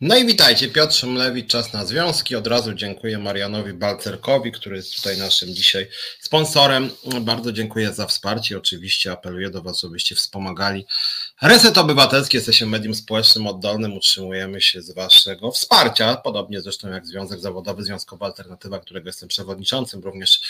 No 0.00 0.16
i 0.16 0.26
witajcie, 0.26 0.68
Piotr 0.68 0.94
Szymlewicz, 0.94 1.50
Czas 1.50 1.72
na 1.72 1.86
Związki. 1.86 2.36
Od 2.36 2.46
razu 2.46 2.74
dziękuję 2.74 3.18
Marianowi 3.18 3.72
Balcerkowi, 3.72 4.52
który 4.52 4.76
jest 4.76 4.94
tutaj 4.94 5.18
naszym 5.18 5.54
dzisiaj 5.54 5.88
sponsorem. 6.20 6.90
Bardzo 7.20 7.52
dziękuję 7.52 7.92
za 7.92 8.06
wsparcie. 8.06 8.58
Oczywiście 8.58 9.12
apeluję 9.12 9.50
do 9.50 9.62
Was, 9.62 9.80
żebyście 9.80 10.14
wspomagali 10.14 10.86
Reset 11.42 11.78
Obywatelski. 11.78 12.36
Jesteśmy 12.36 12.66
medium 12.66 12.94
społecznym 12.94 13.46
oddolnym, 13.46 13.96
utrzymujemy 13.96 14.60
się 14.60 14.82
z 14.82 14.94
Waszego 14.94 15.50
wsparcia, 15.50 16.16
podobnie 16.16 16.60
zresztą 16.60 16.88
jak 16.88 17.06
Związek 17.06 17.40
Zawodowy, 17.40 17.84
Związkowa 17.84 18.26
Alternatywa, 18.26 18.78
którego 18.78 19.08
jestem 19.08 19.28
przewodniczącym, 19.28 20.00
również 20.00 20.40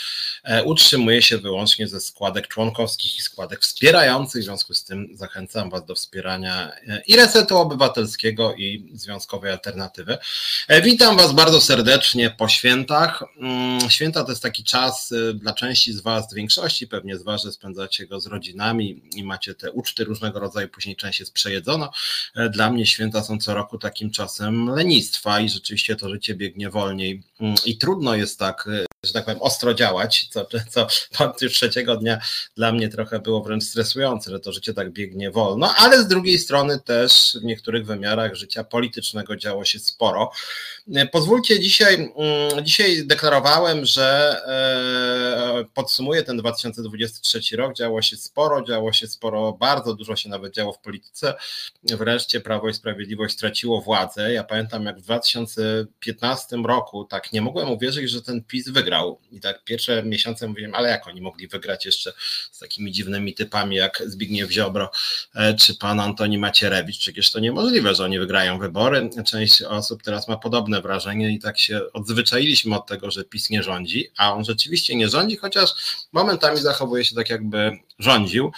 e, 0.45 0.64
utrzymuje 0.64 1.22
się 1.22 1.38
wyłącznie 1.38 1.88
ze 1.88 2.00
składek 2.00 2.48
członkowskich 2.48 3.18
i 3.18 3.22
składek 3.22 3.60
wspierających. 3.60 4.42
W 4.42 4.45
związku 4.45 4.74
z 4.74 4.84
tym 4.84 5.09
zachęcam 5.14 5.70
Was 5.70 5.86
do 5.86 5.95
wspierania 5.95 6.72
e, 6.88 7.02
i 7.06 7.16
Resetu 7.16 7.56
Obywatelskiego 7.56 8.55
i 8.55 8.91
Związkowego 8.95 9.52
Alternatywy. 9.52 10.18
E, 10.68 10.82
witam 10.82 11.16
Was 11.16 11.32
bardzo 11.32 11.60
serdecznie 11.60 12.30
po 12.30 12.48
świętach. 12.48 13.24
Mm, 13.37 13.91
święta 13.91 14.24
to 14.24 14.30
jest 14.30 14.42
taki 14.42 14.64
czas 14.64 15.14
dla 15.34 15.52
części 15.52 15.92
z 15.92 16.00
Was, 16.00 16.34
większości 16.34 16.87
pewnie 16.87 17.18
z 17.18 17.23
Was, 17.23 17.42
że 17.42 17.52
spędzacie 17.52 18.06
go 18.06 18.20
z 18.20 18.27
rodzinami 18.27 19.02
i 19.14 19.24
macie 19.24 19.55
te 19.55 19.73
uczty 19.73 20.05
różnego 20.05 20.41
rodzaju, 20.41 20.68
później 20.76 20.96
część 20.96 21.20
jest 21.20 21.32
przejedzono. 21.32 21.92
E, 22.34 22.48
dla 22.50 22.70
mnie 22.70 22.86
święta 22.86 23.22
są 23.22 23.38
co 23.38 23.54
roku 23.54 23.78
takim 23.78 24.10
czasem 24.10 24.66
lenistwa 24.66 25.40
i 25.40 25.48
rzeczywiście 25.48 25.96
to 25.96 26.08
życie 26.08 26.34
biegnie 26.34 26.70
wolniej 26.70 27.22
mm, 27.40 27.54
i 27.64 27.78
trudno 27.78 28.14
jest 28.14 28.38
tak 28.38 28.66
y, 28.66 28.86
że 29.06 29.12
tak 29.12 29.24
powiem, 29.24 29.42
ostro 29.42 29.74
działać, 29.74 30.28
co, 30.30 30.46
co 30.70 30.86
już 31.40 31.52
trzeciego 31.52 31.96
dnia 31.96 32.18
dla 32.56 32.72
mnie 32.72 32.88
trochę 32.88 33.18
było 33.18 33.42
wręcz 33.42 33.64
stresujące, 33.64 34.30
że 34.30 34.40
to 34.40 34.52
życie 34.52 34.74
tak 34.74 34.92
biegnie 34.92 35.30
wolno, 35.30 35.74
ale 35.76 36.02
z 36.02 36.08
drugiej 36.08 36.38
strony 36.38 36.80
też 36.80 37.36
w 37.40 37.44
niektórych 37.44 37.86
wymiarach 37.86 38.34
życia 38.34 38.64
politycznego 38.64 39.36
działo 39.36 39.64
się 39.64 39.78
sporo. 39.78 40.30
Pozwólcie, 41.12 41.60
dzisiaj, 41.60 41.95
mm, 41.95 42.64
dzisiaj 42.64 43.06
deklarowałem, 43.06 43.84
że 43.84 44.36
e, 44.47 45.64
podsumuję 45.74 46.22
ten 46.22 46.36
2023 46.36 47.56
rok. 47.56 47.74
Działo 47.74 48.02
się 48.02 48.16
sporo, 48.16 48.62
działo 48.62 48.92
się 48.92 49.06
sporo, 49.06 49.52
bardzo 49.52 49.94
dużo 49.94 50.16
się 50.16 50.28
nawet 50.28 50.55
działo 50.55 50.72
w 50.72 50.78
polityce. 50.78 51.34
Wreszcie 51.83 52.41
Prawo 52.41 52.69
i 52.69 52.74
Sprawiedliwość 52.74 53.34
straciło 53.34 53.80
władzę. 53.80 54.33
Ja 54.33 54.44
pamiętam, 54.44 54.84
jak 54.84 54.98
w 54.98 55.02
2015 55.02 56.56
roku, 56.56 57.05
tak 57.05 57.33
nie 57.33 57.42
mogłem 57.42 57.70
uwierzyć, 57.70 58.11
że 58.11 58.22
ten 58.22 58.44
PiS 58.44 58.68
wygrał. 58.68 59.18
I 59.33 59.41
tak 59.41 59.64
pierwsze 59.64 60.02
miesiące 60.02 60.48
mówiłem, 60.48 60.74
ale 60.74 60.89
jak 60.89 61.06
oni 61.08 61.20
mogli 61.20 61.48
wygrać 61.48 61.86
jeszcze 61.86 62.12
z 62.52 62.58
takimi 62.58 62.92
dziwnymi 62.92 63.34
typami 63.34 63.77
jak 63.77 64.02
Zbigniew 64.06 64.50
Ziobro 64.50 64.91
e, 65.34 65.55
czy 65.55 65.74
pan 65.74 66.00
Antoni 66.00 66.39
Macierewicz? 66.39 66.98
Przecież 66.98 67.33
to 67.33 67.41
niemożliwe, 67.41 67.94
że 67.94 68.05
oni 68.05 68.18
wygrają 68.18 68.58
wybory. 68.58 69.11
Część 69.24 69.62
osób 69.62 70.02
teraz 70.02 70.28
ma 70.28 70.36
podobne 70.36 70.75
wrażenie 70.80 71.30
i 71.30 71.38
tak 71.38 71.58
się 71.58 71.80
odzwyczailiśmy 71.92 72.77
od 72.77 72.86
tego, 72.86 73.10
że 73.10 73.24
PiS 73.24 73.50
nie 73.50 73.62
rządzi, 73.62 74.10
a 74.16 74.34
on 74.34 74.44
rzeczywiście 74.44 74.96
nie 74.96 75.08
rządzi, 75.08 75.36
chociaż 75.36 75.70
momentami 76.12 76.58
zachowuje 76.58 77.05
się 77.05 77.14
tak, 77.14 77.30
jakby 77.30 77.78
rządził. 77.98 78.52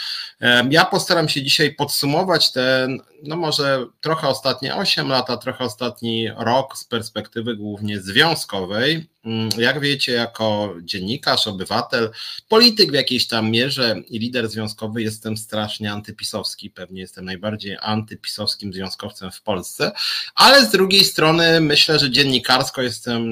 Ja 0.70 0.84
postaram 0.84 1.28
się 1.28 1.42
dzisiaj 1.42 1.74
podsumować 1.74 2.52
ten, 2.52 3.00
no 3.22 3.36
może 3.36 3.86
trochę 4.00 4.28
ostatnie 4.28 4.76
8 4.76 5.08
lat, 5.08 5.30
a 5.30 5.36
trochę 5.36 5.64
ostatni 5.64 6.28
rok 6.36 6.76
z 6.78 6.84
perspektywy 6.84 7.56
głównie 7.56 8.00
związkowej. 8.00 9.08
Mm, 9.24 9.48
jak 9.58 9.80
wiecie, 9.80 10.12
jako 10.12 10.74
dziennikarz, 10.82 11.46
obywatel, 11.46 12.10
polityk 12.48 12.90
w 12.90 12.94
jakiejś 12.94 13.26
tam 13.26 13.50
mierze 13.50 13.96
i 14.08 14.18
lider 14.18 14.48
związkowy 14.48 15.02
jestem 15.02 15.36
strasznie 15.36 15.92
antypisowski. 15.92 16.70
Pewnie 16.70 17.00
jestem 17.00 17.24
najbardziej 17.24 17.76
antypisowskim 17.80 18.72
związkowcem 18.72 19.30
w 19.30 19.42
Polsce, 19.42 19.92
ale 20.34 20.66
z 20.66 20.70
drugiej 20.70 21.04
strony 21.04 21.60
myślę, 21.60 21.98
że 21.98 22.10
dziennikarsko 22.10 22.82
jestem 22.82 23.22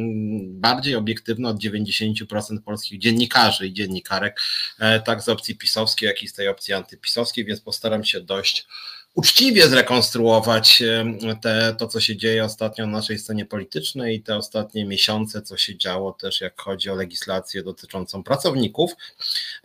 bardziej 0.61 0.95
obiektywny 0.95 1.49
od 1.49 1.57
90% 1.57 2.61
polskich 2.65 2.99
dziennikarzy 2.99 3.67
i 3.67 3.73
dziennikarek, 3.73 4.41
e, 4.79 5.01
tak 5.01 5.23
z 5.23 5.29
opcji 5.29 5.57
pisowskiej, 5.57 5.96
jak 6.05 6.23
i 6.23 6.29
z 6.29 6.33
tej 6.33 6.49
opcji 6.49 6.75
antypisowskiej, 6.75 7.45
więc 7.45 7.61
postaram 7.61 8.05
się 8.05 8.21
dość 8.21 8.67
uczciwie 9.17 9.69
zrekonstruować 9.69 10.83
te, 11.43 11.75
to, 11.79 11.87
co 11.89 12.01
się 12.01 12.17
dzieje 12.17 12.45
ostatnio 12.45 12.87
na 12.87 12.93
naszej 12.93 13.19
scenie 13.19 13.47
politycznej 13.47 14.17
i 14.17 14.23
te 14.23 14.37
ostatnie 14.37 14.85
miesiące, 14.85 15.43
co 15.43 15.57
się 15.57 15.79
działo 15.79 16.13
też, 16.13 16.41
jak 16.41 16.61
chodzi 16.61 16.91
o 16.91 16.95
legislację 16.95 17.63
dotyczącą 17.63 18.23
pracowników. 18.23 18.93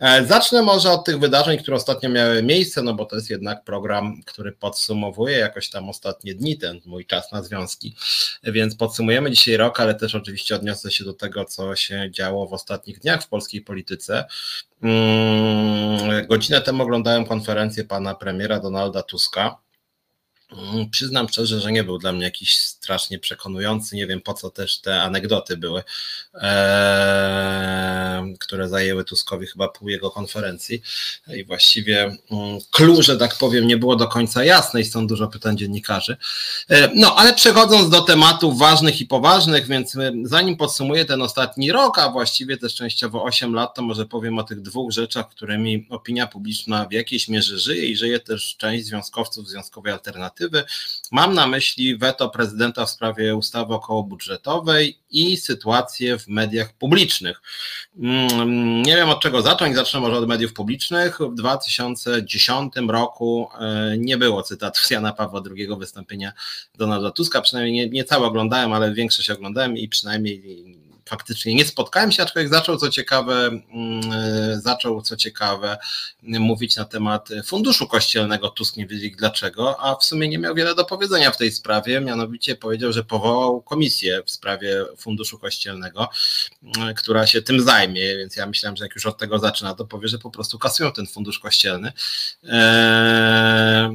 E, 0.00 0.26
zacznę 0.26 0.62
może 0.62 0.90
od 0.90 1.04
tych 1.04 1.18
wydarzeń, 1.18 1.58
które 1.58 1.76
ostatnio 1.76 2.08
miały 2.08 2.42
miejsce, 2.42 2.82
no 2.82 2.94
bo 2.94 3.04
to 3.04 3.16
jest 3.16 3.30
jednak 3.30 3.64
program, 3.64 4.22
który 4.26 4.52
podsumowuje 4.52 5.38
jakoś 5.38 5.70
tam 5.70 5.88
ostatnie 5.88 6.34
dni, 6.34 6.58
ten 6.58 6.80
mój 6.84 7.06
czas 7.06 7.32
na 7.32 7.42
związki, 7.42 7.96
więc 8.44 8.74
podsumujemy 8.74 9.30
dzisiaj 9.30 9.56
rok, 9.56 9.80
ale 9.80 9.94
też 9.94 10.14
oczywiście 10.14 10.54
odniosę 10.54 10.90
się 10.90 11.04
do 11.04 11.12
tego, 11.12 11.44
co 11.44 11.76
się 11.76 12.10
działo 12.10 12.46
w 12.46 12.52
ostatnich 12.52 12.98
dniach 12.98 13.22
w 13.22 13.28
polskiej 13.28 13.60
polityce. 13.60 14.24
Mm, 14.82 16.26
godzinę 16.26 16.60
temu 16.60 16.82
oglądałem 16.82 17.24
konferencję 17.24 17.84
pana 17.84 18.14
premiera 18.14 18.60
Donalda 18.60 19.02
Tuska. 19.02 19.58
Mm, 20.56 20.90
przyznam 20.90 21.28
szczerze, 21.28 21.60
że 21.60 21.72
nie 21.72 21.84
był 21.84 21.98
dla 21.98 22.12
mnie 22.12 22.24
jakiś 22.24 22.58
strasznie 22.58 23.18
przekonujący. 23.18 23.96
Nie 23.96 24.06
wiem 24.06 24.20
po 24.20 24.34
co 24.34 24.50
też 24.50 24.78
te 24.78 25.02
anegdoty 25.02 25.56
były, 25.56 25.82
które 28.40 28.68
zajęły 28.68 29.04
Tuskowi 29.04 29.46
chyba 29.46 29.68
pół 29.68 29.88
jego 29.88 30.10
konferencji. 30.10 30.82
I 31.36 31.44
właściwie 31.44 32.16
klucz, 32.70 32.90
mm, 32.90 33.02
że 33.02 33.16
tak 33.16 33.36
powiem, 33.38 33.66
nie 33.66 33.76
było 33.76 33.96
do 33.96 34.08
końca 34.08 34.44
jasne 34.44 34.80
i 34.80 34.84
stąd 34.84 35.08
dużo 35.08 35.28
pytań 35.28 35.58
dziennikarzy. 35.58 36.16
No, 36.94 37.14
ale 37.16 37.34
przechodząc 37.34 37.90
do 37.90 38.00
tematów 38.00 38.58
ważnych 38.58 39.00
i 39.00 39.06
poważnych, 39.06 39.66
więc 39.66 39.96
zanim 40.24 40.56
podsumuję 40.56 41.04
ten 41.04 41.22
ostatni 41.22 41.72
rok, 41.72 41.98
a 41.98 42.08
właściwie 42.08 42.56
też 42.56 42.74
częściowo 42.74 43.24
8 43.24 43.54
lat, 43.54 43.74
to 43.74 43.82
może 43.82 44.06
powiem 44.06 44.38
o 44.38 44.42
tych 44.42 44.62
dwóch 44.62 44.92
rzeczach, 44.92 45.28
którymi 45.28 45.86
opinia 45.90 46.26
publiczna 46.26 46.84
w 46.84 46.92
jakiejś 46.92 47.28
mierze 47.28 47.58
żyje 47.58 47.86
i 47.86 47.96
żyje 47.96 48.20
też 48.20 48.56
część 48.58 48.86
związkowców 48.86 49.48
związkowej 49.48 49.92
alternatywy 49.92 50.41
Mam 51.12 51.34
na 51.34 51.46
myśli 51.46 51.96
weto 51.96 52.28
prezydenta 52.28 52.86
w 52.86 52.90
sprawie 52.90 53.36
ustawy 53.36 53.74
okołobudżetowej 53.74 54.98
i 55.10 55.36
sytuację 55.36 56.18
w 56.18 56.28
mediach 56.28 56.72
publicznych. 56.72 57.42
Mm, 57.98 58.82
nie 58.82 58.96
wiem 58.96 59.08
od 59.10 59.20
czego 59.20 59.42
zacząć, 59.42 59.76
zacznę 59.76 60.00
może 60.00 60.16
od 60.16 60.28
mediów 60.28 60.52
publicznych. 60.52 61.18
W 61.18 61.34
2010 61.34 62.72
roku 62.88 63.48
e, 63.60 63.94
nie 63.98 64.16
było 64.18 64.42
cytatów 64.42 64.86
z 64.86 64.90
Jana 64.94 65.12
Pawła 65.12 65.42
II 65.56 65.68
wystąpienia 65.78 66.32
Donalda 66.78 67.10
Tuska, 67.10 67.40
przynajmniej 67.40 67.74
nie, 67.74 67.90
nie 67.90 68.04
całe 68.04 68.26
oglądałem, 68.26 68.72
ale 68.72 68.94
większość 68.94 69.30
oglądałem 69.30 69.76
i 69.76 69.88
przynajmniej 69.88 70.81
faktycznie 71.12 71.54
nie 71.54 71.64
spotkałem 71.64 72.12
się, 72.12 72.22
aczkolwiek 72.22 72.52
zaczął 72.52 72.76
co 72.76 72.88
ciekawe, 72.88 73.46
mm, 73.46 73.62
e, 74.12 74.60
zaczął 74.60 75.02
co 75.02 75.16
ciekawe 75.16 75.78
mówić 76.22 76.76
na 76.76 76.84
temat 76.84 77.28
funduszu 77.44 77.86
kościelnego. 77.86 78.48
Tusk 78.48 78.76
nie 78.76 78.86
wiedział 78.86 79.10
dlaczego, 79.18 79.80
a 79.80 79.96
w 79.96 80.04
sumie 80.04 80.28
nie 80.28 80.38
miał 80.38 80.54
wiele 80.54 80.74
do 80.74 80.84
powiedzenia 80.84 81.30
w 81.30 81.36
tej 81.36 81.52
sprawie. 81.52 82.00
Mianowicie 82.00 82.56
powiedział, 82.56 82.92
że 82.92 83.04
powołał 83.04 83.62
komisję 83.62 84.22
w 84.26 84.30
sprawie 84.30 84.84
funduszu 84.96 85.38
kościelnego, 85.38 86.08
mm, 86.76 86.94
która 86.94 87.26
się 87.26 87.42
tym 87.42 87.60
zajmie, 87.60 88.16
więc 88.16 88.36
ja 88.36 88.46
myślałem, 88.46 88.76
że 88.76 88.84
jak 88.84 88.94
już 88.94 89.06
od 89.06 89.18
tego 89.18 89.38
zaczyna, 89.38 89.74
to 89.74 89.84
powie, 89.84 90.08
że 90.08 90.18
po 90.18 90.30
prostu 90.30 90.58
kasują 90.58 90.92
ten 90.92 91.06
fundusz 91.06 91.38
kościelny. 91.38 91.92
E, 92.44 92.52
e, 92.52 93.94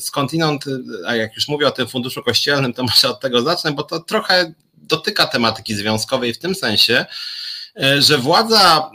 skądinąd, 0.00 0.64
a 1.06 1.16
jak 1.16 1.36
już 1.36 1.48
mówię 1.48 1.66
o 1.66 1.70
tym 1.70 1.88
funduszu 1.88 2.22
kościelnym, 2.22 2.72
to 2.72 2.82
może 2.82 3.08
od 3.08 3.20
tego 3.20 3.42
zacznę, 3.42 3.72
bo 3.72 3.82
to 3.82 4.00
trochę 4.00 4.52
dotyka 4.82 5.26
tematyki 5.26 5.74
związkowej 5.74 6.34
w 6.34 6.38
tym 6.38 6.54
sensie, 6.54 7.06
e, 7.82 8.02
że 8.02 8.18
władza, 8.18 8.90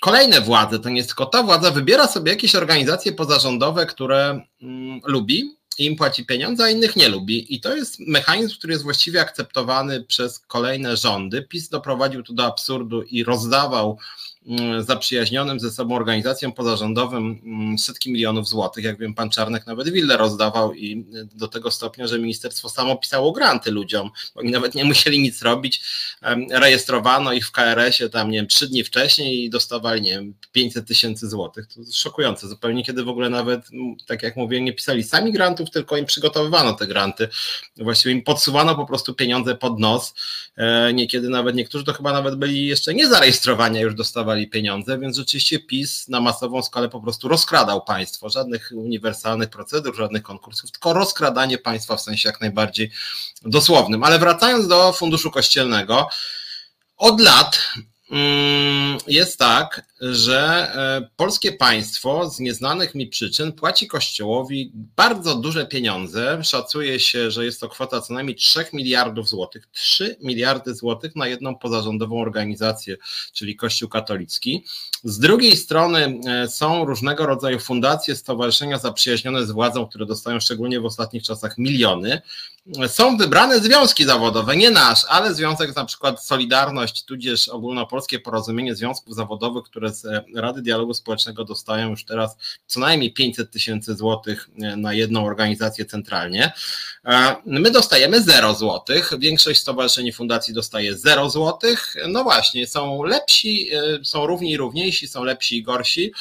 kolejne 0.00 0.40
władze, 0.40 0.78
to 0.78 0.88
nie 0.88 0.96
jest 0.96 1.08
tylko 1.08 1.26
ta 1.26 1.42
władza, 1.42 1.70
wybiera 1.70 2.08
sobie 2.08 2.32
jakieś 2.32 2.54
organizacje 2.54 3.12
pozarządowe, 3.12 3.86
które 3.86 4.40
mm, 4.62 5.00
lubi 5.04 5.56
i 5.78 5.84
im 5.84 5.96
płaci 5.96 6.26
pieniądze, 6.26 6.64
a 6.64 6.70
innych 6.70 6.96
nie 6.96 7.08
lubi. 7.08 7.54
I 7.54 7.60
to 7.60 7.76
jest 7.76 8.00
mechanizm, 8.00 8.56
który 8.58 8.72
jest 8.72 8.84
właściwie 8.84 9.20
akceptowany 9.20 10.04
przez 10.04 10.38
kolejne 10.38 10.96
rządy. 10.96 11.42
PiS 11.42 11.68
doprowadził 11.68 12.22
tu 12.22 12.32
do 12.32 12.44
absurdu 12.44 13.02
i 13.02 13.24
rozdawał 13.24 13.98
zaprzyjaźnionym 14.80 15.60
ze 15.60 15.70
sobą 15.70 15.96
organizacjom 15.96 16.52
pozarządowym 16.52 17.40
mm, 17.44 17.78
setki 17.78 18.12
milionów 18.12 18.48
złotych. 18.48 18.84
Jak 18.84 18.98
wiem, 18.98 19.14
pan 19.14 19.30
Czarnek 19.30 19.66
nawet 19.66 19.88
willę 19.88 20.16
rozdawał 20.16 20.74
i 20.74 21.04
do 21.34 21.48
tego 21.48 21.70
stopnia, 21.70 22.06
że 22.06 22.18
ministerstwo 22.18 22.68
samo 22.68 22.96
pisało 22.96 23.32
granty 23.32 23.70
ludziom. 23.70 24.10
Oni 24.34 24.50
nawet 24.50 24.74
nie 24.74 24.84
musieli 24.84 25.20
nic 25.20 25.42
robić. 25.42 25.82
Rejestrowano 26.50 27.32
ich 27.32 27.46
w 27.46 27.52
KRS-ie 27.52 28.10
tam, 28.10 28.30
nie 28.30 28.38
wiem, 28.38 28.46
trzy 28.46 28.68
dni 28.68 28.84
wcześniej 28.84 29.44
i 29.44 29.50
dostawali, 29.50 30.02
nie 30.02 30.10
wiem, 30.10 30.34
500 30.52 30.86
tysięcy 30.86 31.28
złotych. 31.28 31.66
To 31.66 31.80
szokujące 31.92 32.48
zupełnie, 32.48 32.84
kiedy 32.84 33.04
w 33.04 33.08
ogóle 33.08 33.30
nawet, 33.30 33.60
tak 34.06 34.22
jak 34.22 34.36
mówię, 34.36 34.60
nie 34.60 34.72
pisali 34.72 35.02
sami 35.02 35.32
grantów, 35.32 35.70
tylko 35.70 35.96
im 35.96 36.06
przygotowywano 36.06 36.72
te 36.72 36.86
granty. 36.86 37.28
Właściwie 37.76 38.14
im 38.14 38.22
podsuwano 38.22 38.74
po 38.74 38.86
prostu 38.86 39.14
pieniądze 39.14 39.54
pod 39.54 39.78
nos. 39.78 40.14
E, 40.56 40.92
niekiedy 40.92 41.28
nawet 41.28 41.56
niektórzy 41.56 41.84
to 41.84 41.92
chyba 41.92 42.12
nawet 42.12 42.34
byli 42.34 42.66
jeszcze 42.66 42.94
nie 42.94 43.08
zarejestrowani, 43.08 43.80
już 43.80 43.94
dostawali 43.94 44.29
dawali 44.30 44.48
pieniądze, 44.48 44.98
więc 44.98 45.16
rzeczywiście 45.16 45.58
PiS 45.58 46.08
na 46.08 46.20
masową 46.20 46.62
skalę 46.62 46.88
po 46.88 47.00
prostu 47.00 47.28
rozkradał 47.28 47.84
państwo. 47.84 48.28
Żadnych 48.28 48.72
uniwersalnych 48.74 49.50
procedur, 49.50 49.96
żadnych 49.96 50.22
konkursów, 50.22 50.70
tylko 50.70 50.92
rozkradanie 50.92 51.58
państwa 51.58 51.96
w 51.96 52.00
sensie 52.00 52.28
jak 52.28 52.40
najbardziej 52.40 52.90
dosłownym. 53.42 54.04
Ale 54.04 54.18
wracając 54.18 54.68
do 54.68 54.92
funduszu 54.92 55.30
kościelnego, 55.30 56.08
od 56.96 57.20
lat 57.20 57.58
jest 59.06 59.38
tak, 59.38 59.86
że 60.00 60.72
e, 60.74 61.08
polskie 61.16 61.52
państwo 61.52 62.30
z 62.30 62.40
nieznanych 62.40 62.94
mi 62.94 63.06
przyczyn 63.06 63.52
płaci 63.52 63.86
Kościołowi 63.86 64.72
bardzo 64.74 65.34
duże 65.34 65.66
pieniądze. 65.66 66.44
Szacuje 66.44 67.00
się, 67.00 67.30
że 67.30 67.44
jest 67.44 67.60
to 67.60 67.68
kwota 67.68 68.00
co 68.00 68.14
najmniej 68.14 68.36
3 68.36 68.64
miliardów 68.72 69.28
złotych. 69.28 69.68
3 69.72 70.16
miliardy 70.20 70.74
złotych 70.74 71.16
na 71.16 71.26
jedną 71.26 71.56
pozarządową 71.56 72.20
organizację, 72.20 72.96
czyli 73.32 73.56
Kościół 73.56 73.88
katolicki. 73.88 74.64
Z 75.04 75.18
drugiej 75.18 75.56
strony 75.56 76.20
e, 76.26 76.48
są 76.48 76.84
różnego 76.84 77.26
rodzaju 77.26 77.58
fundacje, 77.58 78.16
stowarzyszenia 78.16 78.78
zaprzyjaźnione 78.78 79.46
z 79.46 79.50
władzą, 79.50 79.86
które 79.86 80.06
dostają 80.06 80.40
szczególnie 80.40 80.80
w 80.80 80.84
ostatnich 80.84 81.22
czasach 81.22 81.58
miliony. 81.58 82.22
Są 82.88 83.16
wybrane 83.16 83.60
związki 83.60 84.04
zawodowe, 84.04 84.56
nie 84.56 84.70
nasz, 84.70 85.04
ale 85.08 85.34
związek 85.34 85.76
na 85.76 85.84
przykład 85.84 86.24
Solidarność, 86.24 87.04
tudzież 87.04 87.48
ogólnopolskie 87.48 88.18
porozumienie 88.18 88.74
związków 88.74 89.14
zawodowych, 89.14 89.64
które 89.64 89.92
z 89.92 90.04
e, 90.04 90.24
Rady 90.34 90.62
Dialogu 90.62 90.94
Społecznego 90.94 91.44
dostają 91.44 91.90
już 91.90 92.04
teraz 92.04 92.36
co 92.66 92.80
najmniej 92.80 93.12
500 93.12 93.50
tysięcy 93.50 93.96
złotych 93.96 94.50
e, 94.62 94.76
na 94.76 94.92
jedną 94.92 95.24
organizację 95.24 95.84
centralnie. 95.84 96.52
E, 97.04 97.36
my 97.46 97.70
dostajemy 97.70 98.22
0 98.22 98.54
złotych, 98.54 99.12
większość 99.18 99.60
stowarzyszeń 99.60 100.12
fundacji 100.12 100.54
dostaje 100.54 100.96
0 100.96 101.30
złotych. 101.30 101.94
No 102.08 102.24
właśnie, 102.24 102.66
są 102.66 103.02
lepsi, 103.02 103.70
są 104.02 104.26
równi 104.26 104.50
i 104.50 104.56
równiejsi, 104.56 105.08
są 105.08 105.24
lepsi 105.24 105.56
i 105.56 105.62
gorsi. 105.62 106.12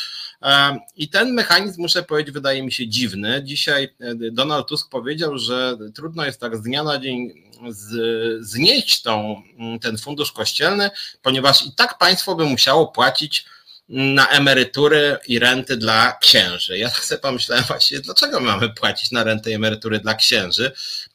I 0.96 1.10
ten 1.10 1.34
mechanizm, 1.34 1.82
muszę 1.82 2.04
powiedzieć, 2.04 2.34
wydaje 2.34 2.64
mi 2.64 2.72
się 2.72 2.88
dziwny. 2.88 3.42
Dzisiaj 3.44 3.96
Donald 4.32 4.68
Tusk 4.68 4.90
powiedział, 4.90 5.38
że 5.38 5.78
trudno 5.96 6.26
jest 6.26 6.40
tak 6.40 6.58
z 6.58 6.62
dnia 6.62 6.84
na 6.84 7.00
dzień 7.00 7.34
z, 7.70 8.46
znieść 8.46 9.02
tą, 9.02 9.42
ten 9.82 9.98
fundusz 9.98 10.32
kościelny, 10.32 10.90
ponieważ 11.22 11.66
i 11.66 11.72
tak 11.72 11.98
państwo 11.98 12.36
by 12.36 12.46
musiało 12.46 12.88
płacić 12.88 13.46
na 13.90 14.28
emerytury 14.28 15.18
i 15.28 15.40
renty 15.40 15.78
dla 15.78 16.18
księży. 16.22 16.78
Ja 16.78 16.90
tak 16.90 17.06
sobie 17.06 17.22
pomyślałem 17.22 17.64
właśnie, 17.68 18.00
dlaczego 18.00 18.40
mamy 18.40 18.70
płacić 18.70 19.12
na 19.12 19.24
renty 19.24 19.52
i 19.52 19.54
emerytury 19.54 20.00
dla 20.00 20.14
księży? 20.14 20.72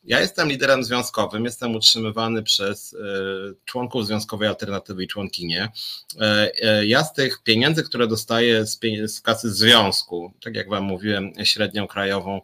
Ja 0.07 0.21
jestem 0.21 0.49
liderem 0.49 0.85
związkowym, 0.85 1.45
jestem 1.45 1.77
utrzymywany 1.77 2.43
przez 2.43 2.95
e, 2.95 2.97
członków 3.65 4.07
Związkowej 4.07 4.49
Alternatywy 4.49 5.05
i 5.05 5.09
członkinie. 5.09 5.73
E, 6.21 6.53
e, 6.63 6.87
ja 6.87 7.05
z 7.05 7.13
tych 7.13 7.43
pieniędzy, 7.43 7.83
które 7.83 8.07
dostaję 8.07 8.67
z, 8.67 8.81
z 9.07 9.21
kasy 9.21 9.53
związku, 9.53 10.33
tak 10.43 10.55
jak 10.55 10.69
Wam 10.69 10.85
mówiłem, 10.85 11.33
średnią 11.45 11.87
krajową, 11.87 12.41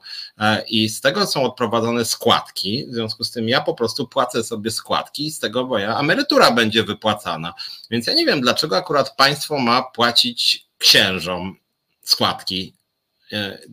i 0.69 0.89
z 0.89 1.01
tego 1.01 1.27
są 1.27 1.43
odprowadzone 1.43 2.05
składki. 2.05 2.87
W 2.87 2.95
związku 2.95 3.25
z 3.25 3.31
tym 3.31 3.49
ja 3.49 3.61
po 3.61 3.75
prostu 3.75 4.09
płacę 4.09 4.45
sobie 4.45 4.71
składki 4.71 5.31
z 5.31 5.39
tego 5.39 5.67
moja 5.67 5.99
emerytura 5.99 6.51
będzie 6.51 6.85
wypłacana. 6.85 7.55
Więc 7.91 8.07
ja 8.07 8.15
nie 8.15 8.27
wiem, 8.27 8.41
dlaczego 8.41 8.77
akurat 8.77 9.17
państwo 9.17 9.59
ma 9.59 9.83
płacić 9.83 10.67
księżom 10.79 11.57
składki 12.03 12.80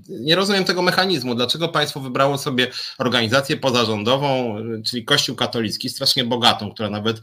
nie 0.10 0.36
rozumiem 0.36 0.66
tego 0.66 0.82
mechanizmu. 0.82 1.36
Dlaczego 1.36 1.70
państwo 1.70 2.00
wybrało 2.00 2.38
sobie 2.38 2.72
organizację 2.98 3.58
pozarządową, 3.58 4.56
czyli 4.86 5.06
Kościół 5.06 5.36
katolicki, 5.36 5.90
strasznie 5.90 6.24
bogatą, 6.24 6.72
która 6.72 6.90
nawet 6.90 7.22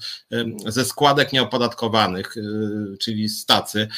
ze 0.66 0.84
składek 0.84 1.32
nieopodatkowanych, 1.32 2.36
e, 2.36 2.40
czyli 2.96 3.28
stacy, 3.28 3.88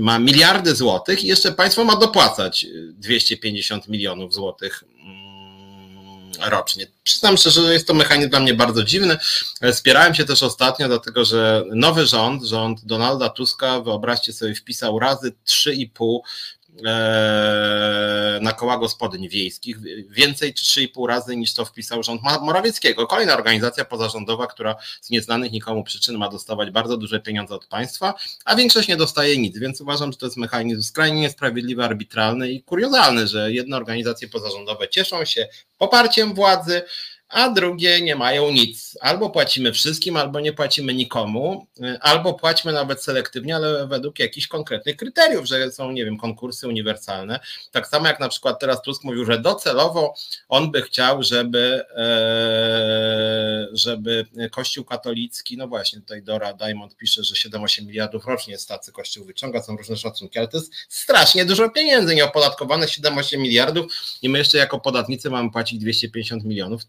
ma 0.00 0.18
miliardy 0.18 0.74
złotych 0.74 1.24
i 1.24 1.26
jeszcze 1.26 1.52
państwo 1.52 1.84
ma 1.84 1.96
dopłacać 1.96 2.66
250 2.92 3.88
milionów 3.88 4.34
złotych 4.34 4.84
mm, 4.98 6.50
rocznie. 6.50 6.86
Przyznam 7.02 7.36
szczerze, 7.36 7.62
że 7.62 7.72
jest 7.72 7.86
to 7.86 7.94
mechanizm 7.94 8.30
dla 8.30 8.40
mnie 8.40 8.54
bardzo 8.54 8.84
dziwny. 8.84 9.16
E, 9.60 9.72
spierałem 9.72 10.14
się 10.14 10.24
też 10.24 10.42
ostatnio, 10.42 10.88
dlatego 10.88 11.24
że 11.24 11.64
nowy 11.74 12.06
rząd, 12.06 12.44
rząd 12.44 12.84
Donalda 12.84 13.28
Tuska, 13.28 13.80
wyobraźcie 13.80 14.32
sobie, 14.32 14.54
wpisał 14.54 14.98
razy 14.98 15.32
3,5 15.46 16.18
E, 16.61 16.61
na 18.40 18.52
koła 18.52 18.78
gospodyń 18.78 19.28
wiejskich, 19.28 19.76
więcej 20.10 20.54
3,5 20.54 21.08
razy 21.08 21.36
niż 21.36 21.54
to 21.54 21.64
wpisał 21.64 22.02
rząd 22.02 22.22
Morawieckiego. 22.22 23.06
Kolejna 23.06 23.34
organizacja 23.34 23.84
pozarządowa, 23.84 24.46
która 24.46 24.76
z 25.00 25.10
nieznanych 25.10 25.52
nikomu 25.52 25.84
przyczyn 25.84 26.18
ma 26.18 26.28
dostawać 26.28 26.70
bardzo 26.70 26.96
duże 26.96 27.20
pieniądze 27.20 27.54
od 27.54 27.66
państwa, 27.66 28.14
a 28.44 28.56
większość 28.56 28.88
nie 28.88 28.96
dostaje 28.96 29.38
nic, 29.38 29.58
więc 29.58 29.80
uważam, 29.80 30.12
że 30.12 30.18
to 30.18 30.26
jest 30.26 30.36
mechanizm 30.36 30.82
skrajnie 30.82 31.20
niesprawiedliwy, 31.20 31.84
arbitralny 31.84 32.50
i 32.50 32.62
kuriozalny, 32.62 33.26
że 33.26 33.52
jedne 33.52 33.76
organizacje 33.76 34.28
pozarządowe 34.28 34.88
cieszą 34.88 35.24
się 35.24 35.48
poparciem 35.78 36.34
władzy, 36.34 36.82
a 37.32 37.50
drugie 37.50 38.00
nie 38.00 38.16
mają 38.16 38.50
nic. 38.50 38.98
Albo 39.00 39.30
płacimy 39.30 39.72
wszystkim, 39.72 40.16
albo 40.16 40.40
nie 40.40 40.52
płacimy 40.52 40.94
nikomu, 40.94 41.66
albo 42.00 42.34
płacimy 42.34 42.72
nawet 42.72 43.04
selektywnie, 43.04 43.56
ale 43.56 43.86
według 43.86 44.18
jakichś 44.18 44.46
konkretnych 44.46 44.96
kryteriów, 44.96 45.46
że 45.46 45.72
są, 45.72 45.92
nie 45.92 46.04
wiem, 46.04 46.18
konkursy 46.18 46.68
uniwersalne. 46.68 47.40
Tak 47.70 47.86
samo 47.86 48.06
jak 48.06 48.20
na 48.20 48.28
przykład 48.28 48.60
teraz 48.60 48.82
Tusk 48.82 49.04
mówił, 49.04 49.24
że 49.24 49.38
docelowo 49.38 50.14
on 50.48 50.70
by 50.70 50.82
chciał, 50.82 51.22
żeby, 51.22 51.84
e, 51.96 53.68
żeby 53.72 54.26
Kościół 54.50 54.84
katolicki, 54.84 55.56
no 55.56 55.68
właśnie 55.68 56.00
tutaj 56.00 56.22
Dora 56.22 56.52
Diamond 56.52 56.96
pisze, 56.96 57.24
że 57.24 57.34
7-8 57.34 57.86
miliardów 57.86 58.26
rocznie 58.26 58.58
z 58.58 58.66
tacy 58.66 58.92
Kościół 58.92 59.24
wyciąga, 59.24 59.62
są 59.62 59.76
różne 59.76 59.96
szacunki, 59.96 60.38
ale 60.38 60.48
to 60.48 60.56
jest 60.56 60.72
strasznie 60.88 61.44
dużo 61.44 61.70
pieniędzy, 61.70 62.14
nieopodatkowane 62.14 62.86
7-8 62.86 63.38
miliardów 63.38 63.92
i 64.22 64.28
my 64.28 64.38
jeszcze 64.38 64.58
jako 64.58 64.80
podatnicy 64.80 65.30
mamy 65.30 65.50
płacić 65.50 65.80
250 65.80 66.44
milionów. 66.44 66.82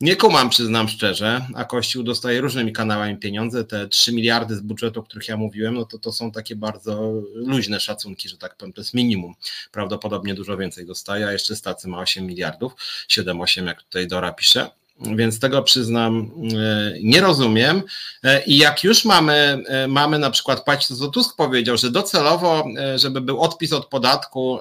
Nie 0.00 0.16
kumam, 0.16 0.50
przyznam 0.50 0.88
szczerze, 0.88 1.46
a 1.54 1.64
Kościół 1.64 2.02
dostaje 2.02 2.40
różnymi 2.40 2.72
kanałami 2.72 3.16
pieniądze. 3.16 3.64
Te 3.64 3.88
3 3.88 4.12
miliardy 4.12 4.56
z 4.56 4.60
budżetu, 4.60 5.00
o 5.00 5.02
których 5.02 5.28
ja 5.28 5.36
mówiłem, 5.36 5.74
no 5.74 5.84
to 5.84 5.98
to 5.98 6.12
są 6.12 6.32
takie 6.32 6.56
bardzo 6.56 7.12
luźne 7.34 7.80
szacunki, 7.80 8.28
że 8.28 8.38
tak 8.38 8.56
powiem, 8.56 8.72
to 8.72 8.80
jest 8.80 8.94
minimum. 8.94 9.34
Prawdopodobnie 9.72 10.34
dużo 10.34 10.56
więcej 10.56 10.86
dostaje, 10.86 11.26
a 11.26 11.32
jeszcze 11.32 11.56
stacy 11.56 11.88
ma 11.88 11.98
8 11.98 12.26
miliardów, 12.26 12.72
7-8, 13.08 13.66
jak 13.66 13.82
tutaj 13.82 14.06
Dora 14.06 14.32
pisze 14.32 14.70
więc 15.00 15.40
tego 15.40 15.62
przyznam, 15.62 16.30
e, 16.56 16.98
nie 17.02 17.20
rozumiem. 17.20 17.82
E, 18.22 18.44
I 18.44 18.56
jak 18.56 18.84
już 18.84 19.04
mamy, 19.04 19.62
e, 19.66 19.88
mamy 19.88 20.18
na 20.18 20.30
przykład 20.30 20.64
płacić, 20.64 20.98
co 20.98 21.08
Tusk 21.08 21.36
powiedział, 21.36 21.76
że 21.76 21.90
docelowo, 21.90 22.64
żeby 22.96 23.20
był 23.20 23.40
odpis 23.40 23.72
od 23.72 23.86
podatku 23.86 24.60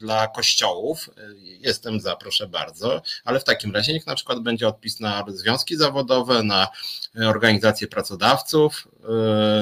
dla 0.00 0.28
kościołów, 0.28 1.10
jestem 1.60 2.00
za, 2.00 2.16
proszę 2.16 2.46
bardzo, 2.46 3.02
ale 3.24 3.40
w 3.40 3.44
takim 3.44 3.74
razie 3.74 3.92
niech 3.92 4.06
na 4.06 4.14
przykład 4.14 4.40
będzie 4.40 4.68
odpis 4.68 5.00
na 5.00 5.24
związki 5.28 5.76
zawodowe, 5.76 6.42
na 6.42 6.68
organizacje 7.20 7.86
pracodawców, 7.86 8.88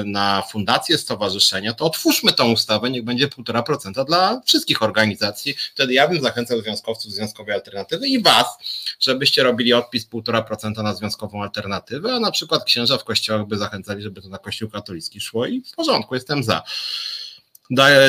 na 0.05 0.41
fundacje, 0.41 0.97
stowarzyszenia, 0.97 1.73
to 1.73 1.85
otwórzmy 1.85 2.33
tą 2.33 2.51
ustawę, 2.51 2.91
niech 2.91 3.03
będzie 3.03 3.27
1,5% 3.27 4.05
dla 4.05 4.41
wszystkich 4.45 4.83
organizacji. 4.83 5.55
Wtedy 5.73 5.93
ja 5.93 6.07
bym 6.07 6.21
zachęcał 6.21 6.61
związkowców 6.61 7.11
Związkowej 7.11 7.55
Alternatywy 7.55 8.07
i 8.07 8.23
Was, 8.23 8.45
żebyście 8.99 9.43
robili 9.43 9.73
odpis 9.73 10.07
1,5% 10.07 10.83
na 10.83 10.93
Związkową 10.93 11.43
Alternatywę, 11.43 12.13
a 12.13 12.19
na 12.19 12.31
przykład 12.31 12.63
księża 12.63 12.97
w 12.97 13.03
kościołach 13.03 13.47
by 13.47 13.57
zachęcali, 13.57 14.01
żeby 14.01 14.21
to 14.21 14.29
na 14.29 14.37
Kościół 14.37 14.69
katolicki 14.69 15.21
szło 15.21 15.45
i 15.45 15.61
w 15.61 15.75
porządku, 15.75 16.15
jestem 16.15 16.43
za. 16.43 16.63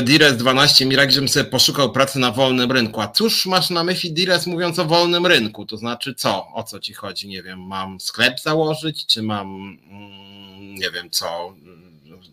Dires 0.02 0.36
12 0.36 0.86
Mirak, 0.86 1.12
żebym 1.12 1.28
sobie 1.28 1.44
poszukał 1.44 1.92
pracy 1.92 2.18
na 2.18 2.30
wolnym 2.30 2.72
rynku. 2.72 3.00
A 3.00 3.08
cóż 3.08 3.46
masz 3.46 3.70
na 3.70 3.84
myśli 3.84 4.12
Dires 4.12 4.46
mówiąc 4.46 4.78
o 4.78 4.84
wolnym 4.84 5.26
rynku? 5.26 5.66
To 5.66 5.76
znaczy 5.76 6.14
co? 6.14 6.46
O 6.54 6.62
co 6.62 6.80
ci 6.80 6.94
chodzi? 6.94 7.28
Nie 7.28 7.42
wiem, 7.42 7.60
mam 7.66 8.00
sklep 8.00 8.40
założyć, 8.40 9.06
czy 9.06 9.22
mam 9.22 9.78
mm, 9.90 10.74
nie 10.74 10.90
wiem 10.90 11.10
co, 11.10 11.54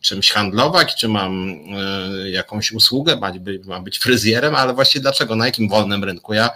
czymś 0.01 0.31
handlować, 0.31 0.95
czy 0.95 1.07
mam 1.07 1.49
e, 1.49 2.29
jakąś 2.29 2.71
usługę, 2.71 3.19
mam 3.65 3.83
być 3.83 3.99
fryzjerem, 3.99 4.55
ale 4.55 4.73
właściwie 4.73 5.01
dlaczego, 5.01 5.35
na 5.35 5.45
jakim 5.45 5.69
wolnym 5.69 6.03
rynku? 6.03 6.33
Ja 6.33 6.49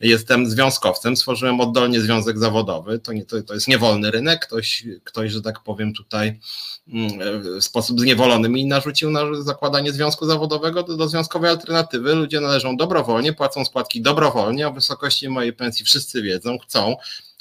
jestem 0.00 0.50
związkowcem, 0.50 1.16
stworzyłem 1.16 1.60
oddolnie 1.60 2.00
związek 2.00 2.38
zawodowy, 2.38 2.98
to, 2.98 3.12
nie, 3.12 3.24
to, 3.24 3.42
to 3.42 3.54
jest 3.54 3.68
niewolny 3.68 4.10
rynek, 4.10 4.46
ktoś, 4.46 4.84
ktoś, 5.04 5.32
że 5.32 5.42
tak 5.42 5.62
powiem 5.62 5.92
tutaj 5.94 6.40
mm, 6.88 7.42
w 7.60 7.64
sposób 7.64 8.00
zniewolony 8.00 8.48
mi 8.48 8.66
narzucił 8.66 9.10
na 9.10 9.20
zakładanie 9.42 9.92
związku 9.92 10.26
zawodowego 10.26 10.82
do, 10.82 10.96
do 10.96 11.08
związkowej 11.08 11.50
alternatywy, 11.50 12.14
ludzie 12.14 12.40
należą 12.40 12.76
dobrowolnie, 12.76 13.32
płacą 13.32 13.64
składki 13.64 14.02
dobrowolnie, 14.02 14.68
o 14.68 14.72
wysokości 14.72 15.28
mojej 15.28 15.52
pensji 15.52 15.84
wszyscy 15.84 16.22
wiedzą, 16.22 16.58
chcą, 16.58 16.96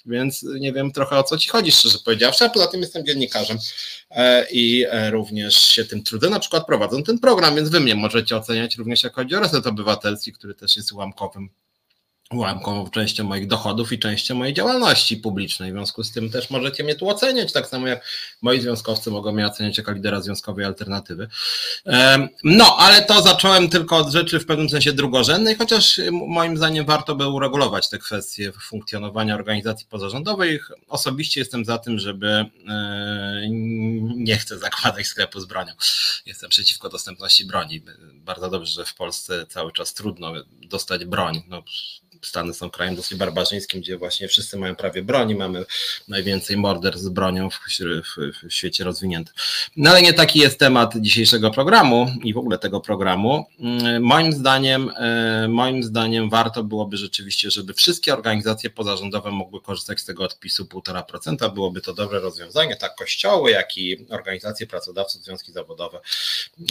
więc 0.05 0.43
nie 0.43 0.73
wiem 0.73 0.91
trochę 0.91 1.17
o 1.17 1.23
co 1.23 1.37
ci 1.37 1.49
chodzi, 1.49 1.71
szczerze 1.71 1.97
powiedziawszy, 2.05 2.45
a 2.45 2.49
poza 2.49 2.67
tym 2.67 2.81
jestem 2.81 3.05
dziennikarzem 3.05 3.57
e, 4.11 4.45
i 4.51 4.85
e, 4.89 5.11
również 5.11 5.55
się 5.55 5.85
tym 5.85 6.03
trudzę, 6.03 6.29
na 6.29 6.39
przykład 6.39 6.65
prowadzą 6.65 7.03
ten 7.03 7.19
program, 7.19 7.55
więc 7.55 7.69
wy 7.69 7.79
mnie 7.79 7.95
możecie 7.95 8.37
oceniać 8.37 8.77
również 8.77 9.03
jako 9.03 9.15
chodzi 9.15 9.35
o 9.35 9.39
reset 9.39 9.67
obywatelski, 9.67 10.33
który 10.33 10.53
też 10.53 10.77
jest 10.77 10.91
ułamkowym 10.91 11.49
ułamkową 12.33 12.89
częścią 12.89 13.23
moich 13.23 13.47
dochodów 13.47 13.91
i 13.91 13.99
częścią 13.99 14.35
mojej 14.35 14.53
działalności 14.53 15.17
publicznej. 15.17 15.71
W 15.71 15.73
związku 15.73 16.03
z 16.03 16.11
tym 16.11 16.29
też 16.29 16.49
możecie 16.49 16.83
mnie 16.83 16.95
tu 16.95 17.09
oceniać, 17.09 17.53
tak 17.53 17.67
samo 17.67 17.87
jak 17.87 18.05
moi 18.41 18.61
związkowcy 18.61 19.11
mogą 19.11 19.31
mnie 19.31 19.47
oceniać 19.47 19.77
jako 19.77 19.91
lidera 19.91 20.21
związkowej 20.21 20.65
alternatywy. 20.65 21.27
No, 22.43 22.75
ale 22.79 23.01
to 23.01 23.21
zacząłem 23.21 23.69
tylko 23.69 23.97
od 23.97 24.11
rzeczy 24.11 24.39
w 24.39 24.45
pewnym 24.45 24.69
sensie 24.69 24.93
drugorzędnej, 24.93 25.55
chociaż 25.55 26.01
moim 26.11 26.57
zdaniem 26.57 26.85
warto 26.85 27.15
by 27.15 27.27
uregulować 27.27 27.89
te 27.89 27.97
kwestie 27.97 28.51
funkcjonowania 28.51 29.35
organizacji 29.35 29.87
pozarządowych. 29.89 30.71
Osobiście 30.87 31.41
jestem 31.41 31.65
za 31.65 31.77
tym, 31.77 31.99
żeby 31.99 32.27
e, 32.27 32.45
nie 34.15 34.37
chcę 34.37 34.57
zakładać 34.57 35.07
sklepu 35.07 35.39
z 35.39 35.45
bronią. 35.45 35.73
Jestem 36.25 36.49
przeciwko 36.49 36.89
dostępności 36.89 37.45
broni. 37.45 37.81
Bardzo 38.13 38.49
dobrze, 38.49 38.71
że 38.71 38.85
w 38.85 38.95
Polsce 38.95 39.45
cały 39.45 39.71
czas 39.71 39.93
trudno 39.93 40.33
dostać 40.61 41.05
broń. 41.05 41.41
No, 41.47 41.63
Stany 42.21 42.53
są 42.53 42.69
krajem 42.69 42.95
dosyć 42.95 43.17
barbarzyńskim, 43.17 43.81
gdzie 43.81 43.97
właśnie 43.97 44.27
wszyscy 44.27 44.57
mają 44.57 44.75
prawie 44.75 45.03
broni, 45.03 45.35
mamy 45.35 45.65
najwięcej 46.07 46.57
morderstw 46.57 47.03
z 47.03 47.09
bronią 47.09 47.49
w, 47.49 47.59
w, 47.59 48.47
w, 48.47 48.53
świecie 48.53 48.83
rozwiniętym. 48.83 49.33
No 49.77 49.89
ale 49.89 50.01
nie 50.01 50.13
taki 50.13 50.39
jest 50.39 50.59
temat 50.59 50.93
dzisiejszego 50.97 51.51
programu 51.51 52.11
i 52.23 52.33
w 52.33 52.37
ogóle 52.37 52.57
tego 52.57 52.81
programu. 52.81 53.45
Mm, 53.59 54.03
moim 54.03 54.33
zdaniem, 54.33 54.91
e, 54.97 55.47
moim 55.47 55.83
zdaniem 55.83 56.29
warto 56.29 56.63
byłoby 56.63 56.97
rzeczywiście, 56.97 57.51
żeby 57.51 57.73
wszystkie 57.73 58.13
organizacje 58.13 58.69
pozarządowe 58.69 59.31
mogły 59.31 59.61
korzystać 59.61 59.99
z 59.99 60.05
tego 60.05 60.23
odpisu 60.23 60.65
1,5%. 60.65 61.53
Byłoby 61.53 61.81
to 61.81 61.93
dobre 61.93 62.19
rozwiązanie, 62.19 62.75
tak 62.75 62.95
kościoły, 62.95 63.51
jak 63.51 63.77
i 63.77 64.05
organizacje 64.09 64.67
pracodawców, 64.67 65.23
związki 65.23 65.51
zawodowe, 65.51 65.99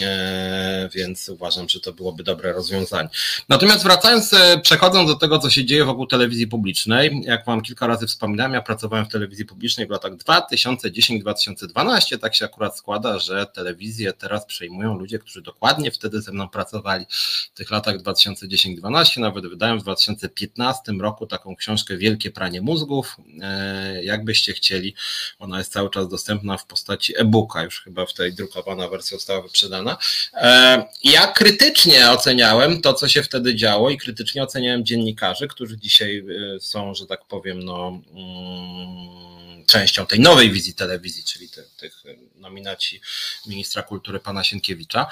e, 0.01 0.89
więc 0.93 1.29
uważam, 1.29 1.69
że 1.69 1.79
to 1.79 1.93
byłoby 1.93 2.23
dobre 2.23 2.53
rozwiązanie. 2.53 3.09
Natomiast 3.49 3.83
wracając, 3.83 4.33
e, 4.33 4.59
przechodząc 4.61 5.09
do 5.09 5.15
tego, 5.15 5.38
co 5.39 5.49
się 5.49 5.65
dzieje 5.65 5.85
wokół 5.85 6.07
telewizji 6.07 6.47
publicznej. 6.47 7.21
Jak 7.23 7.45
Wam 7.45 7.61
kilka 7.61 7.87
razy 7.87 8.07
wspominałem, 8.07 8.53
ja 8.53 8.61
pracowałem 8.61 9.05
w 9.05 9.09
telewizji 9.09 9.45
publicznej 9.45 9.87
w 9.87 9.89
latach 9.89 10.13
2010-2012. 10.13 12.17
Tak 12.17 12.35
się 12.35 12.45
akurat 12.45 12.77
składa, 12.77 13.19
że 13.19 13.45
telewizję 13.45 14.13
teraz 14.13 14.45
przejmują 14.45 14.97
ludzie, 14.97 15.19
którzy 15.19 15.41
dokładnie 15.41 15.91
wtedy 15.91 16.21
ze 16.21 16.31
mną 16.31 16.49
pracowali 16.49 17.05
w 17.53 17.57
tych 17.57 17.71
latach 17.71 17.97
2010-2012. 17.97 19.19
Nawet 19.19 19.47
wydałem 19.47 19.79
w 19.79 19.83
2015 19.83 20.91
roku 20.91 21.27
taką 21.27 21.55
książkę 21.55 21.97
Wielkie 21.97 22.31
pranie 22.31 22.61
mózgów. 22.61 23.17
E, 23.41 24.03
jakbyście 24.03 24.53
chcieli, 24.53 24.95
ona 25.39 25.57
jest 25.57 25.73
cały 25.73 25.89
czas 25.89 26.07
dostępna 26.07 26.57
w 26.57 26.65
postaci 26.65 27.13
e-booka, 27.17 27.63
już 27.63 27.81
chyba 27.81 28.05
w 28.05 28.13
tej 28.13 28.33
drukowana 28.33 28.87
wersja 28.87 29.17
została 29.17 29.41
wyprzedana. 29.41 29.97
E, 30.33 30.83
ja 31.03 31.27
krytycznie 31.27 32.11
oceniałem 32.11 32.81
to, 32.81 32.93
co 32.93 33.07
się 33.07 33.23
wtedy 33.23 33.55
działo 33.55 33.89
i 33.89 33.97
krytycznie 33.97 34.43
oceniałem 34.43 34.85
dziennikarzy 34.85 35.28
którzy 35.47 35.77
dzisiaj 35.77 36.23
y, 36.55 36.59
są, 36.59 36.93
że 36.93 37.05
tak 37.05 37.25
powiem, 37.25 37.63
no, 37.63 38.01
mm, 38.11 39.29
częścią 39.69 40.05
tej 40.05 40.19
nowej 40.19 40.51
wizji 40.51 40.73
telewizji, 40.73 41.23
czyli 41.23 41.49
tych, 41.49 41.67
tych 41.77 42.03
nominaci 42.35 43.01
ministra 43.47 43.83
kultury 43.83 44.19
pana 44.19 44.43
Sienkiewicza. 44.43 45.07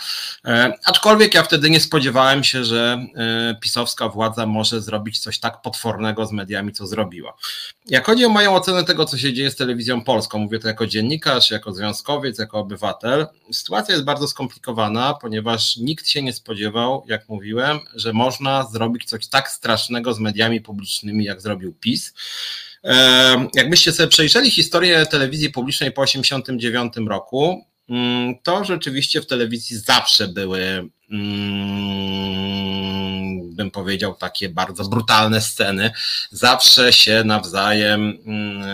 E, 0.45 0.73
aczkolwiek 0.85 1.33
ja 1.33 1.43
wtedy 1.43 1.69
nie 1.69 1.79
spodziewałem 1.79 2.43
się, 2.43 2.63
że 2.63 3.07
e, 3.15 3.55
pisowska 3.61 4.09
władza 4.09 4.45
może 4.45 4.81
zrobić 4.81 5.19
coś 5.19 5.39
tak 5.39 5.61
potwornego 5.61 6.25
z 6.25 6.31
mediami, 6.31 6.73
co 6.73 6.87
zrobiła. 6.87 7.37
Jak 7.85 8.05
chodzi 8.05 8.25
o 8.25 8.29
moją 8.29 8.55
ocenę 8.55 8.83
tego, 8.83 9.05
co 9.05 9.17
się 9.17 9.33
dzieje 9.33 9.51
z 9.51 9.55
telewizją 9.55 10.01
polską, 10.01 10.39
mówię 10.39 10.59
to 10.59 10.67
jako 10.67 10.87
dziennikarz, 10.87 11.51
jako 11.51 11.73
związkowiec, 11.73 12.39
jako 12.39 12.59
obywatel, 12.59 13.27
sytuacja 13.51 13.93
jest 13.93 14.05
bardzo 14.05 14.27
skomplikowana, 14.27 15.13
ponieważ 15.13 15.77
nikt 15.77 16.07
się 16.07 16.21
nie 16.21 16.33
spodziewał, 16.33 17.05
jak 17.07 17.29
mówiłem, 17.29 17.79
że 17.95 18.13
można 18.13 18.63
zrobić 18.63 19.05
coś 19.05 19.27
tak 19.27 19.49
strasznego 19.51 20.06
z 20.13 20.19
mediami 20.19 20.61
publicznymi, 20.61 21.25
jak 21.25 21.41
zrobił 21.41 21.73
PiS. 21.73 22.13
Jakbyście 23.53 23.91
sobie 23.91 24.07
przejrzeli 24.07 24.51
historię 24.51 25.05
telewizji 25.05 25.49
publicznej 25.49 25.91
po 25.91 26.05
1989 26.05 27.07
roku, 27.09 27.65
mm, 27.89 28.35
to 28.43 28.63
rzeczywiście 28.63 29.21
w 29.21 29.27
telewizji 29.27 29.77
zawsze 29.77 30.27
były 30.27 30.89
bym 33.57 33.71
powiedział, 33.71 34.13
takie 34.13 34.49
bardzo 34.49 34.83
brutalne 34.83 35.41
sceny. 35.41 35.91
Zawsze 36.31 36.93
się 36.93 37.23
nawzajem 37.25 38.17
mm, 38.25 38.67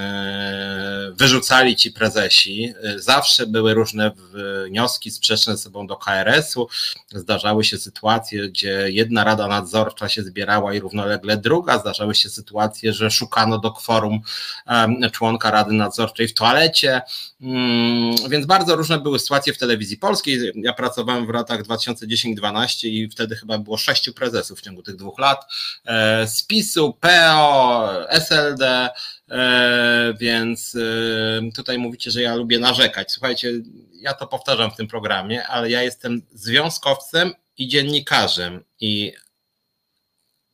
wyrzucali 1.16 1.75
ci 1.75 1.92
prezesi, 1.92 2.74
zawsze 2.96 3.48
były 3.48 3.74
różne 3.74 4.12
wnioski 4.68 5.12
sprzeczne 5.12 5.58
ze 5.58 5.63
sobą 5.63 5.88
do 5.88 5.96
KRS-u. 5.96 6.68
Zdarzały 7.12 7.63
się 7.63 7.78
sytuacje, 7.78 8.50
gdzie 8.50 8.86
jedna 8.90 9.24
rada 9.24 9.48
nadzorcza 9.48 10.10
się 10.10 10.24
zbierała 10.24 10.74
i 10.74 10.80
równolegle 10.80 11.38
druga. 11.38 11.80
Zdarzały 11.80 12.16
się 12.16 12.30
sytuacje, 12.30 12.94
że 12.94 13.12
szukano 13.12 13.60
do 13.60 13.72
kworum 13.72 14.20
członka 15.12 15.52
rady 15.52 15.74
nadzorczej 15.74 16.28
w 16.28 16.34
toalecie. 16.34 17.02
Mm, 17.42 18.16
więc 18.30 18.46
bardzo 18.46 18.75
różne 18.75 19.00
były 19.00 19.20
sytuacje 19.20 19.54
w 19.54 19.58
telewizji 19.58 19.98
polskiej. 19.98 20.52
Ja 20.56 20.74
pracowałem 20.74 21.25
w 21.25 21.30
latach 21.30 21.63
2010 21.63 22.23
10-12 22.24 22.88
i 22.88 23.10
wtedy 23.10 23.36
chyba 23.36 23.58
było 23.58 23.77
sześciu 23.77 24.13
prezesów 24.13 24.60
w 24.60 24.62
ciągu 24.62 24.84
tych 24.84 24.96
dwóch 24.96 25.20
lat. 25.20 25.46
E, 25.86 26.27
z 26.27 26.44
PiSu, 26.44 26.98
PO, 27.00 28.10
SLD, 28.10 28.89
e, 29.30 30.13
więc 30.20 30.75
e, 30.75 31.51
tutaj 31.56 31.77
mówicie, 31.77 32.12
że 32.12 32.22
ja 32.22 32.36
lubię 32.36 32.60
narzekać. 32.60 33.12
Słuchajcie, 33.12 33.51
ja 33.94 34.13
to 34.13 34.27
powtarzam 34.27 34.72
w 34.72 34.75
tym 34.75 34.88
programie, 34.88 35.48
ale 35.48 35.70
ja 35.70 35.84
jestem 35.84 36.22
związkowcem 36.32 37.34
i 37.58 37.68
dziennikarzem 37.68 38.63
i 38.80 39.13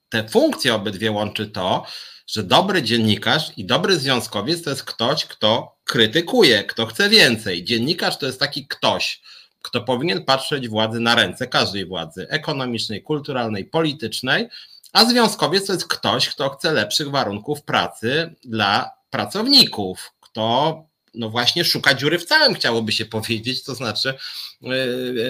te 0.10 0.30
funkcje 0.30 0.76
obydwie 0.76 1.12
łączy 1.12 1.48
to, 1.48 1.86
że 2.28 2.44
dobry 2.44 2.84
dziennikarz 2.84 3.52
i 3.58 3.66
dobry 3.66 4.00
związkowiec 4.00 4.64
to 4.64 4.70
jest 4.70 4.84
ktoś, 4.84 5.26
kto 5.26 5.78
krytykuje, 5.84 6.64
kto 6.64 6.86
chce 6.86 7.10
więcej. 7.10 7.64
Dziennikarz 7.64 8.18
to 8.18 8.26
jest 8.26 8.40
taki 8.40 8.68
ktoś, 8.68 9.22
kto 9.62 9.82
powinien 9.82 10.26
patrzeć 10.26 10.70
władzy 10.70 11.00
na 11.00 11.16
ręce, 11.16 11.48
każdej 11.48 11.86
władzy 11.86 12.28
ekonomicznej, 12.30 13.04
kulturalnej, 13.04 13.66
politycznej, 13.66 14.50
a 14.94 15.06
związkowiec 15.06 15.68
to 15.68 15.74
jest 15.74 15.88
ktoś, 15.88 16.30
kto 16.30 16.50
chce 16.50 16.72
lepszych 16.72 17.12
warunków 17.12 17.64
pracy 17.64 18.36
dla 18.44 18.92
pracowników, 19.10 20.12
kto 20.22 20.76
no 21.14 21.30
właśnie 21.30 21.66
szuka 21.66 21.94
dziury 21.94 22.20
w 22.20 22.26
całym, 22.26 22.54
chciałoby 22.54 22.92
się 22.92 23.06
powiedzieć, 23.06 23.64
to 23.64 23.76
znaczy 23.76 24.14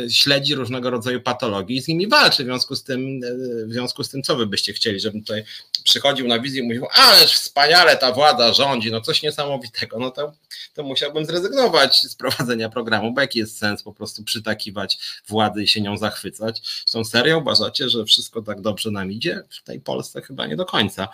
śledzi 0.10 0.56
różnego 0.56 0.90
rodzaju 0.90 1.22
patologii 1.22 1.78
i 1.78 1.82
z 1.82 1.88
nimi 1.88 2.08
walczy. 2.08 2.44
W 2.44 2.46
związku 2.46 2.76
z 2.76 2.84
tym, 2.84 3.20
yy, 3.20 3.68
w 3.68 3.74
związku 3.74 4.04
z 4.04 4.10
tym 4.10 4.24
co 4.24 4.36
wy 4.36 4.48
byście 4.48 4.74
chcieli, 4.74 5.00
żebym 5.00 5.22
tutaj 5.22 5.44
przychodził 5.84 6.28
na 6.28 6.40
wizję 6.40 6.64
i 6.64 6.68
mówił, 6.68 6.86
ależ 6.92 7.34
wspaniale 7.34 7.98
ta 7.98 8.12
władza 8.12 8.54
rządzi, 8.54 8.92
no 8.92 9.02
coś 9.02 9.24
niesamowitego, 9.24 10.00
no 10.00 10.12
to, 10.12 10.34
to 10.74 10.84
musiałbym 10.84 11.26
zrezygnować 11.26 12.02
z 12.02 12.16
prowadzenia 12.16 12.70
programu, 12.70 13.14
bo 13.14 13.22
jaki 13.22 13.40
jest 13.40 13.58
sens 13.58 13.84
po 13.84 13.94
prostu 13.94 14.24
przytakiwać 14.24 14.98
władzy 15.28 15.64
i 15.64 15.68
się 15.68 15.82
nią 15.82 15.98
zachwycać. 15.98 16.62
Są 16.86 17.06
serio 17.06 17.38
uważacie, 17.38 17.90
że 17.90 18.06
wszystko 18.06 18.42
tak 18.42 18.62
dobrze 18.62 18.92
nam 18.92 19.12
idzie? 19.12 19.44
W 19.50 19.64
tej 19.64 19.80
Polsce 19.80 20.22
chyba 20.22 20.48
nie 20.48 20.56
do 20.56 20.66
końca. 20.66 21.08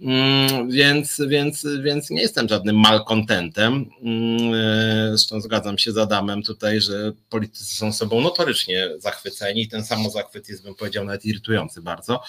Mm, 0.00 0.70
więc, 0.70 1.20
więc, 1.28 1.66
więc 1.82 2.10
nie 2.10 2.22
jestem 2.22 2.48
żadnym 2.48 2.80
malkontentem. 2.80 3.90
Mm, 4.02 4.54
e, 4.54 5.08
zresztą 5.08 5.40
zgadzam 5.40 5.78
się 5.78 5.92
z 5.92 5.98
Adamem 5.98 6.42
tutaj, 6.42 6.80
że 6.80 7.12
politycy 7.30 7.61
są 7.62 7.92
sobą 7.92 8.20
notorycznie 8.20 8.90
zachwyceni 8.98 9.62
i 9.62 9.68
ten 9.68 9.84
samo 9.84 10.10
zachwyt 10.10 10.48
jest, 10.48 10.62
bym 10.62 10.74
powiedział, 10.74 11.04
nawet 11.04 11.24
irytujący 11.24 11.82
bardzo. 11.82 12.22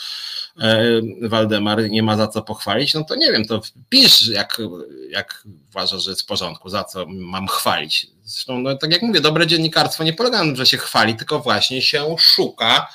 E, 0.59 0.83
Waldemar 1.21 1.89
nie 1.89 2.03
ma 2.03 2.17
za 2.17 2.27
co 2.27 2.41
pochwalić, 2.41 2.93
no 2.93 3.03
to 3.03 3.15
nie 3.15 3.31
wiem, 3.31 3.45
to 3.45 3.61
pisz, 3.89 4.27
jak, 4.27 4.61
jak 5.09 5.43
uważasz, 5.69 6.03
że 6.03 6.09
jest 6.09 6.21
w 6.21 6.25
porządku, 6.25 6.69
za 6.69 6.83
co 6.83 7.05
mam 7.05 7.47
chwalić. 7.47 8.07
Zresztą, 8.23 8.59
no, 8.59 8.77
tak 8.77 8.91
jak 8.91 9.01
mówię, 9.01 9.21
dobre 9.21 9.47
dziennikarstwo 9.47 10.03
nie 10.03 10.13
polega 10.13 10.37
na 10.37 10.43
tym, 10.43 10.55
że 10.55 10.65
się 10.65 10.77
chwali, 10.77 11.15
tylko 11.15 11.39
właśnie 11.39 11.81
się 11.81 12.15
szuka 12.19 12.87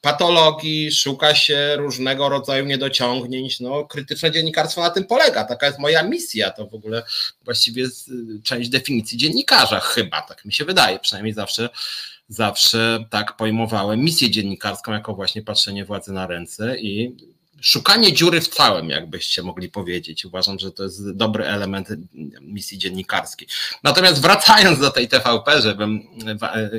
patologii, 0.00 0.92
szuka 0.92 1.34
się 1.34 1.76
różnego 1.76 2.28
rodzaju 2.28 2.64
niedociągnięć. 2.64 3.60
No, 3.60 3.84
krytyczne 3.84 4.30
dziennikarstwo 4.30 4.80
na 4.80 4.90
tym 4.90 5.04
polega. 5.04 5.44
Taka 5.44 5.66
jest 5.66 5.78
moja 5.78 6.02
misja. 6.02 6.50
To 6.50 6.66
w 6.66 6.74
ogóle 6.74 7.02
właściwie 7.44 7.82
jest 7.82 8.10
część 8.42 8.68
definicji 8.68 9.18
dziennikarza, 9.18 9.80
chyba, 9.80 10.22
tak 10.22 10.44
mi 10.44 10.52
się 10.52 10.64
wydaje. 10.64 10.98
Przynajmniej 10.98 11.34
zawsze, 11.34 11.68
zawsze 12.28 13.04
tak 13.10 13.36
pojmowałem 13.36 14.00
misję 14.00 14.30
dziennikarską, 14.30 14.92
jako 14.92 15.14
właśnie 15.14 15.42
patrzenie 15.42 15.84
władzy 15.84 16.12
na 16.12 16.26
ręce 16.26 16.78
i 16.78 17.16
szukanie 17.60 18.12
dziury 18.12 18.40
w 18.40 18.48
całym, 18.48 18.90
jakbyście 18.90 19.42
mogli 19.42 19.68
powiedzieć. 19.68 20.24
Uważam, 20.24 20.58
że 20.58 20.72
to 20.72 20.82
jest 20.82 21.12
dobry 21.12 21.46
element 21.46 21.88
misji 22.40 22.78
dziennikarskiej. 22.78 23.48
Natomiast 23.82 24.22
wracając 24.22 24.78
do 24.78 24.90
tej 24.90 25.08
TVP, 25.08 25.62
żebym 25.62 26.02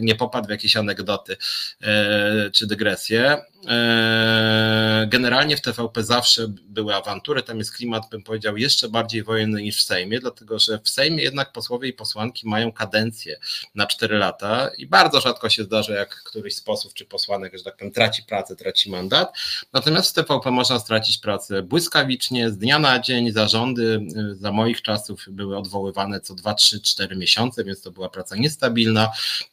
nie 0.01 0.15
popadł 0.15 0.47
w 0.47 0.51
jakieś 0.51 0.77
anegdoty 0.77 1.37
e, 1.81 2.51
czy 2.51 2.67
dygresje, 2.67 3.37
e, 3.67 5.07
generalnie 5.09 5.57
w 5.57 5.61
TVP 5.61 6.03
zawsze 6.03 6.47
były 6.47 6.95
awantury, 6.95 7.43
tam 7.43 7.57
jest 7.57 7.73
klimat, 7.73 8.03
bym 8.11 8.23
powiedział, 8.23 8.57
jeszcze 8.57 8.89
bardziej 8.89 9.23
wojenny 9.23 9.61
niż 9.61 9.83
w 9.83 9.85
Sejmie, 9.85 10.19
dlatego 10.19 10.59
że 10.59 10.79
w 10.83 10.89
Sejmie 10.89 11.23
jednak 11.23 11.51
posłowie 11.51 11.89
i 11.89 11.93
posłanki 11.93 12.47
mają 12.47 12.71
kadencję 12.71 13.39
na 13.75 13.87
4 13.87 14.17
lata 14.17 14.69
i 14.77 14.87
bardzo 14.87 15.21
rzadko 15.21 15.49
się 15.49 15.63
zdarza, 15.63 15.93
jak 15.93 16.23
któryś 16.23 16.55
z 16.55 16.61
posłów 16.61 16.93
czy 16.93 17.05
posłanek, 17.05 17.57
że 17.57 17.63
tak 17.63 17.77
powiem, 17.77 17.93
traci 17.93 18.23
pracę, 18.23 18.55
traci 18.55 18.91
mandat. 18.91 19.37
Natomiast 19.73 20.11
w 20.11 20.13
TVP 20.13 20.51
może 20.51 20.68
można 20.69 20.85
stracić 20.85 21.17
pracę 21.17 21.61
błyskawicznie, 21.61 22.49
z 22.49 22.57
dnia 22.57 22.79
na 22.79 22.99
dzień. 22.99 23.31
Zarządy 23.31 24.07
za 24.31 24.51
moich 24.51 24.81
czasów 24.81 25.25
były 25.31 25.57
odwoływane 25.57 26.21
co 26.21 26.35
2, 26.35 26.53
3, 26.53 26.81
4 26.81 27.15
miesiące, 27.15 27.63
więc 27.63 27.81
to 27.81 27.91
była 27.91 28.09
praca 28.09 28.35
niestabilna. 28.35 29.11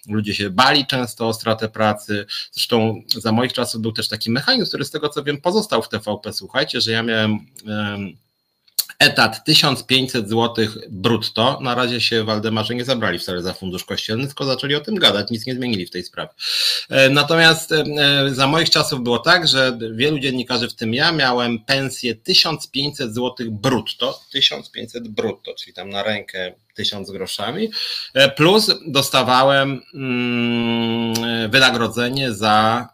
Ludzie 0.08 0.35
się 0.35 0.50
bali 0.50 0.87
często 0.87 1.28
o 1.28 1.35
stratę 1.35 1.68
pracy. 1.68 2.26
Zresztą 2.52 3.02
za 3.16 3.32
moich 3.32 3.52
czasów 3.52 3.82
był 3.82 3.92
też 3.92 4.08
taki 4.08 4.30
mechanizm, 4.30 4.66
który 4.66 4.85
z 4.85 4.90
tego 4.90 5.08
co 5.08 5.23
wiem 5.23 5.40
pozostał 5.40 5.82
w 5.82 5.88
TVP. 5.88 6.32
Słuchajcie, 6.32 6.80
że 6.80 6.92
ja 6.92 7.02
miałem 7.02 7.46
etat 8.98 9.44
1500 9.44 10.28
zł 10.28 10.66
brutto. 10.88 11.58
Na 11.62 11.74
razie 11.74 12.00
się 12.00 12.24
Waldemarze 12.24 12.74
nie 12.74 12.84
zabrali 12.84 13.18
wcale 13.18 13.42
za 13.42 13.52
fundusz 13.52 13.84
kościelny, 13.84 14.26
tylko 14.26 14.44
zaczęli 14.44 14.74
o 14.74 14.80
tym 14.80 14.94
gadać, 14.94 15.30
nic 15.30 15.46
nie 15.46 15.54
zmienili 15.54 15.86
w 15.86 15.90
tej 15.90 16.04
sprawie. 16.04 16.30
E, 16.90 17.10
natomiast 17.10 17.72
e, 17.72 17.84
za 18.28 18.46
moich 18.46 18.70
czasów 18.70 19.02
było 19.02 19.18
tak, 19.18 19.48
że 19.48 19.78
wielu 19.92 20.18
dziennikarzy, 20.18 20.68
w 20.68 20.74
tym 20.74 20.94
ja, 20.94 21.12
miałem 21.12 21.58
pensję 21.58 22.14
1500 22.14 23.14
zł 23.14 23.32
brutto, 23.50 24.20
1500 24.32 25.08
brutto, 25.08 25.54
czyli 25.54 25.74
tam 25.74 25.90
na 25.90 26.02
rękę 26.02 26.54
1000 26.74 27.10
groszami, 27.10 27.70
e, 28.14 28.30
plus 28.30 28.70
dostawałem 28.86 29.82
mm, 29.94 31.50
wynagrodzenie 31.50 32.32
za 32.32 32.88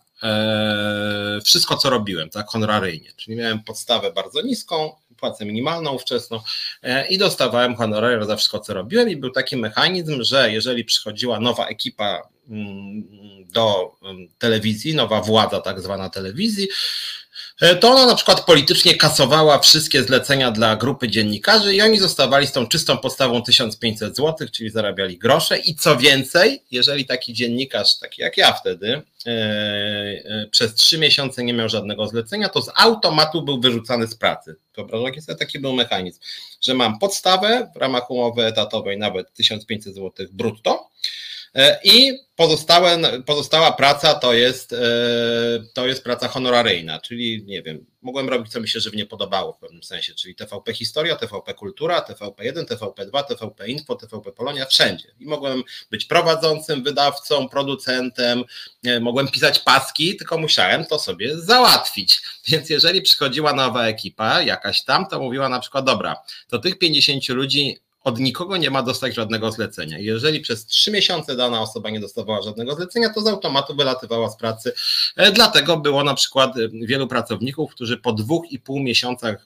wszystko, 1.44 1.76
co 1.76 1.90
robiłem, 1.90 2.30
tak, 2.30 2.48
honoraryjnie. 2.48 3.10
Czyli 3.16 3.36
miałem 3.36 3.62
podstawę 3.62 4.12
bardzo 4.12 4.42
niską, 4.42 4.92
płacę 5.22 5.44
minimalną 5.44 5.98
wczesną 5.98 6.40
e, 6.82 7.06
i 7.06 7.18
dostawałem 7.18 7.76
honorarium 7.76 8.24
za 8.24 8.36
wszystko, 8.36 8.58
co 8.58 8.74
robiłem. 8.74 9.08
I 9.08 9.16
był 9.16 9.30
taki 9.30 9.56
mechanizm, 9.56 10.22
że 10.22 10.52
jeżeli 10.52 10.84
przychodziła 10.84 11.40
nowa 11.40 11.66
ekipa 11.66 12.28
mm, 12.48 13.04
do 13.52 13.92
mm, 14.02 14.28
telewizji, 14.38 14.94
nowa 14.94 15.20
władza 15.20 15.60
tak 15.60 15.80
zwana 15.80 16.08
telewizji, 16.08 16.68
to 17.80 17.90
ona 17.90 18.06
na 18.06 18.14
przykład 18.14 18.44
politycznie 18.44 18.94
kasowała 18.94 19.58
wszystkie 19.58 20.02
zlecenia 20.02 20.50
dla 20.50 20.76
grupy 20.76 21.08
dziennikarzy 21.08 21.74
i 21.74 21.82
oni 21.82 21.98
zostawali 21.98 22.46
z 22.46 22.52
tą 22.52 22.66
czystą 22.66 22.96
podstawą 22.96 23.42
1500 23.42 24.16
zł, 24.16 24.48
czyli 24.52 24.70
zarabiali 24.70 25.18
grosze 25.18 25.58
i 25.58 25.74
co 25.74 25.96
więcej, 25.96 26.62
jeżeli 26.70 27.06
taki 27.06 27.32
dziennikarz, 27.32 27.98
taki 27.98 28.22
jak 28.22 28.36
ja 28.36 28.52
wtedy, 28.52 29.02
e, 29.26 29.30
e, 29.30 30.46
przez 30.50 30.74
trzy 30.74 30.98
miesiące 30.98 31.44
nie 31.44 31.54
miał 31.54 31.68
żadnego 31.68 32.06
zlecenia, 32.06 32.48
to 32.48 32.62
z 32.62 32.70
automatu 32.74 33.42
był 33.42 33.60
wyrzucany 33.60 34.06
z 34.06 34.14
pracy. 34.14 34.56
Wyobrażacie 34.76 35.22
sobie, 35.22 35.38
taki 35.38 35.58
był 35.58 35.72
mechanizm, 35.72 36.20
że 36.60 36.74
mam 36.74 36.98
podstawę 36.98 37.70
w 37.74 37.76
ramach 37.76 38.10
umowy 38.10 38.44
etatowej 38.44 38.98
nawet 38.98 39.34
1500 39.34 39.94
zł 39.94 40.26
brutto, 40.32 40.88
E, 40.88 41.31
I 41.84 42.18
pozostałe, 42.36 42.98
pozostała 43.26 43.72
praca 43.72 44.14
to 44.14 44.32
jest, 44.32 44.72
e, 44.72 44.76
to 45.74 45.86
jest 45.86 46.04
praca 46.04 46.28
honoraryjna, 46.28 47.00
czyli 47.00 47.44
nie 47.46 47.62
wiem, 47.62 47.86
mogłem 48.02 48.28
robić 48.28 48.52
co 48.52 48.60
mi 48.60 48.68
się 48.68 48.80
żywnie 48.80 49.06
podobało 49.06 49.52
w 49.52 49.58
pewnym 49.58 49.82
sensie, 49.82 50.14
czyli 50.14 50.34
TVP 50.34 50.74
Historia, 50.74 51.16
TVP 51.16 51.54
Kultura, 51.54 52.00
TVP1, 52.00 52.64
TVP2, 52.64 53.24
TVP 53.24 53.68
Info, 53.68 53.96
TVP 53.96 54.32
Polonia, 54.32 54.66
wszędzie. 54.66 55.08
I 55.20 55.26
mogłem 55.26 55.62
być 55.90 56.04
prowadzącym, 56.04 56.82
wydawcą, 56.82 57.48
producentem, 57.48 58.44
e, 58.86 59.00
mogłem 59.00 59.28
pisać 59.28 59.58
paski, 59.58 60.16
tylko 60.16 60.38
musiałem 60.38 60.86
to 60.86 60.98
sobie 60.98 61.38
załatwić. 61.38 62.22
Więc 62.48 62.70
jeżeli 62.70 63.02
przychodziła 63.02 63.52
nowa 63.52 63.86
ekipa, 63.86 64.42
jakaś 64.42 64.84
tam, 64.84 65.06
to 65.06 65.20
mówiła 65.20 65.48
na 65.48 65.60
przykład, 65.60 65.84
dobra, 65.84 66.16
to 66.48 66.58
tych 66.58 66.78
50 66.78 67.28
ludzi 67.28 67.80
od 68.04 68.18
nikogo 68.18 68.56
nie 68.56 68.70
ma 68.70 68.82
dostać 68.82 69.14
żadnego 69.14 69.52
zlecenia. 69.52 69.98
Jeżeli 69.98 70.40
przez 70.40 70.66
trzy 70.66 70.90
miesiące 70.90 71.36
dana 71.36 71.60
osoba 71.60 71.90
nie 71.90 72.00
dostawała 72.00 72.42
żadnego 72.42 72.74
zlecenia, 72.74 73.10
to 73.14 73.20
z 73.20 73.26
automatu 73.26 73.74
wylatywała 73.74 74.30
z 74.30 74.36
pracy. 74.36 74.72
E, 75.16 75.32
dlatego 75.32 75.76
było 75.76 76.04
na 76.04 76.14
przykład 76.14 76.56
e, 76.56 76.68
wielu 76.72 77.08
pracowników, 77.08 77.70
którzy 77.70 77.96
po 77.96 78.12
dwóch 78.12 78.52
i 78.52 78.58
pół 78.58 78.80
miesiącach 78.80 79.44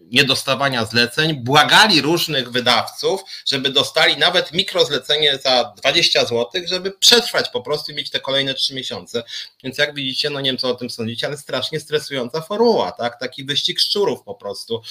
niedostawania 0.00 0.84
zleceń, 0.84 1.34
błagali 1.34 2.00
różnych 2.00 2.50
wydawców, 2.50 3.20
żeby 3.46 3.70
dostali 3.70 4.16
nawet 4.16 4.52
mikrozlecenie 4.52 5.38
za 5.38 5.72
20 5.76 6.24
zł, 6.24 6.46
żeby 6.66 6.90
przetrwać 6.90 7.48
po 7.48 7.62
prostu 7.62 7.92
i 7.92 7.94
mieć 7.94 8.10
te 8.10 8.20
kolejne 8.20 8.54
3 8.54 8.74
miesiące. 8.74 9.22
Więc 9.64 9.78
jak 9.78 9.94
widzicie, 9.94 10.30
no 10.30 10.40
nie 10.40 10.50
wiem 10.50 10.58
co 10.58 10.68
o 10.68 10.74
tym 10.74 10.90
sądzicie, 10.90 11.26
ale 11.26 11.36
strasznie 11.36 11.80
stresująca 11.80 12.40
formuła, 12.40 12.92
tak? 12.92 13.20
Taki 13.20 13.44
wyścig 13.44 13.80
szczurów 13.80 14.22
po 14.22 14.34
prostu. 14.34 14.82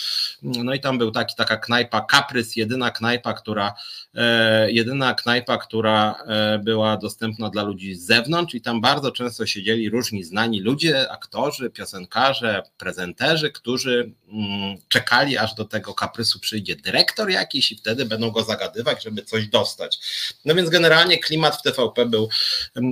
No 0.42 0.74
i 0.74 0.80
tam 0.80 0.98
był 0.98 1.12
taki, 1.12 1.36
taka 1.36 1.58
knajpa 1.58 2.01
Kaprys, 2.01 2.56
jedyna 2.56 2.92
knajpa, 2.92 3.34
która 3.34 3.74
e, 4.15 4.72
jedyna 4.72 5.13
knajpa, 5.13 5.58
która 5.58 6.15
e, 6.28 6.60
była 6.60 6.98
dostępna 6.98 7.50
dla 7.50 7.63
ludzi 7.63 7.95
z 7.95 8.06
zewnątrz 8.06 8.54
i 8.56 8.62
tam 8.62 8.82
bardzo 8.82 9.12
często 9.12 9.45
siedzieli 9.45 9.89
różni 9.89 10.24
znani 10.24 10.62
ludzie, 10.62 11.12
aktorzy, 11.12 11.69
piosenkarze, 11.69 12.63
prezenterzy, 12.78 13.52
którzy 13.52 14.12
mm, 14.28 14.49
czekali, 14.88 15.38
aż 15.38 15.56
do 15.56 15.66
tego 15.66 15.94
kaprysu 15.94 16.40
przyjdzie 16.40 16.76
dyrektor 16.76 17.30
jakiś 17.30 17.72
i 17.72 17.76
wtedy 17.76 18.06
będą 18.06 18.32
go 18.32 18.44
zagadywać, 18.44 19.04
żeby 19.04 19.22
coś 19.22 19.48
dostać. 19.48 20.00
No 20.46 20.56
więc 20.56 20.70
generalnie 20.70 21.18
klimat 21.18 21.56
w 21.56 21.62
TVP 21.62 22.06
był 22.06 22.30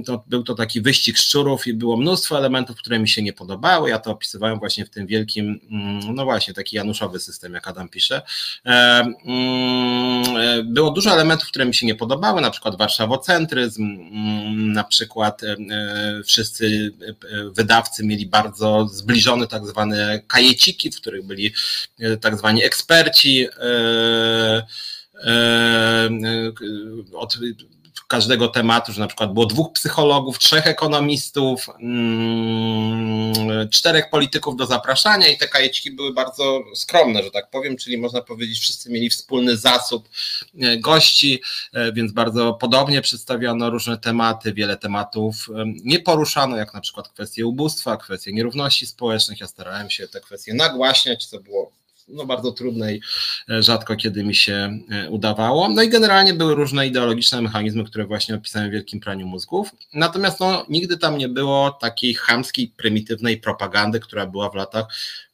to, 0.05 0.23
był 0.27 0.43
to 0.43 0.55
taki 0.55 0.81
wyścig 0.81 1.17
szczurów 1.17 1.67
i 1.67 1.73
było 1.73 1.97
mnóstwo 1.97 2.37
elementów, 2.37 2.77
które 2.77 2.99
mi 2.99 3.09
się 3.09 3.21
nie 3.21 3.33
podobały. 3.33 3.89
Ja 3.89 3.99
to 3.99 4.11
opisywałem 4.11 4.59
właśnie 4.59 4.85
w 4.85 4.89
tym 4.89 5.07
wielkim, 5.07 5.59
mm, 5.71 6.15
no 6.15 6.25
właśnie, 6.25 6.53
taki 6.53 6.75
januszowy 6.75 7.19
system, 7.19 7.53
jak 7.53 7.67
Adam 7.67 7.89
pisze. 7.89 8.21
E, 8.65 8.69
mm, 9.25 10.37
e, 10.37 10.63
było 10.63 10.91
dużo 10.91 11.11
elementów, 11.11 11.47
które 11.47 11.65
mi 11.65 11.75
się 11.75 11.85
nie 11.85 11.95
podobały, 11.95 12.41
na 12.41 12.51
przykład 12.51 12.77
warszawocentryzm, 12.77 13.83
mm, 13.83 14.73
na 14.73 14.83
przykład 14.83 15.43
e, 15.43 15.55
wszyscy 16.25 16.93
wydawcy 17.55 18.05
mieli 18.05 18.25
bardzo 18.25 18.87
zbliżone 18.87 19.47
tak 19.47 19.67
zwane 19.67 20.21
kajeciki, 20.27 20.91
w 20.91 21.01
których 21.01 21.25
byli 21.25 21.43
E, 21.99 22.17
tak 22.17 22.37
zwani 22.37 22.63
eksperci 22.63 23.47
e, 23.47 23.71
e, 25.23 26.51
od 27.13 27.37
każdego 28.07 28.47
tematu, 28.47 28.93
że 28.93 29.01
na 29.01 29.07
przykład 29.07 29.33
było 29.33 29.45
dwóch 29.45 29.73
psychologów, 29.73 30.39
trzech 30.39 30.67
ekonomistów, 30.67 31.67
mm, 31.79 33.69
czterech 33.69 34.09
polityków 34.09 34.55
do 34.55 34.65
zapraszania 34.65 35.27
i 35.27 35.37
te 35.37 35.47
kajeciki 35.47 35.91
były 35.91 36.13
bardzo 36.13 36.63
skromne, 36.75 37.23
że 37.23 37.31
tak 37.31 37.49
powiem, 37.49 37.77
czyli 37.77 37.97
można 37.97 38.21
powiedzieć, 38.21 38.59
wszyscy 38.59 38.89
mieli 38.89 39.09
wspólny 39.09 39.57
zasób 39.57 40.09
gości, 40.79 41.41
więc 41.93 42.11
bardzo 42.11 42.53
podobnie 42.53 43.01
przedstawiono 43.01 43.69
różne 43.69 43.97
tematy, 43.97 44.53
wiele 44.53 44.77
tematów 44.77 45.49
nie 45.65 45.99
poruszano, 45.99 46.57
jak 46.57 46.73
na 46.73 46.81
przykład 46.81 47.09
kwestie 47.09 47.45
ubóstwa, 47.45 47.97
kwestie 47.97 48.33
nierówności 48.33 48.85
społecznych. 48.85 49.39
Ja 49.39 49.47
starałem 49.47 49.89
się 49.89 50.07
te 50.07 50.21
kwestie 50.21 50.53
nagłaśniać, 50.53 51.25
co 51.25 51.39
było 51.39 51.71
no 52.07 52.25
bardzo 52.25 52.51
trudnej, 52.51 53.01
e, 53.49 53.63
rzadko 53.63 53.95
kiedy 53.95 54.23
mi 54.23 54.35
się 54.35 54.79
e, 54.91 55.09
udawało. 55.09 55.69
No 55.69 55.81
i 55.81 55.89
generalnie 55.89 56.33
były 56.33 56.55
różne 56.55 56.87
ideologiczne 56.87 57.41
mechanizmy, 57.41 57.83
które 57.83 58.05
właśnie 58.05 58.35
opisałem 58.35 58.69
w 58.69 58.71
Wielkim 58.71 58.99
Praniu 58.99 59.27
Mózgów. 59.27 59.71
Natomiast 59.93 60.39
no, 60.39 60.65
nigdy 60.69 60.97
tam 60.97 61.17
nie 61.17 61.29
było 61.29 61.71
takiej 61.71 62.13
chamskiej, 62.13 62.73
prymitywnej 62.77 63.37
propagandy, 63.37 63.99
która 63.99 64.25
była 64.25 64.49
w 64.49 64.55
latach 64.55 64.85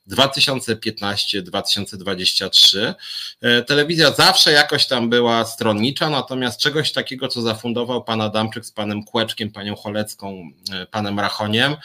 2015-2023. 0.09 2.93
E, 3.41 3.61
telewizja 3.61 4.11
zawsze 4.11 4.51
jakoś 4.51 4.87
tam 4.87 5.09
była 5.09 5.45
stronnicza, 5.45 6.09
natomiast 6.09 6.59
czegoś 6.59 6.91
takiego, 6.91 7.27
co 7.27 7.41
zafundował 7.41 8.03
pan 8.03 8.21
Adamczyk 8.21 8.65
z 8.65 8.71
panem 8.71 9.03
Kłeczkiem, 9.03 9.51
panią 9.51 9.75
Cholecką, 9.75 10.49
panem 10.91 11.19
Rachoniem, 11.19 11.75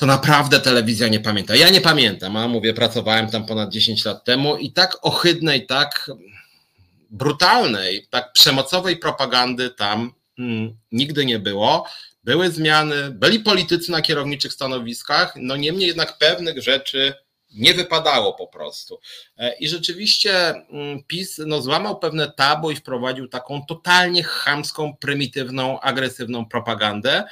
to 0.00 0.06
naprawdę 0.06 0.60
telewizja 0.60 1.08
nie 1.08 1.20
pamięta. 1.20 1.56
Ja 1.56 1.70
nie 1.70 1.80
pamiętam, 1.80 2.36
a 2.36 2.48
mówię, 2.48 2.74
pracowałem 2.74 3.30
tam 3.30 3.46
ponad 3.46 3.70
10 3.70 4.04
lat 4.04 4.24
temu 4.24 4.56
i 4.56 4.72
tak 4.72 4.98
ohydnej, 5.02 5.66
tak 5.66 6.10
brutalnej, 7.10 8.06
tak 8.10 8.32
przemocowej 8.32 8.96
propagandy 8.96 9.70
tam 9.70 10.12
hmm, 10.36 10.76
nigdy 10.92 11.24
nie 11.24 11.38
było. 11.38 11.86
Były 12.24 12.50
zmiany, 12.50 13.10
byli 13.10 13.40
politycy 13.40 13.92
na 13.92 14.02
kierowniczych 14.02 14.52
stanowiskach, 14.52 15.32
no 15.36 15.56
niemniej 15.56 15.88
jednak 15.88 16.18
pewnych 16.18 16.62
rzeczy 16.62 17.14
nie 17.54 17.74
wypadało 17.74 18.32
po 18.32 18.46
prostu. 18.46 19.00
E, 19.38 19.54
I 19.58 19.68
rzeczywiście 19.68 20.48
mm, 20.48 21.04
PiS 21.06 21.40
no, 21.46 21.62
złamał 21.62 21.98
pewne 21.98 22.32
tabu 22.32 22.70
i 22.70 22.76
wprowadził 22.76 23.28
taką 23.28 23.66
totalnie 23.66 24.22
chamską, 24.22 24.96
prymitywną, 24.96 25.80
agresywną 25.80 26.46
propagandę. 26.46 27.24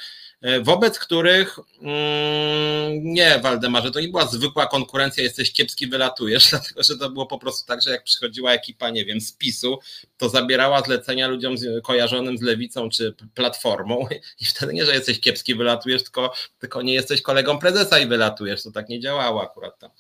E, 0.42 0.60
wobec 0.60 0.98
których 0.98 1.58
mm, 1.82 3.12
nie, 3.12 3.38
Waldemarze, 3.38 3.90
to 3.90 4.00
nie 4.00 4.08
była 4.08 4.26
zwykła 4.26 4.66
konkurencja, 4.66 5.22
jesteś 5.22 5.52
kiepski, 5.52 5.86
wylatujesz, 5.86 6.48
dlatego 6.50 6.82
że 6.82 6.96
to 6.96 7.10
było 7.10 7.26
po 7.26 7.38
prostu 7.38 7.66
tak, 7.66 7.82
że 7.82 7.90
jak 7.90 8.04
przychodziła 8.04 8.52
ekipa, 8.52 8.90
nie 8.90 9.04
wiem, 9.04 9.20
z 9.20 9.32
PiSu, 9.32 9.78
to 10.18 10.28
zabierała 10.28 10.82
zlecenia 10.82 11.28
ludziom 11.28 11.54
kojarzonym 11.82 12.38
z 12.38 12.42
lewicą 12.42 12.88
czy 12.88 13.14
platformą 13.34 14.06
i 14.40 14.44
wtedy 14.44 14.74
nie, 14.74 14.86
że 14.86 14.94
jesteś 14.94 15.20
kiepski, 15.20 15.54
wylatujesz, 15.54 16.02
tylko, 16.02 16.32
tylko 16.58 16.82
nie 16.82 16.94
jesteś 16.94 17.22
kolegą 17.22 17.58
prezesa 17.58 17.98
i 17.98 18.06
wylatujesz, 18.06 18.62
to 18.62 18.70
tak 18.70 18.88
nie 18.88 19.00
działało 19.00 19.42
akurat 19.42 19.78
tam. 19.78 19.90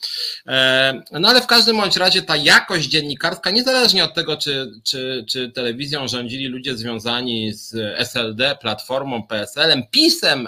E, 0.46 1.02
no 1.12 1.28
ale 1.28 1.40
w 1.40 1.46
każdym 1.46 1.76
bądź 1.76 1.96
razie 1.96 2.22
ta 2.22 2.36
jakość 2.36 2.88
dziennikarska, 2.88 3.50
niezależnie 3.50 4.04
od 4.04 4.14
tego, 4.14 4.36
czy, 4.36 4.70
czy, 4.84 5.24
czy 5.28 5.52
telewizją 5.52 6.08
rządzili 6.08 6.46
ludzie 6.46 6.76
związani 6.76 7.52
z 7.52 7.74
SLD, 7.98 8.56
Platformą, 8.60 9.26
PSL-em, 9.26 9.82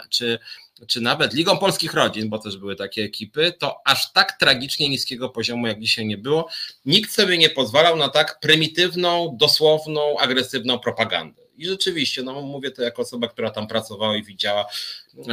Czy 0.08 0.38
czy 0.86 1.00
nawet 1.00 1.34
Ligą 1.34 1.58
Polskich 1.58 1.94
Rodzin, 1.94 2.28
bo 2.28 2.38
też 2.38 2.56
były 2.56 2.76
takie 2.76 3.04
ekipy, 3.04 3.52
to 3.58 3.80
aż 3.84 4.12
tak 4.12 4.38
tragicznie 4.38 4.88
niskiego 4.88 5.28
poziomu 5.28 5.66
jak 5.66 5.80
dzisiaj 5.80 6.06
nie 6.06 6.18
było. 6.18 6.48
Nikt 6.84 7.12
sobie 7.12 7.38
nie 7.38 7.50
pozwalał 7.50 7.96
na 7.96 8.08
tak 8.08 8.40
prymitywną, 8.40 9.36
dosłowną, 9.40 10.18
agresywną 10.18 10.78
propagandę. 10.78 11.42
I 11.56 11.66
rzeczywiście, 11.66 12.22
no 12.22 12.40
mówię 12.40 12.70
to 12.70 12.82
jako 12.82 13.02
osoba, 13.02 13.28
która 13.28 13.50
tam 13.50 13.66
pracowała 13.66 14.16
i 14.16 14.22
widziała, 14.22 14.66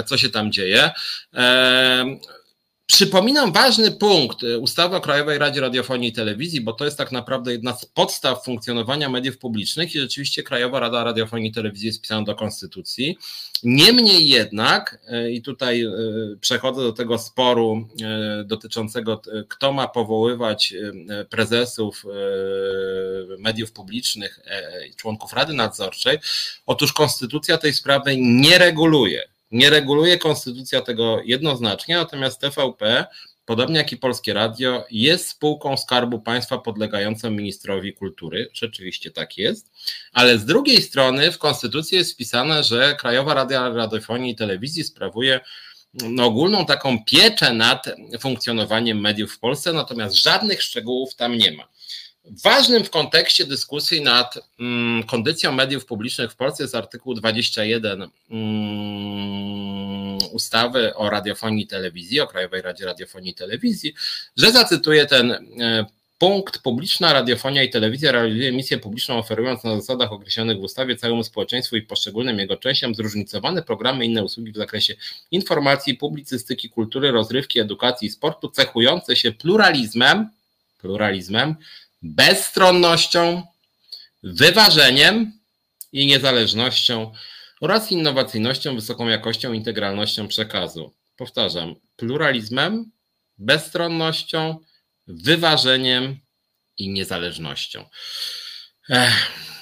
co 0.06 0.18
się 0.18 0.30
tam 0.30 0.52
dzieje. 0.52 0.92
Przypominam 2.88 3.54
ważny 3.54 3.92
punkt 3.92 4.44
ustawy 4.62 4.96
o 4.96 5.02
Krajowej 5.02 5.38
Radzie 5.38 5.62
Radiofonii 5.62 6.10
i 6.10 6.14
Telewizji, 6.14 6.62
bo 6.62 6.74
to 6.74 6.86
jest 6.86 6.98
tak 6.98 7.12
naprawdę 7.12 7.52
jedna 7.52 7.78
z 7.78 7.86
podstaw 7.86 8.46
funkcjonowania 8.46 9.10
mediów 9.10 9.38
publicznych 9.38 9.96
i 9.96 10.00
rzeczywiście 10.00 10.44
Krajowa 10.44 10.80
Rada 10.80 11.04
Radiofonii 11.04 11.50
i 11.50 11.54
Telewizji 11.54 11.88
jest 11.88 12.02
pisana 12.02 12.24
do 12.24 12.36
Konstytucji. 12.36 13.18
Niemniej 13.64 14.30
jednak, 14.30 15.00
e, 15.08 15.32
i 15.32 15.42
tutaj 15.42 15.84
e, 15.84 15.92
przechodzę 16.42 16.82
do 16.82 16.94
tego 16.94 17.18
sporu 17.18 17.88
dotyczącego, 18.46 19.22
kto 19.48 19.74
ma 19.74 19.88
powoływać 19.88 20.74
prezesów 21.30 22.04
mediów 23.40 23.72
publicznych, 23.72 24.40
członków 24.96 25.34
Rady 25.34 25.54
Nadzorczej. 25.54 26.18
Otóż 26.66 26.94
Konstytucja 26.94 27.58
tej 27.58 27.74
sprawy 27.74 28.18
nie 28.18 28.58
reguluje. 28.58 29.37
Nie 29.52 29.70
reguluje 29.70 30.18
konstytucja 30.18 30.82
tego 30.82 31.22
jednoznacznie, 31.26 31.96
natomiast 31.96 32.42
TVP, 32.42 33.06
podobnie 33.46 33.78
jak 33.78 33.92
i 33.92 33.98
Polskie 33.98 34.34
Radio, 34.34 34.86
jest 34.92 35.28
spółką 35.28 35.78
Skarbu 35.78 36.20
Państwa 36.20 36.58
podlegającą 36.58 37.32
ministrowi 37.32 37.94
kultury. 37.94 38.50
Rzeczywiście 38.54 39.12
tak 39.12 39.38
jest. 39.38 39.72
Ale 40.14 40.38
z 40.38 40.46
drugiej 40.46 40.82
strony 40.82 41.32
w 41.32 41.38
konstytucji 41.38 41.98
jest 41.98 42.14
wpisane, 42.14 42.64
że 42.64 42.96
Krajowa 43.00 43.34
Rada 43.34 43.70
Radiofonii 43.70 44.32
i 44.32 44.36
Telewizji 44.36 44.84
sprawuje 44.84 45.40
no, 45.94 46.26
ogólną 46.26 46.66
taką 46.66 47.04
pieczę 47.04 47.54
nad 47.54 47.86
funkcjonowaniem 48.20 49.02
mediów 49.02 49.34
w 49.34 49.40
Polsce, 49.40 49.74
natomiast 49.74 50.16
żadnych 50.16 50.64
szczegółów 50.64 51.16
tam 51.16 51.38
nie 51.38 51.52
ma. 51.52 51.68
Ważnym 52.44 52.84
w 52.84 52.90
kontekście 52.90 53.46
dyskusji 53.46 54.02
nad 54.02 54.40
mm, 54.60 55.04
kondycją 55.04 55.52
mediów 55.52 55.86
publicznych 55.86 56.32
w 56.32 56.36
Polsce 56.36 56.64
jest 56.64 56.76
artykuł 56.76 57.14
21 57.14 58.10
mm, 58.32 60.18
ustawy 60.32 60.96
o 60.96 61.10
radiofonii 61.10 61.64
i 61.64 61.68
telewizji, 61.68 62.20
o 62.20 62.28
Krajowej 62.28 62.62
Radzie 62.62 62.86
Radiofonii 62.86 63.32
i 63.32 63.36
Telewizji, 63.36 63.94
że 64.38 64.52
zacytuję 64.52 65.06
ten 65.06 65.32
e, 65.32 65.86
punkt 66.18 66.60
publiczna 66.60 67.14
radiofonia 67.14 67.64
i 67.64 67.70
telewizja 67.70 68.12
realizuje 68.12 68.52
misję 68.52 68.78
publiczną 68.78 69.18
oferując 69.18 69.64
na 69.64 69.76
zasadach 69.76 70.12
określonych 70.12 70.58
w 70.58 70.64
ustawie 70.64 70.96
całemu 70.96 71.24
społeczeństwu 71.24 71.76
i 71.76 71.82
poszczególnym 71.82 72.40
jego 72.40 72.58
częściom 72.58 72.96
zróżnicowane 72.96 73.62
programy 73.64 74.06
i 74.06 74.08
inne 74.08 74.24
usługi 74.24 74.52
w 74.52 74.58
zakresie 74.58 74.96
informacji, 75.32 75.96
publicystyki, 75.96 76.70
kultury, 76.70 77.12
rozrywki, 77.12 77.60
edukacji 77.60 78.08
i 78.08 78.12
sportu 78.12 78.50
cechujące 78.50 79.16
się 79.16 79.32
pluralizmem, 79.32 80.30
pluralizmem 80.78 81.56
bezstronnością, 82.02 83.44
wyważeniem 84.24 85.40
i 85.92 86.08
niezależnością 86.08 87.12
oraz 87.62 87.92
innowacyjnością, 87.92 88.76
wysoką 88.76 89.08
jakością, 89.08 89.54
integralnością 89.54 90.28
przekazu. 90.28 90.94
Powtarzam, 91.18 91.76
pluralizmem, 91.96 92.92
bezstronnością, 93.38 94.60
wyważeniem 95.08 96.20
i 96.78 96.90
niezależnością. 96.90 97.86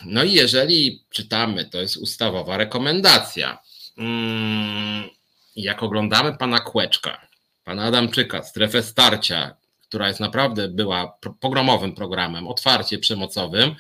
No 0.06 0.24
i 0.24 0.34
jeżeli 0.34 1.06
czytamy, 1.10 1.66
to 1.66 1.82
jest 1.82 1.98
ustawowa 1.98 2.58
rekomendacja. 2.58 3.60
Mm, 3.98 5.10
jak 5.56 5.84
oglądamy 5.84 6.38
pana 6.38 6.60
Kłeczka, 6.60 7.28
pana 7.64 7.84
Adamczyka, 7.84 8.44
strefę 8.44 8.84
starcia 8.84 9.56
która 9.96 10.08
jest 10.08 10.20
naprawdę 10.20 10.68
była 10.68 11.18
pogromowym 11.40 11.96
programem, 11.96 12.48
otwarcie 12.48 13.00
przemocowym, 13.00 13.76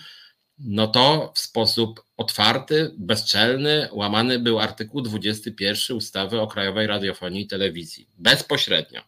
no 0.59 0.87
to 0.87 1.31
w 1.35 1.39
sposób 1.39 2.03
otwarty, 2.17 2.91
bezczelny 2.97 3.89
łamany 3.91 4.39
był 4.39 4.59
artykuł 4.59 5.01
21 5.01 5.97
ustawy 5.97 6.41
o 6.41 6.47
Krajowej 6.47 6.87
Radiofonii 6.87 7.41
i 7.41 7.47
Telewizji. 7.47 8.07
Bezpośrednio. 8.17 9.01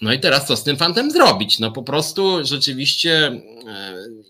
No 0.00 0.12
i 0.12 0.20
teraz 0.20 0.46
co 0.46 0.56
z 0.56 0.64
tym 0.64 0.76
fantem 0.76 1.10
zrobić? 1.10 1.58
No 1.58 1.70
po 1.72 1.82
prostu 1.82 2.44
rzeczywiście 2.44 3.26
e, 3.26 3.42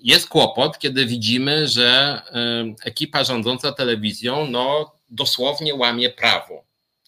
jest 0.03 0.29
kłopot, 0.29 0.79
kiedy 0.79 1.07
widzimy, 1.07 1.69
że 1.69 2.23
e, 2.33 2.75
ekipa 2.85 3.25
rządząca 3.25 3.73
telewizją 3.73 4.47
no 4.51 4.93
dosłownie 5.11 5.75
łamie 5.75 6.11
prawo. 6.11 6.65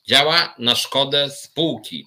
Działa 0.06 0.54
na 0.58 0.74
szkodę 0.74 1.30
spółki 1.30 2.06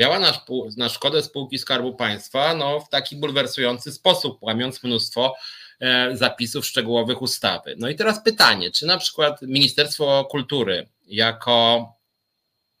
działa 0.00 0.18
na, 0.18 0.44
na 0.76 0.88
szkodę 0.88 1.22
spółki 1.22 1.58
Skarbu 1.58 1.94
Państwa 1.94 2.54
no, 2.54 2.80
w 2.80 2.88
taki 2.88 3.16
bulwersujący 3.16 3.92
sposób, 3.92 4.42
łamiąc 4.42 4.82
mnóstwo 4.82 5.34
e, 5.80 6.16
zapisów 6.16 6.66
szczegółowych 6.66 7.22
ustawy. 7.22 7.74
No 7.78 7.88
i 7.88 7.94
teraz 7.94 8.24
pytanie, 8.24 8.70
czy 8.70 8.86
na 8.86 8.98
przykład 8.98 9.42
Ministerstwo 9.42 10.24
Kultury 10.24 10.88
jako 11.06 11.88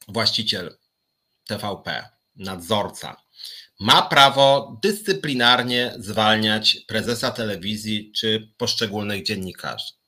właściciel 0.08 0.76
TVP, 1.46 2.08
nadzorca, 2.36 3.16
ma 3.80 4.02
prawo 4.02 4.76
dyscyplinarnie 4.82 5.94
zwalniać 5.98 6.76
prezesa 6.86 7.30
telewizji 7.30 8.12
czy 8.16 8.52
poszczególnych 8.56 9.24
dziennikarzy? 9.24 9.99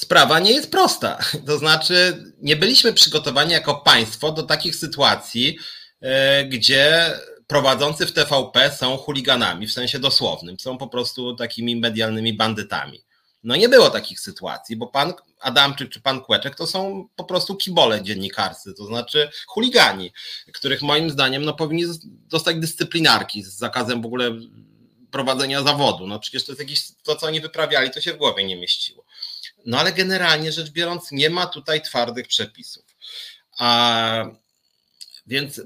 Sprawa 0.00 0.38
nie 0.38 0.52
jest 0.52 0.70
prosta. 0.70 1.18
To 1.46 1.58
znaczy, 1.58 2.24
nie 2.42 2.56
byliśmy 2.56 2.92
przygotowani 2.92 3.52
jako 3.52 3.74
państwo 3.74 4.32
do 4.32 4.42
takich 4.42 4.76
sytuacji, 4.76 5.58
e, 6.00 6.44
gdzie 6.44 7.12
prowadzący 7.46 8.06
w 8.06 8.12
TVP 8.12 8.72
są 8.72 8.96
chuliganami 8.96 9.66
w 9.66 9.72
sensie 9.72 9.98
dosłownym, 9.98 10.58
są 10.58 10.78
po 10.78 10.88
prostu 10.88 11.34
takimi 11.36 11.76
medialnymi 11.76 12.34
bandytami. 12.34 13.04
No 13.44 13.56
nie 13.56 13.68
było 13.68 13.90
takich 13.90 14.20
sytuacji, 14.20 14.76
bo 14.76 14.86
pan 14.86 15.12
Adamczyk 15.40 15.90
czy 15.90 16.00
pan 16.00 16.20
Kłeczek 16.20 16.54
to 16.54 16.66
są 16.66 17.08
po 17.16 17.24
prostu 17.24 17.56
kibole 17.56 18.02
dziennikarscy, 18.02 18.74
to 18.74 18.84
znaczy 18.84 19.30
chuligani, 19.46 20.12
których 20.52 20.82
moim 20.82 21.10
zdaniem 21.10 21.44
no, 21.44 21.54
powinni 21.54 21.84
dostać 22.08 22.56
dyscyplinarki 22.56 23.42
z 23.42 23.48
zakazem 23.48 24.02
w 24.02 24.06
ogóle 24.06 24.30
prowadzenia 25.10 25.62
zawodu. 25.62 26.06
No 26.06 26.18
przecież 26.18 26.44
to 26.44 26.52
jest 26.52 26.60
jakieś, 26.60 26.82
to 27.02 27.16
co 27.16 27.26
oni 27.26 27.40
wyprawiali, 27.40 27.90
to 27.90 28.00
się 28.00 28.12
w 28.12 28.16
głowie 28.16 28.44
nie 28.44 28.56
mieściło. 28.56 29.04
No 29.66 29.78
ale 29.78 29.92
generalnie 29.92 30.52
rzecz 30.52 30.70
biorąc, 30.70 31.12
nie 31.12 31.30
ma 31.30 31.46
tutaj 31.46 31.82
twardych 31.82 32.28
przepisów. 32.28 32.84
A, 33.58 34.24
więc 35.26 35.60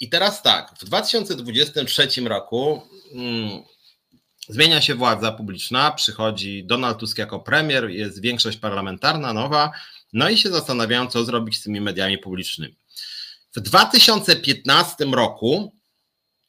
i 0.00 0.08
teraz 0.08 0.42
tak, 0.42 0.74
w 0.80 0.84
2023 0.84 2.08
roku 2.20 2.82
hmm, 3.12 3.62
zmienia 4.48 4.80
się 4.80 4.94
władza 4.94 5.32
publiczna, 5.32 5.90
przychodzi 5.90 6.64
Donald 6.64 6.98
Tusk 6.98 7.18
jako 7.18 7.40
premier, 7.40 7.90
jest 7.90 8.20
większość 8.20 8.58
parlamentarna 8.58 9.32
nowa, 9.32 9.70
no 10.12 10.28
i 10.28 10.38
się 10.38 10.50
zastanawiają, 10.50 11.06
co 11.06 11.24
zrobić 11.24 11.58
z 11.58 11.62
tymi 11.62 11.80
mediami 11.80 12.18
publicznymi. 12.18 12.76
W 13.56 13.60
2015 13.60 15.04
roku, 15.04 15.72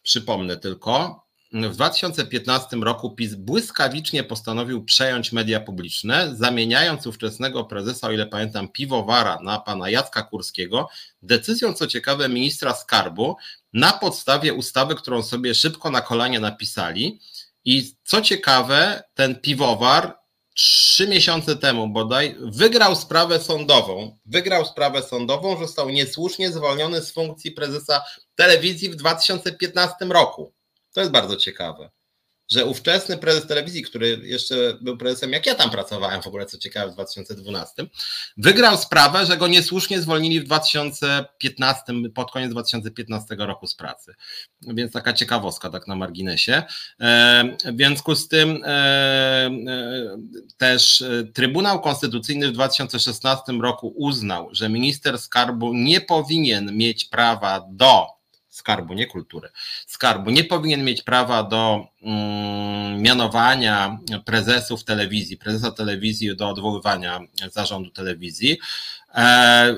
przypomnę 0.03 0.57
tylko, 0.57 1.22
w 1.53 1.75
2015 1.75 2.77
roku 2.77 3.11
PiS 3.11 3.35
błyskawicznie 3.35 4.23
postanowił 4.23 4.85
przejąć 4.85 5.31
media 5.31 5.59
publiczne, 5.59 6.35
zamieniając 6.35 7.07
ówczesnego 7.07 7.63
prezesa, 7.63 8.07
o 8.07 8.11
ile 8.11 8.27
pamiętam, 8.27 8.67
piwowara 8.67 9.39
na 9.43 9.59
pana 9.59 9.89
Jacka 9.89 10.23
Kurskiego, 10.23 10.89
decyzją, 11.21 11.73
co 11.73 11.87
ciekawe, 11.87 12.29
ministra 12.29 12.73
skarbu 12.73 13.35
na 13.73 13.91
podstawie 13.91 14.53
ustawy, 14.53 14.95
którą 14.95 15.23
sobie 15.23 15.55
szybko 15.55 15.91
na 15.91 16.01
kolanie 16.01 16.39
napisali. 16.39 17.19
I 17.65 17.95
co 18.03 18.21
ciekawe, 18.21 19.03
ten 19.13 19.35
piwowar 19.35 20.17
trzy 20.55 21.07
miesiące 21.07 21.55
temu 21.55 21.87
bodaj 21.87 22.35
wygrał 22.39 22.95
sprawę 22.95 23.39
sądową. 23.39 24.17
Wygrał 24.25 24.65
sprawę 24.65 25.03
sądową, 25.03 25.59
został 25.59 25.89
niesłusznie 25.89 26.51
zwolniony 26.51 27.01
z 27.01 27.11
funkcji 27.11 27.51
prezesa 27.51 28.01
telewizji 28.35 28.89
w 28.89 28.95
2015 28.95 30.05
roku. 30.05 30.53
To 30.93 30.99
jest 31.01 31.11
bardzo 31.11 31.35
ciekawe, 31.35 31.89
że 32.51 32.65
ówczesny 32.65 33.17
prezes 33.17 33.47
telewizji, 33.47 33.83
który 33.83 34.19
jeszcze 34.23 34.77
był 34.81 34.97
prezesem, 34.97 35.31
jak 35.31 35.45
ja 35.45 35.55
tam 35.55 35.69
pracowałem 35.69 36.21
w 36.21 36.27
ogóle, 36.27 36.45
co 36.45 36.57
ciekawe, 36.57 36.91
w 36.91 36.93
2012, 36.93 37.85
wygrał 38.37 38.77
sprawę, 38.77 39.25
że 39.25 39.37
go 39.37 39.47
niesłusznie 39.47 40.01
zwolnili 40.01 40.39
w 40.39 40.43
2015, 40.43 41.83
pod 42.15 42.31
koniec 42.31 42.51
2015 42.51 43.35
roku 43.35 43.67
z 43.67 43.75
pracy. 43.75 44.13
Więc 44.61 44.91
taka 44.91 45.13
ciekawostka, 45.13 45.69
tak 45.69 45.87
na 45.87 45.95
marginesie. 45.95 46.63
E, 46.99 47.57
w 47.65 47.77
związku 47.77 48.15
z 48.15 48.27
tym 48.27 48.63
e, 48.63 48.67
e, 48.67 49.51
też 50.57 51.03
Trybunał 51.33 51.81
Konstytucyjny 51.81 52.47
w 52.47 52.51
2016 52.51 53.51
roku 53.61 53.93
uznał, 53.97 54.49
że 54.51 54.69
minister 54.69 55.19
skarbu 55.19 55.73
nie 55.73 56.01
powinien 56.01 56.77
mieć 56.77 57.05
prawa 57.05 57.65
do 57.71 58.22
skarbu, 58.55 58.93
nie 58.93 59.07
kultury, 59.07 59.49
skarbu, 59.87 60.31
nie 60.31 60.43
powinien 60.43 60.83
mieć 60.83 61.01
prawa 61.01 61.43
do 61.43 61.87
mm, 62.01 63.01
mianowania 63.01 63.97
prezesów 64.25 64.83
telewizji, 64.83 65.37
prezesa 65.37 65.71
telewizji 65.71 66.35
do 66.35 66.49
odwoływania 66.49 67.19
zarządu 67.51 67.89
telewizji. 67.89 68.59
E, 69.15 69.75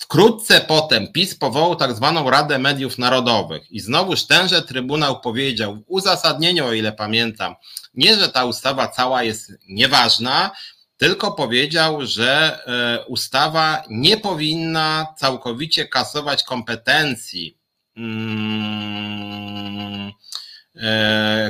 Wkrótce 0.00 0.60
potem 0.60 1.12
PiS 1.12 1.34
powołał 1.34 1.76
tak 1.76 1.94
zwaną 1.94 2.30
Radę 2.30 2.58
Mediów 2.58 2.98
Narodowych. 2.98 3.72
I 3.72 3.80
znowuż 3.80 4.26
tenże 4.26 4.62
Trybunał 4.62 5.20
powiedział 5.20 5.76
w 5.76 5.82
uzasadnieniu, 5.86 6.66
o 6.66 6.72
ile 6.72 6.92
pamiętam, 6.92 7.54
nie, 7.94 8.16
że 8.16 8.28
ta 8.28 8.44
ustawa 8.44 8.88
cała 8.88 9.22
jest 9.22 9.52
nieważna, 9.68 10.50
tylko 10.96 11.32
powiedział, 11.32 12.06
że 12.06 12.58
e, 12.66 13.04
ustawa 13.06 13.82
nie 13.90 14.16
powinna 14.16 15.06
całkowicie 15.16 15.88
kasować 15.88 16.44
kompetencji 16.44 17.59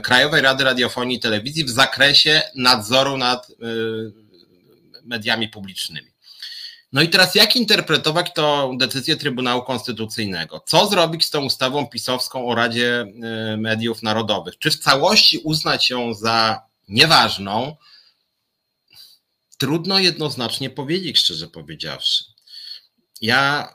Krajowej 0.03 0.43
Rady 0.43 0.65
Radiofonii 0.65 1.17
i 1.17 1.21
Telewizji 1.21 1.65
w 1.65 1.71
zakresie 1.71 2.43
nadzoru 2.55 3.17
nad 3.17 3.51
e, 3.51 3.55
mediami 5.05 5.49
publicznymi. 5.49 6.11
No 6.93 7.03
i 7.03 7.09
teraz 7.09 7.35
jak 7.35 7.57
interpretować 7.57 8.35
tą 8.35 8.79
decyzję 8.79 9.17
Trybunału 9.17 9.63
Konstytucyjnego? 9.63 10.61
Co 10.67 10.87
zrobić 10.87 11.25
z 11.25 11.31
tą 11.31 11.45
ustawą 11.45 11.87
pisowską 11.87 12.49
o 12.49 12.55
Radzie 12.55 13.07
Mediów 13.59 14.03
Narodowych? 14.03 14.59
Czy 14.59 14.71
w 14.71 14.79
całości 14.79 15.39
uznać 15.39 15.91
ją 15.91 16.15
za 16.15 16.63
nieważną? 16.89 17.77
Trudno 19.59 19.99
jednoznacznie 19.99 20.71
powiedzieć, 20.71 21.19
szczerze 21.19 21.49
powiedziawszy. 21.49 22.25
Ja 23.21 23.75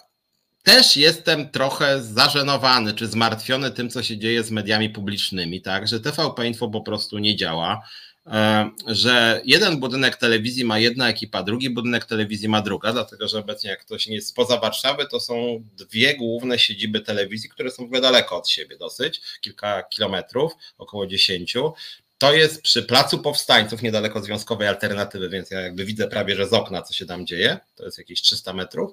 też 0.65 0.97
jestem 0.97 1.49
trochę 1.49 2.04
zażenowany 2.04 2.93
czy 2.93 3.08
zmartwiony 3.08 3.71
tym, 3.71 3.89
co 3.89 4.04
się 4.04 4.17
dzieje 4.17 4.43
z 4.43 4.51
mediami 4.51 4.89
publicznymi, 4.89 5.62
tak, 5.62 5.88
że 5.88 5.99
TVP 5.99 6.47
Info 6.47 6.67
po 6.69 6.82
prostu 6.82 7.17
nie 7.17 7.36
działa, 7.36 7.82
e, 8.25 8.69
że 8.88 9.41
jeden 9.45 9.80
budynek 9.80 10.15
telewizji 10.15 10.65
ma 10.65 10.80
jedna 10.80 11.10
ekipa, 11.10 11.43
drugi 11.43 11.69
budynek 11.69 12.06
telewizji 12.06 12.49
ma 12.49 12.62
druga, 12.62 12.93
dlatego 12.93 13.28
że 13.28 13.39
obecnie 13.39 13.69
jak 13.69 13.86
ktoś 13.86 14.08
nie 14.08 14.15
jest 14.15 14.28
spoza 14.28 14.58
Warszawy, 14.58 15.06
to 15.12 15.19
są 15.19 15.63
dwie 15.78 16.17
główne 16.17 16.60
siedziby 16.60 16.99
telewizji, 17.01 17.49
które 17.49 17.71
są 17.71 17.84
w 17.84 17.86
ogóle 17.86 18.01
daleko 18.01 18.38
od 18.38 18.49
siebie 18.49 18.78
dosyć, 18.78 19.21
kilka 19.41 19.84
kilometrów, 19.84 20.51
około 20.78 21.08
dziesięciu. 21.08 21.73
To 22.17 22.34
jest 22.34 22.62
przy 22.62 22.84
Placu 22.84 23.19
Powstańców, 23.19 23.82
niedaleko 23.82 24.21
Związkowej 24.21 24.67
Alternatywy, 24.67 25.30
więc 25.30 25.51
ja 25.51 25.62
jakby 25.62 25.86
widzę 25.86 26.08
prawie, 26.08 26.36
że 26.36 26.47
z 26.47 26.54
okna, 26.54 26.82
co 26.82 26.93
się 26.93 27.06
tam 27.06 27.25
dzieje. 27.25 27.58
To 27.75 27.86
jest 27.86 27.97
jakieś 27.97 28.21
300 28.21 28.54
metrów. 28.54 28.91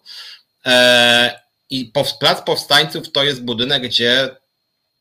E, 0.66 1.51
I 1.72 1.92
Plac 2.20 2.42
Powstańców 2.42 3.12
to 3.12 3.24
jest 3.24 3.44
budynek, 3.44 3.82
gdzie 3.82 4.36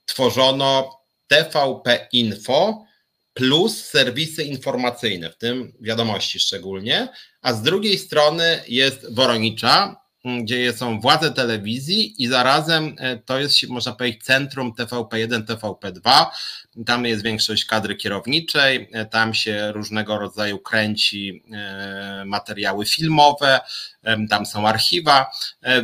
tworzono 0.05 0.99
TVP 1.27 2.07
Info 2.11 2.85
plus 3.33 3.85
serwisy 3.85 4.43
informacyjne, 4.43 5.29
w 5.29 5.37
tym 5.37 5.73
wiadomości 5.81 6.39
szczególnie, 6.39 7.07
a 7.41 7.53
z 7.53 7.61
drugiej 7.61 7.97
strony 7.97 8.63
jest 8.67 9.13
Woronicza, 9.15 10.01
gdzie 10.25 10.73
są 10.73 10.99
władze 10.99 11.31
telewizji 11.31 12.23
i 12.23 12.27
zarazem 12.27 12.95
e, 12.99 13.17
to 13.17 13.39
jest, 13.39 13.67
można 13.67 13.91
powiedzieć, 13.91 14.23
centrum 14.23 14.73
TVP1, 14.73 15.43
TVP2. 15.45 16.25
Tam 16.85 17.05
jest 17.05 17.23
większość 17.23 17.65
kadry 17.65 17.95
kierowniczej, 17.95 18.89
e, 18.91 19.05
tam 19.05 19.33
się 19.33 19.71
różnego 19.71 20.17
rodzaju 20.17 20.59
kręci 20.59 21.43
e, 21.51 22.23
materiały 22.25 22.85
filmowe, 22.85 23.59
tam 24.29 24.45
są 24.45 24.67
archiwa. 24.67 25.31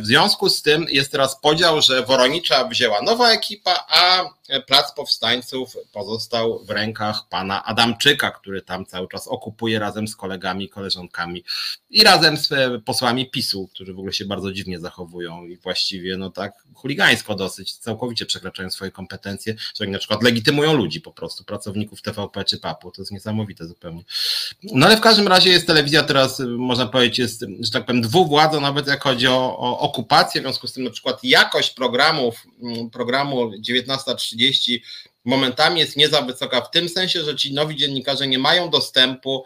W 0.00 0.06
związku 0.06 0.48
z 0.48 0.62
tym 0.62 0.86
jest 0.88 1.12
teraz 1.12 1.40
podział, 1.40 1.82
że 1.82 2.02
Woronicza 2.02 2.64
wzięła 2.64 3.02
nowa 3.02 3.30
ekipa, 3.30 3.86
a 3.88 4.24
Plac 4.66 4.92
Powstańców 4.92 5.76
pozostał 5.92 6.64
w 6.64 6.70
rękach 6.70 7.28
pana 7.28 7.64
Adamczyka, 7.64 8.30
który 8.30 8.62
tam 8.62 8.86
cały 8.86 9.08
czas 9.08 9.28
okupuje 9.28 9.78
razem 9.78 10.08
z 10.08 10.16
kolegami, 10.16 10.68
koleżankami 10.68 11.44
i 11.90 12.04
razem 12.04 12.36
z 12.36 12.48
posłami 12.84 13.30
PiSu, 13.30 13.68
którzy 13.68 13.94
w 13.94 13.98
ogóle 13.98 14.12
się 14.12 14.24
bardzo 14.24 14.52
dziwnie 14.52 14.80
zachowują 14.80 15.46
i 15.46 15.56
właściwie 15.56 16.16
no 16.16 16.30
tak 16.30 16.52
chuligańsko 16.74 17.34
dosyć, 17.34 17.76
całkowicie 17.76 18.26
przekraczają 18.26 18.70
swoje 18.70 18.90
kompetencje, 18.90 19.54
że 19.80 19.86
na 19.86 19.98
przykład 19.98 20.22
legitymują 20.22 20.77
ludzi 20.78 21.00
po 21.00 21.12
prostu, 21.12 21.44
pracowników 21.44 22.02
TVP 22.02 22.44
czy 22.44 22.58
PAP-u, 22.58 22.90
to 22.90 23.02
jest 23.02 23.12
niesamowite 23.12 23.66
zupełnie. 23.66 24.02
No 24.62 24.86
ale 24.86 24.96
w 24.96 25.00
każdym 25.00 25.28
razie 25.28 25.50
jest 25.50 25.66
telewizja 25.66 26.02
teraz, 26.02 26.42
można 26.58 26.86
powiedzieć, 26.86 27.18
jest, 27.18 27.44
że 27.60 27.70
tak 27.70 27.86
powiem, 27.86 28.02
dwuwładza, 28.02 28.60
nawet 28.60 28.86
jak 28.86 29.02
chodzi 29.02 29.26
o, 29.26 29.58
o 29.58 29.78
okupację, 29.78 30.40
w 30.40 30.44
związku 30.44 30.66
z 30.66 30.72
tym 30.72 30.84
na 30.84 30.90
przykład 30.90 31.24
jakość 31.24 31.70
programów, 31.70 32.46
mm, 32.62 32.90
programu 32.90 33.50
19.30 33.60 34.78
momentami 35.24 35.80
jest 35.80 35.96
nie 35.96 36.08
za 36.08 36.22
wysoka 36.22 36.60
w 36.60 36.70
tym 36.70 36.88
sensie, 36.88 37.24
że 37.24 37.36
ci 37.36 37.54
nowi 37.54 37.76
dziennikarze 37.76 38.26
nie 38.26 38.38
mają 38.38 38.70
dostępu 38.70 39.44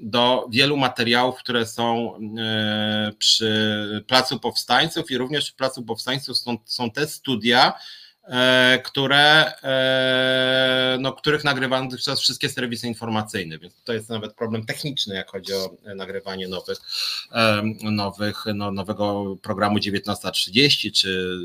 do 0.00 0.46
wielu 0.50 0.76
materiałów, 0.76 1.36
które 1.36 1.66
są 1.66 2.14
e, 2.38 3.12
przy 3.18 4.04
Placu 4.06 4.40
Powstańców 4.40 5.10
i 5.10 5.18
również 5.18 5.50
w 5.50 5.54
Placu 5.54 5.82
Powstańców 5.82 6.38
są, 6.38 6.56
są 6.64 6.90
te 6.90 7.06
studia, 7.06 7.72
E, 7.72 8.09
które, 8.84 9.52
e, 9.62 10.96
no, 11.00 11.12
których 11.12 11.44
nagrywano 11.44 11.90
dotychczas 11.90 12.20
wszystkie 12.20 12.48
serwisy 12.48 12.86
informacyjne, 12.86 13.58
więc 13.58 13.74
to 13.84 13.92
jest 13.92 14.08
nawet 14.08 14.34
problem 14.34 14.66
techniczny, 14.66 15.14
jak 15.14 15.30
chodzi 15.30 15.52
o 15.52 15.70
nagrywanie 15.94 16.48
nowych, 16.48 16.78
nowych 17.82 18.44
no, 18.54 18.70
nowego 18.70 19.36
programu 19.42 19.78
19.30, 19.78 20.92
czy 20.92 21.38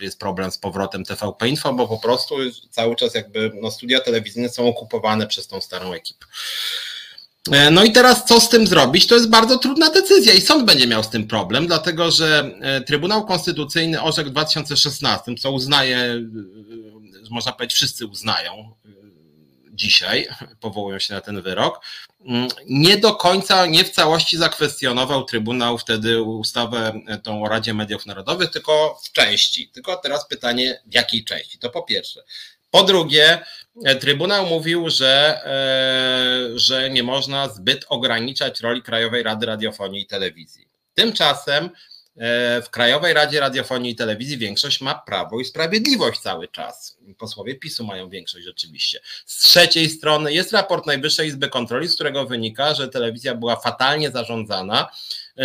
jest 0.00 0.18
problem 0.18 0.50
z 0.50 0.58
powrotem 0.58 1.04
TVP 1.04 1.48
Info, 1.48 1.72
bo 1.72 1.88
po 1.88 1.98
prostu 1.98 2.34
cały 2.70 2.96
czas 2.96 3.14
jakby 3.14 3.52
no, 3.62 3.70
studia 3.70 4.00
telewizyjne 4.00 4.48
są 4.48 4.68
okupowane 4.68 5.26
przez 5.26 5.46
tą 5.46 5.60
starą 5.60 5.92
ekipę. 5.92 6.26
E, 7.50 7.70
no 7.70 7.84
i 7.84 7.92
teraz 7.92 8.24
co 8.24 8.40
z 8.40 8.48
tym 8.48 8.66
zrobić? 8.66 9.06
To 9.06 9.14
jest 9.14 9.30
bardzo 9.30 9.58
trudna 9.58 9.90
decyzja 9.90 10.34
i 10.34 10.40
sąd 10.40 10.64
będzie 10.64 10.86
miał 10.86 11.02
z 11.02 11.08
tym 11.08 11.26
problem, 11.26 11.66
dlatego 11.66 12.10
że 12.10 12.50
e, 12.60 12.80
Trybunał 12.80 13.26
Konstytucyjny 13.26 14.02
orzekł 14.02 14.28
w 14.28 14.32
2016, 14.32 15.34
co 15.34 15.52
uznaje, 15.52 15.96
e, 15.96 16.20
można 17.30 17.52
powiedzieć, 17.52 17.74
wszyscy 17.74 18.06
uznają 18.06 18.74
dzisiaj, 19.72 20.28
powołują 20.60 20.98
się 20.98 21.14
na 21.14 21.20
ten 21.20 21.42
wyrok. 21.42 21.80
Mm, 22.26 22.48
nie 22.68 22.96
do 22.96 23.14
końca, 23.14 23.66
nie 23.66 23.84
w 23.84 23.90
całości 23.90 24.36
zakwestionował 24.36 25.24
Trybunał 25.24 25.78
wtedy 25.78 26.22
ustawę 26.22 27.00
tą 27.22 27.44
o 27.44 27.48
Radzie 27.48 27.74
Mediów 27.74 28.06
Narodowych, 28.06 28.50
tylko 28.50 29.00
w 29.04 29.12
części. 29.12 29.68
Tylko 29.68 29.96
teraz 29.96 30.28
pytanie, 30.28 30.80
w 30.86 30.94
jakiej 30.94 31.24
części? 31.24 31.58
To 31.58 31.70
po 31.70 31.82
pierwsze. 31.82 32.22
Po 32.72 32.84
drugie, 32.84 33.38
e, 33.84 33.96
Trybunał 33.96 34.46
mówił, 34.46 34.90
że, 34.90 35.40
e, 35.46 36.58
że 36.58 36.90
nie 36.90 37.02
można 37.02 37.48
zbyt 37.48 37.84
ograniczać 37.88 38.60
roli 38.60 38.82
Krajowej 38.82 39.22
Rady 39.22 39.46
Radiofonii 39.46 40.02
i 40.02 40.06
Telewizji. 40.06 40.68
Tymczasem 40.94 41.64
e, 41.64 41.70
w 42.62 42.70
Krajowej 42.70 43.14
Radzie 43.14 43.40
Radiofonii 43.40 43.92
i 43.92 43.96
Telewizji 43.96 44.38
większość 44.38 44.80
ma 44.80 44.94
prawo 44.94 45.40
i 45.40 45.44
sprawiedliwość 45.44 46.20
cały 46.20 46.48
czas. 46.48 46.98
Posłowie 47.18 47.54
PiSu 47.54 47.84
mają 47.84 48.08
większość 48.08 48.44
rzeczywiście. 48.44 49.00
Z 49.26 49.42
trzeciej 49.42 49.90
strony 49.90 50.32
jest 50.32 50.52
raport 50.52 50.86
Najwyższej 50.86 51.28
Izby 51.28 51.48
Kontroli, 51.48 51.88
z 51.88 51.94
którego 51.94 52.26
wynika, 52.26 52.74
że 52.74 52.88
telewizja 52.88 53.34
była 53.34 53.56
fatalnie 53.56 54.10
zarządzana 54.10 54.88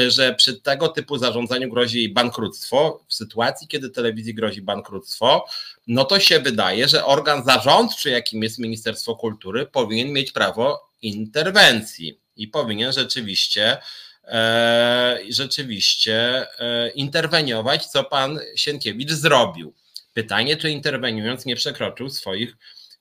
że 0.07 0.35
przy 0.35 0.61
tego 0.61 0.87
typu 0.87 1.17
zarządzaniu 1.17 1.69
grozi 1.69 1.97
jej 1.97 2.09
bankructwo. 2.09 3.03
W 3.07 3.13
sytuacji, 3.13 3.67
kiedy 3.67 3.89
telewizji 3.89 4.33
grozi 4.33 4.61
bankructwo, 4.61 5.45
no 5.87 6.05
to 6.05 6.19
się 6.19 6.39
wydaje, 6.39 6.87
że 6.87 7.05
organ 7.05 7.45
zarządczy, 7.45 8.09
jakim 8.09 8.43
jest 8.43 8.59
Ministerstwo 8.59 9.15
Kultury, 9.15 9.65
powinien 9.65 10.11
mieć 10.11 10.31
prawo 10.31 10.89
interwencji 11.01 12.19
i 12.35 12.47
powinien 12.47 12.93
rzeczywiście 12.93 13.77
e, 14.23 15.19
rzeczywiście 15.29 16.47
e, 16.59 16.89
interweniować, 16.89 17.85
co 17.85 18.03
pan 18.03 18.39
Sienkiewicz 18.55 19.11
zrobił. 19.11 19.73
Pytanie, 20.13 20.57
czy 20.57 20.69
interweniując 20.69 21.45
nie 21.45 21.55
przekroczył 21.55 22.09
swoich 22.09 22.57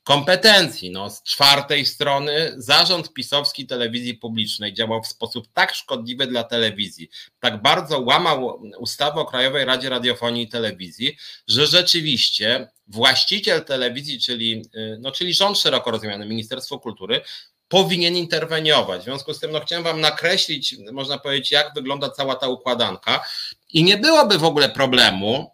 kompetencji. 0.06 0.90
No, 0.90 1.10
z 1.10 1.22
czwartej 1.22 1.86
strony 1.86 2.54
zarząd 2.56 3.12
pisowski 3.12 3.66
telewizji 3.66 4.14
publicznej 4.14 4.74
działał 4.74 5.02
w 5.02 5.06
sposób 5.06 5.48
tak 5.52 5.74
szkodliwy 5.74 6.26
dla 6.26 6.44
telewizji, 6.44 7.08
tak 7.40 7.62
bardzo 7.62 8.00
łamał 8.00 8.62
ustawę 8.78 9.20
o 9.20 9.24
Krajowej 9.24 9.64
Radzie 9.64 9.88
Radiofonii 9.88 10.42
i 10.42 10.48
Telewizji, 10.48 11.16
że 11.48 11.66
rzeczywiście 11.66 12.68
właściciel 12.86 13.64
telewizji, 13.64 14.20
czyli, 14.20 14.62
y, 14.74 14.98
no, 15.00 15.12
czyli 15.12 15.34
rząd 15.34 15.58
szeroko 15.58 15.90
rozumiany, 15.90 16.26
Ministerstwo 16.26 16.78
Kultury, 16.78 17.20
powinien 17.68 18.16
interweniować. 18.16 19.00
W 19.00 19.04
związku 19.04 19.34
z 19.34 19.40
tym 19.40 19.50
no, 19.52 19.60
chciałem 19.60 19.84
Wam 19.84 20.00
nakreślić, 20.00 20.76
można 20.92 21.18
powiedzieć, 21.18 21.50
jak 21.50 21.74
wygląda 21.74 22.10
cała 22.10 22.34
ta 22.34 22.48
układanka 22.48 23.24
i 23.72 23.84
nie 23.84 23.96
byłoby 23.96 24.38
w 24.38 24.44
ogóle 24.44 24.68
problemu, 24.68 25.50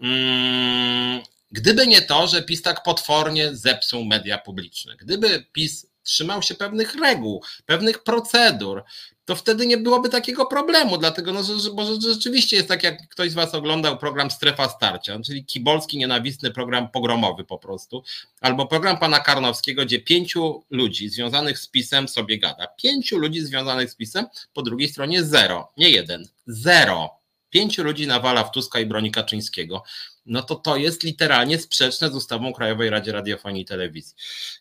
mm, 0.00 1.22
Gdyby 1.56 1.86
nie 1.86 2.02
to, 2.02 2.26
że 2.26 2.42
PiS 2.42 2.62
tak 2.62 2.82
potwornie 2.82 3.56
zepsuł 3.56 4.04
media 4.04 4.38
publiczne, 4.38 4.96
gdyby 4.96 5.46
PiS 5.52 5.86
trzymał 6.02 6.42
się 6.42 6.54
pewnych 6.54 6.94
reguł, 6.94 7.42
pewnych 7.66 8.02
procedur, 8.02 8.84
to 9.24 9.36
wtedy 9.36 9.66
nie 9.66 9.76
byłoby 9.76 10.08
takiego 10.08 10.46
problemu, 10.46 10.98
dlatego 10.98 11.32
no, 11.32 11.42
że, 11.42 11.70
bo 11.70 12.00
rzeczywiście 12.00 12.56
jest 12.56 12.68
tak, 12.68 12.82
jak 12.82 13.08
ktoś 13.08 13.30
z 13.30 13.34
Was 13.34 13.54
oglądał 13.54 13.98
program 13.98 14.30
Strefa 14.30 14.68
Starcia, 14.68 15.20
czyli 15.20 15.44
kibolski, 15.44 15.98
nienawistny 15.98 16.50
program 16.50 16.90
pogromowy 16.90 17.44
po 17.44 17.58
prostu, 17.58 18.02
albo 18.40 18.66
program 18.66 18.98
pana 18.98 19.20
Karnowskiego, 19.20 19.84
gdzie 19.84 20.00
pięciu 20.00 20.64
ludzi 20.70 21.08
związanych 21.08 21.58
z 21.58 21.68
PiSem 21.68 22.08
sobie 22.08 22.38
gada. 22.38 22.66
Pięciu 22.66 23.18
ludzi 23.18 23.40
związanych 23.40 23.90
z 23.90 23.94
PiSem, 23.94 24.26
po 24.54 24.62
drugiej 24.62 24.88
stronie 24.88 25.24
zero, 25.24 25.72
nie 25.76 25.90
jeden, 25.90 26.28
zero. 26.46 27.10
Pięciu 27.50 27.84
ludzi 27.84 28.06
nawala 28.06 28.44
w 28.44 28.50
Tuska 28.50 28.80
i 28.80 28.86
broni 28.86 29.10
Kaczyńskiego, 29.10 29.82
no 30.26 30.42
to 30.42 30.54
to 30.54 30.76
jest 30.76 31.02
literalnie 31.02 31.58
sprzeczne 31.58 32.10
z 32.10 32.14
ustawą 32.14 32.52
Krajowej 32.52 32.90
Radzie 32.90 33.12
Radiofonii 33.12 33.62
i 33.62 33.64
Telewizji. 33.64 34.14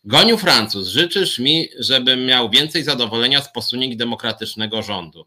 Goniu 0.04 0.38
Francuz, 0.38 0.88
życzysz 0.88 1.40
mi, 1.40 1.70
żebym 1.80 2.26
miał 2.26 2.50
więcej 2.50 2.84
zadowolenia 2.84 3.42
z 3.42 3.52
posunięć 3.52 3.96
demokratycznego 3.96 4.82
rządu. 4.82 5.26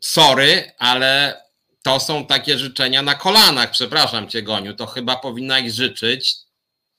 Sorry, 0.00 0.72
ale 0.78 1.42
to 1.82 2.00
są 2.00 2.26
takie 2.26 2.58
życzenia 2.58 3.02
na 3.02 3.14
kolanach, 3.14 3.70
przepraszam 3.70 4.28
cię 4.28 4.42
Goniu, 4.42 4.74
to 4.74 4.86
chyba 4.86 5.16
powinnaś 5.16 5.72
życzyć 5.72 6.45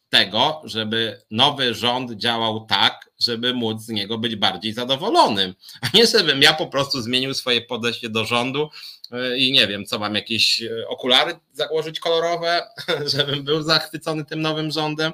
tego, 0.10 0.62
żeby 0.63 1.22
nowy 1.32 1.74
rząd 1.74 2.12
działał 2.12 2.65
tak, 2.65 3.10
żeby 3.20 3.54
móc 3.54 3.82
z 3.82 3.89
niego 3.89 4.17
być 4.17 4.36
bardziej 4.36 4.74
zadowolonym, 4.74 5.54
a 5.82 5.98
nie 5.98 6.08
żebym 6.08 6.41
ja 6.41 6.54
po 6.54 6.67
prostu 6.67 7.02
zmienił 7.02 7.34
swoje 7.34 7.62
podejście 7.62 8.10
do 8.10 8.26
rządu 8.26 8.70
e, 9.12 9.38
i 9.38 9.52
nie 9.52 9.67
wiem, 9.67 9.86
co 9.86 10.00
mam 10.00 10.15
jakieś 10.15 10.62
e, 10.62 10.88
okulary 10.88 11.36
założyć 11.54 12.00
kolorowe, 12.00 12.67
żebym 13.15 13.43
był 13.43 13.62
zachwycony 13.62 14.26
tym 14.26 14.41
nowym 14.41 14.72
rządem. 14.72 15.13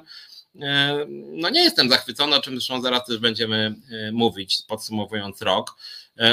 E, 0.62 1.04
no 1.08 1.50
nie 1.50 1.62
jestem 1.62 1.88
zachwycony, 1.88 2.36
o 2.36 2.40
czym 2.40 2.54
zresztą 2.54 2.82
zaraz 2.82 3.06
też 3.06 3.18
będziemy 3.18 3.74
mówić, 4.12 4.58
podsumowując 4.68 5.42
rok. 5.42 5.76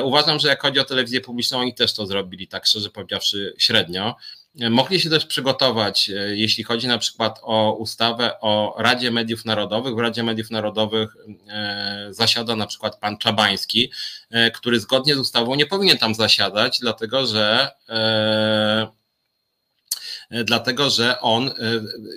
Uważam, 0.04 0.40
że 0.40 0.48
jak 0.48 0.62
chodzi 0.62 0.80
o 0.80 0.84
telewizję 0.84 1.22
publiczną, 1.22 1.60
oni 1.60 1.74
też 1.74 1.94
to 1.94 2.06
zrobili, 2.06 2.48
tak 2.48 2.66
szczerze 2.66 2.90
powiedziawszy, 2.90 3.54
średnio. 3.58 4.16
Mogli 4.56 5.00
się 5.00 5.10
też 5.10 5.26
przygotować, 5.26 6.10
e, 6.10 6.14
jeśli 6.38 6.64
chodzi 6.64 6.88
na 6.88 6.98
przykład 6.98 7.40
o 7.44 7.74
ustawę 7.74 8.40
o 8.42 8.76
Radzie 8.78 9.12
Mediów 9.12 9.46
Narodowych. 9.46 9.96
W 9.96 10.00
Radzie 10.00 10.24
Mediów 10.24 10.52
Narodowych 10.52 11.16
e, 11.48 12.08
zasiada 12.10 12.56
na 12.56 12.68
przykład 12.68 13.00
pan 13.00 13.18
Czabański, 13.18 13.92
e, 14.32 14.52
który 14.52 14.80
zgodnie 14.80 15.16
z 15.16 15.20
ustawą 15.20 15.56
nie 15.56 15.66
powinien 15.66 15.98
tam 15.98 16.16
zasiadać, 16.16 16.80
dlatego 16.80 17.26
że 17.26 17.72
dlatego 20.32 20.90
że 20.90 21.20
on 21.20 21.48
e, 21.48 21.52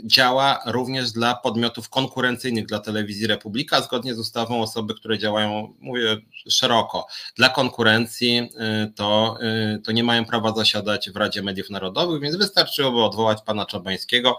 działa 0.05 0.61
również 0.67 1.13
dla 1.13 1.35
podmiotów 1.35 1.89
konkurencyjnych 1.89 2.67
dla 2.67 2.79
telewizji 2.79 3.27
Republika, 3.27 3.81
zgodnie 3.83 4.15
z 4.15 4.19
ustawą 4.19 4.63
osoby, 4.63 4.95
które 4.95 5.19
działają, 5.19 5.75
mówię 5.81 6.17
szeroko, 6.49 7.07
dla 7.37 7.49
konkurencji, 7.49 8.39
e, 8.59 8.93
to, 8.97 9.39
to 9.85 9.93
nie 9.93 10.05
mają 10.05 10.25
prawa 10.25 10.53
zasiadać 10.53 11.11
w 11.11 11.17
Radzie 11.17 11.43
Mediów 11.43 11.71
Narodowych, 11.71 12.21
więc 12.21 12.37
wystarczyłoby 12.37 13.03
odwołać 13.03 13.39
pana 13.43 13.67
Czabańskiego, 13.67 14.39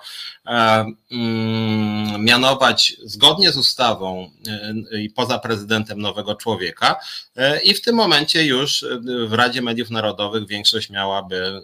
mm, 1.11 2.23
mianować 2.23 2.93
zgodnie 3.03 3.51
z 3.51 3.57
ustawą 3.57 4.31
i 5.01 5.09
poza 5.09 5.39
prezydentem 5.39 6.01
nowego 6.01 6.35
człowieka 6.35 6.95
i 7.63 7.73
w 7.73 7.81
tym 7.81 7.95
momencie 7.95 8.45
już 8.45 8.85
w 9.27 9.33
Radzie 9.33 9.61
Mediów 9.61 9.89
Narodowych 9.89 10.47
większość 10.47 10.89
miałaby 10.89 11.61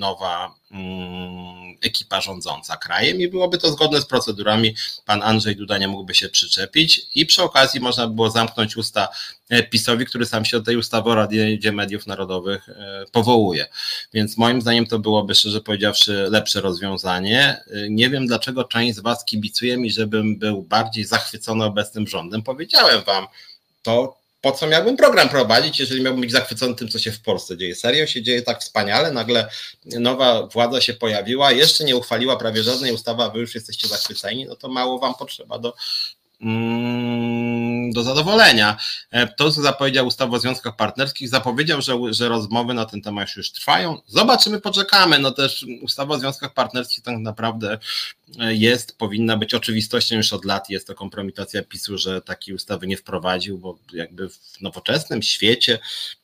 nowa 0.00 0.54
mm, 0.70 1.78
ekipa 1.82 2.20
rządząca 2.20 2.76
krajem 2.76 3.20
i 3.20 3.28
byłoby 3.28 3.58
to 3.58 3.70
zgodne 3.70 4.00
z 4.00 4.06
procedurami. 4.06 4.74
Pan 5.06 5.22
Andrzej 5.22 5.56
Duda 5.56 5.78
nie 5.78 5.88
mógłby 5.88 6.14
się 6.14 6.28
przyczepić 6.28 7.06
i 7.14 7.26
przy 7.26 7.42
okazji 7.42 7.80
można 7.80 8.06
by 8.06 8.14
było 8.14 8.30
zamknąć 8.30 8.76
usta 8.76 9.08
e, 9.48 9.62
PiSowi, 9.62 10.06
który 10.06 10.26
sam 10.26 10.44
się 10.44 10.58
do 10.58 10.64
tej 10.64 10.76
ustawy 10.76 11.10
o 11.10 11.14
Radzie 11.14 11.72
Mediów 11.72 12.06
Narodowych 12.06 12.68
e, 12.68 13.04
powołuje. 13.12 13.66
Więc 14.12 14.36
moim 14.36 14.62
zdaniem 14.62 14.86
to 14.86 14.98
byłoby, 14.98 15.34
szczerze 15.34 15.60
powiedziawszy, 15.60 16.26
lepsze 16.30 16.60
rozwiązanie. 16.60 17.64
E, 17.70 17.90
nie 17.90 18.10
wiem, 18.10 18.26
dlaczego 18.26 18.64
część 18.64 18.96
z 18.96 19.00
Was 19.00 19.24
kibicuje 19.24 19.76
mi, 19.76 19.90
żebym 19.90 20.38
był 20.38 20.62
bardziej 20.62 21.04
zachwycony 21.04 21.64
obecnym 21.64 22.06
rządem. 22.06 22.42
Powiedziałem 22.42 23.02
Wam, 23.04 23.26
to 23.82 24.19
po 24.40 24.52
co 24.52 24.66
miałbym 24.66 24.96
program 24.96 25.28
prowadzić, 25.28 25.80
jeżeli 25.80 26.02
miałbym 26.02 26.20
być 26.20 26.32
zachwycony 26.32 26.74
tym, 26.74 26.88
co 26.88 26.98
się 26.98 27.12
w 27.12 27.20
Polsce 27.20 27.56
dzieje. 27.56 27.74
Serio 27.74 28.06
się 28.06 28.22
dzieje 28.22 28.42
tak 28.42 28.60
wspaniale, 28.60 29.12
nagle 29.12 29.50
nowa 29.84 30.46
władza 30.46 30.80
się 30.80 30.94
pojawiła, 30.94 31.52
jeszcze 31.52 31.84
nie 31.84 31.96
uchwaliła 31.96 32.36
prawie 32.36 32.62
żadnej 32.62 32.92
ustawy, 32.92 33.22
a 33.22 33.30
wy 33.30 33.40
już 33.40 33.54
jesteście 33.54 33.88
zachwyceni, 33.88 34.46
no 34.46 34.56
to 34.56 34.68
mało 34.68 34.98
wam 34.98 35.14
potrzeba 35.14 35.58
do 35.58 35.74
Mm, 36.42 37.49
do 37.92 38.02
zadowolenia. 38.02 38.76
E, 39.10 39.26
to, 39.26 39.50
co 39.50 39.62
zapowiedział 39.62 40.06
ustawa 40.06 40.36
o 40.36 40.40
związkach 40.40 40.76
partnerskich, 40.76 41.28
zapowiedział, 41.28 41.82
że, 41.82 41.94
że 42.10 42.28
rozmowy 42.28 42.74
na 42.74 42.84
ten 42.84 43.02
temat 43.02 43.36
już 43.36 43.52
trwają. 43.52 44.00
Zobaczymy, 44.06 44.60
poczekamy. 44.60 45.18
No 45.18 45.30
też 45.30 45.66
ustawa 45.82 46.14
o 46.14 46.18
związkach 46.18 46.54
partnerskich 46.54 47.04
tak 47.04 47.18
naprawdę 47.18 47.78
e, 48.40 48.54
jest, 48.54 48.98
powinna 48.98 49.36
być 49.36 49.54
oczywistością 49.54 50.16
już 50.16 50.32
od 50.32 50.44
lat. 50.44 50.70
Jest 50.70 50.86
to 50.86 50.94
kompromitacja 50.94 51.62
PiSu, 51.62 51.98
że 51.98 52.22
takiej 52.22 52.54
ustawy 52.54 52.86
nie 52.86 52.96
wprowadził, 52.96 53.58
bo 53.58 53.78
jakby 53.92 54.28
w 54.28 54.60
nowoczesnym 54.60 55.22
świecie 55.22 55.78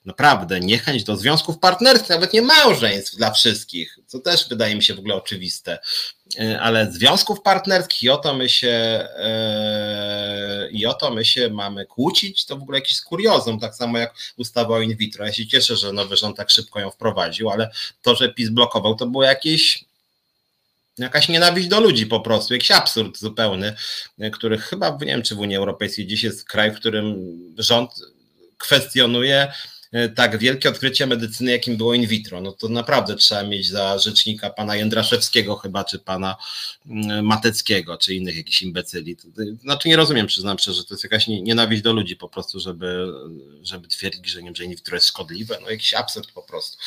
naprawdę 0.04 0.60
niechęć 0.60 1.04
do 1.04 1.16
związków 1.16 1.58
partnerskich, 1.58 2.08
nawet 2.08 2.32
nie 2.32 2.42
małżeństw 2.42 3.16
dla 3.16 3.30
wszystkich, 3.30 3.98
co 4.06 4.18
też 4.18 4.48
wydaje 4.48 4.74
mi 4.74 4.82
się 4.82 4.94
w 4.94 4.98
ogóle 4.98 5.14
oczywiste, 5.14 5.78
ale 6.60 6.92
związków 6.92 7.42
partnerskich 7.42 8.02
i 8.02 8.10
o 8.10 8.16
to 8.16 8.34
my 8.34 8.48
się 8.48 8.68
e, 9.16 10.68
i 10.70 10.86
o 10.86 10.94
to 10.94 11.10
my 11.10 11.24
się 11.24 11.50
mamy 11.50 11.86
kłócić, 11.86 12.46
to 12.46 12.56
w 12.56 12.62
ogóle 12.62 12.78
jakiś 12.78 13.00
kuriozum, 13.00 13.60
tak 13.60 13.74
samo 13.74 13.98
jak 13.98 14.14
ustawa 14.36 14.76
o 14.76 14.80
in 14.80 14.96
vitro. 14.96 15.26
Ja 15.26 15.32
się 15.32 15.46
cieszę, 15.46 15.76
że 15.76 15.92
nowy 15.92 16.16
rząd 16.16 16.36
tak 16.36 16.50
szybko 16.50 16.80
ją 16.80 16.90
wprowadził, 16.90 17.50
ale 17.50 17.70
to, 18.02 18.14
że 18.14 18.28
PiS 18.28 18.48
blokował, 18.48 18.94
to 18.94 19.06
było 19.06 19.24
jakieś 19.24 19.84
jakaś 20.98 21.28
nienawiść 21.28 21.68
do 21.68 21.80
ludzi 21.80 22.06
po 22.06 22.20
prostu, 22.20 22.54
jakiś 22.54 22.70
absurd 22.70 23.18
zupełny, 23.18 23.74
który 24.32 24.58
chyba, 24.58 24.98
nie 25.00 25.06
wiem 25.06 25.22
czy 25.22 25.34
w 25.34 25.38
Unii 25.38 25.56
Europejskiej 25.56 26.06
dziś 26.06 26.22
jest 26.22 26.44
kraj, 26.44 26.70
w 26.70 26.76
którym 26.76 27.16
rząd 27.58 27.90
kwestionuje 28.58 29.48
E, 29.48 29.75
tak 30.14 30.38
wielkie 30.38 30.68
odkrycie 30.68 31.06
medycyny, 31.06 31.52
jakim 31.52 31.76
było 31.76 31.94
in 31.94 32.06
vitro. 32.06 32.40
No 32.40 32.52
to 32.52 32.68
naprawdę 32.68 33.16
trzeba 33.16 33.42
mieć 33.42 33.68
za 33.68 33.98
rzecznika 33.98 34.50
pana 34.50 34.76
Jędraszewskiego 34.76 35.56
chyba, 35.56 35.84
czy 35.84 35.98
pana 35.98 36.36
mm, 36.86 37.26
Mateckiego, 37.26 37.98
czy 37.98 38.14
innych 38.14 38.36
jakichś 38.36 38.62
imbecyli. 38.62 39.16
Znaczy 39.62 39.88
nie 39.88 39.96
rozumiem, 39.96 40.26
przyznam 40.26 40.58
szczerze, 40.58 40.76
że 40.76 40.84
to 40.84 40.94
jest 40.94 41.04
jakaś 41.04 41.28
nienawiść 41.28 41.82
do 41.82 41.92
ludzi 41.92 42.16
po 42.16 42.28
prostu, 42.28 42.60
żeby, 42.60 43.06
żeby 43.62 43.88
twierdzić, 43.88 44.28
że, 44.28 44.42
nie, 44.42 44.52
że 44.54 44.64
in 44.64 44.70
vitro 44.70 44.96
jest 44.96 45.06
szkodliwe. 45.06 45.58
No 45.62 45.70
jakiś 45.70 45.94
absurd 45.94 46.32
po 46.32 46.42
prostu. 46.42 46.78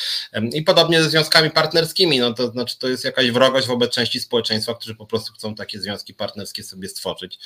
I 0.52 0.62
podobnie 0.62 1.02
ze 1.02 1.10
związkami 1.10 1.50
partnerskimi, 1.50 2.18
no 2.18 2.34
to 2.34 2.50
znaczy 2.50 2.78
to 2.78 2.88
jest 2.88 3.04
jakaś 3.04 3.30
wrogość 3.30 3.66
wobec 3.66 3.90
części 3.90 4.20
społeczeństwa, 4.20 4.74
którzy 4.74 4.94
po 4.94 5.06
prostu 5.06 5.32
chcą 5.32 5.54
takie 5.54 5.80
związki 5.80 6.14
partnerskie 6.14 6.62
sobie 6.62 6.88
stworzyć 6.88 7.38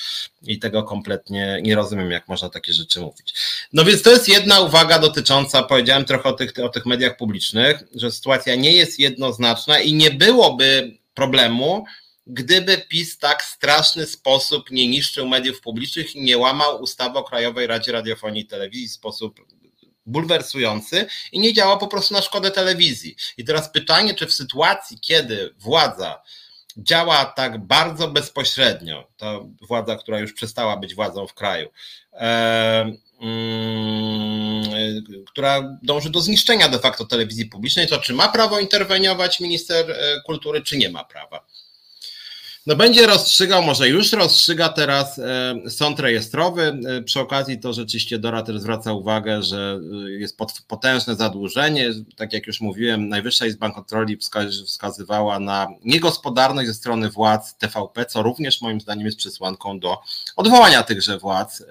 i 0.43 0.59
tego 0.59 0.83
kompletnie 0.83 1.61
nie 1.63 1.75
rozumiem, 1.75 2.11
jak 2.11 2.29
można 2.29 2.49
takie 2.49 2.73
rzeczy 2.73 3.01
mówić. 3.01 3.35
No 3.73 3.85
więc 3.85 4.03
to 4.03 4.11
jest 4.11 4.29
jedna 4.29 4.61
uwaga 4.61 4.99
dotycząca 4.99 5.54
powiedziałem 5.63 6.05
trochę 6.05 6.29
o 6.29 6.33
tych, 6.33 6.53
o 6.63 6.69
tych 6.69 6.87
mediach 6.87 7.17
publicznych, 7.17 7.83
że 7.95 8.13
sytuacja 8.13 8.55
nie 8.55 8.73
jest 8.73 8.99
jednoznaczna 8.99 9.81
i 9.81 9.93
nie 9.93 10.11
byłoby 10.11 10.99
problemu, 11.15 11.85
gdyby 12.27 12.79
PiS 12.79 13.19
tak 13.19 13.43
straszny 13.43 14.07
sposób 14.07 14.71
nie 14.71 14.89
niszczył 14.89 15.29
mediów 15.29 15.61
publicznych 15.61 16.17
i 16.17 16.23
nie 16.23 16.39
łamał 16.39 16.83
ustawy 16.83 17.19
o 17.19 17.25
Krajowej 17.25 17.67
Radzie 17.67 17.93
Radiofonii 17.93 18.43
i 18.43 18.47
Telewizji 18.47 18.89
w 18.89 18.93
sposób 18.93 19.41
bulwersujący 20.07 21.07
i 21.33 21.41
nie 21.41 21.53
działa 21.53 21.77
po 21.77 21.89
prostu 21.89 22.15
na 22.15 22.23
szkodę 22.23 22.51
telewizji. 22.51 23.17
I 23.37 23.45
teraz 23.45 23.73
pytanie, 23.73 24.15
czy 24.15 24.27
w 24.27 24.33
sytuacji, 24.33 25.01
kiedy 25.01 25.55
władza 25.59 26.23
działa 26.77 27.25
tak 27.25 27.67
bardzo 27.67 28.09
bezpośrednio, 28.09 29.09
to 29.17 29.49
władza, 29.69 29.97
która 29.97 30.19
już 30.19 30.33
przestała 30.33 30.77
być 30.77 30.95
władzą 30.95 31.27
w 31.27 31.35
kraju, 31.35 31.69
Mm, 33.25 34.14
która 35.27 35.79
dąży 35.83 36.11
do 36.11 36.21
zniszczenia 36.21 36.69
de 36.69 36.79
facto 36.79 37.05
telewizji 37.05 37.47
publicznej, 37.47 37.89
to 37.89 37.99
czy 37.99 38.13
ma 38.13 38.29
prawo 38.29 38.61
interweniować 38.61 39.41
minister 39.41 39.91
e, 39.91 40.21
kultury, 40.27 40.63
czy 40.63 40.77
nie 40.77 40.91
ma 40.91 41.05
prawa. 41.05 41.47
No 42.67 42.77
będzie 42.77 43.07
rozstrzygał, 43.07 43.63
może 43.63 43.89
już 43.89 44.13
rozstrzyga 44.13 44.69
teraz 44.69 45.19
e, 45.19 45.55
sąd 45.69 46.01
rejestrowy. 46.01 46.79
E, 46.87 47.03
przy 47.03 47.21
okazji 47.21 47.61
to 47.61 47.73
rzeczywiście 47.73 48.19
Dora 48.19 48.43
też 48.43 48.61
zwraca 48.61 48.93
uwagę, 48.93 49.43
że 49.43 49.81
e, 50.07 50.11
jest 50.11 50.39
potężne 50.69 51.15
zadłużenie. 51.15 51.91
Tak 52.17 52.33
jak 52.33 52.47
już 52.47 52.61
mówiłem, 52.61 53.09
Najwyższa 53.09 53.47
Izba 53.47 53.71
Kontroli 53.71 54.19
wskazywała 54.67 55.39
na 55.39 55.69
niegospodarność 55.85 56.69
ze 56.69 56.75
strony 56.75 57.11
władz 57.11 57.55
TVP, 57.59 58.07
co 58.07 58.23
również 58.23 58.61
moim 58.61 58.81
zdaniem 58.81 59.07
jest 59.07 59.19
przesłanką 59.19 59.81
do 59.81 59.99
odwołania 60.37 60.83
tychże 60.83 61.19
władz. 61.19 61.63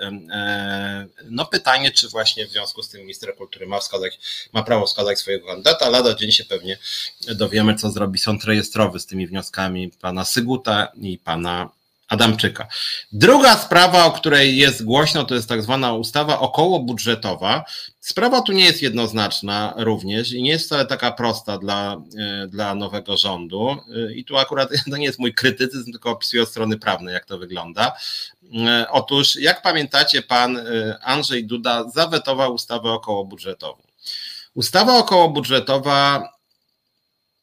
No 1.29 1.45
pytanie, 1.45 1.91
czy 1.91 2.09
właśnie 2.09 2.47
w 2.47 2.51
związku 2.51 2.83
z 2.83 2.89
tym 2.89 3.01
minister 3.01 3.35
kultury 3.35 3.67
ma, 3.67 3.79
wskazać, 3.79 4.19
ma 4.53 4.63
prawo 4.63 4.85
wskazać 4.85 5.19
swojego 5.19 5.47
kandydata. 5.47 5.89
Lada 5.89 6.13
dzień 6.13 6.31
się 6.31 6.45
pewnie 6.45 6.77
dowiemy, 7.35 7.75
co 7.75 7.91
zrobi 7.91 8.19
sąd 8.19 8.43
rejestrowy 8.43 8.99
z 8.99 9.05
tymi 9.05 9.27
wnioskami 9.27 9.91
pana 10.01 10.25
Syguta 10.25 10.82
i 10.95 11.17
pana 11.17 11.69
Adamczyka. 12.13 12.67
Druga 13.11 13.57
sprawa, 13.57 14.05
o 14.05 14.11
której 14.11 14.57
jest 14.57 14.85
głośno, 14.85 15.23
to 15.23 15.35
jest 15.35 15.49
tak 15.49 15.63
zwana 15.63 15.93
ustawa 15.93 16.39
okołobudżetowa. 16.39 17.65
Sprawa 17.99 18.41
tu 18.41 18.51
nie 18.51 18.65
jest 18.65 18.81
jednoznaczna 18.81 19.73
również 19.77 20.31
i 20.31 20.43
nie 20.43 20.49
jest 20.49 20.65
wcale 20.65 20.85
taka 20.85 21.11
prosta 21.11 21.57
dla, 21.57 22.01
e, 22.19 22.47
dla 22.47 22.75
nowego 22.75 23.17
rządu. 23.17 23.69
E, 23.69 24.13
I 24.13 24.25
tu 24.25 24.37
akurat 24.37 24.69
to 24.91 24.97
nie 24.97 25.05
jest 25.05 25.19
mój 25.19 25.33
krytycyzm, 25.33 25.91
tylko 25.91 26.11
opisuję 26.11 26.45
strony 26.45 26.77
prawne, 26.77 27.11
jak 27.11 27.25
to 27.25 27.37
wygląda. 27.37 27.97
E, 28.67 28.85
otóż, 28.89 29.35
jak 29.35 29.61
pamiętacie, 29.61 30.21
pan 30.21 30.59
Andrzej 31.01 31.45
Duda 31.45 31.89
zawetował 31.89 32.53
ustawę 32.53 32.91
okołobudżetową. 32.91 33.83
Ustawa 34.53 34.97
okołobudżetowa 34.97 36.29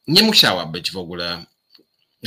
nie 0.07 0.23
musiała 0.23 0.65
być 0.65 0.91
w 0.91 0.97
ogóle 0.97 1.45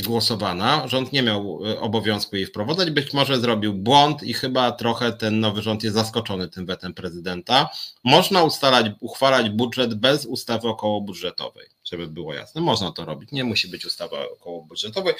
głosowana. 0.03 0.87
Rząd 0.87 1.13
nie 1.13 1.23
miał 1.23 1.59
e, 1.65 1.79
obowiązku 1.79 2.35
jej 2.35 2.45
wprowadzać. 2.45 2.91
Być 2.91 3.13
może 3.13 3.39
zrobił 3.39 3.73
błąd 3.73 4.23
i 4.23 4.33
chyba 4.33 4.71
trochę 4.71 5.13
ten 5.13 5.39
nowy 5.39 5.61
rząd 5.61 5.83
jest 5.83 5.95
zaskoczony 5.95 6.47
tym 6.47 6.65
wetem 6.65 6.93
prezydenta. 6.93 7.69
Można 8.03 8.43
ustalać, 8.43 8.85
uchwalać 8.99 9.49
budżet 9.49 9.93
bez 9.93 10.25
ustawy 10.25 10.67
okołobudżetowej, 10.67 11.67
żeby 11.91 12.07
było 12.07 12.33
jasne. 12.33 12.61
Można 12.61 12.91
to 12.91 13.05
robić. 13.05 13.31
Nie 13.31 13.43
musi 13.43 13.67
być 13.67 13.85
ustawa 13.85 14.17
okołobudżetowej. 14.29 15.13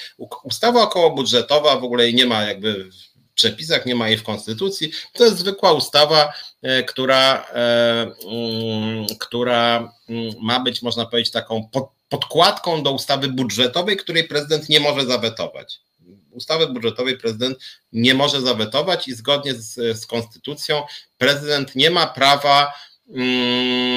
Ustawa 0.43 0.83
okołobudżetowa 0.83 1.79
w 1.79 1.83
ogóle 1.83 2.13
nie 2.13 2.25
ma 2.25 2.43
jakby 2.43 2.89
przepisach, 3.35 3.85
nie 3.85 3.95
ma 3.95 4.07
jej 4.07 4.17
w 4.17 4.23
konstytucji. 4.23 4.91
To 5.13 5.25
jest 5.25 5.37
zwykła 5.37 5.73
ustawa, 5.73 6.33
e, 6.61 6.83
która, 6.83 7.45
e, 7.53 8.01
mm, 8.01 9.05
która 9.19 9.93
mm, 10.09 10.33
ma 10.41 10.59
być, 10.59 10.81
można 10.81 11.05
powiedzieć, 11.05 11.33
taką 11.33 11.69
pod 11.71 11.94
podkładką 12.09 12.83
do 12.83 12.91
ustawy 12.91 13.27
budżetowej, 13.27 13.97
której 13.97 14.27
prezydent 14.27 14.69
nie 14.69 14.79
może 14.79 15.05
zawetować. 15.05 15.79
Ustawy 16.31 16.67
budżetowej 16.67 17.17
prezydent 17.17 17.57
nie 17.93 18.13
może 18.13 18.41
zawetować 18.41 19.07
i 19.07 19.13
zgodnie 19.13 19.53
z, 19.53 19.97
z 19.99 20.05
konstytucją 20.05 20.83
prezydent 21.17 21.75
nie 21.75 21.89
ma 21.89 22.07
prawa 22.07 22.73
mm, 23.09 23.95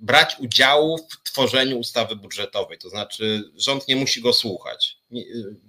brać 0.00 0.36
udziału 0.38 0.98
w 0.98 1.22
tworzeniu 1.22 1.78
ustawy 1.78 2.16
budżetowej. 2.16 2.78
To 2.78 2.88
znaczy, 2.88 3.50
rząd 3.56 3.88
nie 3.88 3.96
musi 3.96 4.20
go 4.20 4.32
słuchać 4.32 4.97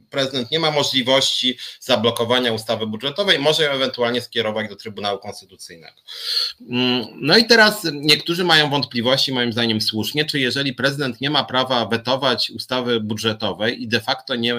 prezydent 0.10 0.52
nie 0.52 0.60
ma 0.60 0.72
możliwości 0.72 1.58
zablokowania 1.80 2.54
ustawy 2.54 2.88
budżetowej, 2.88 3.40
może 3.40 3.64
ją 3.64 3.72
ewentualnie 3.72 4.22
skierować 4.22 4.70
do 4.70 4.76
Trybunału 4.76 5.20
Konstytucyjnego. 5.20 6.02
Mm, 6.70 7.06
no 7.16 7.38
i 7.38 7.46
teraz 7.46 7.88
niektórzy 7.94 8.44
mają 8.44 8.70
wątpliwości, 8.70 9.34
moim 9.34 9.54
zdaniem 9.54 9.82
słusznie, 9.82 10.26
czy 10.26 10.40
jeżeli 10.40 10.74
prezydent 10.74 11.22
nie 11.22 11.30
ma 11.30 11.44
prawa 11.44 11.86
wetować 11.86 12.50
ustawy 12.50 13.00
budżetowej 13.00 13.84
i 13.84 13.88
de 13.88 14.02
facto 14.02 14.36
nie, 14.36 14.56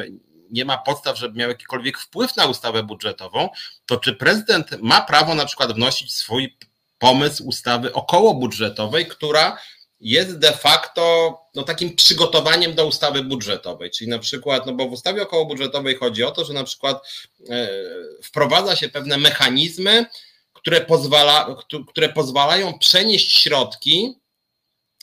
nie 0.50 0.64
ma 0.64 0.78
podstaw, 0.78 1.18
żeby 1.18 1.38
miał 1.38 1.48
jakikolwiek 1.48 1.98
wpływ 1.98 2.36
na 2.36 2.46
ustawę 2.46 2.82
budżetową, 2.82 3.48
to 3.86 3.96
czy 3.96 4.14
prezydent 4.14 4.82
ma 4.82 5.00
prawo 5.00 5.34
na 5.34 5.44
przykład 5.44 5.72
wnosić 5.72 6.12
swój 6.12 6.56
pomysł 6.98 7.44
ustawy 7.44 7.92
okołobudżetowej, 7.92 9.06
która 9.06 9.58
jest 10.00 10.38
de 10.38 10.52
facto 10.52 11.36
no, 11.54 11.62
takim 11.62 11.96
przygotowaniem 11.96 12.74
do 12.74 12.86
ustawy 12.86 13.22
budżetowej. 13.22 13.90
Czyli 13.90 14.10
na 14.10 14.18
przykład, 14.18 14.66
no 14.66 14.72
bo 14.72 14.88
w 14.88 14.92
ustawie 14.92 15.22
okołobudżetowej 15.22 15.96
chodzi 15.96 16.24
o 16.24 16.30
to, 16.30 16.44
że 16.44 16.52
na 16.52 16.64
przykład 16.64 17.02
e, 17.48 17.68
wprowadza 18.22 18.76
się 18.76 18.88
pewne 18.88 19.18
mechanizmy, 19.18 20.06
które, 20.52 20.80
pozwala, 20.80 21.56
które 21.88 22.08
pozwalają 22.08 22.78
przenieść 22.78 23.38
środki 23.38 24.14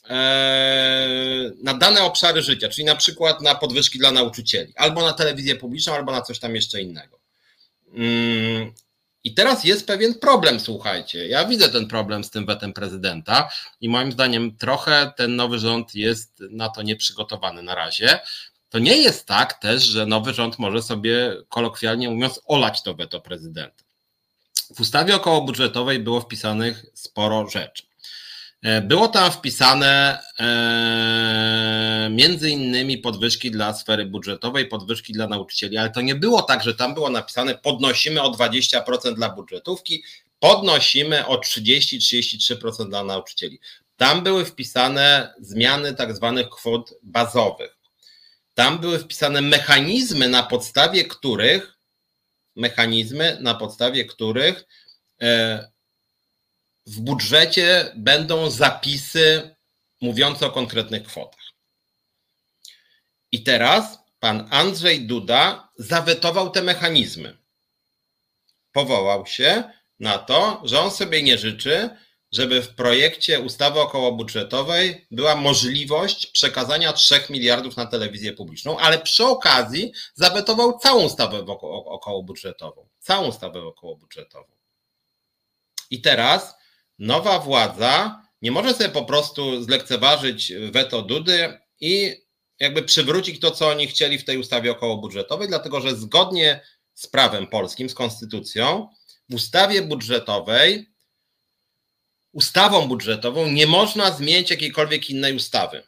e, 0.10 1.52
na 1.64 1.74
dane 1.74 2.04
obszary 2.04 2.42
życia, 2.42 2.70
czyli 2.70 2.86
na 2.86 2.96
przykład 2.96 3.42
na 3.42 3.56
podwyżki 3.56 4.00
dla 4.00 4.12
nauczycieli, 4.12 4.74
albo 4.76 5.02
na 5.02 5.14
telewizję 5.14 5.56
publiczną, 5.56 5.94
albo 5.94 6.12
na 6.12 6.22
coś 6.22 6.40
tam 6.40 6.56
jeszcze 6.56 6.82
innego. 6.82 7.20
I 9.28 9.34
teraz 9.34 9.64
jest 9.64 9.88
pewien 9.88 10.20
problem, 10.20 10.60
słuchajcie. 10.60 11.28
Ja 11.28 11.46
widzę 11.46 11.70
ten 11.70 11.88
problem 11.88 12.24
z 12.24 12.30
tym 12.30 12.46
wetem 12.46 12.74
prezydenta 12.74 13.50
i 13.82 13.90
moim 13.90 14.12
zdaniem 14.12 14.58
trochę 14.58 15.14
ten 15.18 15.36
nowy 15.36 15.60
rząd 15.60 15.96
jest 15.96 16.44
na 16.50 16.70
to 16.70 16.82
nieprzygotowany 16.82 17.64
na 17.64 17.76
razie. 17.76 18.20
To 18.70 18.80
nie 18.80 18.98
jest 18.98 19.26
tak 19.26 19.54
też, 19.54 19.84
że 19.84 20.06
nowy 20.06 20.34
rząd 20.34 20.60
może 20.60 20.82
sobie 20.82 21.36
kolokwialnie 21.50 22.10
mówiąc 22.10 22.40
olać 22.46 22.84
to 22.84 22.94
weto 22.94 23.22
prezydenta. 23.22 23.84
W 24.76 24.80
ustawie 24.82 25.16
okołobudżetowej 25.16 26.00
było 26.00 26.22
wpisanych 26.22 26.86
sporo 26.94 27.50
rzeczy. 27.50 27.84
E, 28.62 28.82
było 28.82 29.08
tam 29.08 29.32
wpisane 29.32 30.20
e, 30.40 32.10
między 32.12 32.50
innymi 32.50 32.98
podwyżki 32.98 33.52
dla 33.52 33.74
sfery 33.74 34.06
budżetowej, 34.06 34.66
podwyżki 34.66 35.14
dla 35.14 35.28
nauczycieli, 35.28 35.78
ale 35.78 35.90
to 35.90 36.02
nie 36.02 36.16
było 36.16 36.42
tak, 36.42 36.64
że 36.64 36.76
tam 36.76 36.94
było 36.94 37.10
napisane 37.10 37.56
podnosimy 37.56 38.22
o 38.22 38.32
20% 38.32 39.14
dla 39.16 39.30
budżetówki, 39.30 40.04
podnosimy 40.40 41.26
o 41.26 41.36
30-33% 41.36 42.90
dla 42.90 43.04
nauczycieli. 43.04 43.60
Tam 43.98 44.24
były 44.24 44.46
wpisane 44.46 45.34
zmiany 45.40 45.96
tak 45.96 46.16
zwanych 46.16 46.50
kwot 46.50 46.94
bazowych. 47.04 47.78
Tam 48.54 48.80
były 48.80 49.00
wpisane 49.00 49.42
mechanizmy, 49.42 50.30
na 50.30 50.44
podstawie 50.44 51.04
których 51.04 51.78
mechanizmy, 52.56 53.38
na 53.42 53.56
podstawie 53.56 54.06
których 54.06 54.66
e, 55.22 55.68
w 56.88 57.00
budżecie 57.00 57.92
będą 57.96 58.50
zapisy 58.50 59.56
mówiące 60.02 60.46
o 60.46 60.52
konkretnych 60.52 61.04
kwotach. 61.04 61.48
I 63.32 63.44
teraz 63.44 64.00
pan 64.20 64.48
Andrzej 64.52 65.08
Duda 65.08 65.70
zawetował 65.76 66.50
te 66.50 66.62
mechanizmy. 66.62 67.38
Powołał 68.72 69.26
się 69.26 69.64
na 70.00 70.18
to, 70.18 70.62
że 70.64 70.80
on 70.80 70.92
sobie 70.92 71.24
nie 71.24 71.38
życzy, 71.38 71.90
żeby 72.32 72.62
w 72.62 72.76
projekcie 72.76 73.40
ustawy 73.40 73.80
okołobudżetowej 73.80 75.08
była 75.12 75.36
możliwość 75.36 76.28
przekazania 76.28 76.94
3 76.94 77.22
miliardów 77.30 77.78
na 77.78 77.86
telewizję 77.86 78.34
publiczną, 78.34 78.80
ale 78.80 79.00
przy 79.00 79.26
okazji 79.26 79.94
zawetował 80.14 80.80
całą 80.80 81.04
ustawę 81.04 81.46
okołobudżetową. 81.86 82.88
Całą 83.00 83.28
ustawę 83.28 83.62
okołobudżetową. 83.62 84.52
I 85.90 86.02
teraz 86.02 86.57
nowa 87.00 87.40
władza 87.40 88.22
nie 88.42 88.52
może 88.52 88.74
sobie 88.74 88.90
po 88.90 89.06
prostu 89.06 89.64
zlekceważyć 89.64 90.54
weto 90.72 91.02
Dudy 91.02 91.60
i 91.80 92.16
jakby 92.60 92.84
przywrócić 92.84 93.40
to, 93.40 93.52
co 93.52 93.68
oni 93.68 93.88
chcieli 93.88 94.18
w 94.18 94.26
tej 94.26 94.38
ustawie 94.38 94.72
okołobudżetowej, 94.72 95.48
dlatego 95.48 95.82
że 95.82 95.96
zgodnie 95.96 96.62
z 96.94 97.08
prawem 97.08 97.48
polskim, 97.48 97.90
z 97.90 97.94
konstytucją, 97.94 98.90
w 99.30 99.34
ustawie 99.34 99.82
budżetowej, 99.82 100.90
ustawą 102.34 102.88
budżetową 102.88 103.48
nie 103.48 103.68
można 103.68 104.12
zmienić 104.12 104.52
jakiejkolwiek 104.52 105.10
innej 105.10 105.36
ustawy. 105.36 105.84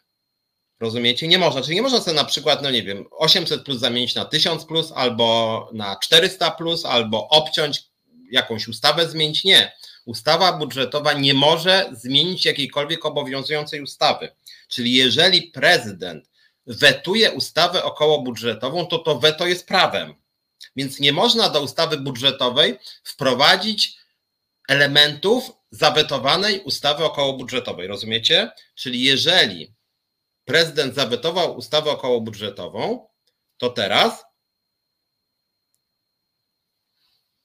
Rozumiecie? 0.80 1.28
Nie 1.28 1.38
można. 1.38 1.62
Czyli 1.62 1.74
nie 1.74 1.82
można 1.82 2.00
sobie 2.00 2.16
na 2.16 2.24
przykład, 2.24 2.62
no 2.62 2.70
nie 2.70 2.82
wiem, 2.82 3.04
800 3.10 3.64
plus 3.64 3.78
zamienić 3.78 4.14
na 4.14 4.24
1000 4.24 4.64
plus, 4.64 4.92
albo 4.92 5.70
na 5.72 5.96
400 5.96 6.50
plus, 6.50 6.84
albo 6.84 7.28
obciąć 7.28 7.82
jakąś 8.30 8.68
ustawę, 8.68 9.08
zmienić. 9.08 9.44
Nie. 9.44 9.72
Ustawa 10.10 10.52
budżetowa 10.52 11.12
nie 11.12 11.34
może 11.34 11.90
zmienić 11.92 12.44
jakiejkolwiek 12.44 13.06
obowiązującej 13.06 13.82
ustawy. 13.82 14.34
Czyli 14.68 14.94
jeżeli 14.94 15.42
prezydent 15.42 16.30
wetuje 16.66 17.32
ustawę 17.32 17.84
okołobudżetową, 17.84 18.86
to 18.86 18.98
to 18.98 19.18
weto 19.18 19.46
jest 19.46 19.66
prawem. 19.66 20.14
Więc 20.76 21.00
nie 21.00 21.12
można 21.12 21.48
do 21.48 21.62
ustawy 21.62 21.96
budżetowej 21.96 22.78
wprowadzić 23.04 23.96
elementów 24.68 25.52
zawetowanej 25.70 26.60
ustawy 26.60 27.04
okołobudżetowej. 27.04 27.86
Rozumiecie? 27.86 28.50
Czyli 28.74 29.02
jeżeli 29.02 29.74
prezydent 30.44 30.94
zawetował 30.94 31.56
ustawę 31.56 31.90
okołobudżetową, 31.90 33.08
to 33.56 33.70
teraz 33.70 34.24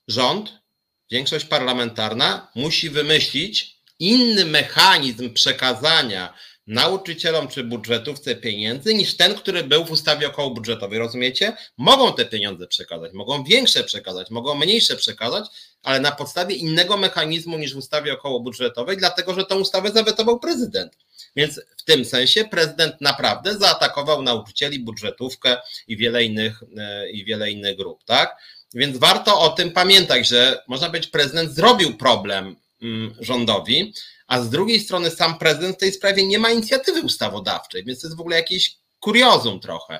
rząd 0.07 0.64
większość 1.11 1.45
parlamentarna 1.45 2.51
musi 2.55 2.89
wymyślić 2.89 3.75
inny 3.99 4.45
mechanizm 4.45 5.33
przekazania 5.33 6.33
nauczycielom 6.67 7.47
czy 7.47 7.63
budżetówce 7.63 8.35
pieniędzy 8.35 8.93
niż 8.93 9.17
ten, 9.17 9.35
który 9.35 9.63
był 9.63 9.85
w 9.85 9.91
ustawie 9.91 10.27
okołobudżetowej. 10.27 10.99
Rozumiecie? 10.99 11.57
Mogą 11.77 12.13
te 12.13 12.25
pieniądze 12.25 12.67
przekazać, 12.67 13.13
mogą 13.13 13.43
większe 13.43 13.83
przekazać, 13.83 14.29
mogą 14.29 14.55
mniejsze 14.55 14.95
przekazać, 14.95 15.45
ale 15.83 15.99
na 15.99 16.11
podstawie 16.11 16.55
innego 16.55 16.97
mechanizmu 16.97 17.57
niż 17.57 17.73
w 17.73 17.77
ustawie 17.77 18.13
okołobudżetowej, 18.13 18.97
dlatego 18.97 19.33
że 19.33 19.45
tę 19.45 19.55
ustawę 19.55 19.91
zawetował 19.91 20.39
prezydent. 20.39 20.97
Więc 21.35 21.61
w 21.77 21.83
tym 21.83 22.05
sensie 22.05 22.45
prezydent 22.45 23.01
naprawdę 23.01 23.57
zaatakował 23.57 24.21
nauczycieli, 24.21 24.79
budżetówkę 24.79 25.57
i 25.87 25.97
wiele 25.97 26.23
innych, 26.23 26.63
e, 26.77 27.09
i 27.09 27.25
wiele 27.25 27.51
innych 27.51 27.77
grup, 27.77 28.03
tak? 28.03 28.37
Więc 28.75 28.97
warto 28.97 29.39
o 29.39 29.49
tym 29.49 29.71
pamiętać, 29.71 30.27
że 30.27 30.63
można 30.67 30.89
być 30.89 31.07
prezydent 31.07 31.51
zrobił 31.51 31.97
problem 31.97 32.55
mm, 32.81 33.15
rządowi, 33.19 33.93
a 34.27 34.41
z 34.41 34.49
drugiej 34.49 34.79
strony 34.79 35.11
sam 35.11 35.37
prezydent 35.37 35.75
w 35.75 35.79
tej 35.79 35.91
sprawie 35.91 36.27
nie 36.27 36.39
ma 36.39 36.49
inicjatywy 36.49 37.01
ustawodawczej, 37.01 37.83
więc 37.83 38.01
to 38.01 38.07
jest 38.07 38.17
w 38.17 38.21
ogóle 38.21 38.35
jakiś 38.35 38.77
kuriozum 38.99 39.59
trochę. 39.59 39.99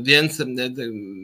Więc 0.00 0.42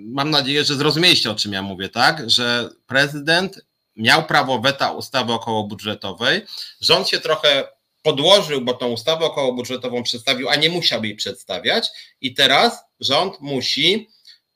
mam 0.07 0.31
nadzieję, 0.31 0.65
że 0.65 0.75
zrozumieliście 0.75 1.31
o 1.31 1.35
czym 1.35 1.53
ja 1.53 1.63
mówię, 1.63 1.89
tak? 1.89 2.31
Że 2.31 2.69
prezydent 2.87 3.61
miał 3.97 4.27
prawo 4.27 4.61
weta 4.61 4.93
ustawy 4.93 5.33
okołobudżetowej. 5.33 6.43
Rząd 6.81 7.09
się 7.09 7.21
trochę 7.21 7.69
podłożył, 8.03 8.61
bo 8.61 8.75
tą 8.75 8.89
ustawę 8.89 9.25
okołobudżetową 9.25 10.03
przedstawił, 10.03 10.49
a 10.49 10.57
nie 10.57 10.69
musiał 10.69 11.05
jej 11.05 11.17
przedstawiać. 11.17 11.89
I 12.21 12.35
teraz 12.35 12.85
rząd 13.01 13.41
musi 13.41 14.09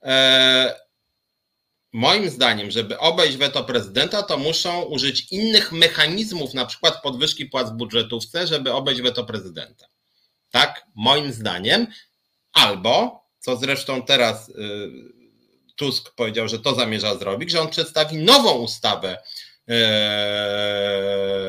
e, 0.02 0.88
moim 1.99 2.30
zdaniem, 2.30 2.70
żeby 2.70 2.99
obejść 2.99 3.36
weto 3.36 3.64
prezydenta, 3.64 4.22
to 4.22 4.38
muszą 4.38 4.82
użyć 4.82 5.26
innych 5.30 5.72
mechanizmów, 5.72 6.55
na 6.55 6.66
przykład 6.66 7.03
podwyżki 7.03 7.46
płac 7.46 7.70
w 7.70 7.76
budżetówce, 7.76 8.46
żeby 8.46 8.72
obejść 8.72 9.03
weto 9.03 9.24
prezydenta. 9.24 9.86
Tak, 10.51 10.86
moim 10.94 11.32
zdaniem. 11.32 11.86
Albo, 12.53 13.24
co 13.38 13.57
zresztą 13.57 14.03
teraz 14.03 14.49
y, 14.49 14.55
Tusk 15.76 16.14
powiedział, 16.14 16.49
że 16.49 16.59
to 16.59 16.74
zamierza 16.74 17.16
zrobić, 17.16 17.51
że 17.51 17.61
on 17.61 17.68
przedstawi 17.68 18.16
nową 18.16 18.53
ustawę 18.53 19.22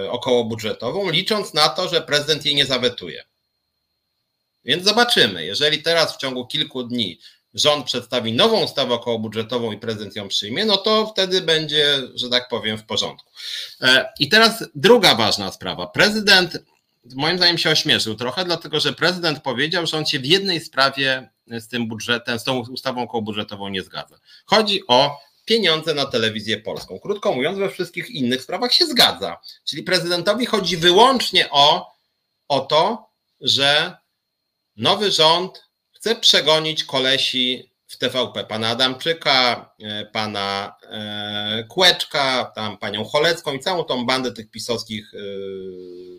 y, 0.06 0.12
okołobudżetową, 0.12 1.10
licząc 1.10 1.54
na 1.54 1.70
to, 1.70 1.90
że 1.90 2.02
prezydent 2.02 2.46
jej 2.46 2.56
nie 2.56 2.66
zawetuje. 2.66 3.24
Więc 4.66 4.84
zobaczymy. 4.84 5.46
Jeżeli 5.46 5.84
teraz 5.84 6.16
w 6.16 6.18
ciągu 6.18 6.48
kilku 6.48 6.84
dni 6.84 7.20
rząd 7.54 7.86
przedstawi 7.86 8.34
nową 8.34 8.64
ustawę 8.64 8.94
okołobudżetową 8.94 9.72
i 9.72 9.78
prezydent 9.78 10.16
ją 10.16 10.28
przyjmie, 10.28 10.66
no 10.66 10.78
to 10.78 11.08
wtedy 11.08 11.42
będzie, 11.42 12.00
że 12.16 12.30
tak 12.30 12.50
powiem, 12.50 12.78
w 12.78 12.86
porządku. 12.86 13.32
E, 13.82 14.10
I 14.20 14.30
teraz 14.30 14.64
druga 14.76 15.16
ważna 15.16 15.52
sprawa. 15.52 15.88
Prezydent 15.88 16.58
moim 17.16 17.38
zdaniem 17.38 17.58
się 17.58 17.70
ośmieszył 17.70 18.16
trochę, 18.16 18.46
dlatego 18.46 18.80
że 18.80 18.94
prezydent 18.94 19.40
powiedział, 19.40 19.88
że 19.88 19.98
on 19.98 20.06
się 20.06 20.20
w 20.20 20.26
jednej 20.26 20.60
sprawie 20.60 21.30
z 21.48 21.68
tym 21.68 21.88
budżetem, 21.88 22.40
z 22.40 22.44
tą 22.44 22.60
ustawą 22.60 23.04
okołobudżetową 23.04 23.70
nie 23.70 23.82
zgadza. 23.82 24.20
Chodzi 24.46 24.88
o 24.88 25.18
pieniądze 25.46 25.94
na 25.94 26.06
telewizję 26.06 26.58
polską. 26.58 27.00
Krótko 27.00 27.34
mówiąc, 27.34 27.58
we 27.58 27.70
wszystkich 27.70 28.10
innych 28.10 28.42
sprawach 28.42 28.74
się 28.74 28.86
zgadza. 28.86 29.38
Czyli 29.66 29.84
prezydentowi 29.84 30.46
chodzi 30.46 30.78
wyłącznie 30.78 31.50
o, 31.52 31.92
o 32.48 32.60
to, 32.60 33.10
że 33.42 33.98
nowy 34.78 35.12
rząd 35.12 35.69
chce 36.00 36.16
przegonić 36.16 36.84
kolesi 36.84 37.72
w 37.88 37.98
TVP, 37.98 38.44
pana 38.44 38.68
Adamczyka, 38.68 39.70
e, 39.84 40.06
pana 40.06 40.76
e, 40.84 41.64
Kłeczka, 41.70 42.52
tam 42.56 42.78
panią 42.78 43.06
Cholecką 43.06 43.54
i 43.54 43.60
całą 43.60 43.84
tą 43.84 44.06
bandę 44.06 44.32
tych 44.32 44.52
pisowskich 44.52 45.14
e, 45.14 45.18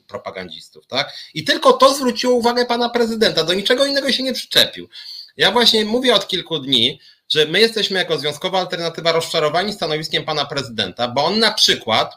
propagandzistów, 0.09 0.87
tak? 0.87 1.12
I 1.35 1.45
tylko 1.45 1.72
to 1.72 1.95
zwróciło 1.95 2.35
uwagę 2.35 2.66
pana 2.66 2.89
prezydenta, 2.89 3.45
do 3.45 3.55
niczego 3.55 3.87
innego 3.87 4.12
się 4.12 4.22
nie 4.22 4.33
przyczepił. 4.33 4.89
Ja 5.37 5.53
właśnie 5.53 5.85
mówię 5.85 6.14
od 6.14 6.28
kilku 6.28 6.59
dni, 6.59 7.01
że 7.28 7.47
my 7.47 7.61
jesteśmy 7.61 7.99
jako 7.99 8.18
związkowa 8.18 8.61
alternatywa 8.61 9.12
rozczarowani 9.12 9.72
stanowiskiem 9.72 10.24
pana 10.24 10.45
prezydenta, 10.45 11.09
bo 11.09 11.24
on 11.24 11.39
na 11.39 11.53
przykład, 11.53 12.14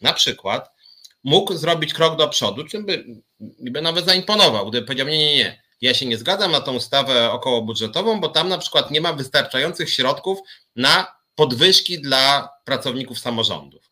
na 0.00 0.12
przykład 0.12 0.70
mógł 1.24 1.54
zrobić 1.54 1.94
krok 1.94 2.16
do 2.16 2.28
przodu, 2.28 2.64
czym 2.64 2.86
by, 2.86 3.04
by 3.40 3.82
nawet 3.82 4.04
zaimponował, 4.04 4.70
gdyby 4.70 4.86
powiedział, 4.86 5.06
nie, 5.06 5.18
nie, 5.18 5.36
nie, 5.36 5.61
ja 5.82 5.94
się 5.94 6.06
nie 6.06 6.18
zgadzam 6.18 6.52
na 6.52 6.60
tą 6.60 6.74
ustawę 6.74 7.30
okołobudżetową, 7.30 8.20
bo 8.20 8.28
tam 8.28 8.48
na 8.48 8.58
przykład 8.58 8.90
nie 8.90 9.00
ma 9.00 9.12
wystarczających 9.12 9.90
środków 9.90 10.38
na 10.76 11.06
podwyżki 11.34 12.02
dla 12.02 12.48
pracowników 12.64 13.18
samorządów. 13.18 13.90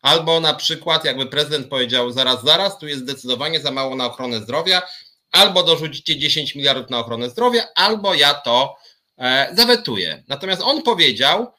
Albo 0.00 0.40
na 0.40 0.54
przykład, 0.54 1.04
jakby 1.04 1.26
prezydent 1.26 1.68
powiedział, 1.68 2.10
zaraz, 2.10 2.44
zaraz, 2.44 2.78
tu 2.78 2.88
jest 2.88 3.00
zdecydowanie 3.02 3.60
za 3.60 3.70
mało 3.70 3.96
na 3.96 4.06
ochronę 4.06 4.40
zdrowia, 4.40 4.82
albo 5.30 5.62
dorzucicie 5.62 6.18
10 6.18 6.54
miliardów 6.54 6.90
na 6.90 6.98
ochronę 6.98 7.30
zdrowia, 7.30 7.64
albo 7.74 8.14
ja 8.14 8.34
to 8.34 8.76
e, 9.18 9.48
zawetuję. 9.52 10.24
Natomiast 10.28 10.62
on 10.62 10.82
powiedział, 10.82 11.52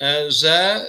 e, 0.00 0.30
że, 0.30 0.86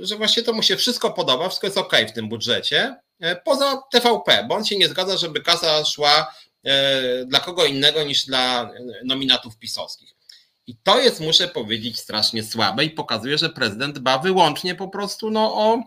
e, 0.00 0.06
że 0.06 0.16
właśnie 0.16 0.42
to 0.42 0.52
mu 0.52 0.62
się 0.62 0.76
wszystko 0.76 1.10
podoba, 1.10 1.48
wszystko 1.48 1.66
jest 1.66 1.78
ok 1.78 1.96
w 2.08 2.12
tym 2.12 2.28
budżecie, 2.28 2.96
poza 3.44 3.82
TVP, 3.92 4.44
bo 4.48 4.54
on 4.54 4.64
się 4.64 4.76
nie 4.76 4.88
zgadza, 4.88 5.16
żeby 5.16 5.42
kasa 5.42 5.84
szła 5.84 6.32
E, 6.49 6.49
dla 7.26 7.40
kogo 7.40 7.64
innego 7.64 8.04
niż 8.04 8.26
dla 8.26 8.70
nominatów 9.04 9.58
pisowskich. 9.58 10.14
I 10.66 10.76
to 10.76 11.00
jest, 11.00 11.20
muszę 11.20 11.48
powiedzieć, 11.48 12.00
strasznie 12.00 12.42
słabe 12.44 12.84
i 12.84 12.90
pokazuje, 12.90 13.38
że 13.38 13.50
prezydent 13.50 13.98
dba 13.98 14.18
wyłącznie 14.18 14.74
po 14.74 14.88
prostu 14.88 15.30
no, 15.30 15.54
o, 15.54 15.82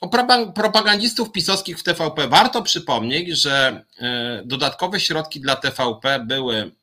o 0.00 0.08
propagandistów 0.54 1.32
pisowskich 1.32 1.78
w 1.78 1.82
TVP. 1.82 2.28
Warto 2.28 2.62
przypomnieć, 2.62 3.28
że 3.28 3.84
e, 3.98 4.42
dodatkowe 4.44 5.00
środki 5.00 5.40
dla 5.40 5.56
TVP 5.56 6.20
były 6.26 6.56
E, 6.56 6.75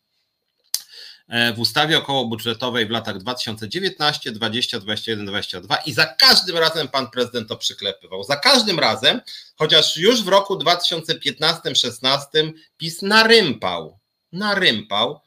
w 1.55 1.59
ustawie 1.59 1.97
okołobudżetowej 1.97 2.88
w 2.88 2.89
latach 2.89 3.17
2019, 3.17 4.32
20, 4.32 4.80
21, 4.80 5.26
22 5.26 5.76
i 5.76 5.93
za 5.93 6.05
każdym 6.05 6.57
razem 6.57 6.88
pan 6.88 7.09
prezydent 7.11 7.49
to 7.49 7.57
przyklepywał. 7.57 8.24
Za 8.24 8.36
każdym 8.36 8.80
razem, 8.80 9.21
chociaż 9.55 9.97
już 9.97 10.24
w 10.24 10.28
roku 10.28 10.55
2015-16 10.55 12.51
PiS 12.78 13.01
narympał, 13.01 13.99
narympał, 14.32 15.19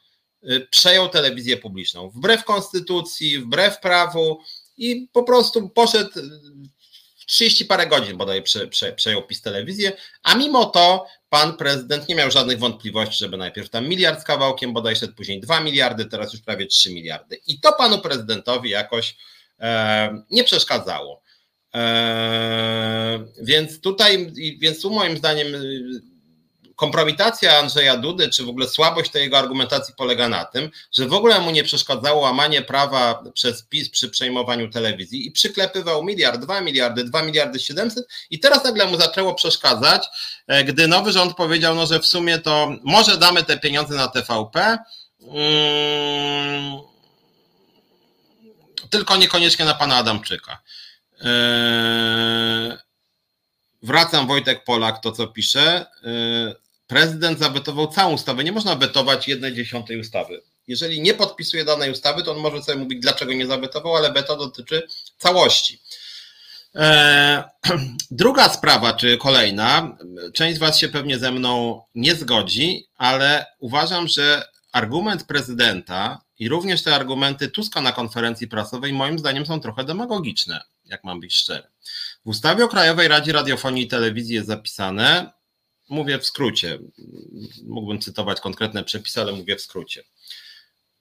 y, 0.43 0.67
przejął 0.71 1.09
telewizję 1.09 1.57
publiczną. 1.57 2.09
Wbrew 2.09 2.43
konstytucji, 2.43 3.39
wbrew 3.39 3.79
prawu 3.79 4.39
i 4.77 5.09
po 5.11 5.23
prostu 5.23 5.69
poszedł 5.69 6.11
30 7.27 7.65
parę 7.65 7.87
godzin 7.87 8.17
bodaj 8.17 8.43
prze, 8.43 8.67
prze, 8.67 8.93
przejął 8.93 9.23
PiS 9.23 9.41
telewizję, 9.41 9.91
a 10.23 10.35
mimo 10.35 10.65
to 10.65 11.07
pan 11.29 11.57
prezydent 11.57 12.09
nie 12.09 12.15
miał 12.15 12.31
żadnych 12.31 12.59
wątpliwości, 12.59 13.17
żeby 13.19 13.37
najpierw 13.37 13.69
tam 13.69 13.87
miliard 13.87 14.21
z 14.21 14.23
kawałkiem 14.23 14.73
bodaj 14.73 14.95
szedł, 14.95 15.13
później 15.13 15.39
2 15.39 15.59
miliardy, 15.59 16.05
teraz 16.05 16.33
już 16.33 16.41
prawie 16.41 16.65
3 16.65 16.93
miliardy. 16.93 17.39
I 17.47 17.59
to 17.59 17.73
panu 17.73 17.99
prezydentowi 17.99 18.69
jakoś 18.69 19.17
e, 19.59 20.23
nie 20.31 20.43
przeszkadzało. 20.43 21.21
E, 21.75 23.25
więc 23.41 23.81
tutaj, 23.81 24.31
więc 24.59 24.81
tu 24.81 24.89
moim 24.89 25.17
zdaniem 25.17 25.47
kompromitacja 26.77 27.57
Andrzeja 27.57 27.97
Dudy, 27.97 28.29
czy 28.29 28.43
w 28.45 28.49
ogóle 28.49 28.67
słabość 28.67 29.11
tej 29.11 29.21
jego 29.21 29.37
argumentacji 29.37 29.93
polega 29.97 30.29
na 30.29 30.45
tym, 30.45 30.69
że 30.91 31.07
w 31.07 31.13
ogóle 31.13 31.39
mu 31.39 31.51
nie 31.51 31.63
przeszkadzało 31.63 32.21
łamanie 32.21 32.61
prawa 32.61 33.23
przez 33.33 33.63
PiS 33.63 33.89
przy 33.89 34.09
przejmowaniu 34.09 34.69
telewizji 34.69 35.27
i 35.27 35.31
przyklepywał 35.31 36.03
miliard, 36.03 36.41
dwa 36.41 36.61
miliardy, 36.61 37.03
dwa 37.03 37.23
miliardy 37.23 37.59
siedemset 37.59 38.07
i 38.29 38.39
teraz 38.39 38.63
nagle 38.63 38.85
mu 38.85 38.97
zaczęło 38.97 39.33
przeszkadzać, 39.33 40.07
e, 40.47 40.63
gdy 40.63 40.87
nowy 40.87 41.11
rząd 41.11 41.35
powiedział, 41.35 41.75
no, 41.75 41.85
że 41.85 41.99
w 41.99 42.05
sumie 42.05 42.39
to 42.39 42.71
może 42.83 43.17
damy 43.17 43.43
te 43.43 43.59
pieniądze 43.59 43.95
na 43.95 44.07
TVP, 44.07 44.77
hmm, 45.21 46.81
tylko 48.89 49.17
niekoniecznie 49.17 49.65
na 49.65 49.73
pana 49.73 49.95
Adamczyka. 49.95 50.61
Eee, 51.21 52.77
wracam 53.83 54.27
Wojtek 54.27 54.63
Polak, 54.63 54.99
to 54.99 55.11
co 55.11 55.27
pisze. 55.27 55.85
Eee, 56.03 56.66
prezydent 56.87 57.39
zawetował 57.39 57.87
całą 57.87 58.13
ustawę. 58.13 58.43
Nie 58.43 58.51
można 58.51 58.75
wetować 58.75 59.27
jednej 59.27 59.53
dziesiątej 59.53 59.99
ustawy. 59.99 60.41
Jeżeli 60.67 61.01
nie 61.01 61.13
podpisuje 61.13 61.65
danej 61.65 61.91
ustawy, 61.91 62.23
to 62.23 62.31
on 62.31 62.37
może 62.37 62.63
sobie 62.63 62.77
mówić, 62.77 62.99
dlaczego 62.99 63.33
nie 63.33 63.47
zawetował, 63.47 63.95
ale 63.95 64.13
weto 64.13 64.37
dotyczy 64.37 64.87
całości. 65.17 65.79
Eee, 66.75 67.43
druga 68.11 68.49
sprawa, 68.49 68.93
czy 68.93 69.17
kolejna, 69.17 69.97
część 70.33 70.55
z 70.55 70.59
Was 70.59 70.79
się 70.79 70.89
pewnie 70.89 71.19
ze 71.19 71.31
mną 71.31 71.81
nie 71.95 72.15
zgodzi, 72.15 72.87
ale 72.97 73.45
uważam, 73.59 74.07
że 74.07 74.43
argument 74.71 75.23
prezydenta 75.23 76.21
i 76.39 76.49
również 76.49 76.83
te 76.83 76.95
argumenty 76.95 77.49
Tuska 77.49 77.81
na 77.81 77.91
konferencji 77.91 78.47
prasowej, 78.47 78.93
moim 78.93 79.19
zdaniem, 79.19 79.45
są 79.45 79.59
trochę 79.59 79.83
demagogiczne, 79.83 80.63
jak 80.85 81.03
mam 81.03 81.19
być 81.19 81.35
szczery. 81.35 81.67
W 82.25 82.29
ustawie 82.29 82.65
o 82.65 82.67
Krajowej 82.67 83.07
Radzie 83.07 83.31
Radiofonii 83.31 83.83
i 83.83 83.87
Telewizji 83.87 84.35
jest 84.35 84.47
zapisane, 84.47 85.31
mówię 85.89 86.19
w 86.19 86.25
skrócie, 86.25 86.79
mógłbym 87.63 88.01
cytować 88.01 88.41
konkretne 88.41 88.83
przepisy, 88.83 89.21
ale 89.21 89.31
mówię 89.31 89.55
w 89.55 89.61
skrócie. 89.61 90.03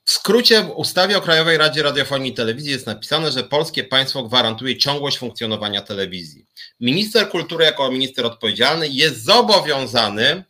W 0.04 0.10
skrócie 0.10 0.62
w 0.62 0.70
ustawie 0.70 1.18
o 1.18 1.20
Krajowej 1.20 1.58
Radzie 1.58 1.82
Radiofonii 1.82 2.32
i 2.32 2.34
Telewizji 2.34 2.70
jest 2.70 2.86
napisane, 2.86 3.32
że 3.32 3.44
polskie 3.44 3.84
państwo 3.84 4.22
gwarantuje 4.22 4.76
ciągłość 4.76 5.18
funkcjonowania 5.18 5.82
telewizji. 5.82 6.46
Minister 6.80 7.28
kultury 7.28 7.64
jako 7.64 7.90
minister 7.90 8.26
odpowiedzialny 8.26 8.88
jest 8.88 9.24
zobowiązany 9.24 10.44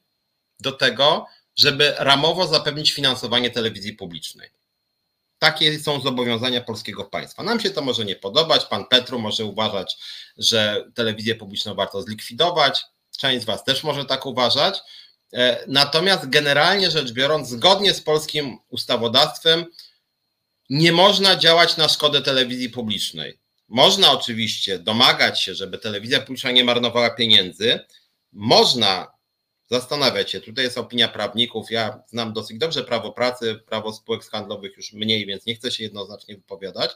do 0.61 0.73
tego, 0.73 1.27
żeby 1.57 1.95
ramowo 1.99 2.47
zapewnić 2.47 2.93
finansowanie 2.93 3.51
telewizji 3.51 3.93
publicznej. 3.93 4.51
Takie 5.39 5.79
są 5.79 6.01
zobowiązania 6.01 6.61
polskiego 6.61 7.05
państwa. 7.05 7.43
Nam 7.43 7.61
się 7.61 7.71
to 7.71 7.83
może 7.83 8.05
nie 8.05 8.17
podobać. 8.17 8.65
Pan 8.65 8.87
Petru 8.87 9.19
może 9.19 9.45
uważać, 9.45 9.97
że 10.37 10.85
telewizję 10.95 11.35
publiczną 11.35 11.75
warto 11.75 12.03
zlikwidować. 12.03 12.85
Część 13.17 13.43
z 13.43 13.45
Was 13.45 13.65
też 13.65 13.85
może 13.85 14.05
tak 14.05 14.27
uważać. 14.27 14.79
E, 15.35 15.65
natomiast 15.69 16.29
generalnie 16.29 16.91
rzecz 16.91 17.13
biorąc, 17.13 17.49
zgodnie 17.49 17.95
z 17.95 18.01
polskim 18.01 18.59
ustawodawstwem, 18.69 19.65
nie 20.71 20.93
można 20.93 21.37
działać 21.37 21.77
na 21.77 21.89
szkodę 21.89 22.23
telewizji 22.23 22.71
publicznej. 22.71 23.39
Można 23.69 24.13
oczywiście 24.13 24.79
domagać 24.79 25.43
się, 25.43 25.55
żeby 25.55 25.79
telewizja 25.79 26.21
publiczna 26.21 26.51
nie 26.51 26.65
marnowała 26.65 27.11
pieniędzy. 27.11 27.81
Można 28.33 29.16
zastanawiać 29.71 30.31
się, 30.31 30.41
tutaj 30.41 30.65
jest 30.65 30.79
opinia 30.79 31.09
prawników. 31.09 31.71
Ja 31.71 32.03
znam 32.07 32.33
dosyć 32.33 32.59
dobrze 32.59 32.85
prawo 32.85 33.13
pracy, 33.13 33.61
prawo 33.67 33.93
spółek 33.93 34.25
handlowych 34.25 34.77
już 34.77 34.93
mniej, 34.93 35.27
więc 35.27 35.47
nie 35.47 35.55
chcę 35.55 35.71
się 35.71 35.85
jednoznacznie 35.85 36.37
wypowiadać. 36.37 36.91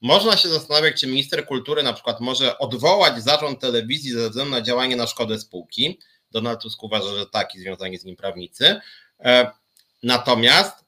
Można 0.00 0.36
się 0.36 0.48
zastanawiać, 0.48 1.00
czy 1.00 1.06
minister 1.06 1.46
kultury 1.46 1.82
na 1.82 1.92
przykład 1.92 2.20
może 2.20 2.58
odwołać 2.58 3.22
zarząd 3.22 3.60
telewizji 3.60 4.12
ze 4.12 4.28
względu 4.28 4.50
na 4.50 4.62
działanie 4.62 4.96
na 4.96 5.06
szkodę 5.06 5.38
spółki. 5.38 5.98
Donald 6.30 6.62
Tusk 6.62 6.82
uważa, 6.82 7.14
że 7.14 7.26
tak 7.26 7.54
i 7.54 7.58
związani 7.58 7.98
z 7.98 8.04
nim 8.04 8.16
prawnicy. 8.16 8.80
E, 9.20 9.50
natomiast 10.02 10.84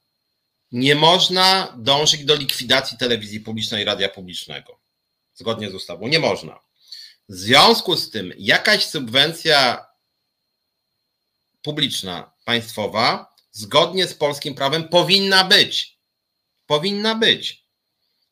nie 0.72 0.94
można 0.94 1.74
dążyć 1.78 2.24
do 2.24 2.34
likwidacji 2.34 2.98
telewizji 2.98 3.40
publicznej 3.40 3.82
i 3.82 3.84
radia 3.84 4.08
publicznego. 4.08 4.78
Zgodnie 5.34 5.70
z 5.70 5.74
ustawą. 5.74 6.08
Nie 6.08 6.18
można. 6.18 6.60
W 7.28 7.34
związku 7.34 7.96
z 7.96 8.10
tym 8.10 8.32
jakaś 8.38 8.86
subwencja 8.86 9.86
publiczna 11.66 12.32
państwowa 12.44 13.34
zgodnie 13.52 14.06
z 14.06 14.14
polskim 14.14 14.54
prawem 14.54 14.88
powinna 14.88 15.44
być. 15.44 15.98
Powinna 16.66 17.14
być. 17.14 17.66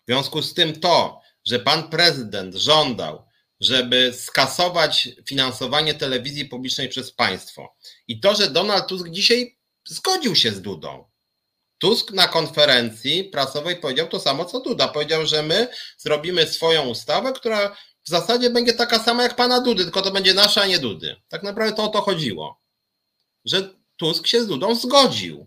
W 0.02 0.06
związku 0.06 0.42
z 0.42 0.54
tym 0.54 0.80
to, 0.80 1.20
że 1.44 1.58
pan 1.58 1.90
prezydent 1.90 2.54
żądał, 2.54 3.24
żeby 3.60 4.12
skasować 4.12 5.08
finansowanie 5.26 5.94
telewizji 5.94 6.44
publicznej 6.44 6.88
przez 6.88 7.12
państwo 7.12 7.76
i 8.08 8.20
to, 8.20 8.34
że 8.34 8.50
Donald 8.50 8.86
Tusk 8.86 9.08
dzisiaj 9.08 9.58
zgodził 9.84 10.36
się 10.36 10.50
z 10.50 10.62
Dudą. 10.62 11.04
Tusk 11.78 12.12
na 12.12 12.28
konferencji 12.28 13.24
prasowej 13.24 13.76
powiedział 13.76 14.08
to 14.08 14.20
samo 14.20 14.44
co 14.44 14.60
Duda. 14.60 14.88
Powiedział, 14.88 15.26
że 15.26 15.42
my 15.42 15.68
zrobimy 15.98 16.46
swoją 16.46 16.88
ustawę, 16.88 17.32
która 17.32 17.76
w 18.04 18.08
zasadzie 18.08 18.50
będzie 18.50 18.72
taka 18.72 18.98
sama 18.98 19.22
jak 19.22 19.36
pana 19.36 19.60
Dudy, 19.60 19.84
tylko 19.84 20.02
to 20.02 20.10
będzie 20.10 20.34
nasza, 20.34 20.62
a 20.62 20.66
nie 20.66 20.78
Dudy. 20.78 21.16
Tak 21.28 21.42
naprawdę 21.42 21.76
to 21.76 21.84
o 21.84 21.88
to 21.88 22.00
chodziło. 22.00 22.63
Że 23.44 23.74
Tusk 23.96 24.26
się 24.26 24.42
z 24.42 24.46
Dudą 24.46 24.74
zgodził. 24.74 25.46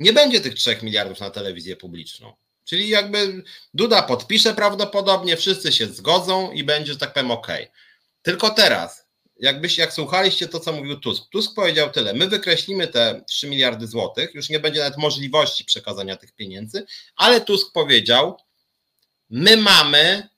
Nie 0.00 0.12
będzie 0.12 0.40
tych 0.40 0.54
3 0.54 0.78
miliardów 0.82 1.20
na 1.20 1.30
telewizję 1.30 1.76
publiczną. 1.76 2.36
Czyli 2.64 2.88
jakby 2.88 3.42
Duda 3.74 4.02
podpisze 4.02 4.54
prawdopodobnie, 4.54 5.36
wszyscy 5.36 5.72
się 5.72 5.86
zgodzą 5.86 6.52
i 6.52 6.64
będzie, 6.64 6.92
że 6.92 6.98
tak 6.98 7.12
powiem, 7.12 7.30
ok. 7.30 7.48
Tylko 8.22 8.50
teraz, 8.50 9.06
jakbyś, 9.36 9.78
jak 9.78 9.92
słuchaliście 9.92 10.48
to, 10.48 10.60
co 10.60 10.72
mówił 10.72 11.00
Tusk, 11.00 11.24
Tusk 11.30 11.54
powiedział 11.54 11.90
tyle, 11.90 12.14
my 12.14 12.28
wykreślimy 12.28 12.88
te 12.88 13.24
3 13.28 13.48
miliardy 13.48 13.86
złotych, 13.86 14.34
już 14.34 14.48
nie 14.48 14.60
będzie 14.60 14.80
nawet 14.80 14.98
możliwości 14.98 15.64
przekazania 15.64 16.16
tych 16.16 16.32
pieniędzy, 16.32 16.86
ale 17.16 17.40
Tusk 17.40 17.72
powiedział, 17.72 18.36
my 19.30 19.56
mamy 19.56 20.28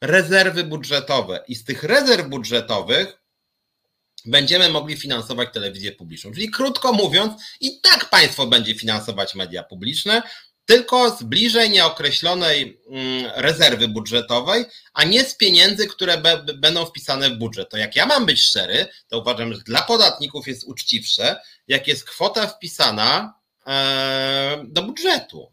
rezerwy 0.00 0.64
budżetowe 0.64 1.44
i 1.48 1.54
z 1.54 1.64
tych 1.64 1.82
rezerw 1.82 2.28
budżetowych 2.28 3.19
będziemy 4.26 4.68
mogli 4.68 4.96
finansować 4.96 5.48
telewizję 5.52 5.92
publiczną. 5.92 6.32
Czyli 6.32 6.50
krótko 6.50 6.92
mówiąc, 6.92 7.42
i 7.60 7.80
tak 7.80 8.10
państwo 8.10 8.46
będzie 8.46 8.74
finansować 8.74 9.34
media 9.34 9.62
publiczne, 9.62 10.22
tylko 10.70 11.16
z 11.16 11.22
bliżej 11.22 11.70
nieokreślonej 11.70 12.80
mm, 12.90 13.32
rezerwy 13.34 13.88
budżetowej, 13.88 14.64
a 14.94 15.04
nie 15.04 15.24
z 15.24 15.34
pieniędzy, 15.34 15.86
które 15.86 16.22
będą 16.56 16.86
wpisane 16.86 17.30
w 17.30 17.38
budżet. 17.38 17.70
To 17.70 17.76
jak 17.76 17.96
ja 17.96 18.06
mam 18.06 18.26
być 18.26 18.42
szczery, 18.42 18.86
to 19.08 19.18
uważam, 19.18 19.54
że 19.54 19.60
dla 19.60 19.82
podatników 19.82 20.48
jest 20.48 20.64
uczciwsze, 20.64 21.40
jak 21.68 21.88
jest 21.88 22.04
kwota 22.04 22.46
wpisana 22.46 23.34
e, 23.66 24.64
do 24.68 24.82
budżetu. 24.82 25.52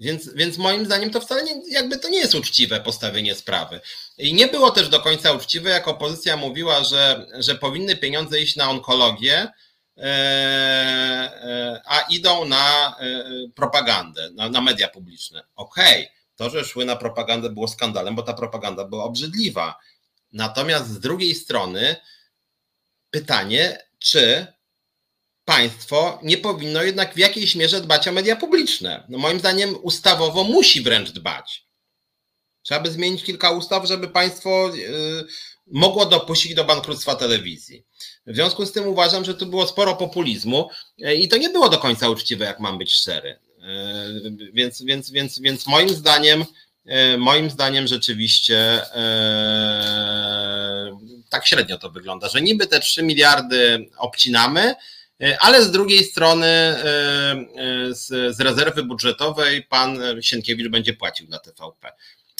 Więc, 0.00 0.34
więc 0.34 0.58
moim 0.58 0.84
zdaniem 0.84 1.10
to 1.10 1.20
wcale 1.20 1.44
nie, 1.44 1.62
jakby 1.70 1.98
to 1.98 2.08
nie 2.08 2.18
jest 2.18 2.34
uczciwe 2.34 2.80
postawienie 2.80 3.34
sprawy. 3.34 3.80
I 4.18 4.34
nie 4.34 4.46
było 4.46 4.70
też 4.70 4.88
do 4.88 5.00
końca 5.00 5.32
uczciwe, 5.32 5.70
jak 5.70 5.88
opozycja 5.88 6.36
mówiła, 6.36 6.84
że, 6.84 7.26
że 7.38 7.54
powinny 7.54 7.96
pieniądze 7.96 8.40
iść 8.40 8.56
na 8.56 8.70
onkologię, 8.70 9.48
e, 9.96 10.02
e, 10.02 11.82
a 11.84 12.00
idą 12.00 12.44
na 12.44 12.96
e, 13.00 13.24
propagandę, 13.54 14.30
na, 14.30 14.48
na 14.48 14.60
media 14.60 14.88
publiczne. 14.88 15.42
Okej, 15.56 16.02
okay. 16.02 16.16
to, 16.36 16.50
że 16.50 16.64
szły 16.64 16.84
na 16.84 16.96
propagandę 16.96 17.50
było 17.50 17.68
skandalem, 17.68 18.14
bo 18.14 18.22
ta 18.22 18.34
propaganda 18.34 18.84
była 18.84 19.04
obrzydliwa. 19.04 19.78
Natomiast 20.32 20.88
z 20.88 21.00
drugiej 21.00 21.34
strony 21.34 21.96
pytanie, 23.10 23.78
czy 23.98 24.46
państwo 25.48 26.18
nie 26.22 26.38
powinno 26.38 26.82
jednak 26.82 27.14
w 27.14 27.18
jakiejś 27.18 27.54
mierze 27.54 27.80
dbać 27.80 28.08
o 28.08 28.12
media 28.12 28.36
publiczne. 28.36 29.04
No 29.08 29.18
moim 29.18 29.38
zdaniem 29.38 29.76
ustawowo 29.82 30.44
musi 30.44 30.82
wręcz 30.82 31.10
dbać. 31.10 31.64
Trzeba 32.62 32.80
by 32.80 32.90
zmienić 32.90 33.24
kilka 33.24 33.50
ustaw, 33.50 33.86
żeby 33.86 34.08
państwo 34.08 34.70
y, 34.74 35.24
mogło 35.66 36.06
dopuścić 36.06 36.54
do 36.54 36.64
bankructwa 36.64 37.14
telewizji. 37.14 37.84
W 38.26 38.34
związku 38.34 38.66
z 38.66 38.72
tym 38.72 38.88
uważam, 38.88 39.24
że 39.24 39.34
tu 39.34 39.46
było 39.46 39.66
sporo 39.66 39.96
populizmu 39.96 40.70
y, 41.06 41.14
i 41.14 41.28
to 41.28 41.36
nie 41.36 41.48
było 41.48 41.68
do 41.68 41.78
końca 41.78 42.08
uczciwe, 42.08 42.44
jak 42.44 42.60
mam 42.60 42.78
być 42.78 42.94
szczery. 42.94 43.38
Y, 44.28 44.50
więc, 44.52 44.82
więc, 44.82 45.10
więc, 45.10 45.40
więc 45.40 45.66
moim 45.66 45.88
zdaniem, 45.88 46.44
moim 47.18 47.50
zdaniem 47.50 47.86
rzeczywiście 47.86 48.80
tak 51.28 51.46
średnio 51.46 51.78
to 51.78 51.90
wygląda, 51.90 52.28
że 52.28 52.42
niby 52.42 52.66
te 52.66 52.80
3 52.80 53.02
miliardy 53.02 53.90
obcinamy, 53.96 54.74
ale 55.40 55.62
z 55.62 55.70
drugiej 55.70 56.04
strony 56.04 56.46
e, 56.46 56.74
e, 56.80 57.94
z, 57.94 58.36
z 58.36 58.40
rezerwy 58.40 58.82
budżetowej 58.82 59.62
pan 59.62 59.98
Sienkiewicz 60.20 60.68
będzie 60.68 60.92
płacił 60.92 61.28
na 61.28 61.38
TVP. 61.38 61.92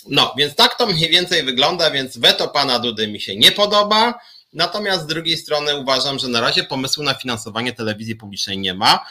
No, 0.09 0.35
więc 0.39 0.55
tak 0.55 0.79
to 0.79 0.87
mniej 0.87 1.11
więcej 1.11 1.43
wygląda, 1.43 1.91
więc 1.91 2.19
weto 2.19 2.49
pana 2.49 2.79
Dudy 2.79 3.09
mi 3.09 3.21
się 3.21 3.37
nie 3.37 3.53
podoba. 3.53 4.21
Natomiast 4.53 5.03
z 5.03 5.07
drugiej 5.07 5.37
strony 5.37 5.77
uważam, 5.77 6.19
że 6.19 6.29
na 6.29 6.41
razie 6.41 6.65
pomysłu 6.65 7.03
na 7.03 7.15
finansowanie 7.15 7.73
telewizji 7.73 8.17
publicznej 8.17 8.59
nie 8.59 8.75
ma. 8.75 9.07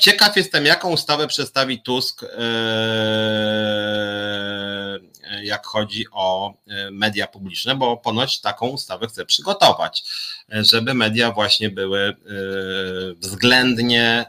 Ciekaw 0.00 0.36
jestem, 0.36 0.66
jaką 0.66 0.90
ustawę 0.90 1.26
przedstawi 1.26 1.82
Tusk 1.82 2.24
jak 5.42 5.66
chodzi 5.66 6.04
o 6.12 6.54
e, 6.66 6.90
media 6.90 7.26
publiczne, 7.26 7.74
bo 7.74 7.96
ponoć 7.96 8.40
taką 8.40 8.68
ustawę 8.68 9.06
chce 9.06 9.26
przygotować, 9.26 10.04
e, 10.52 10.64
żeby 10.64 10.94
media 10.94 11.32
właśnie 11.32 11.70
były 11.70 12.00
e, 12.00 12.14
względnie 13.14 14.26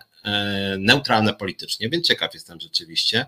neutralne 0.77 1.33
politycznie, 1.33 1.89
więc 1.89 2.07
ciekaw 2.07 2.33
jestem 2.33 2.59
rzeczywiście. 2.59 3.25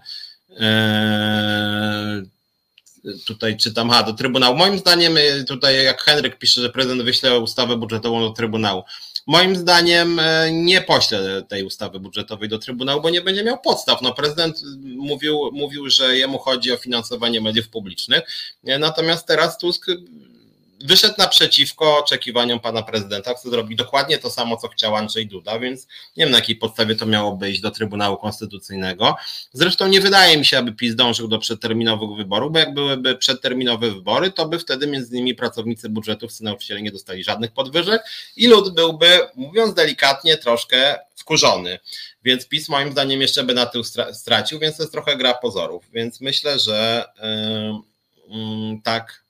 Tutaj 3.25 3.57
czytam, 3.57 3.89
ha, 3.89 4.03
do 4.03 4.13
Trybunału. 4.13 4.57
Moim 4.57 4.79
zdaniem, 4.79 5.17
tutaj 5.47 5.83
jak 5.83 6.01
Henryk 6.01 6.37
pisze, 6.37 6.61
że 6.61 6.69
prezydent 6.69 7.01
wyśle 7.01 7.39
ustawę 7.39 7.77
budżetową 7.77 8.21
do 8.21 8.29
Trybunału. 8.29 8.83
Moim 9.27 9.55
zdaniem 9.55 10.19
e, 10.19 10.51
nie 10.51 10.81
pośle 10.81 11.43
tej 11.43 11.63
ustawy 11.63 11.99
budżetowej 11.99 12.49
do 12.49 12.59
Trybunału, 12.59 13.01
bo 13.01 13.09
nie 13.09 13.21
będzie 13.21 13.43
miał 13.43 13.61
podstaw. 13.61 14.01
No, 14.01 14.13
prezydent 14.13 14.61
mówił, 14.83 15.49
mówił, 15.53 15.89
że 15.89 16.17
jemu 16.17 16.39
chodzi 16.39 16.71
o 16.71 16.77
finansowanie 16.77 17.41
mediów 17.41 17.69
publicznych, 17.69 18.21
e, 18.65 18.79
natomiast 18.79 19.27
teraz 19.27 19.57
Tusk 19.57 19.85
wyszedł 20.85 21.15
naprzeciwko 21.17 21.97
oczekiwaniom 21.97 22.59
pana 22.59 22.83
prezydenta, 22.83 23.33
chce 23.33 23.49
zrobić 23.49 23.77
dokładnie 23.77 24.17
to 24.17 24.29
samo, 24.29 24.57
co 24.57 24.67
chciał 24.67 24.95
Andrzej 24.95 25.27
Duda, 25.27 25.59
więc 25.59 25.87
nie 26.17 26.25
wiem 26.25 26.31
na 26.31 26.37
jakiej 26.37 26.55
podstawie 26.55 26.95
to 26.95 27.05
miałoby 27.05 27.51
iść 27.51 27.61
do 27.61 27.71
Trybunału 27.71 28.17
Konstytucyjnego. 28.17 29.15
Zresztą 29.53 29.87
nie 29.87 30.01
wydaje 30.01 30.37
mi 30.37 30.45
się, 30.45 30.57
aby 30.57 30.71
PiS 30.71 30.95
dążył 30.95 31.27
do 31.27 31.39
przedterminowych 31.39 32.17
wyborów, 32.17 32.51
bo 32.51 32.59
jak 32.59 32.73
byłyby 32.73 33.15
przedterminowe 33.15 33.91
wybory, 33.91 34.31
to 34.31 34.45
by 34.45 34.59
wtedy 34.59 34.87
między 34.87 35.15
innymi 35.15 35.35
pracownicy 35.35 35.89
budżetów, 35.89 36.41
nauczyciele 36.41 36.81
nie 36.81 36.91
dostali 36.91 37.23
żadnych 37.23 37.51
podwyżek 37.51 38.01
i 38.35 38.47
lud 38.47 38.75
byłby, 38.75 39.19
mówiąc 39.35 39.73
delikatnie, 39.73 40.37
troszkę 40.37 40.99
wkurzony. 41.15 41.79
Więc 42.23 42.47
PiS 42.47 42.69
moim 42.69 42.91
zdaniem 42.91 43.21
jeszcze 43.21 43.43
by 43.43 43.53
na 43.53 43.65
tył 43.65 43.83
stracił, 44.13 44.59
więc 44.59 44.77
to 44.77 44.83
jest 44.83 44.93
trochę 44.93 45.17
gra 45.17 45.33
pozorów. 45.33 45.85
Więc 45.93 46.21
myślę, 46.21 46.59
że 46.59 47.05
yy, 48.29 48.37
yy, 48.37 48.81
tak 48.83 49.28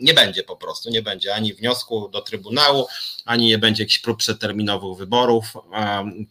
nie 0.00 0.14
będzie 0.14 0.42
po 0.42 0.56
prostu, 0.56 0.90
nie 0.90 1.02
będzie 1.02 1.34
ani 1.34 1.54
wniosku 1.54 2.08
do 2.08 2.20
Trybunału, 2.20 2.86
ani 3.24 3.46
nie 3.46 3.58
będzie 3.58 3.82
jakichś 3.82 3.98
prób 3.98 4.18
przeterminowych 4.18 4.98
wyborów, 4.98 5.44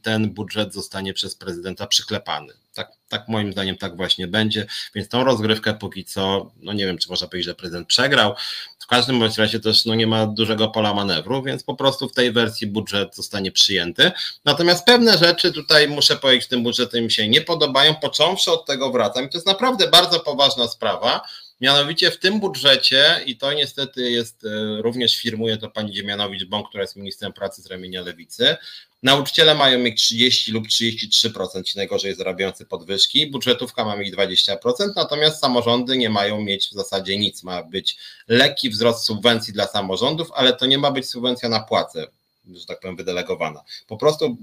ten 0.01 0.29
budżet 0.29 0.73
zostanie 0.73 1.13
przez 1.13 1.35
prezydenta 1.35 1.87
przyklepany. 1.87 2.53
Tak, 2.73 2.91
tak 3.09 3.27
moim 3.27 3.51
zdaniem 3.51 3.77
tak 3.77 3.97
właśnie 3.97 4.27
będzie, 4.27 4.67
więc 4.95 5.09
tą 5.09 5.23
rozgrywkę 5.23 5.73
póki 5.73 6.05
co, 6.05 6.51
no 6.61 6.73
nie 6.73 6.85
wiem, 6.85 6.97
czy 6.97 7.09
można 7.09 7.27
powiedzieć, 7.27 7.45
że 7.45 7.55
prezydent 7.55 7.87
przegrał. 7.87 8.35
W 8.79 8.87
każdym 8.87 9.19
bądź 9.19 9.37
razie 9.37 9.59
też 9.59 9.85
no 9.85 9.95
nie 9.95 10.07
ma 10.07 10.27
dużego 10.27 10.67
pola 10.67 10.93
manewru, 10.93 11.43
więc 11.43 11.63
po 11.63 11.75
prostu 11.75 12.09
w 12.09 12.13
tej 12.13 12.31
wersji 12.31 12.67
budżet 12.67 13.15
zostanie 13.15 13.51
przyjęty. 13.51 14.11
Natomiast 14.45 14.85
pewne 14.85 15.17
rzeczy 15.17 15.51
tutaj 15.51 15.87
muszę 15.87 16.15
powiedzieć, 16.15 16.47
tym 16.47 16.63
budżecie 16.63 17.01
mi 17.01 17.11
się 17.11 17.27
nie 17.27 17.41
podobają, 17.41 17.95
począwszy 17.95 18.51
od 18.51 18.65
tego 18.65 18.91
wracam 18.91 19.25
i 19.25 19.29
to 19.29 19.37
jest 19.37 19.47
naprawdę 19.47 19.87
bardzo 19.87 20.19
poważna 20.19 20.67
sprawa, 20.67 21.21
Mianowicie 21.61 22.11
w 22.11 22.19
tym 22.19 22.39
budżecie, 22.39 23.21
i 23.25 23.37
to 23.37 23.53
niestety 23.53 24.11
jest, 24.11 24.45
e, 24.45 24.81
również 24.81 25.15
firmuje 25.15 25.57
to 25.57 25.69
pani 25.69 25.93
Dziemianowicz-Bąk, 25.93 26.69
która 26.69 26.83
jest 26.83 26.95
ministrem 26.95 27.33
pracy 27.33 27.61
z 27.61 27.65
ramienia 27.65 28.01
lewicy, 28.01 28.57
nauczyciele 29.03 29.55
mają 29.55 29.79
mieć 29.79 30.01
30 30.01 30.51
lub 30.51 30.67
33%, 30.67 31.63
ci 31.63 31.77
najgorzej 31.77 32.15
zarabiający 32.15 32.65
podwyżki, 32.65 33.27
budżetówka 33.27 33.85
ma 33.85 33.95
mieć 33.95 34.15
20%, 34.15 34.55
natomiast 34.95 35.39
samorządy 35.39 35.97
nie 35.97 36.09
mają 36.09 36.41
mieć 36.41 36.67
w 36.67 36.73
zasadzie 36.73 37.17
nic. 37.17 37.43
Ma 37.43 37.63
być 37.63 37.97
lekki 38.27 38.69
wzrost 38.69 39.05
subwencji 39.05 39.53
dla 39.53 39.67
samorządów, 39.67 40.31
ale 40.35 40.53
to 40.53 40.65
nie 40.65 40.77
ma 40.77 40.91
być 40.91 41.09
subwencja 41.09 41.49
na 41.49 41.59
płace, 41.59 42.07
że 42.53 42.65
tak 42.65 42.79
powiem, 42.79 42.95
wydelegowana. 42.95 43.63
Po 43.87 43.97
prostu, 43.97 44.37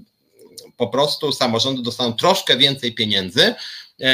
po 0.76 0.88
prostu 0.88 1.32
samorządy 1.32 1.82
dostaną 1.82 2.12
troszkę 2.12 2.56
więcej 2.56 2.94
pieniędzy, 2.94 3.54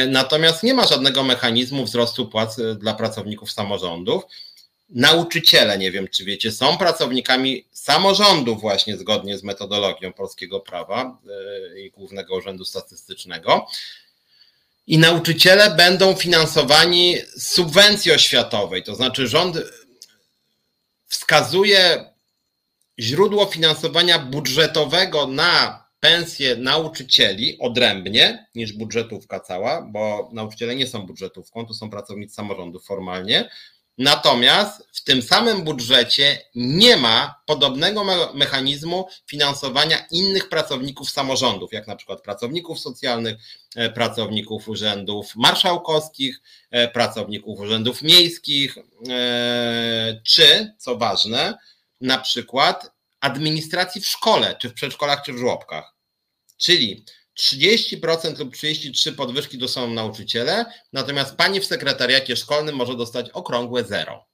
natomiast 0.08 0.62
nie 0.62 0.74
ma 0.74 0.86
żadnego 0.86 1.22
mechanizmu 1.24 1.84
wzrostu 1.84 2.26
płac 2.26 2.58
e, 2.58 2.74
dla 2.74 2.94
pracowników 2.94 3.52
samorządów. 3.52 4.22
Nauczyciele, 4.88 5.78
nie 5.78 5.90
wiem 5.90 6.08
czy 6.08 6.24
wiecie, 6.24 6.52
są 6.52 6.78
pracownikami 6.78 7.64
samorządów 7.72 8.60
właśnie 8.60 8.96
zgodnie 8.96 9.38
z 9.38 9.42
metodologią 9.42 10.12
polskiego 10.12 10.60
prawa 10.60 11.18
e, 11.74 11.80
i 11.80 11.90
Głównego 11.90 12.36
Urzędu 12.36 12.64
Statystycznego. 12.64 13.66
I 14.86 14.98
nauczyciele 14.98 15.70
będą 15.70 16.14
finansowani 16.14 17.16
z 17.36 17.48
subwencji 17.48 18.12
oświatowej, 18.12 18.82
to 18.82 18.94
znaczy 18.94 19.26
rząd 19.26 19.58
wskazuje 21.06 22.04
źródło 22.98 23.46
finansowania 23.46 24.18
budżetowego 24.18 25.26
na 25.26 25.79
pensje 26.00 26.56
nauczycieli 26.56 27.58
odrębnie 27.58 28.46
niż 28.54 28.72
budżetówka 28.72 29.40
cała, 29.40 29.82
bo 29.82 30.30
nauczyciele 30.32 30.76
nie 30.76 30.86
są 30.86 31.06
budżetówką, 31.06 31.66
to 31.66 31.74
są 31.74 31.90
pracownicy 31.90 32.34
samorządów 32.34 32.84
formalnie. 32.84 33.50
Natomiast 33.98 34.88
w 34.92 35.04
tym 35.04 35.22
samym 35.22 35.62
budżecie 35.62 36.38
nie 36.54 36.96
ma 36.96 37.42
podobnego 37.46 38.04
mechanizmu 38.34 39.06
finansowania 39.26 40.06
innych 40.10 40.48
pracowników 40.48 41.10
samorządów, 41.10 41.72
jak 41.72 41.86
na 41.86 41.96
przykład 41.96 42.22
pracowników 42.22 42.80
socjalnych, 42.80 43.36
e, 43.76 43.90
pracowników 43.90 44.68
urzędów 44.68 45.36
marszałkowskich, 45.36 46.40
e, 46.70 46.88
pracowników 46.88 47.60
urzędów 47.60 48.02
miejskich, 48.02 48.78
e, 48.78 50.20
czy, 50.24 50.74
co 50.78 50.96
ważne, 50.96 51.58
na 52.00 52.18
przykład 52.18 52.99
administracji 53.20 54.00
w 54.00 54.06
szkole, 54.06 54.56
czy 54.60 54.68
w 54.68 54.74
przedszkolach, 54.74 55.22
czy 55.22 55.32
w 55.32 55.38
żłobkach. 55.38 55.94
Czyli 56.56 57.04
30% 57.40 58.38
lub 58.38 58.54
33% 58.54 59.14
podwyżki 59.14 59.58
dostaną 59.58 59.94
nauczyciele, 59.94 60.64
natomiast 60.92 61.36
pani 61.36 61.60
w 61.60 61.66
sekretariacie 61.66 62.36
szkolnym 62.36 62.76
może 62.76 62.96
dostać 62.96 63.30
okrągłe 63.30 63.84
zero. 63.84 64.26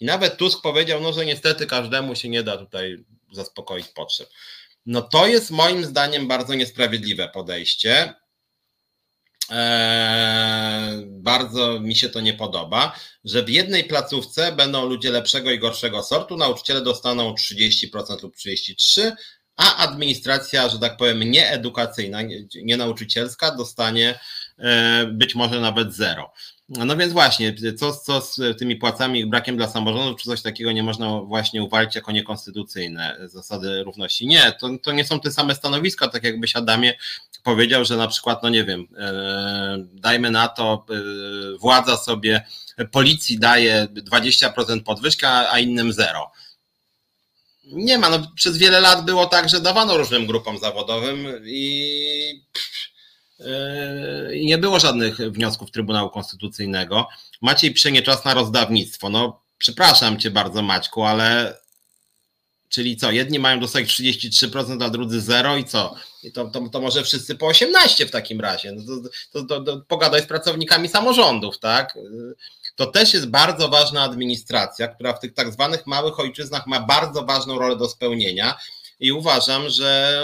I 0.00 0.04
nawet 0.04 0.36
Tusk 0.36 0.62
powiedział, 0.62 1.00
no, 1.00 1.12
że 1.12 1.26
niestety 1.26 1.66
każdemu 1.66 2.14
się 2.14 2.28
nie 2.28 2.42
da 2.42 2.56
tutaj 2.56 3.04
zaspokoić 3.32 3.88
potrzeb. 3.88 4.30
No 4.86 5.02
to 5.02 5.26
jest 5.26 5.50
moim 5.50 5.84
zdaniem 5.84 6.28
bardzo 6.28 6.54
niesprawiedliwe 6.54 7.28
podejście. 7.28 8.14
Eee, 9.50 11.06
bardzo 11.06 11.80
mi 11.80 11.96
się 11.96 12.08
to 12.08 12.20
nie 12.20 12.34
podoba, 12.34 12.96
że 13.24 13.42
w 13.42 13.48
jednej 13.48 13.84
placówce 13.84 14.52
będą 14.52 14.86
ludzie 14.86 15.10
lepszego 15.10 15.50
i 15.50 15.58
gorszego 15.58 16.02
sortu, 16.02 16.36
nauczyciele 16.36 16.82
dostaną 16.82 17.34
30% 17.34 18.22
lub 18.22 18.36
33%, 18.36 19.12
a 19.56 19.76
administracja, 19.76 20.68
że 20.68 20.78
tak 20.78 20.96
powiem, 20.96 21.30
nieedukacyjna, 21.30 22.18
nienauczycielska 22.62 23.54
dostanie 23.54 24.18
e, 24.58 25.06
być 25.06 25.34
może 25.34 25.60
nawet 25.60 25.94
zero. 25.94 26.32
No 26.68 26.96
więc 26.96 27.12
właśnie, 27.12 27.54
co, 27.78 27.92
co 27.92 28.20
z 28.20 28.58
tymi 28.58 28.76
płacami, 28.76 29.26
brakiem 29.26 29.56
dla 29.56 29.68
samorządów, 29.68 30.20
czy 30.20 30.28
coś 30.28 30.42
takiego 30.42 30.72
nie 30.72 30.82
można 30.82 31.20
właśnie 31.20 31.62
uwalić 31.62 31.94
jako 31.94 32.12
niekonstytucyjne 32.12 33.18
zasady 33.24 33.82
równości? 33.82 34.26
Nie, 34.26 34.52
to, 34.52 34.68
to 34.82 34.92
nie 34.92 35.04
są 35.04 35.20
te 35.20 35.32
same 35.32 35.54
stanowiska, 35.54 36.08
tak 36.08 36.24
jakbyś 36.24 36.56
Adamie 36.56 36.94
powiedział, 37.42 37.84
że 37.84 37.96
na 37.96 38.08
przykład, 38.08 38.42
no 38.42 38.48
nie 38.48 38.64
wiem, 38.64 38.88
e, 38.98 39.84
dajmy 39.92 40.30
na 40.30 40.48
to, 40.48 40.84
e, 40.90 41.58
władza 41.58 41.96
sobie 41.96 42.44
policji 42.92 43.38
daje 43.38 43.86
20% 43.92 44.82
podwyżki, 44.82 45.26
a 45.26 45.58
innym 45.58 45.92
zero 45.92 46.30
nie 47.72 47.98
ma. 47.98 48.10
No, 48.10 48.32
przez 48.34 48.58
wiele 48.58 48.80
lat 48.80 49.04
było 49.04 49.26
tak, 49.26 49.48
że 49.48 49.60
dawano 49.60 49.96
różnym 49.96 50.26
grupom 50.26 50.58
zawodowym 50.58 51.26
i, 51.44 52.42
i 52.84 52.97
nie 54.44 54.58
było 54.58 54.80
żadnych 54.80 55.16
wniosków 55.16 55.70
Trybunału 55.70 56.10
Konstytucyjnego. 56.10 57.08
Maciej 57.42 57.72
Przynie 57.72 58.02
czas 58.02 58.24
na 58.24 58.34
rozdawnictwo. 58.34 59.10
No, 59.10 59.40
przepraszam 59.58 60.18
cię 60.18 60.30
bardzo, 60.30 60.62
Maćku, 60.62 61.04
ale 61.04 61.58
czyli 62.68 62.96
co? 62.96 63.10
Jedni 63.10 63.38
mają 63.38 63.60
dostać 63.60 63.86
33%, 63.86 64.84
a 64.84 64.90
drudzy 64.90 65.20
0 65.20 65.56
i 65.56 65.64
co? 65.64 65.94
I 66.22 66.32
to, 66.32 66.44
to, 66.44 66.68
to 66.68 66.80
może 66.80 67.02
wszyscy 67.02 67.34
po 67.34 67.46
18 67.46 68.06
w 68.06 68.10
takim 68.10 68.40
razie. 68.40 68.72
No 68.72 68.82
to, 69.32 69.44
to, 69.44 69.60
to 69.60 69.80
pogadaj 69.88 70.22
z 70.22 70.26
pracownikami 70.26 70.88
samorządów, 70.88 71.58
tak? 71.58 71.94
to 72.78 72.86
też 72.86 73.14
jest 73.14 73.26
bardzo 73.26 73.68
ważna 73.68 74.02
administracja, 74.02 74.88
która 74.88 75.12
w 75.12 75.20
tych 75.20 75.34
tak 75.34 75.52
zwanych 75.52 75.86
małych 75.86 76.20
ojczyznach 76.20 76.66
ma 76.66 76.80
bardzo 76.80 77.24
ważną 77.24 77.58
rolę 77.58 77.76
do 77.76 77.88
spełnienia. 77.88 78.58
I 79.00 79.12
uważam, 79.12 79.70
że 79.70 80.22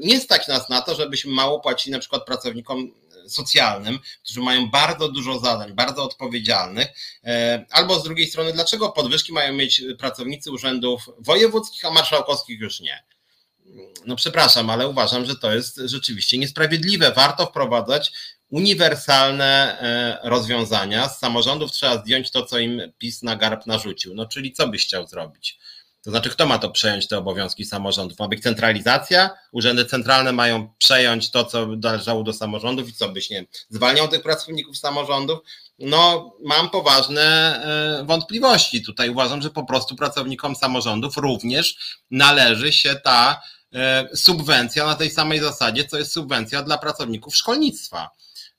nie 0.00 0.20
stać 0.20 0.48
nas 0.48 0.68
na 0.68 0.80
to, 0.80 0.94
żebyśmy 0.94 1.32
mało 1.32 1.60
płacili 1.60 1.92
na 1.92 1.98
przykład 1.98 2.24
pracownikom 2.24 2.92
socjalnym, 3.28 3.98
którzy 4.24 4.40
mają 4.40 4.70
bardzo 4.70 5.08
dużo 5.08 5.38
zadań, 5.38 5.72
bardzo 5.74 6.02
odpowiedzialnych, 6.04 6.88
e, 7.24 7.64
albo 7.70 8.00
z 8.00 8.04
drugiej 8.04 8.26
strony, 8.26 8.52
dlaczego 8.52 8.88
podwyżki 8.88 9.32
mają 9.32 9.52
mieć 9.52 9.82
pracownicy 9.98 10.50
urzędów 10.50 11.10
wojewódzkich, 11.18 11.84
a 11.84 11.90
marszałkowskich 11.90 12.60
już 12.60 12.80
nie? 12.80 13.04
No 14.06 14.16
przepraszam, 14.16 14.70
ale 14.70 14.88
uważam, 14.88 15.26
że 15.26 15.36
to 15.36 15.54
jest 15.54 15.80
rzeczywiście 15.84 16.38
niesprawiedliwe. 16.38 17.12
Warto 17.12 17.46
wprowadzać 17.46 18.12
uniwersalne 18.50 19.78
e, 19.80 20.18
rozwiązania. 20.28 21.08
Z 21.08 21.18
samorządów 21.18 21.72
trzeba 21.72 21.98
zdjąć 21.98 22.30
to, 22.30 22.46
co 22.46 22.58
im 22.58 22.92
PiS 22.98 23.22
na 23.22 23.36
garb 23.36 23.66
narzucił. 23.66 24.14
No 24.14 24.26
czyli 24.26 24.52
co 24.52 24.68
byś 24.68 24.86
chciał 24.86 25.06
zrobić? 25.06 25.58
To 26.02 26.10
znaczy, 26.10 26.30
kto 26.30 26.46
ma 26.46 26.58
to 26.58 26.70
przejąć 26.70 27.08
te 27.08 27.18
obowiązki 27.18 27.64
samorządów? 27.64 28.18
Ma 28.18 28.28
być 28.28 28.42
centralizacja? 28.42 29.30
Urzędy 29.52 29.84
centralne 29.84 30.32
mają 30.32 30.74
przejąć 30.78 31.30
to, 31.30 31.44
co 31.44 31.66
należało 31.66 32.22
do 32.22 32.32
samorządów 32.32 32.88
i 32.88 32.92
co 32.92 33.08
byś, 33.08 33.30
nie 33.30 33.44
zwalniał 33.68 34.08
tych 34.08 34.22
pracowników 34.22 34.78
samorządów? 34.78 35.38
No, 35.78 36.32
mam 36.44 36.70
poważne 36.70 37.22
e, 37.22 38.04
wątpliwości. 38.04 38.82
Tutaj 38.82 39.10
uważam, 39.10 39.42
że 39.42 39.50
po 39.50 39.64
prostu 39.64 39.96
pracownikom 39.96 40.56
samorządów 40.56 41.16
również 41.16 41.98
należy 42.10 42.72
się 42.72 42.94
ta 42.94 43.42
e, 43.74 44.08
subwencja 44.16 44.86
na 44.86 44.94
tej 44.94 45.10
samej 45.10 45.40
zasadzie, 45.40 45.84
co 45.84 45.98
jest 45.98 46.12
subwencja 46.12 46.62
dla 46.62 46.78
pracowników 46.78 47.36
szkolnictwa. 47.36 48.10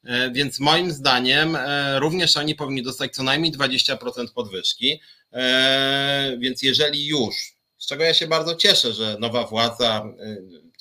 E, 0.03 0.31
więc 0.31 0.59
moim 0.59 0.91
zdaniem 0.91 1.55
e, 1.55 1.99
również 1.99 2.37
oni 2.37 2.55
powinni 2.55 2.83
dostać 2.83 3.15
co 3.15 3.23
najmniej 3.23 3.51
20% 3.51 3.97
podwyżki. 4.33 5.01
E, 5.33 6.37
więc 6.39 6.61
jeżeli 6.61 7.07
już, 7.07 7.35
z 7.77 7.87
czego 7.87 8.03
ja 8.03 8.13
się 8.13 8.27
bardzo 8.27 8.55
cieszę, 8.55 8.93
że 8.93 9.17
nowa 9.19 9.43
władza, 9.43 10.05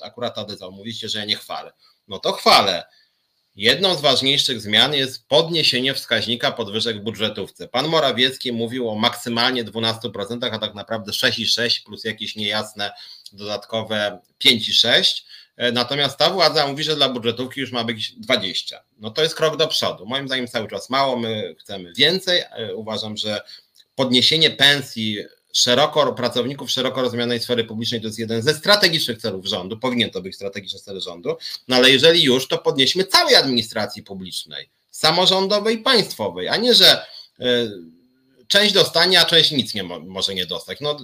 akurat 0.03 0.39
Adyza, 0.39 0.71
mówicie, 0.71 1.09
że 1.09 1.19
ja 1.19 1.25
nie 1.25 1.37
chwalę. 1.37 1.73
No 2.09 2.19
to 2.19 2.33
chwalę. 2.33 2.85
Jedną 3.57 3.95
z 3.95 4.01
ważniejszych 4.01 4.61
zmian 4.61 4.95
jest 4.95 5.29
podniesienie 5.29 5.95
wskaźnika 5.95 6.53
podwyżek 6.53 7.01
w 7.01 7.03
budżetówce. 7.03 7.69
Pan 7.69 7.89
Morawiecki 7.89 8.53
mówił 8.53 8.91
o 8.91 8.95
maksymalnie 8.95 9.65
12%, 9.65 10.49
a 10.53 10.59
tak 10.59 10.75
naprawdę 10.75 11.13
6,6 11.13 11.85
plus 11.85 12.05
jakieś 12.05 12.37
niejasne 12.37 12.93
dodatkowe 13.33 14.19
5,6. 14.45 15.23
E, 15.61 15.73
natomiast 15.73 16.19
ta 16.19 16.31
władza 16.31 16.67
mówi, 16.67 16.85
że 16.85 16.97
dla 16.97 17.09
budżetówki 17.09 17.61
już 17.61 17.73
ma 17.73 17.85
być 17.85 18.13
20. 18.13 18.85
No 18.99 19.11
to 19.11 19.23
jest 19.23 19.35
krok 19.35 19.57
do 19.57 19.69
przodu. 19.69 20.07
Moim 20.07 20.27
zdaniem 20.27 20.49
cały 20.49 20.69
czas 20.69 20.91
mało, 20.91 21.17
my 21.17 21.55
chcemy 21.59 21.93
więcej. 21.97 22.41
E, 22.41 22.75
uważam, 22.75 23.17
że 23.17 23.41
podniesienie 23.95 24.51
pensji 24.51 25.19
szeroko, 25.53 26.13
pracowników 26.13 26.71
szeroko 26.71 27.03
rozumianej 27.03 27.41
sfery 27.41 27.65
publicznej 27.65 28.01
to 28.01 28.07
jest 28.07 28.19
jeden 28.19 28.43
ze 28.43 28.55
strategicznych 28.55 29.19
celów 29.19 29.47
rządu, 29.47 29.79
powinien 29.79 30.11
to 30.11 30.23
być 30.23 30.35
strategiczny 30.35 30.81
cel 30.81 31.01
rządu, 31.01 31.37
no 31.69 31.77
ale 31.77 31.91
jeżeli 31.91 32.23
już, 32.23 32.49
to 32.49 32.59
podnieśmy 32.59 33.05
całej 33.05 33.35
administracji 33.35 34.03
publicznej, 34.03 34.69
samorządowej, 34.91 35.79
państwowej, 35.79 36.49
a 36.49 36.57
nie, 36.57 36.75
że 36.75 37.07
y, 37.41 37.45
część 38.49 38.73
dostanie, 38.73 39.21
a 39.21 39.25
część 39.25 39.51
nic 39.51 39.75
nie 39.75 39.83
mo 39.83 40.01
może 40.01 40.35
nie 40.35 40.47
dostać. 40.47 40.79
No, 40.81 40.99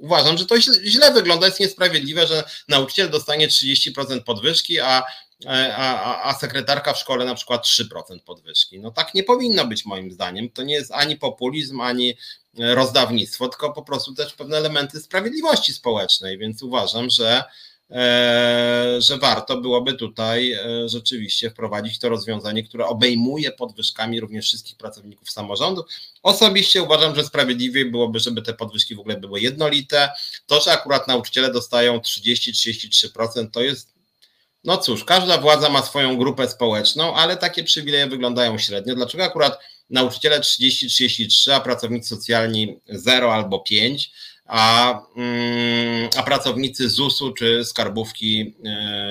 uważam, 0.00 0.38
że 0.38 0.46
to 0.46 0.60
źle 0.84 1.12
wygląda, 1.12 1.46
jest 1.46 1.60
niesprawiedliwe, 1.60 2.26
że 2.26 2.44
nauczyciel 2.68 3.10
dostanie 3.10 3.48
30% 3.48 4.20
podwyżki, 4.20 4.80
a, 4.80 5.02
a, 5.46 6.22
a 6.22 6.34
sekretarka 6.34 6.92
w 6.92 6.98
szkole 6.98 7.24
na 7.24 7.34
przykład 7.34 7.64
3% 7.64 8.20
podwyżki. 8.26 8.80
No 8.80 8.90
tak 8.90 9.14
nie 9.14 9.22
powinno 9.22 9.66
być 9.66 9.86
moim 9.86 10.12
zdaniem. 10.12 10.50
To 10.50 10.62
nie 10.62 10.74
jest 10.74 10.92
ani 10.92 11.16
populizm, 11.16 11.80
ani 11.80 12.16
rozdawnictwo, 12.58 13.48
tylko 13.48 13.72
po 13.72 13.82
prostu 13.82 14.14
też 14.14 14.32
pewne 14.32 14.56
elementy 14.56 15.00
sprawiedliwości 15.00 15.72
społecznej, 15.72 16.38
więc 16.38 16.62
uważam, 16.62 17.10
że 17.10 17.44
E, 17.44 17.44
że 18.98 19.18
warto 19.20 19.56
byłoby 19.56 19.94
tutaj 19.94 20.52
e, 20.52 20.88
rzeczywiście 20.88 21.50
wprowadzić 21.50 21.98
to 21.98 22.08
rozwiązanie, 22.08 22.62
które 22.62 22.86
obejmuje 22.86 23.50
podwyżkami 23.52 24.20
również 24.20 24.44
wszystkich 24.44 24.76
pracowników 24.76 25.30
samorządu. 25.30 25.84
Osobiście 26.22 26.82
uważam, 26.82 27.14
że 27.14 27.24
sprawiedliwie 27.24 27.84
byłoby, 27.84 28.20
żeby 28.20 28.42
te 28.42 28.54
podwyżki 28.54 28.94
w 28.94 29.00
ogóle 29.00 29.16
były 29.16 29.40
jednolite. 29.40 30.10
To, 30.46 30.60
że 30.60 30.72
akurat 30.72 31.08
nauczyciele 31.08 31.52
dostają 31.52 31.98
30-33%, 31.98 33.50
to 33.50 33.62
jest 33.62 34.00
no 34.64 34.76
cóż, 34.78 35.04
każda 35.04 35.38
władza 35.38 35.68
ma 35.68 35.82
swoją 35.82 36.16
grupę 36.16 36.48
społeczną, 36.48 37.14
ale 37.14 37.36
takie 37.36 37.64
przywileje 37.64 38.06
wyglądają 38.06 38.58
średnio. 38.58 38.94
Dlaczego 38.94 39.24
akurat 39.24 39.58
nauczyciele 39.90 40.40
30-33, 40.40 41.52
a 41.52 41.60
pracownicy 41.60 42.08
socjalni 42.08 42.80
0 42.88 43.34
albo 43.34 43.60
5? 43.60 44.12
A, 44.50 45.00
mm, 45.16 46.08
a 46.16 46.22
pracownicy 46.22 46.88
ZUS-u 46.88 47.32
czy 47.32 47.64
skarbówki 47.64 48.54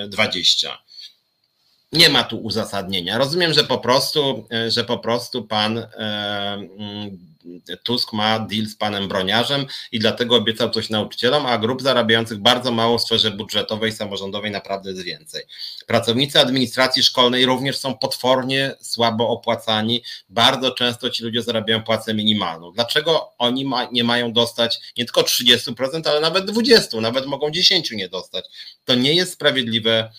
20. 0.09 0.69
E, 0.73 0.77
Nie 1.91 2.09
ma 2.09 2.23
tu 2.23 2.37
uzasadnienia. 2.37 3.17
Rozumiem, 3.17 3.53
że 3.53 3.63
po 3.63 3.77
prostu, 3.77 4.47
e, 4.51 4.71
że 4.71 4.83
po 4.83 4.97
prostu 4.97 5.43
pan 5.43 5.77
e, 5.77 5.87
mm, 6.53 7.17
Tusk 7.83 8.13
ma 8.13 8.39
deal 8.39 8.65
z 8.65 8.75
panem 8.75 9.07
Broniarzem 9.07 9.65
i 9.91 9.99
dlatego 9.99 10.35
obiecał 10.35 10.69
coś 10.69 10.89
nauczycielom, 10.89 11.45
a 11.45 11.57
grup 11.57 11.81
zarabiających 11.81 12.39
bardzo 12.39 12.71
mało 12.71 12.97
w 12.97 13.01
sferze 13.01 13.31
budżetowej, 13.31 13.91
samorządowej 13.91 14.51
naprawdę 14.51 14.89
jest 14.89 15.03
więcej. 15.03 15.43
Pracownicy 15.87 16.39
administracji 16.39 17.03
szkolnej 17.03 17.45
również 17.45 17.77
są 17.77 17.97
potwornie 17.97 18.75
słabo 18.81 19.29
opłacani. 19.29 20.03
Bardzo 20.29 20.71
często 20.71 21.09
ci 21.09 21.23
ludzie 21.23 21.41
zarabiają 21.41 21.83
płacę 21.83 22.13
minimalną. 22.13 22.71
Dlaczego 22.71 23.31
oni 23.37 23.65
ma, 23.65 23.87
nie 23.91 24.03
mają 24.03 24.33
dostać 24.33 24.79
nie 24.97 25.05
tylko 25.05 25.21
30%, 25.21 26.09
ale 26.09 26.19
nawet 26.19 26.45
20%, 26.45 27.01
nawet 27.01 27.25
mogą 27.25 27.49
10% 27.49 27.95
nie 27.95 28.09
dostać? 28.09 28.45
To 28.85 28.95
nie 28.95 29.13
jest 29.13 29.33
sprawiedliwe 29.33 30.11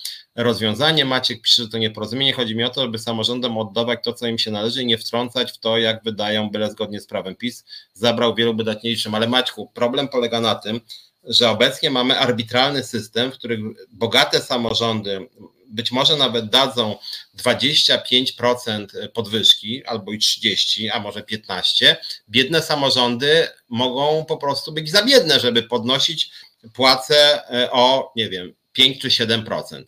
rozwiązanie. 0.43 1.05
Maciek 1.05 1.43
pisze, 1.43 1.63
że 1.63 1.69
to 1.69 1.79
nieporozumienie. 1.79 2.33
Chodzi 2.33 2.57
mi 2.57 2.65
o 2.65 2.71
to, 2.71 2.83
żeby 2.83 2.99
samorządom 2.99 3.59
oddawać 3.59 3.99
to, 4.05 4.13
co 4.13 4.27
im 4.27 4.39
się 4.39 4.51
należy 4.51 4.83
i 4.83 4.87
nie 4.87 4.99
wtrącać 4.99 5.53
w 5.53 5.59
to, 5.59 5.79
jak 5.79 6.05
wydają, 6.05 6.51
byle 6.51 6.71
zgodnie 6.71 7.01
z 7.01 7.07
prawem. 7.07 7.37
PiS 7.37 7.65
zabrał 7.95 8.35
wielu 8.35 8.57
wydatniejszym, 8.57 9.15
ale 9.15 9.29
Maćku, 9.29 9.71
problem 9.75 10.09
polega 10.09 10.41
na 10.41 10.55
tym, 10.55 10.81
że 11.25 11.51
obecnie 11.51 11.91
mamy 11.91 12.19
arbitralny 12.19 12.85
system, 12.85 13.33
w 13.33 13.35
którym 13.35 13.75
bogate 13.91 14.41
samorządy 14.41 15.29
być 15.71 15.93
może 15.93 16.17
nawet 16.17 16.51
dadzą 16.51 16.97
25% 17.39 19.09
podwyżki, 19.09 19.85
albo 19.85 20.13
i 20.13 20.19
30, 20.19 20.91
a 20.91 21.01
może 21.01 21.23
15. 21.23 21.97
Biedne 22.29 22.63
samorządy 22.63 23.49
mogą 23.69 24.25
po 24.25 24.37
prostu 24.37 24.73
być 24.73 24.91
za 24.91 25.03
biedne, 25.03 25.41
żeby 25.41 25.63
podnosić 25.63 26.31
płace 26.73 27.49
e, 27.51 27.71
o, 27.71 28.13
nie 28.17 28.29
wiem, 28.29 28.55
5 28.73 29.01
czy 29.01 29.09
7%. 29.09 29.85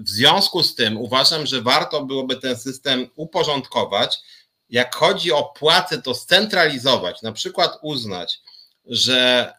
W 0.00 0.08
związku 0.08 0.62
z 0.62 0.74
tym 0.74 0.98
uważam, 0.98 1.46
że 1.46 1.62
warto 1.62 2.04
byłoby 2.04 2.36
ten 2.36 2.56
system 2.56 3.08
uporządkować. 3.16 4.18
Jak 4.68 4.94
chodzi 4.94 5.32
o 5.32 5.44
płace, 5.44 6.02
to 6.02 6.14
scentralizować, 6.14 7.22
na 7.22 7.32
przykład 7.32 7.78
uznać, 7.82 8.40
że 8.84 9.52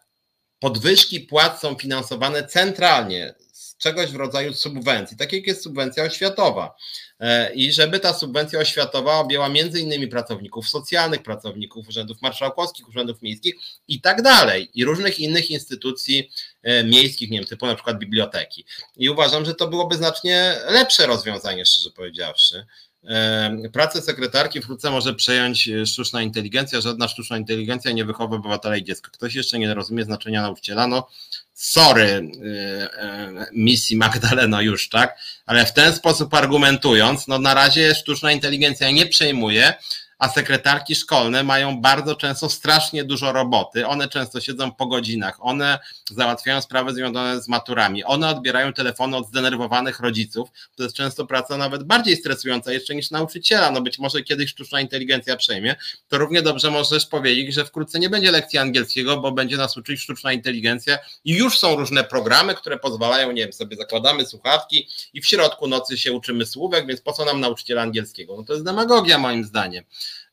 podwyżki 0.58 1.20
płac 1.20 1.60
są 1.60 1.74
finansowane 1.74 2.46
centralnie 2.46 3.34
z 3.52 3.76
czegoś 3.76 4.10
w 4.10 4.16
rodzaju 4.16 4.54
subwencji, 4.54 5.16
tak 5.16 5.32
jak 5.32 5.46
jest 5.46 5.62
subwencja 5.62 6.04
oświatowa. 6.04 6.74
E, 7.20 7.54
i 7.54 7.72
żeby 7.72 8.00
ta 8.00 8.14
subwencja 8.14 8.58
oświatowa 8.58 9.18
objęła 9.18 9.48
między 9.48 9.80
innymi 9.80 10.08
pracowników 10.08 10.68
socjalnych, 10.68 11.22
pracowników 11.22 11.88
urzędów 11.88 12.22
marszałkowskich, 12.22 12.88
urzędów 12.88 13.22
miejskich 13.22 13.54
i 13.88 14.00
tak 14.00 14.22
dalej, 14.22 14.70
i 14.74 14.84
różnych 14.84 15.18
innych 15.18 15.50
instytucji 15.50 16.30
e, 16.62 16.84
miejskich, 16.84 17.30
nie 17.30 17.38
wiem, 17.38 17.46
typu 17.46 17.66
na 17.66 17.74
przykład 17.74 17.98
biblioteki. 17.98 18.64
I 18.96 19.08
uważam, 19.08 19.44
że 19.44 19.54
to 19.54 19.68
byłoby 19.68 19.96
znacznie 19.96 20.56
lepsze 20.68 21.06
rozwiązanie, 21.06 21.66
szczerze 21.66 21.90
powiedziawszy. 21.90 22.66
E, 23.08 23.68
pracę 23.72 24.02
sekretarki 24.02 24.60
wkrótce 24.60 24.90
może 24.90 25.14
przejąć 25.14 25.68
sztuczna 25.86 26.22
inteligencja. 26.22 26.80
Żadna 26.80 27.08
sztuczna 27.08 27.38
inteligencja 27.38 27.92
nie 27.92 28.04
wychowa 28.04 28.36
obywatela 28.36 28.76
i 28.76 28.84
dziecka. 28.84 29.10
Ktoś 29.12 29.34
jeszcze 29.34 29.58
nie 29.58 29.74
rozumie 29.74 30.04
znaczenia 30.04 30.42
nauczyciela. 30.42 30.86
No, 30.86 31.08
sorry, 31.54 32.30
misji 33.52 33.96
Magdaleno 33.96 34.60
już, 34.60 34.88
tak? 34.88 35.18
Ale 35.46 35.66
w 35.66 35.72
ten 35.72 35.92
sposób 35.92 36.34
argumentując, 36.34 37.28
no 37.28 37.38
na 37.38 37.54
razie 37.54 37.94
sztuczna 37.94 38.32
inteligencja 38.32 38.90
nie 38.90 39.06
przejmuje, 39.06 39.74
a 40.24 40.28
sekretarki 40.28 40.94
szkolne 40.94 41.42
mają 41.42 41.80
bardzo 41.80 42.14
często 42.14 42.48
strasznie 42.48 43.04
dużo 43.04 43.32
roboty. 43.32 43.86
One 43.86 44.08
często 44.08 44.40
siedzą 44.40 44.72
po 44.72 44.86
godzinach, 44.86 45.36
one 45.40 45.78
załatwiają 46.10 46.60
sprawy 46.60 46.94
związane 46.94 47.42
z 47.42 47.48
maturami, 47.48 48.04
one 48.04 48.28
odbierają 48.28 48.72
telefony 48.72 49.16
od 49.16 49.28
zdenerwowanych 49.28 50.00
rodziców. 50.00 50.48
To 50.76 50.82
jest 50.82 50.96
często 50.96 51.26
praca 51.26 51.56
nawet 51.56 51.82
bardziej 51.82 52.16
stresująca 52.16 52.72
jeszcze 52.72 52.94
niż 52.94 53.10
nauczyciela. 53.10 53.70
No 53.70 53.80
być 53.80 53.98
może 53.98 54.22
kiedyś 54.22 54.50
sztuczna 54.50 54.80
inteligencja 54.80 55.36
przejmie. 55.36 55.76
To 56.08 56.18
równie 56.18 56.42
dobrze 56.42 56.70
możesz 56.70 57.06
powiedzieć, 57.06 57.54
że 57.54 57.64
wkrótce 57.64 57.98
nie 57.98 58.10
będzie 58.10 58.30
lekcji 58.30 58.58
angielskiego, 58.58 59.16
bo 59.16 59.32
będzie 59.32 59.56
nas 59.56 59.76
uczyć 59.76 60.00
sztuczna 60.00 60.32
inteligencja 60.32 60.98
i 61.24 61.32
już 61.32 61.58
są 61.58 61.76
różne 61.76 62.04
programy, 62.04 62.54
które 62.54 62.78
pozwalają, 62.78 63.32
nie 63.32 63.42
wiem, 63.42 63.52
sobie 63.52 63.76
zakładamy 63.76 64.26
słuchawki 64.26 64.88
i 65.14 65.20
w 65.20 65.26
środku 65.26 65.66
nocy 65.66 65.98
się 65.98 66.12
uczymy 66.12 66.46
słówek, 66.46 66.86
więc 66.86 67.00
po 67.00 67.12
co 67.12 67.24
nam 67.24 67.40
nauczyciel 67.40 67.78
angielskiego? 67.78 68.36
No 68.36 68.44
to 68.44 68.52
jest 68.52 68.64
demagogia 68.64 69.18
moim 69.18 69.44
zdaniem. 69.44 69.84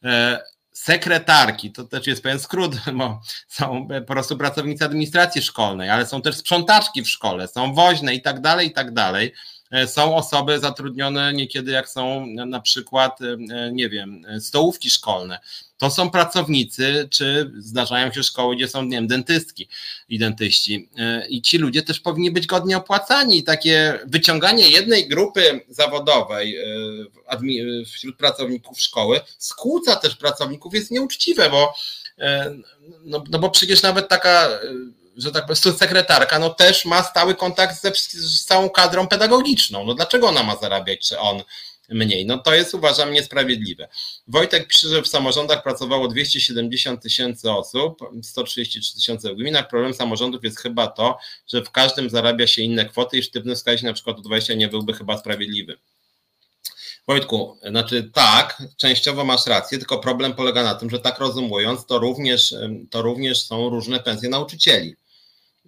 E, 0.06 0.40
sekretarki, 0.72 1.72
to 1.72 1.84
też 1.84 2.08
jest 2.08 2.24
pewien 2.24 2.40
skrót, 2.40 2.76
bo 2.98 3.22
są 3.48 3.88
po 3.88 4.14
prostu 4.14 4.38
pracownicy 4.38 4.86
administracji 4.86 5.42
szkolnej, 5.42 5.90
ale 5.90 6.06
są 6.06 6.22
też 6.22 6.36
sprzątaczki 6.36 7.04
w 7.04 7.10
szkole, 7.10 7.48
są 7.48 7.74
woźne 7.74 8.14
i 8.14 8.22
tak 8.22 8.42
dalej, 8.42 8.68
i 8.68 8.72
tak 8.72 8.94
dalej. 8.94 9.34
E, 9.72 9.88
są 9.88 10.16
osoby 10.16 10.60
zatrudnione 10.60 11.34
niekiedy, 11.34 11.72
jak 11.72 11.90
są 11.90 12.26
na 12.26 12.60
przykład, 12.60 13.20
e, 13.22 13.72
nie 13.72 13.90
wiem, 13.90 14.26
stołówki 14.40 14.90
szkolne 14.90 15.40
to 15.82 15.90
są 15.90 16.12
pracownicy, 16.12 17.08
czy 17.12 17.52
zdarzają 17.58 18.12
się 18.12 18.24
szkoły, 18.24 18.56
gdzie 18.56 18.68
są, 18.68 18.84
nie 18.84 18.98
wiem, 18.98 19.08
dentystki 19.08 19.68
i 20.10 20.20
dentyści. 20.20 20.90
E, 20.98 21.28
I 21.28 21.42
ci 21.42 21.58
ludzie 21.58 21.84
też 21.84 22.00
powinni 22.00 22.32
być 22.32 22.48
godnie 22.48 22.78
opłacani. 22.78 23.44
Takie 23.44 24.00
wyciąganie 24.06 24.70
jednej 24.70 25.08
grupy 25.08 25.62
zawodowej 25.70 26.58
e, 26.58 27.86
wśród 27.86 28.18
pracowników 28.18 28.82
szkoły 28.82 29.20
skłóca 29.38 29.96
też 29.96 30.16
pracowników, 30.16 30.74
jest 30.74 30.92
nieuczciwe, 30.92 31.50
bo, 31.50 31.74
e, 32.20 32.56
no, 33.04 33.24
no 33.30 33.40
bo 33.40 33.50
przecież 33.50 33.82
nawet 33.82 34.10
taka 34.10 34.50
że 35.18 35.32
tak 35.32 35.46
powiem, 35.46 35.78
sekretarka, 35.78 36.40
no 36.40 36.50
też 36.50 36.86
ma 36.86 37.04
stały 37.04 37.36
kontakt 37.36 37.82
ze, 37.82 37.92
z 38.12 38.46
całą 38.46 38.70
kadrą 38.70 39.08
pedagogiczną. 39.08 39.86
No 39.86 39.94
dlaczego 39.94 40.28
ona 40.28 40.44
ma 40.44 40.56
zarabiać, 40.56 41.08
czy 41.08 41.20
on 41.20 41.44
mniej. 41.90 42.26
No 42.26 42.38
to 42.38 42.54
jest 42.54 42.74
uważam 42.74 43.12
niesprawiedliwe. 43.12 43.88
Wojtek 44.28 44.68
pisze, 44.68 44.88
że 44.88 45.02
w 45.02 45.08
samorządach 45.08 45.64
pracowało 45.64 46.08
270 46.08 47.02
tysięcy 47.02 47.52
osób, 47.52 48.00
133 48.24 48.96
tysiące 48.96 49.34
w 49.34 49.36
gminach. 49.36 49.68
Problem 49.68 49.94
samorządów 49.94 50.44
jest 50.44 50.60
chyba 50.60 50.88
to, 50.88 51.18
że 51.48 51.64
w 51.64 51.72
każdym 51.72 52.10
zarabia 52.10 52.48
się 52.48 52.62
inne 52.62 52.86
kwoty 52.86 53.18
i 53.18 53.24
sztywny 53.24 53.56
wskaźnik 53.56 53.88
na 53.88 53.94
przykład 53.94 54.18
o 54.18 54.22
20 54.22 54.54
nie 54.54 54.68
byłby 54.68 54.94
chyba 54.94 55.18
sprawiedliwy. 55.18 55.78
Wojtku, 57.08 57.58
znaczy 57.70 58.10
tak, 58.14 58.64
częściowo 58.78 59.26
masz 59.26 59.46
rację, 59.46 59.78
tylko 59.78 60.00
problem 60.00 60.34
polega 60.34 60.64
na 60.64 60.76
tym, 60.76 60.90
że 60.90 61.00
tak 61.00 61.20
rozumując, 61.20 61.86
to 61.86 62.00
również, 62.00 62.56
to 62.90 63.02
również 63.02 63.42
są 63.42 63.70
różne 63.70 64.00
pensje 64.00 64.30
nauczycieli. 64.30 64.96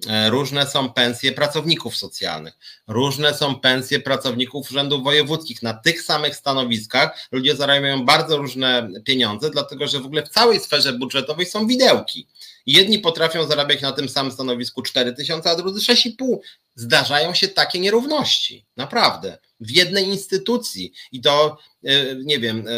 E, 0.07 0.29
różne 0.29 0.67
są 0.67 0.93
pensje 0.93 1.31
pracowników 1.31 1.95
socjalnych, 1.95 2.57
różne 2.87 3.33
są 3.33 3.55
pensje 3.55 3.99
pracowników 3.99 4.71
urzędów 4.71 5.03
wojewódzkich. 5.03 5.63
Na 5.63 5.73
tych 5.73 6.01
samych 6.01 6.35
stanowiskach 6.35 7.27
ludzie 7.31 7.55
zarabiają 7.55 8.05
bardzo 8.05 8.37
różne 8.37 8.89
pieniądze, 9.05 9.49
dlatego 9.49 9.87
że 9.87 9.99
w 9.99 10.05
ogóle 10.05 10.25
w 10.25 10.29
całej 10.29 10.59
sferze 10.59 10.93
budżetowej 10.93 11.45
są 11.45 11.67
widełki. 11.67 12.27
Jedni 12.65 12.99
potrafią 12.99 13.47
zarabiać 13.47 13.81
na 13.81 13.91
tym 13.91 14.09
samym 14.09 14.31
stanowisku 14.31 14.81
4 14.81 15.13
tysiące, 15.13 15.49
a 15.49 15.55
drudzy 15.55 15.93
6,5. 15.93 16.37
Zdarzają 16.75 17.33
się 17.33 17.47
takie 17.47 17.79
nierówności, 17.79 18.65
naprawdę 18.77 19.37
w 19.63 19.71
jednej 19.71 20.07
instytucji 20.07 20.93
i 21.11 21.21
to, 21.21 21.57
e, 21.85 22.15
nie 22.15 22.39
wiem, 22.39 22.67
e, 22.67 22.71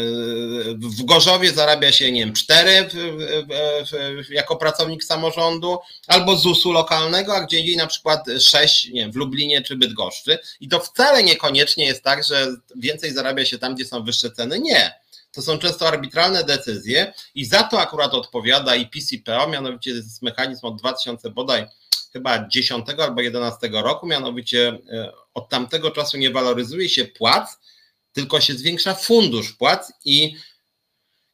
w 0.74 1.04
Gorzowie 1.04 1.52
zarabia 1.52 1.92
się, 1.92 2.12
nie 2.12 2.20
wiem, 2.20 2.34
cztery 2.34 2.90
jako 4.30 4.56
pracownik 4.56 5.04
samorządu 5.04 5.78
albo 6.08 6.36
ZUS-u 6.36 6.72
lokalnego, 6.72 7.36
a 7.36 7.46
gdzie 7.46 7.60
indziej 7.60 7.78
na 7.78 7.88
przykład 7.88 8.26
sześć, 8.40 8.90
nie 8.90 9.02
wiem, 9.02 9.12
w 9.12 9.16
Lublinie 9.16 9.62
czy 9.62 9.76
Bydgoszczy 9.76 10.38
i 10.60 10.68
to 10.68 10.80
wcale 10.80 11.24
niekoniecznie 11.24 11.86
jest 11.86 12.04
tak, 12.04 12.24
że 12.24 12.48
więcej 12.76 13.14
zarabia 13.14 13.46
się 13.46 13.58
tam, 13.58 13.76
gdzie 13.76 13.86
są 13.86 14.04
wyższe 14.04 14.32
ceny, 14.32 14.60
nie. 14.60 15.05
To 15.36 15.42
są 15.42 15.58
często 15.58 15.88
arbitralne 15.88 16.44
decyzje 16.44 17.14
i 17.36 17.46
za 17.46 17.64
to 17.64 17.80
akurat 17.80 18.14
odpowiada 18.14 18.76
i 18.76 18.90
PiS 18.90 19.12
i 19.12 19.20
PO, 19.20 19.48
mianowicie 19.48 19.92
jest 19.92 20.22
mechanizm 20.22 20.66
od 20.66 20.80
2000 20.80 21.30
bodaj 21.30 21.66
chyba 22.14 22.48
10 22.48 22.86
albo 23.00 23.22
11 23.22 23.70
roku, 23.72 24.08
mianowicie 24.08 24.68
e, 24.92 25.12
od 25.34 25.50
tamtego 25.50 25.92
czasu 25.92 26.18
nie 26.18 26.30
waloryzuje 26.30 26.90
się 26.90 27.06
płac, 27.06 27.60
tylko 28.14 28.42
się 28.42 28.54
zwiększa 28.54 28.94
fundusz 28.94 29.54
płac 29.54 29.94
i 30.06 30.36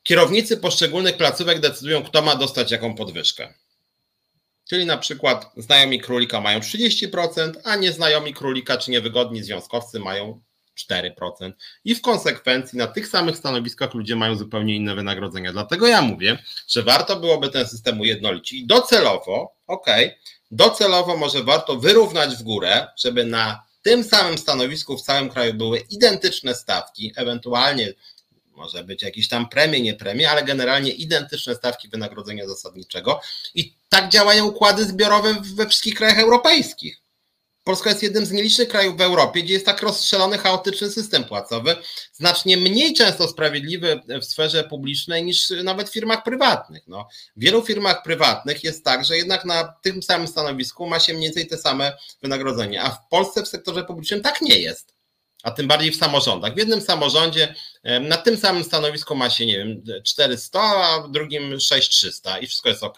kierownicy 0.03 0.57
poszczególnych 0.57 1.17
placówek 1.17 1.59
decydują, 1.59 2.03
kto 2.03 2.21
ma 2.21 2.35
dostać 2.35 2.71
jaką 2.71 2.95
podwyżkę. 2.95 3.53
Czyli 4.69 4.85
na 4.85 4.97
przykład 4.97 5.51
znajomi 5.57 5.99
królika 5.99 6.41
mają 6.41 6.59
30%, 6.59 7.51
a 7.63 7.75
nieznajomi 7.75 8.33
królika 8.33 8.77
czy 8.77 8.91
niewygodni 8.91 9.43
związkowcy 9.43 9.99
mają 9.99 10.41
4%. 10.79 11.51
I 11.85 11.95
w 11.95 12.01
konsekwencji 12.01 12.77
na 12.77 12.87
tych 12.87 13.07
samych 13.07 13.37
stanowiskach 13.37 13.93
ludzie 13.93 14.15
mają 14.15 14.35
zupełnie 14.35 14.75
inne 14.75 14.95
wynagrodzenia. 14.95 15.51
Dlatego 15.51 15.87
ja 15.87 16.01
mówię, 16.01 16.43
że 16.67 16.83
warto 16.83 17.19
byłoby 17.19 17.49
ten 17.49 17.67
system 17.67 17.99
ujednolicić 17.99 18.61
i 18.61 18.67
docelowo, 18.67 19.55
ok, 19.67 19.87
docelowo 20.51 21.17
może 21.17 21.43
warto 21.43 21.75
wyrównać 21.75 22.35
w 22.35 22.43
górę, 22.43 22.87
żeby 22.97 23.25
na 23.25 23.63
tym 23.81 24.03
samym 24.03 24.37
stanowisku 24.37 24.97
w 24.97 25.01
całym 25.01 25.29
kraju 25.29 25.53
były 25.53 25.79
identyczne 25.89 26.55
stawki, 26.55 27.13
ewentualnie 27.15 27.93
może 28.55 28.83
być 28.83 29.03
jakieś 29.03 29.27
tam 29.27 29.49
premie, 29.49 29.81
nie 29.81 29.93
premie, 29.93 30.31
ale 30.31 30.43
generalnie 30.43 30.91
identyczne 30.91 31.55
stawki 31.55 31.89
wynagrodzenia 31.89 32.47
zasadniczego. 32.47 33.21
I 33.55 33.73
tak 33.89 34.09
działają 34.09 34.45
układy 34.45 34.85
zbiorowe 34.85 35.35
we 35.55 35.69
wszystkich 35.69 35.95
krajach 35.95 36.19
europejskich. 36.19 37.00
Polska 37.63 37.89
jest 37.89 38.03
jednym 38.03 38.25
z 38.25 38.31
nielicznych 38.31 38.67
krajów 38.67 38.97
w 38.97 39.01
Europie, 39.01 39.43
gdzie 39.43 39.53
jest 39.53 39.65
tak 39.65 39.81
rozstrzelony, 39.81 40.37
chaotyczny 40.37 40.89
system 40.89 41.23
płacowy, 41.23 41.75
znacznie 42.13 42.57
mniej 42.57 42.93
często 42.93 43.27
sprawiedliwy 43.27 44.01
w 44.21 44.25
sferze 44.25 44.63
publicznej 44.63 45.23
niż 45.23 45.49
nawet 45.63 45.89
w 45.89 45.93
firmach 45.93 46.23
prywatnych. 46.23 46.83
No, 46.87 47.07
w 47.35 47.41
wielu 47.41 47.61
firmach 47.61 48.03
prywatnych 48.03 48.63
jest 48.63 48.85
tak, 48.85 49.05
że 49.05 49.17
jednak 49.17 49.45
na 49.45 49.73
tym 49.81 50.03
samym 50.03 50.27
stanowisku 50.27 50.87
ma 50.87 50.99
się 50.99 51.13
mniej 51.13 51.23
więcej 51.23 51.47
te 51.47 51.57
same 51.57 51.97
wynagrodzenie, 52.21 52.81
a 52.81 52.89
w 52.89 53.07
Polsce 53.09 53.43
w 53.43 53.47
sektorze 53.47 53.83
publicznym 53.83 54.21
tak 54.21 54.41
nie 54.41 54.59
jest. 54.59 54.93
A 55.43 55.51
tym 55.51 55.67
bardziej 55.67 55.91
w 55.91 55.95
samorządach. 55.95 56.53
W 56.53 56.57
jednym 56.57 56.81
samorządzie 56.81 57.55
na 58.01 58.17
tym 58.17 58.37
samym 58.37 58.63
stanowisku 58.63 59.15
ma 59.15 59.29
się, 59.29 59.45
nie 59.45 59.57
wiem, 59.57 59.83
400, 60.03 60.61
a 60.61 61.01
w 61.01 61.11
drugim 61.11 61.59
6300 61.59 62.39
i 62.39 62.47
wszystko 62.47 62.69
jest 62.69 62.83
ok 62.83 62.97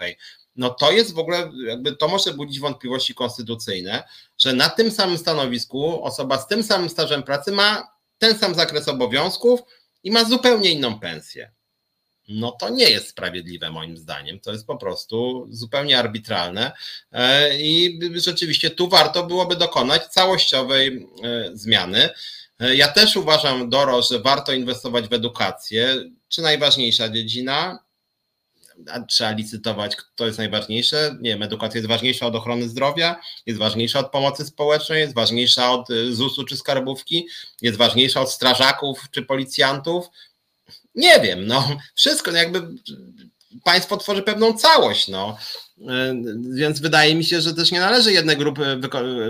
no 0.55 0.69
to 0.69 0.91
jest 0.91 1.13
w 1.13 1.19
ogóle, 1.19 1.51
jakby 1.67 1.95
to 1.95 2.07
może 2.07 2.33
budzić 2.33 2.59
wątpliwości 2.59 3.15
konstytucyjne, 3.15 4.03
że 4.37 4.53
na 4.53 4.69
tym 4.69 4.91
samym 4.91 5.17
stanowisku 5.17 6.03
osoba 6.03 6.37
z 6.37 6.47
tym 6.47 6.63
samym 6.63 6.89
stażem 6.89 7.23
pracy 7.23 7.51
ma 7.51 7.93
ten 8.17 8.39
sam 8.39 8.55
zakres 8.55 8.87
obowiązków 8.87 9.59
i 10.03 10.11
ma 10.11 10.25
zupełnie 10.25 10.71
inną 10.71 10.99
pensję. 10.99 11.51
No 12.27 12.51
to 12.51 12.69
nie 12.69 12.89
jest 12.89 13.09
sprawiedliwe 13.09 13.71
moim 13.71 13.97
zdaniem. 13.97 14.39
To 14.39 14.51
jest 14.51 14.67
po 14.67 14.77
prostu 14.77 15.47
zupełnie 15.49 15.99
arbitralne 15.99 16.71
e, 17.11 17.57
i 17.61 17.99
rzeczywiście 18.15 18.69
tu 18.69 18.89
warto 18.89 19.23
byłoby 19.23 19.55
dokonać 19.55 20.07
całościowej 20.07 21.07
e, 21.23 21.49
zmiany. 21.53 22.09
E, 22.59 22.75
ja 22.75 22.87
też 22.87 23.15
uważam, 23.15 23.69
Doro, 23.69 24.01
że 24.01 24.19
warto 24.19 24.53
inwestować 24.53 25.07
w 25.07 25.13
edukację. 25.13 25.95
Czy 26.27 26.41
najważniejsza 26.41 27.09
dziedzina? 27.09 27.79
Trzeba 29.07 29.31
licytować, 29.31 29.95
kto 29.95 30.25
jest 30.25 30.37
najważniejsze. 30.37 31.15
Nie 31.21 31.29
wiem, 31.29 31.43
edukacja 31.43 31.77
jest 31.77 31.89
ważniejsza 31.89 32.25
od 32.25 32.35
ochrony 32.35 32.69
zdrowia, 32.69 33.19
jest 33.45 33.59
ważniejsza 33.59 33.99
od 33.99 34.11
pomocy 34.11 34.45
społecznej, 34.45 34.99
jest 34.99 35.13
ważniejsza 35.13 35.71
od 35.71 35.89
y, 35.89 36.15
ZUS-u 36.15 36.43
czy 36.43 36.57
skarbówki, 36.57 37.27
jest 37.61 37.77
ważniejsza 37.77 38.21
od 38.21 38.31
strażaków 38.31 39.05
czy 39.11 39.21
policjantów. 39.21 40.05
Nie 40.95 41.19
wiem, 41.19 41.47
no 41.47 41.77
wszystko, 41.95 42.31
no 42.31 42.37
jakby 42.37 42.67
państwo 43.63 43.97
tworzy 43.97 44.21
pewną 44.21 44.53
całość, 44.53 45.07
no. 45.07 45.37
E, 45.89 46.15
więc 46.53 46.79
wydaje 46.79 47.15
mi 47.15 47.25
się, 47.25 47.41
że 47.41 47.53
też 47.53 47.71
nie 47.71 47.79
należy 47.79 48.13
jednej 48.13 48.37
grupy 48.37 48.79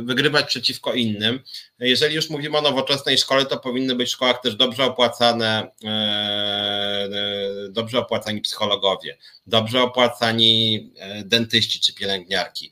wygrywać 0.02 0.46
przeciwko 0.46 0.94
innym. 0.94 1.40
Jeżeli 1.80 2.16
już 2.16 2.30
mówimy 2.30 2.58
o 2.58 2.62
nowoczesnej 2.62 3.18
szkole, 3.18 3.46
to 3.46 3.58
powinny 3.58 3.96
być 3.96 4.10
w 4.10 4.12
szkołach 4.12 4.42
też 4.42 4.56
dobrze 4.56 4.84
opłacane, 4.84 5.72
e, 5.84 6.73
dobrze 7.70 8.00
opłacani 8.00 8.42
psychologowie, 8.42 9.18
dobrze 9.48 9.82
opłacani 9.82 10.90
dentyści 11.26 11.80
czy 11.80 11.94
pielęgniarki. 11.94 12.72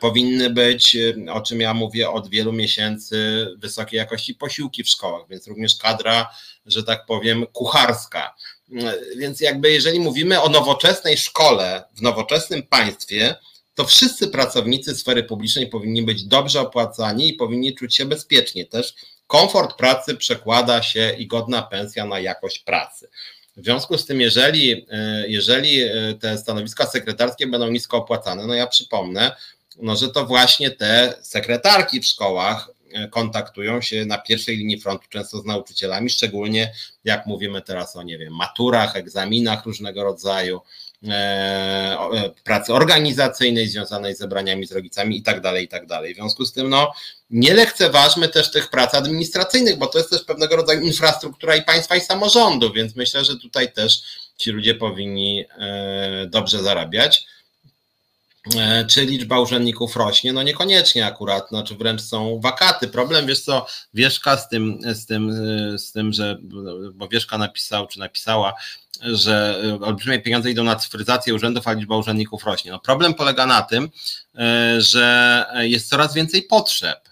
Powinny 0.00 0.50
być, 0.50 0.96
o 1.32 1.40
czym 1.40 1.60
ja 1.60 1.74
mówię 1.74 2.10
od 2.10 2.28
wielu 2.28 2.52
miesięcy, 2.52 3.46
wysokiej 3.58 3.98
jakości 3.98 4.34
posiłki 4.34 4.84
w 4.84 4.88
szkołach, 4.88 5.22
więc 5.30 5.46
również 5.46 5.76
kadra, 5.76 6.30
że 6.66 6.82
tak 6.82 7.06
powiem, 7.06 7.46
kucharska 7.46 8.34
więc 9.16 9.40
jakby 9.40 9.70
jeżeli 9.70 10.00
mówimy 10.00 10.40
o 10.40 10.48
nowoczesnej 10.48 11.16
szkole 11.16 11.84
w 11.94 12.02
nowoczesnym 12.02 12.62
państwie, 12.62 13.34
to 13.74 13.84
wszyscy 13.84 14.28
pracownicy 14.28 14.94
sfery 14.94 15.22
publicznej 15.22 15.66
powinni 15.66 16.02
być 16.02 16.24
dobrze 16.24 16.60
opłacani 16.60 17.28
i 17.28 17.34
powinni 17.34 17.74
czuć 17.74 17.96
się 17.96 18.06
bezpiecznie. 18.06 18.66
Też 18.66 18.94
komfort 19.28 19.76
pracy 19.76 20.16
przekłada 20.16 20.82
się 20.82 21.14
i 21.18 21.26
godna 21.26 21.62
pensja 21.62 22.06
na 22.06 22.20
jakość 22.20 22.58
pracy. 22.58 23.08
W 23.56 23.64
związku 23.64 23.98
z 23.98 24.06
tym, 24.06 24.20
jeżeli, 24.20 24.86
e, 24.90 25.28
jeżeli 25.28 25.82
e, 25.82 25.90
te 26.20 26.38
stanowiska 26.38 26.86
sekretarskie 26.86 27.46
będą 27.46 27.70
nisko 27.70 27.96
opłacane, 27.96 28.46
no 28.46 28.54
ja 28.54 28.66
przypomnę, 28.66 29.36
no, 29.76 29.96
że 29.96 30.08
to 30.08 30.26
właśnie 30.26 30.70
te 30.70 31.14
sekretarki 31.22 32.00
w 32.00 32.06
szkołach 32.06 32.70
E, 32.92 33.08
kontaktują 33.08 33.80
się 33.80 34.06
na 34.06 34.18
pierwszej 34.18 34.56
linii 34.56 34.80
frontu 34.80 35.04
często 35.08 35.38
z 35.38 35.44
nauczycielami, 35.44 36.10
szczególnie 36.10 36.72
jak 37.04 37.26
mówimy 37.26 37.62
teraz 37.62 37.96
o, 37.96 38.02
nie 38.02 38.18
wiem, 38.18 38.36
maturach, 38.36 38.96
egzaminach 38.96 39.66
różnego 39.66 40.04
rodzaju, 40.04 40.60
pracy 42.44 42.72
organizacyjnej 42.72 43.68
związanej 43.68 44.14
z 44.14 44.18
zebraniami 44.18 44.66
z 44.66 44.72
rodzicami 44.72 45.16
i 45.16 45.22
tak 45.22 45.40
dalej, 45.40 45.64
i 45.64 45.68
tak 45.68 45.86
dalej. 45.86 46.14
W 46.14 46.16
związku 46.16 46.44
z 46.44 46.52
tym, 46.52 46.68
no, 46.68 46.92
nie 47.30 47.54
lekceważmy 47.54 48.28
też 48.28 48.50
tych 48.50 48.70
prac 48.70 48.94
administracyjnych, 48.94 49.76
bo 49.76 49.86
to 49.86 49.98
jest 49.98 50.10
też 50.10 50.24
pewnego 50.24 50.56
rodzaju 50.56 50.80
infrastruktura 50.80 51.56
i 51.56 51.62
państwa, 51.62 51.96
i 51.96 52.00
samorządu, 52.00 52.72
więc 52.72 52.96
myślę, 52.96 53.24
że 53.24 53.36
tutaj 53.36 53.72
też 53.72 54.02
ci 54.36 54.50
ludzie 54.50 54.74
powinni 54.74 55.44
dobrze 56.26 56.62
zarabiać. 56.62 57.26
E, 58.56 58.84
czy 58.84 59.04
liczba 59.04 59.40
urzędników 59.40 59.96
rośnie? 59.96 60.32
No 60.32 60.42
niekoniecznie 60.42 61.06
akurat, 61.06 61.48
znaczy 61.48 61.74
wręcz 61.74 62.00
są 62.00 62.40
wakaty. 62.40 62.88
Problem, 62.88 63.26
wiesz 63.26 63.40
co, 63.40 63.66
Wieszka 63.94 64.36
z 64.36 64.48
tym, 64.48 64.78
z 64.94 65.06
tym, 65.06 65.32
z 65.78 65.92
tym, 65.92 66.12
że, 66.12 66.38
bo 66.94 67.08
Wieszka 67.08 67.38
napisał, 67.38 67.86
czy 67.86 67.98
napisała, 67.98 68.54
że 69.02 69.62
olbrzymie 69.80 70.18
pieniądze 70.18 70.50
idą 70.50 70.64
na 70.64 70.76
cyfryzację 70.76 71.34
urzędów, 71.34 71.68
a 71.68 71.72
liczba 71.72 71.96
urzędników 71.96 72.44
rośnie. 72.44 72.70
No 72.70 72.78
problem 72.78 73.14
polega 73.14 73.46
na 73.46 73.62
tym, 73.62 73.88
e, 74.34 74.80
że 74.80 75.46
jest 75.60 75.88
coraz 75.88 76.14
więcej 76.14 76.42
potrzeb 76.42 77.08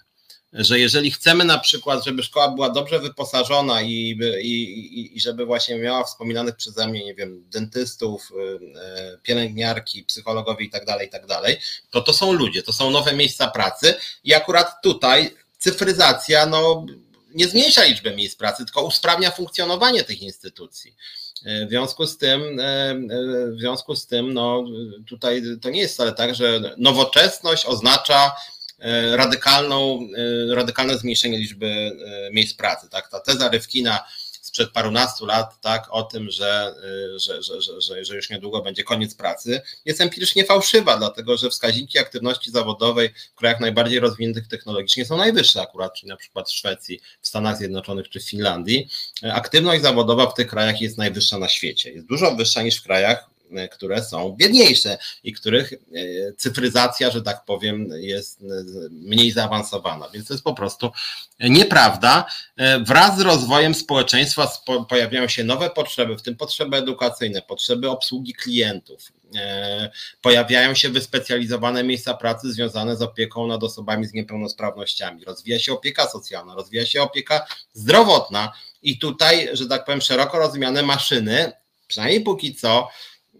że 0.53 0.79
jeżeli 0.79 1.11
chcemy 1.11 1.45
na 1.45 1.59
przykład, 1.59 2.05
żeby 2.05 2.23
szkoła 2.23 2.49
była 2.49 2.69
dobrze 2.69 2.99
wyposażona 2.99 3.81
i, 3.81 4.19
i, 4.41 5.17
i 5.17 5.19
żeby 5.19 5.45
właśnie 5.45 5.75
miała 5.79 6.03
wspominanych 6.03 6.55
przeze 6.55 6.87
mnie, 6.87 7.05
nie 7.05 7.15
wiem, 7.15 7.43
dentystów, 7.49 8.31
y, 8.31 8.35
y, 8.35 9.19
pielęgniarki, 9.23 10.03
psychologowie 10.03 10.65
i 10.65 10.69
tak 10.69 10.85
dalej, 10.85 11.07
i 11.07 11.09
tak 11.09 11.25
dalej, 11.25 11.57
to 11.91 12.01
to 12.01 12.13
są 12.13 12.33
ludzie, 12.33 12.63
to 12.63 12.73
są 12.73 12.91
nowe 12.91 13.13
miejsca 13.13 13.47
pracy 13.47 13.95
i 14.23 14.33
akurat 14.33 14.81
tutaj 14.83 15.35
cyfryzacja 15.57 16.45
no, 16.45 16.85
nie 17.35 17.47
zmniejsza 17.47 17.83
liczby 17.83 18.15
miejsc 18.15 18.35
pracy, 18.35 18.65
tylko 18.65 18.81
usprawnia 18.81 19.31
funkcjonowanie 19.31 20.03
tych 20.03 20.21
instytucji. 20.21 20.95
Y, 21.47 21.65
w 21.65 21.69
związku 21.69 22.07
z 22.07 22.17
tym, 22.17 22.41
w 23.55 23.59
związku 23.59 23.95
z 23.95 24.07
tym, 24.07 24.33
no 24.33 24.63
tutaj 25.07 25.43
to 25.61 25.69
nie 25.69 25.81
jest 25.81 25.93
wcale 25.93 26.13
tak, 26.13 26.35
że 26.35 26.75
nowoczesność 26.77 27.65
oznacza 27.65 28.31
radykalną, 29.15 30.07
e, 30.51 30.55
radykalne 30.55 30.97
zmniejszenie 30.97 31.37
liczby 31.37 31.67
e, 31.67 32.31
miejsc 32.33 32.53
pracy. 32.53 32.89
Tak? 32.89 33.09
Ta 33.09 33.19
teza 33.19 33.49
Rywkina 33.49 33.99
sprzed 34.41 34.71
parunastu 34.71 35.25
lat, 35.25 35.61
tak, 35.61 35.87
o 35.89 36.03
tym, 36.03 36.31
że, 36.31 36.75
że, 37.15 37.43
że, 37.43 37.61
że, 37.81 38.05
że 38.05 38.15
już 38.15 38.29
niedługo 38.29 38.61
będzie 38.61 38.83
koniec 38.83 39.15
pracy, 39.15 39.61
jest 39.85 40.01
empirycznie 40.01 40.45
fałszywa, 40.45 40.97
dlatego 40.97 41.37
że 41.37 41.49
wskaźniki 41.49 41.99
aktywności 41.99 42.51
zawodowej 42.51 43.13
w 43.35 43.35
krajach 43.35 43.59
najbardziej 43.59 43.99
rozwiniętych 43.99 44.47
technologicznie 44.47 45.05
są 45.05 45.17
najwyższe 45.17 45.61
akurat, 45.61 45.93
czyli 45.93 46.09
na 46.09 46.17
przykład 46.17 46.49
w 46.49 46.53
Szwecji, 46.53 46.99
w 47.21 47.27
Stanach 47.27 47.57
Zjednoczonych 47.57 48.09
czy 48.09 48.19
w 48.19 48.29
Finlandii. 48.29 48.89
Aktywność 49.23 49.81
zawodowa 49.81 50.27
w 50.27 50.33
tych 50.33 50.47
krajach 50.47 50.81
jest 50.81 50.97
najwyższa 50.97 51.37
na 51.37 51.49
świecie. 51.49 51.91
Jest 51.91 52.07
dużo 52.07 52.35
wyższa 52.35 52.61
niż 52.61 52.77
w 52.77 52.83
krajach 52.83 53.29
E, 53.29 53.36
które 53.71 54.03
są 54.03 54.35
biedniejsze 54.37 54.97
i 55.23 55.33
których 55.33 55.73
e, 55.73 55.77
cyfryzacja, 56.37 57.11
że 57.11 57.21
tak 57.21 57.45
powiem, 57.45 57.89
jest 57.95 58.41
e, 58.41 58.45
mniej 58.91 59.31
zaawansowana. 59.31 60.09
Więc 60.09 60.27
to 60.27 60.33
jest 60.33 60.43
po 60.43 60.53
prostu 60.53 60.91
nieprawda. 61.39 62.25
Wraz 62.81 63.17
z 63.17 63.21
rozwojem 63.21 63.75
społeczeństwa 63.75 64.51
pojawiają 64.89 65.27
się 65.27 65.43
nowe 65.43 65.69
potrzeby, 65.69 66.17
w 66.17 66.21
tym 66.21 66.35
potrzeby 66.35 66.77
edukacyjne, 66.77 67.41
potrzeby 67.41 67.89
obsługi 67.89 68.33
klientów. 68.33 69.11
Pojawiają 70.21 70.75
się 70.75 70.89
wyspecjalizowane 70.89 71.83
miejsca 71.83 72.13
pracy 72.13 72.53
związane 72.53 72.95
z 72.95 73.01
opieką 73.01 73.47
nad 73.47 73.63
osobami 73.63 74.05
z 74.05 74.13
niepełnosprawnościami. 74.13 75.25
Rozwija 75.25 75.59
się 75.59 75.73
opieka 75.73 76.07
socjalna, 76.07 76.55
rozwija 76.55 76.85
się 76.85 77.01
opieka 77.01 77.47
zdrowotna 77.73 78.53
i 78.81 78.99
tutaj, 78.99 79.49
że 79.53 79.67
tak 79.67 79.85
powiem, 79.85 80.01
szeroko 80.01 80.39
rozumiane 80.39 80.83
maszyny, 80.83 81.51
przynajmniej 81.87 82.21
póki 82.21 82.55
co, 82.55 82.89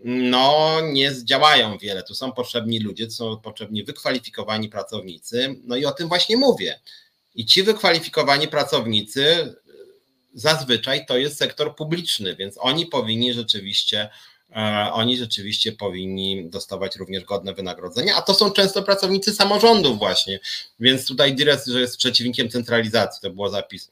no 0.04 0.78
nie 0.82 1.12
zdziałają 1.12 1.78
wiele. 1.78 2.04
Tu 2.04 2.16
są 2.16 2.32
potrzebni 2.32 2.80
ludzie, 2.80 3.12
są 3.12 3.38
potrzebni 3.38 3.84
wykwalifikowani 3.84 4.70
pracownicy. 4.70 5.56
No 5.64 5.76
i 5.76 5.86
o 5.86 5.92
tym 5.92 6.08
właśnie 6.08 6.38
mówię. 6.38 6.80
I 7.36 7.46
ci 7.46 7.64
wykwalifikowani 7.64 8.48
pracownicy 8.48 9.56
zazwyczaj 10.38 11.06
to 11.06 11.18
jest 11.18 11.38
sektor 11.38 11.76
publiczny, 11.76 12.36
więc 12.36 12.56
oni 12.60 12.86
powinni 12.86 13.34
rzeczywiście 13.34 14.10
e, 14.56 14.90
oni 14.94 15.18
rzeczywiście 15.18 15.72
powinni 15.72 16.50
dostawać 16.50 16.96
również 16.96 17.24
godne 17.24 17.54
wynagrodzenia, 17.54 18.16
a 18.16 18.22
to 18.22 18.34
są 18.34 18.52
często 18.52 18.84
pracownicy 18.84 19.36
samorządów 19.36 19.98
właśnie, 19.98 20.40
więc 20.80 21.08
tutaj 21.08 21.36
Dires, 21.36 21.68
że 21.68 21.82
jest 21.82 21.98
przeciwnikiem 21.98 22.50
centralizacji, 22.50 23.22
to 23.22 23.30
było 23.30 23.50
zapis 23.50 23.92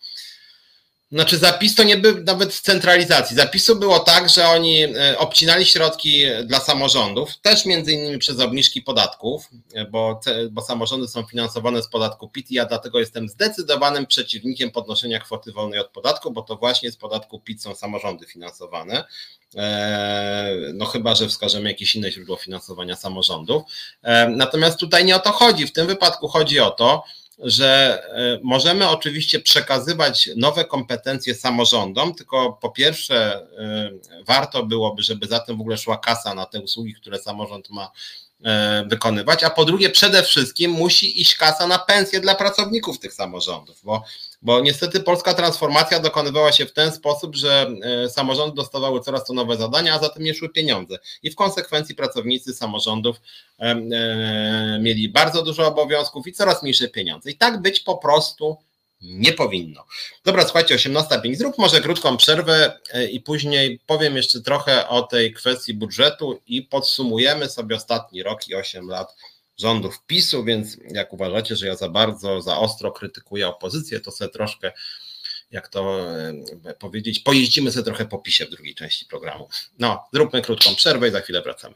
Znaczy 1.12 1.38
zapis 1.38 1.76
to 1.76 1.84
nie 1.84 1.98
był 1.98 2.24
nawet 2.24 2.54
centralizacji. 2.54 3.36
Zapisu 3.36 3.76
było 3.76 4.00
tak, 4.00 4.30
że 4.30 4.48
oni 4.48 4.84
e, 4.84 5.18
obcinali 5.18 5.66
środki 5.66 6.24
dla 6.46 6.60
samorządów, 6.60 7.30
też 7.42 7.66
między 7.66 7.94
innymi 7.94 8.18
przez 8.18 8.40
obniżki 8.40 8.82
podatków, 8.82 9.50
e, 9.74 9.86
bo, 9.86 10.20
bo 10.52 10.62
samorządy 10.62 11.08
są 11.08 11.24
finansowane 11.24 11.82
z 11.82 11.88
podatku 11.88 12.30
PIT 12.30 12.52
i 12.52 12.54
ja 12.56 12.66
dlatego 12.66 13.00
jestem 13.00 13.30
zdecydowanym 13.30 14.06
przeciwnikiem 14.06 14.72
podnoszenia 14.72 15.20
kwoty 15.20 15.52
wolnej 15.52 15.80
od 15.80 15.90
podatku, 15.90 16.32
bo 16.32 16.42
to 16.42 16.56
właśnie 16.56 16.92
z 16.92 16.98
podatku 16.98 17.40
PIT 17.40 17.62
są 17.62 17.76
samorządy 17.76 18.26
finansowane. 18.26 19.04
E, 19.56 20.56
no 20.74 20.86
chyba, 20.86 21.16
że 21.16 21.28
wskażemy 21.28 21.70
jakieś 21.70 21.96
inne 21.96 22.12
źródło 22.12 22.36
finansowania 22.36 22.96
samorządów. 22.96 23.64
Natomiast 24.30 24.80
tutaj 24.80 25.06
nie 25.06 25.16
o 25.16 25.20
to 25.20 25.32
chodzi. 25.32 25.68
W 25.68 25.74
tym 25.74 25.88
wypadku 25.88 26.28
chodzi 26.28 26.60
o 26.60 26.72
to, 26.72 27.04
że 27.40 28.02
e, 28.10 28.40
możemy 28.44 28.90
oczywiście 28.90 29.40
przekazywać 29.40 30.30
nowe 30.36 30.66
kompetencje 30.66 31.36
samorządom, 31.36 32.14
tylko 32.14 32.54
po 32.62 32.70
pierwsze 32.70 33.48
e, 33.58 33.92
warto 34.24 34.66
byłoby, 34.66 35.04
żeby 35.04 35.28
za 35.28 35.40
tym 35.40 35.58
w 35.58 35.62
ogóle 35.62 35.78
szła 35.78 35.98
kasa 35.98 36.34
na 36.34 36.46
te 36.46 36.62
usługi, 36.62 36.94
które 36.94 37.20
samorząd 37.20 37.70
ma 37.70 37.92
wykonywać, 38.88 39.44
a 39.44 39.50
po 39.50 39.66
drugie 39.66 39.90
przede 39.90 40.24
wszystkim 40.24 40.72
musi 40.72 41.22
iść 41.22 41.36
kasa 41.36 41.68
na 41.68 41.80
pensje 41.80 42.20
dla 42.20 42.36
pracowników 42.36 43.00
tych 43.00 43.14
samorządów, 43.14 43.82
bo 43.84 44.04
bo 44.46 44.60
niestety 44.60 45.00
polska 45.00 45.34
transformacja 45.34 46.00
dokonywała 46.00 46.52
się 46.52 46.66
w 46.66 46.74
ten 46.74 46.92
sposób, 46.92 47.36
że 47.36 47.72
e, 47.84 48.10
samorządy 48.10 48.56
dostawały 48.56 49.02
coraz 49.02 49.26
to 49.26 49.34
nowe 49.34 49.58
zadania, 49.58 49.94
a 49.94 50.00
za 50.00 50.10
tym 50.10 50.24
nie 50.24 50.34
szły 50.34 50.50
pieniądze. 50.50 50.98
I 51.24 51.32
w 51.32 51.36
konsekwencji 51.36 51.96
pracownicy 51.96 52.54
samorządów 52.54 53.22
e, 53.60 53.64
e, 53.64 54.80
mieli 54.82 55.10
bardzo 55.10 55.42
dużo 55.44 55.68
obowiązków 55.68 56.28
i 56.28 56.34
coraz 56.34 56.64
mniejsze 56.64 56.88
pieniądze. 56.88 57.32
I 57.32 57.38
tak 57.38 57.62
być 57.62 57.80
po 57.80 57.98
prostu 57.98 58.58
nie 59.06 59.34
powinno. 59.34 59.86
Dobra, 60.26 60.44
słuchajcie, 60.44 60.76
18.05. 60.76 61.36
Zrób 61.36 61.58
może 61.58 61.82
krótką 61.82 62.18
przerwę 62.18 62.80
i 63.12 63.20
później 63.20 63.80
powiem 63.88 64.16
jeszcze 64.16 64.42
trochę 64.42 64.88
o 64.88 65.02
tej 65.02 65.34
kwestii 65.34 65.74
budżetu 65.74 66.42
i 66.48 66.62
podsumujemy 66.62 67.50
sobie 67.50 67.76
ostatni 67.76 68.24
rok 68.24 68.48
i 68.48 68.56
8 68.56 68.88
lat 68.90 69.16
rządów 69.58 70.06
PiSu, 70.08 70.44
więc 70.44 70.78
jak 70.90 71.14
uważacie, 71.14 71.56
że 71.56 71.68
ja 71.68 71.76
za 71.76 71.90
bardzo, 71.90 72.42
za 72.42 72.58
ostro 72.58 72.92
krytykuję 72.92 73.48
opozycję, 73.48 74.00
to 74.00 74.12
sobie 74.12 74.32
troszkę, 74.32 74.72
jak 75.52 75.68
to 75.68 76.00
e, 76.66 76.74
powiedzieć, 76.74 77.20
pojeździmy 77.20 77.72
sobie 77.72 77.84
trochę 77.84 78.06
po 78.06 78.18
PiSie 78.18 78.46
w 78.46 78.50
drugiej 78.50 78.76
części 78.76 79.06
programu. 79.06 79.48
No, 79.80 80.04
zróbmy 80.14 80.42
krótką 80.42 80.76
przerwę 80.76 81.08
i 81.08 81.12
za 81.12 81.22
chwilę 81.22 81.42
wracamy. 81.42 81.76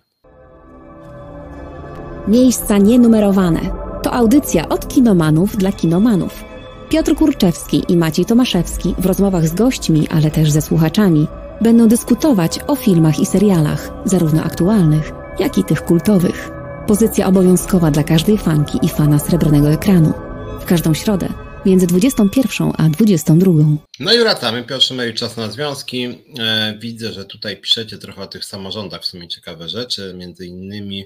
Miejsca 2.27 2.77
nienumerowane. 2.77 3.89
To 4.03 4.13
audycja 4.13 4.69
od 4.69 4.87
kinomanów 4.87 5.57
dla 5.57 5.71
kinomanów. 5.71 6.48
Piotr 6.89 7.15
Kurczewski 7.15 7.83
i 7.87 7.97
Maciej 7.97 8.25
Tomaszewski 8.25 8.95
w 8.97 9.05
rozmowach 9.05 9.47
z 9.47 9.53
gośćmi, 9.53 10.07
ale 10.07 10.31
też 10.31 10.51
ze 10.51 10.61
słuchaczami 10.61 11.27
będą 11.61 11.87
dyskutować 11.87 12.59
o 12.67 12.75
filmach 12.75 13.19
i 13.19 13.25
serialach, 13.25 13.91
zarówno 14.05 14.43
aktualnych, 14.43 15.11
jak 15.39 15.57
i 15.57 15.63
tych 15.63 15.81
kultowych. 15.81 16.49
Pozycja 16.87 17.27
obowiązkowa 17.27 17.91
dla 17.91 18.03
każdej 18.03 18.37
fanki 18.37 18.79
i 18.81 18.89
fana 18.89 19.19
srebrnego 19.19 19.69
ekranu. 19.69 20.13
W 20.61 20.65
każdą 20.65 20.93
środę 20.93 21.29
między 21.65 21.87
21 21.87 22.71
a 22.77 22.89
22. 22.89 23.51
No 23.99 24.13
i 24.13 24.19
wracamy. 24.19 24.63
Piotr 24.63 24.93
mieli 24.93 25.13
czas 25.13 25.37
na 25.37 25.51
związki. 25.51 26.03
E, 26.39 26.77
widzę, 26.79 27.13
że 27.13 27.25
tutaj 27.25 27.57
piszecie 27.57 27.97
trochę 27.97 28.21
o 28.21 28.27
tych 28.27 28.45
samorządach, 28.45 29.01
w 29.01 29.05
sumie 29.05 29.27
ciekawe 29.27 29.69
rzeczy, 29.69 30.13
między 30.17 30.45
innymi 30.45 31.05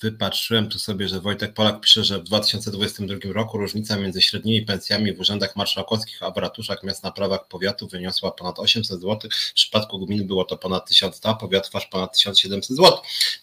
Wypatrzyłem 0.00 0.68
tu 0.68 0.78
sobie, 0.78 1.08
że 1.08 1.20
Wojtek 1.20 1.54
Polak 1.54 1.80
pisze, 1.80 2.04
że 2.04 2.18
w 2.18 2.22
2022 2.22 3.32
roku 3.32 3.58
różnica 3.58 3.96
między 3.96 4.22
średnimi 4.22 4.62
pensjami 4.62 5.12
w 5.12 5.20
urzędach 5.20 5.56
marszałkowskich 5.56 6.22
a 6.22 6.30
w 6.30 6.36
ratuszach 6.36 6.82
miast 6.82 7.04
na 7.04 7.12
prawach 7.12 7.48
powiatu 7.48 7.88
wyniosła 7.88 8.30
ponad 8.30 8.58
800 8.58 9.00
zł. 9.00 9.30
W 9.50 9.52
przypadku 9.52 10.06
gmin 10.06 10.26
było 10.26 10.44
to 10.44 10.56
ponad 10.56 10.88
1100, 10.88 11.28
a 11.28 11.34
powiatów 11.34 11.76
aż 11.76 11.86
ponad 11.86 12.12
1700 12.12 12.76
zł. 12.76 12.98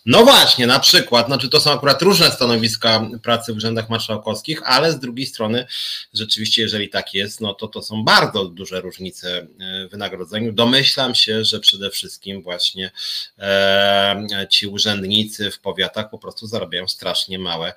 No 0.05 0.23
właśnie, 0.23 0.67
na 0.67 0.79
przykład, 0.79 1.25
znaczy 1.25 1.49
to 1.49 1.59
są 1.59 1.71
akurat 1.71 2.01
różne 2.01 2.31
stanowiska 2.31 3.09
pracy 3.23 3.53
w 3.53 3.57
urzędach 3.57 3.89
marszałkowskich, 3.89 4.61
ale 4.65 4.91
z 4.91 4.99
drugiej 4.99 5.25
strony 5.25 5.67
rzeczywiście, 6.13 6.61
jeżeli 6.61 6.89
tak 6.89 7.13
jest, 7.13 7.41
no 7.41 7.53
to 7.53 7.67
to 7.67 7.81
są 7.81 8.03
bardzo 8.03 8.45
duże 8.45 8.81
różnice 8.81 9.47
e, 9.59 9.87
wynagrodzeniu. 9.87 10.53
Domyślam 10.53 11.15
się, 11.15 11.43
że 11.43 11.59
przede 11.59 11.89
wszystkim 11.89 12.41
właśnie 12.41 12.91
e, 13.39 14.47
ci 14.49 14.67
urzędnicy 14.67 15.51
w 15.51 15.59
powiatach 15.59 16.09
po 16.09 16.17
prostu 16.17 16.44
zarabiają 16.47 16.87
strasznie 16.87 17.39
małe 17.39 17.73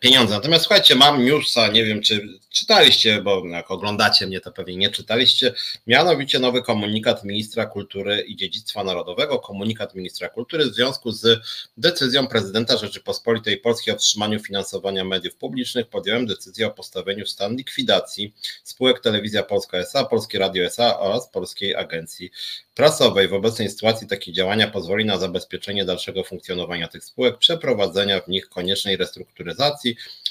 pieniądze. 0.00 0.34
Natomiast 0.34 0.64
słuchajcie, 0.64 0.94
mam 0.94 1.24
newsa, 1.24 1.68
nie 1.68 1.84
wiem 1.84 2.02
czy 2.02 2.28
czytaliście, 2.50 3.22
bo 3.22 3.46
jak 3.46 3.70
oglądacie 3.70 4.26
mnie, 4.26 4.40
to 4.40 4.52
pewnie 4.52 4.76
nie 4.76 4.90
czytaliście, 4.90 5.54
mianowicie 5.86 6.38
nowy 6.38 6.62
komunikat 6.62 7.24
ministra 7.24 7.66
kultury 7.66 8.20
i 8.20 8.36
dziedzictwa 8.36 8.84
narodowego, 8.84 9.38
komunikat 9.38 9.94
ministra 9.94 10.28
kultury 10.28 10.64
w 10.64 10.74
związku 10.74 11.12
z 11.12 11.40
decyzją 11.76 12.26
prezydenta 12.26 12.76
Rzeczypospolitej 12.76 13.58
Polskiej 13.58 13.94
o 13.94 13.96
wstrzymaniu 13.96 14.40
finansowania 14.40 15.04
mediów 15.04 15.34
publicznych 15.34 15.88
podjąłem 15.88 16.26
decyzję 16.26 16.66
o 16.66 16.70
postawieniu 16.70 17.24
w 17.24 17.28
stan 17.28 17.56
likwidacji 17.56 18.34
spółek 18.64 19.00
Telewizja 19.00 19.42
Polska 19.42 19.78
SA, 19.78 20.04
Polskie 20.04 20.38
Radio 20.38 20.64
SA 20.64 20.98
oraz 20.98 21.28
Polskiej 21.28 21.74
Agencji 21.74 22.30
Prasowej. 22.74 23.28
W 23.28 23.34
obecnej 23.34 23.70
sytuacji 23.70 24.06
takie 24.06 24.32
działania 24.32 24.68
pozwoli 24.68 25.04
na 25.04 25.18
zabezpieczenie 25.18 25.84
dalszego 25.84 26.24
funkcjonowania 26.24 26.88
tych 26.88 27.04
spółek, 27.04 27.38
przeprowadzenia 27.38 28.20
w 28.20 28.28
nich 28.28 28.48
koniecznej 28.48 28.96
restrukturyzacji 28.96 29.55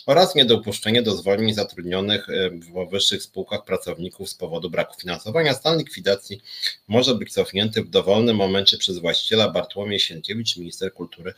oraz 0.05 0.35
niedopuszczenie 0.35 1.01
do 1.01 1.15
zwolnień 1.15 1.53
zatrudnionych 1.53 2.29
e, 2.29 2.49
w 2.49 2.73
powyższych 2.73 3.23
spółkach 3.23 3.63
pracowników 3.63 4.29
z 4.29 4.35
powodu 4.35 4.69
braku 4.69 4.99
finansowania. 4.99 5.53
Stan 5.53 5.77
likwidacji 5.77 6.41
może 6.87 7.15
być 7.15 7.33
cofnięty 7.33 7.83
w 7.83 7.89
dowolnym 7.89 8.35
momencie 8.35 8.77
przez 8.77 8.97
właściciela 8.97 9.49
Bartłomiej 9.49 9.99
Sienkiewicz, 9.99 10.57
minister 10.57 10.93
kultury 10.93 11.33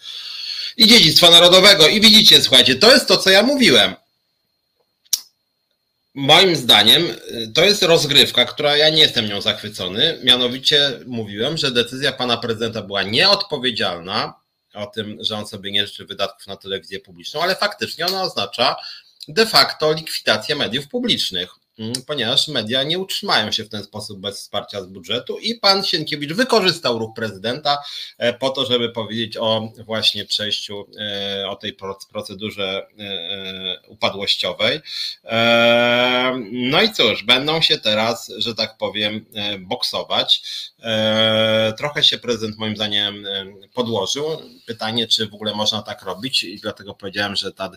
i 0.77 0.87
dziedzictwa 0.87 1.29
narodowego. 1.29 1.87
I 1.87 2.01
widzicie, 2.01 2.41
słuchajcie, 2.41 2.75
to 2.75 2.93
jest 2.93 3.07
to, 3.07 3.17
co 3.17 3.29
ja 3.29 3.43
mówiłem 3.43 3.95
moim 6.17 6.55
zdaniem 6.55 7.03
y, 7.03 7.51
to 7.53 7.65
jest 7.65 7.83
rozgrywka, 7.83 8.45
która 8.45 8.77
ja 8.77 8.89
nie 8.89 9.01
jestem 9.01 9.27
nią 9.29 9.41
zachwycony. 9.41 10.19
Mianowicie 10.23 10.99
mówiłem, 11.05 11.57
że 11.57 11.71
decyzja 11.71 12.11
pana 12.11 12.37
prezydenta 12.37 12.81
była 12.81 13.03
nieodpowiedzialna 13.03 14.33
o 14.73 14.85
tym, 14.85 15.17
że 15.19 15.37
on 15.37 15.47
sobie 15.47 15.71
nie 15.71 15.87
życzy 15.87 16.05
wydatków 16.05 16.47
na 16.47 16.57
telewizję 16.57 16.99
publiczną, 16.99 17.41
ale 17.41 17.55
faktycznie 17.55 18.05
ona 18.05 18.21
oznacza 18.21 18.75
de 19.27 19.45
facto 19.45 19.93
likwidację 19.93 20.55
mediów 20.55 20.87
publicznych. 20.87 21.49
Mm, 21.79 21.93
ponieważ 22.07 22.47
media 22.47 22.83
nie 22.83 22.99
utrzymają 22.99 23.51
się 23.51 23.63
w 23.63 23.69
ten 23.69 23.83
sposób 23.83 24.19
bez 24.19 24.39
wsparcia 24.39 24.81
z 24.81 24.87
budżetu 24.87 25.39
i 25.39 25.55
pan 25.55 25.83
Sienkiewicz 25.83 26.33
wykorzystał 26.33 26.99
ruch 26.99 27.15
prezydenta 27.15 27.77
e, 28.17 28.33
po 28.33 28.49
to, 28.49 28.65
żeby 28.65 28.89
powiedzieć 28.89 29.37
o 29.37 29.71
właśnie 29.85 30.25
przejściu, 30.25 30.87
e, 30.99 31.49
o 31.49 31.55
tej 31.55 31.77
procedurze 32.11 32.87
e, 32.99 33.81
upadłościowej. 33.87 34.79
No 36.51 36.81
i 36.81 36.91
cóż, 36.93 37.23
będą 37.23 37.61
się 37.61 37.77
teraz, 37.77 38.31
że 38.37 38.55
tak 38.55 38.77
powiem, 38.77 39.25
boksować. 39.59 40.43
Trochę 41.77 42.03
się 42.03 42.17
prezydent 42.17 42.57
moim 42.57 42.75
zdaniem 42.75 43.25
podłożył. 43.73 44.25
Pytanie, 44.65 45.07
czy 45.07 45.27
w 45.27 45.33
ogóle 45.33 45.55
można 45.55 45.81
tak 45.81 46.03
robić 46.03 46.43
i 46.43 46.59
dlatego 46.59 46.93
powiedziałem, 46.93 47.35
że 47.35 47.51
ta, 47.51 47.71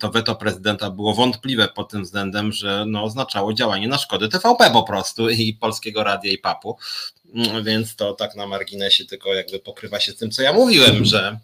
to 0.00 0.10
weto 0.10 0.34
prezydenta 0.34 0.90
było 0.90 1.14
wątpliwe 1.14 1.68
pod 1.68 1.90
tym 1.90 2.02
względem, 2.02 2.52
że 2.52 2.84
no, 2.86 3.04
oznaczało 3.04 3.52
działanie 3.52 3.88
na 3.88 3.98
szkody 3.98 4.28
TVP 4.28 4.70
po 4.70 4.82
prostu 4.82 5.30
i 5.30 5.54
Polskiego 5.54 6.04
Radia 6.04 6.32
i 6.32 6.38
PAP-u. 6.38 6.76
Mm, 7.34 7.64
więc 7.64 7.96
to 7.96 8.14
tak 8.14 8.34
na 8.34 8.46
marginesie 8.46 9.04
tylko 9.04 9.34
jakby 9.34 9.58
pokrywa 9.58 10.00
się 10.00 10.12
z 10.12 10.16
tym, 10.16 10.30
co 10.30 10.42
ja 10.42 10.52
mówiłem, 10.52 11.04
że 11.04 11.36
E, 11.36 11.38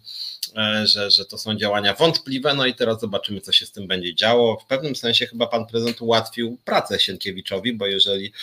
że, 0.83 1.11
że 1.11 1.25
to 1.25 1.37
są 1.37 1.55
działania 1.55 1.93
wątpliwe. 1.93 2.53
No 2.53 2.65
i 2.65 2.75
teraz 2.75 3.01
zobaczymy, 3.01 3.41
co 3.41 3.51
się 3.51 3.65
z 3.65 3.71
tym 3.71 3.87
będzie 3.87 4.15
działo. 4.15 4.59
W 4.59 4.65
pewnym 4.65 4.95
sensie 4.95 5.27
chyba 5.27 5.47
pan 5.47 5.65
prezydent 5.65 6.01
ułatwił 6.01 6.57
pracę 6.65 6.99
Sienkiewiczowi, 6.99 7.73
bo 7.73 7.87
jeżeli, 7.87 8.33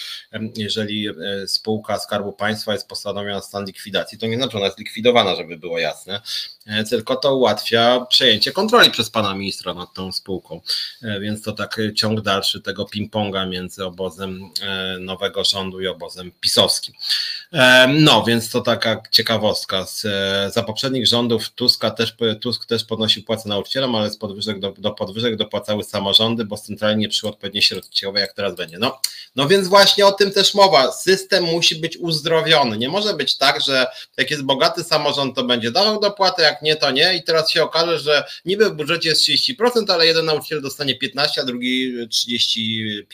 jeżeli 0.57 1.09
e, 1.09 1.15
spółka 1.49 1.99
Skarbu 1.99 2.33
Państwa 2.33 2.73
jest 2.73 2.89
postanowiona 2.89 3.35
na 3.35 3.43
stan 3.43 3.65
likwidacji, 3.65 4.19
to 4.19 4.27
nie 4.27 4.37
znaczy, 4.37 4.57
ona 4.57 4.67
jest 4.67 4.79
likwidowana, 4.79 5.37
żeby 5.37 5.59
było 5.59 5.79
jasne, 5.79 6.15
e, 6.15 6.21
tylko 6.91 7.17
to 7.17 7.37
ułatwia 7.37 8.07
przejęcie 8.09 8.53
kontroli 8.53 8.91
przez 8.91 9.11
pana 9.11 9.35
ministra 9.35 9.75
nad 9.75 9.95
tą 9.95 10.13
spółką. 10.13 10.61
Więc 11.21 11.43
to 11.43 11.53
tak 11.53 11.81
ciąg 11.97 12.21
dalszy 12.21 12.61
tego 12.61 12.85
ping-ponga 12.85 13.49
między 13.49 13.85
obozem 13.85 14.51
nowego 15.01 15.45
rządu 15.45 15.81
i 15.81 15.87
obozem 15.87 16.33
pisowskim. 16.41 16.95
No, 17.89 18.25
więc 18.25 18.51
to 18.51 18.61
taka 18.61 19.03
ciekawostka. 19.11 19.87
Za 20.53 20.63
poprzednich 20.63 21.07
rządów 21.07 21.51
Tuska 21.51 21.91
też, 21.91 22.15
Tusk 22.41 22.67
też 22.67 22.85
podnosił 22.85 23.25
płace 23.25 23.49
nauczycielom, 23.49 23.95
ale 23.95 24.11
z 24.11 24.17
podwyżek 24.17 24.61
do, 24.61 24.73
do 24.79 24.91
podwyżek 24.91 25.37
dopłacały 25.37 25.85
samorządy, 25.85 26.45
bo 26.45 26.57
centralnie 26.57 27.01
nie 27.01 27.09
przyszły 27.09 27.29
odpowiednie 27.29 27.63
środki 27.63 28.07
jak 28.15 28.33
teraz 28.33 28.55
będzie. 28.55 28.79
No, 28.79 29.01
no 29.37 29.49
więc 29.49 29.69
właśnie 29.69 30.07
o 30.07 30.13
tym 30.13 30.33
też 30.33 30.55
mowa. 30.55 30.93
System 30.93 31.45
musi 31.45 31.77
być 31.77 31.97
uzdrowiony. 31.97 32.79
Nie 32.79 32.89
może 32.89 33.15
być 33.15 33.37
tak, 33.37 33.61
że 33.61 33.87
jak 34.17 34.31
jest 34.31 34.43
bogaty 34.43 34.85
samorząd, 34.85 35.37
to 35.37 35.45
będzie 35.45 35.71
dawał 35.71 36.01
dopłatę, 36.01 36.43
jak 36.51 36.63
nie, 36.63 36.77
to 36.77 36.91
nie. 36.91 37.17
I 37.17 37.23
teraz 37.23 37.51
się 37.51 37.63
okaże, 37.63 37.99
że 37.99 38.25
niby 38.45 38.71
w 38.71 38.73
budżecie 38.73 39.09
jest 39.09 39.23
30%, 39.23 39.93
ale 39.93 40.07
jeden 40.07 40.25
nauczyciel 40.25 40.63
dostanie 40.63 40.95
15, 40.95 41.41
a 41.41 41.45
drugi 41.45 42.07
35%. 42.07 43.05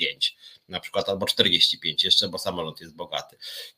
na 0.69 0.81
przykład, 0.81 1.09
albo 1.09 1.27
45 1.27 2.05
jeszcze, 2.05 2.29
bo 2.29 2.39
samolot 2.39 2.81
jest 2.81 2.95
bogaty. 2.95 3.37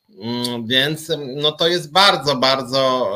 Mm, 0.09 0.67
więc 0.67 1.11
no 1.35 1.51
to 1.51 1.67
jest 1.67 1.91
bardzo, 1.91 2.35
bardzo 2.35 3.11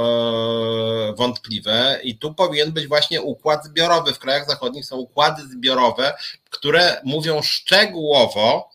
e, 1.09 1.15
wątpliwe 1.15 1.99
i 2.03 2.17
tu 2.17 2.33
powinien 2.33 2.71
być 2.71 2.87
właśnie 2.87 3.21
układ 3.21 3.65
zbiorowy. 3.65 4.13
W 4.13 4.19
krajach 4.19 4.47
zachodnich 4.47 4.85
są 4.85 4.97
układy 4.97 5.41
zbiorowe, 5.47 6.13
które 6.49 7.01
mówią 7.03 7.41
szczegółowo, 7.41 8.69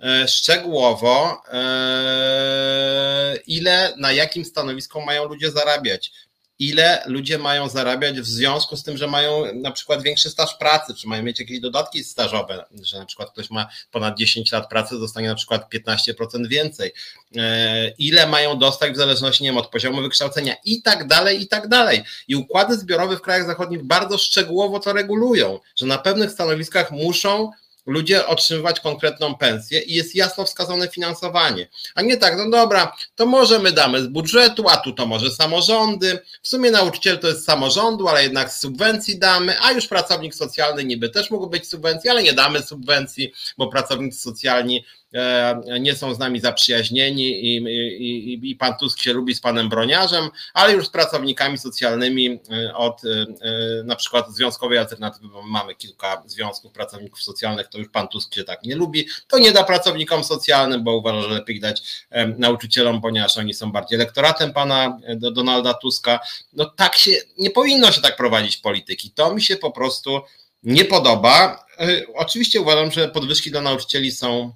e, 0.00 0.28
szczegółowo, 0.28 1.42
e, 1.52 3.36
ile, 3.46 3.94
na 3.96 4.12
jakim 4.12 4.44
stanowisku 4.44 5.00
mają 5.00 5.24
ludzie 5.24 5.50
zarabiać 5.50 6.12
ile 6.58 7.02
ludzie 7.06 7.38
mają 7.38 7.68
zarabiać 7.68 8.20
w 8.20 8.26
związku 8.26 8.76
z 8.76 8.82
tym, 8.82 8.96
że 8.96 9.06
mają 9.06 9.54
na 9.54 9.70
przykład 9.70 10.02
większy 10.02 10.30
staż 10.30 10.54
pracy, 10.54 10.94
czy 10.94 11.08
mają 11.08 11.22
mieć 11.22 11.40
jakieś 11.40 11.60
dodatki 11.60 12.04
stażowe, 12.04 12.64
że 12.82 12.98
na 12.98 13.06
przykład 13.06 13.30
ktoś 13.30 13.50
ma 13.50 13.66
ponad 13.90 14.18
10 14.18 14.52
lat 14.52 14.68
pracy, 14.68 14.98
dostanie 14.98 15.28
na 15.28 15.34
przykład 15.34 15.70
15% 15.74 16.46
więcej, 16.48 16.92
e, 17.36 17.88
ile 17.98 18.26
mają 18.26 18.58
dostać 18.58 18.92
w 18.92 18.96
zależności 18.96 19.44
nie 19.44 19.48
wiem, 19.48 19.58
od 19.58 19.68
poziomu 19.68 20.02
wykształcenia 20.02 20.54
i 20.64 20.82
tak 20.82 21.06
dalej, 21.06 21.42
i 21.42 21.48
tak 21.48 21.68
dalej. 21.68 22.02
I 22.28 22.36
układy 22.36 22.78
zbiorowe 22.78 23.16
w 23.16 23.22
krajach 23.22 23.46
zachodnich 23.46 23.82
bardzo 23.82 24.18
szczegółowo 24.18 24.80
to 24.80 24.92
regulują, 24.92 25.60
że 25.76 25.86
na 25.86 25.98
pewnych 25.98 26.30
stanowiskach 26.30 26.90
muszą 26.90 27.50
ludzie 27.86 28.26
otrzymywać 28.26 28.80
konkretną 28.80 29.34
pensję 29.34 29.80
i 29.80 29.94
jest 29.94 30.14
jasno 30.14 30.44
wskazane 30.44 30.88
finansowanie. 30.88 31.68
A 31.94 32.02
nie 32.02 32.16
tak, 32.16 32.36
no 32.38 32.50
dobra, 32.50 32.96
to 33.14 33.26
może 33.26 33.58
my 33.58 33.72
damy 33.72 34.02
z 34.02 34.06
budżetu, 34.06 34.68
a 34.68 34.76
tu 34.76 34.92
to 34.92 35.06
może 35.06 35.30
samorządy. 35.30 36.18
W 36.42 36.48
sumie 36.48 36.70
nauczyciel 36.70 37.18
to 37.18 37.28
jest 37.28 37.44
samorządu, 37.44 38.08
ale 38.08 38.22
jednak 38.22 38.52
z 38.52 38.60
subwencji 38.60 39.18
damy, 39.18 39.56
a 39.60 39.72
już 39.72 39.86
pracownik 39.86 40.34
socjalny 40.34 40.84
niby 40.84 41.08
też 41.08 41.30
mógł 41.30 41.46
być 41.46 41.68
subwencji, 41.68 42.10
ale 42.10 42.22
nie 42.22 42.32
damy 42.32 42.62
subwencji, 42.62 43.32
bo 43.58 43.68
pracownicy 43.68 44.18
socjalni 44.18 44.84
nie 45.80 45.96
są 45.96 46.14
z 46.14 46.18
nami 46.18 46.40
zaprzyjaźnieni 46.40 47.24
i, 47.24 47.56
i, 47.56 48.50
i 48.50 48.56
pan 48.56 48.76
Tusk 48.76 49.00
się 49.00 49.12
lubi 49.12 49.34
z 49.34 49.40
panem 49.40 49.68
Broniarzem, 49.68 50.30
ale 50.54 50.72
już 50.72 50.86
z 50.86 50.90
pracownikami 50.90 51.58
socjalnymi 51.58 52.40
e, 52.50 52.74
od 52.74 53.02
e, 53.04 53.26
na 53.84 53.96
przykład 53.96 54.30
Związkowej 54.30 54.78
Alternatywy, 54.78 55.28
bo 55.28 55.42
mamy 55.42 55.74
kilka 55.74 56.22
związków 56.26 56.72
pracowników 56.72 57.22
socjalnych, 57.22 57.68
to 57.68 57.78
już 57.78 57.88
pan 57.88 58.08
Tusk 58.08 58.34
się 58.34 58.44
tak 58.44 58.62
nie 58.62 58.76
lubi, 58.76 59.06
to 59.28 59.38
nie 59.38 59.52
da 59.52 59.64
pracownikom 59.64 60.24
socjalnym, 60.24 60.84
bo 60.84 60.96
uważa, 60.96 61.22
że 61.22 61.28
lepiej 61.28 61.60
dać 61.60 62.06
nauczycielom, 62.38 63.00
ponieważ 63.00 63.36
oni 63.36 63.54
są 63.54 63.72
bardziej 63.72 63.96
elektoratem 63.96 64.52
pana 64.52 64.98
Donalda 65.16 65.74
Tuska. 65.74 66.20
No 66.52 66.64
tak 66.64 66.96
się, 66.96 67.12
nie 67.38 67.50
powinno 67.50 67.92
się 67.92 68.00
tak 68.00 68.16
prowadzić 68.16 68.56
polityki. 68.56 69.10
To 69.10 69.34
mi 69.34 69.42
się 69.42 69.56
po 69.56 69.70
prostu 69.70 70.20
nie 70.62 70.84
podoba. 70.84 71.66
Oczywiście 72.14 72.60
uważam, 72.60 72.90
że 72.90 73.08
podwyżki 73.08 73.50
dla 73.50 73.60
nauczycieli 73.60 74.12
są 74.12 74.52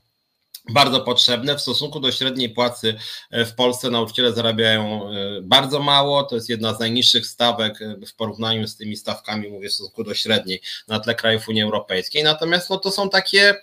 bardzo 0.68 1.00
potrzebne. 1.00 1.56
W 1.56 1.60
stosunku 1.60 2.00
do 2.00 2.12
średniej 2.12 2.50
płacy 2.50 2.94
e, 3.30 3.44
w 3.44 3.54
Polsce 3.54 3.90
nauczyciele 3.90 4.32
zarabiają 4.32 5.10
e, 5.10 5.40
bardzo 5.42 5.80
mało. 5.80 6.22
To 6.22 6.34
jest 6.34 6.48
jedna 6.48 6.74
z 6.74 6.80
najniższych 6.80 7.26
stawek 7.26 7.82
e, 7.82 7.96
w 8.06 8.14
porównaniu 8.14 8.66
z 8.66 8.76
tymi 8.76 8.96
stawkami, 8.96 9.48
mówię, 9.48 9.68
w 9.68 9.72
stosunku 9.72 10.04
do 10.04 10.14
średniej 10.14 10.62
na 10.88 11.00
tle 11.00 11.14
krajów 11.14 11.48
Unii 11.48 11.62
Europejskiej. 11.62 12.22
Natomiast 12.24 12.70
no, 12.70 12.78
to 12.78 12.90
są 12.90 13.10
takie 13.10 13.54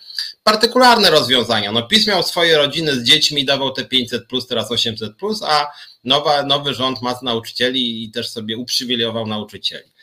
partykularne 0.44 1.10
rozwiązania. 1.10 1.72
No, 1.72 1.88
PiS 1.88 2.08
miał 2.08 2.24
swoje 2.24 2.58
rodziny 2.58 2.96
z 2.96 3.04
dziećmi, 3.04 3.46
dawał 3.46 3.72
te 3.72 3.86
500, 3.86 4.28
plus, 4.28 4.48
teraz 4.48 4.72
800, 4.72 5.16
plus, 5.18 5.44
a 5.44 5.72
nowa, 6.04 6.44
nowy 6.44 6.74
rząd 6.74 7.02
ma 7.02 7.20
nauczycieli 7.22 8.04
i 8.04 8.12
też 8.12 8.30
sobie 8.30 8.58
uprzywilejował 8.58 9.28
nauczycieli. 9.28 9.96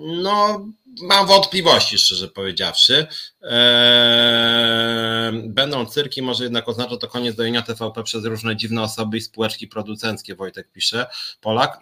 No, 0.00 0.66
mam 1.02 1.26
wątpliwości, 1.26 1.98
szczerze 1.98 2.28
powiedziawszy. 2.28 3.06
Eee, 3.42 5.32
będą 5.48 5.86
cyrki, 5.86 6.22
może 6.22 6.44
jednak 6.44 6.68
oznacza 6.68 6.96
to 6.96 7.08
koniec 7.08 7.36
dojenia 7.36 7.62
TVP 7.62 8.02
przez 8.02 8.24
różne 8.24 8.56
dziwne 8.56 8.82
osoby 8.82 9.16
i 9.16 9.20
spółeczki 9.20 9.68
producenckie, 9.68 10.34
Wojtek 10.34 10.72
pisze, 10.72 11.06
Polak. 11.40 11.78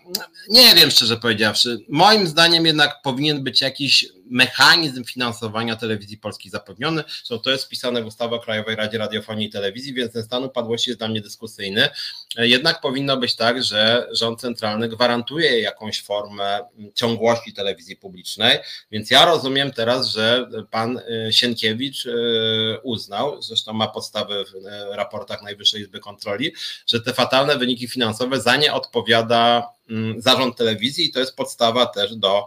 Nie 0.48 0.74
wiem, 0.74 0.90
szczerze 0.90 1.16
powiedziawszy. 1.16 1.78
Moim 1.88 2.26
zdaniem 2.26 2.66
jednak 2.66 3.02
powinien 3.02 3.44
być 3.44 3.60
jakiś 3.60 4.06
mechanizm 4.30 5.04
finansowania 5.04 5.76
telewizji 5.76 6.18
polskiej 6.18 6.50
zapewniony. 6.50 7.04
Zresztą 7.08 7.38
to 7.38 7.50
jest 7.50 7.64
wpisane 7.64 8.02
w 8.02 8.06
ustawę 8.06 8.36
o 8.36 8.40
Krajowej 8.40 8.76
Radzie 8.76 8.98
Radiofonii 8.98 9.46
i 9.46 9.50
Telewizji, 9.50 9.94
więc 9.94 10.12
ten 10.12 10.22
stan 10.22 10.44
upadłości 10.44 10.90
jest 10.90 11.00
dla 11.00 11.08
mnie 11.08 11.20
dyskusyjny. 11.20 11.88
Jednak 12.36 12.80
powinno 12.80 13.16
być 13.16 13.36
tak, 13.36 13.62
że 13.62 14.08
rząd 14.12 14.40
centralny 14.40 14.88
gwarantuje 14.88 15.60
jakąś 15.60 16.02
formę 16.02 16.60
ciągłości 16.94 17.52
telewizji 17.52 17.96
publicznej, 17.96 18.58
więc 18.90 19.10
ja 19.10 19.24
rozumiem 19.24 19.70
teraz, 19.72 20.06
że 20.06 20.50
pan 20.70 20.98
y, 20.98 21.32
Sienkiewicz 21.46 22.06
y, 22.06 22.80
uznał, 22.82 23.42
zresztą 23.42 23.72
ma 23.72 23.88
podstawy 23.88 24.44
w 24.44 24.54
y, 24.54 24.96
raportach 24.96 25.42
Najwyższej 25.42 25.80
Izby 25.80 26.00
Kontroli, 26.00 26.52
że 26.86 27.00
te 27.00 27.12
fatalne 27.12 27.58
wyniki 27.58 27.88
finansowe 27.88 28.40
za 28.40 28.56
nie 28.56 28.72
odpowiada 28.72 29.72
mm, 29.90 30.22
zarząd 30.22 30.56
telewizji 30.56 31.06
i 31.06 31.12
to 31.12 31.20
jest 31.20 31.36
podstawa 31.36 31.86
też 31.86 32.16
do 32.16 32.46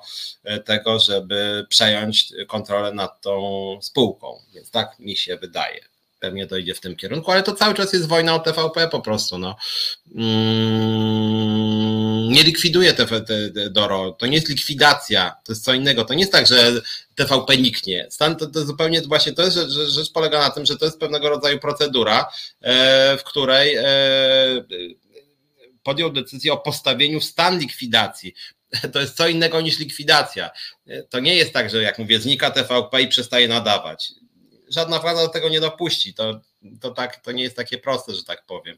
tego, 0.66 1.00
żeby 1.00 1.66
przejąć 1.70 2.34
kontrolę 2.48 2.94
nad 2.94 3.22
tą 3.22 3.42
spółką. 3.82 4.40
Więc 4.54 4.72
tak 4.72 5.00
mi 5.00 5.16
się 5.16 5.38
wydaje 5.38 5.99
pewnie 6.20 6.48
to 6.48 6.58
idzie 6.58 6.76
w 6.76 6.80
tym 6.80 6.96
kierunku, 6.96 7.32
ale 7.32 7.44
to 7.44 7.56
cały 7.56 7.74
czas 7.74 7.94
jest 7.94 8.08
wojna 8.08 8.36
o 8.36 8.40
TVP 8.40 8.88
po 8.88 9.02
prostu. 9.02 9.38
No. 9.38 9.56
Mm, 10.16 11.50
nie 12.30 12.44
likwiduje 12.44 12.94
TVP 12.94 13.50
Doro, 13.70 14.12
to 14.12 14.26
nie 14.28 14.36
jest 14.36 14.50
likwidacja, 14.50 15.36
to 15.46 15.52
jest 15.52 15.64
co 15.64 15.74
innego. 15.74 16.06
To 16.06 16.14
nie 16.14 16.20
jest 16.20 16.32
tak, 16.32 16.48
że 16.48 16.82
TVP 17.16 17.58
niknie. 17.58 18.08
Stan 18.10 18.36
to, 18.36 18.48
to 18.48 18.66
zupełnie 18.66 19.02
właśnie 19.02 19.34
to 19.34 19.44
jest, 19.44 19.56
że, 19.56 19.70
że 19.70 19.88
rzecz 19.88 20.12
polega 20.12 20.40
na 20.40 20.50
tym, 20.50 20.66
że 20.66 20.78
to 20.78 20.86
jest 20.86 21.00
pewnego 21.00 21.30
rodzaju 21.30 21.60
procedura, 21.60 22.30
e, 22.62 23.18
w 23.18 23.24
której 23.24 23.76
e, 23.76 23.84
podjął 25.84 26.10
decyzję 26.10 26.54
o 26.54 26.58
postawieniu 26.58 27.22
stan 27.22 27.60
likwidacji. 27.60 28.34
To 28.94 29.00
jest 29.00 29.18
co 29.18 29.28
innego 29.28 29.62
niż 29.62 29.80
likwidacja. 29.80 30.50
To 31.10 31.20
nie 31.20 31.36
jest 31.36 31.54
tak, 31.54 31.70
że 31.70 31.82
jak 31.82 32.00
mówię, 32.00 32.20
znika 32.20 32.52
TVP 32.52 33.02
i 33.02 33.08
przestaje 33.08 33.48
nadawać 33.48 34.12
żadna 34.70 35.00
władza 35.00 35.22
do 35.22 35.30
tego 35.30 35.50
nie 35.50 35.60
dopuści. 35.62 36.14
To, 36.14 36.42
to, 36.82 36.92
tak, 36.92 37.16
to 37.16 37.32
nie 37.32 37.44
jest 37.44 37.56
takie 37.56 37.78
proste, 37.78 38.16
że 38.16 38.24
tak 38.24 38.46
powiem. 38.46 38.78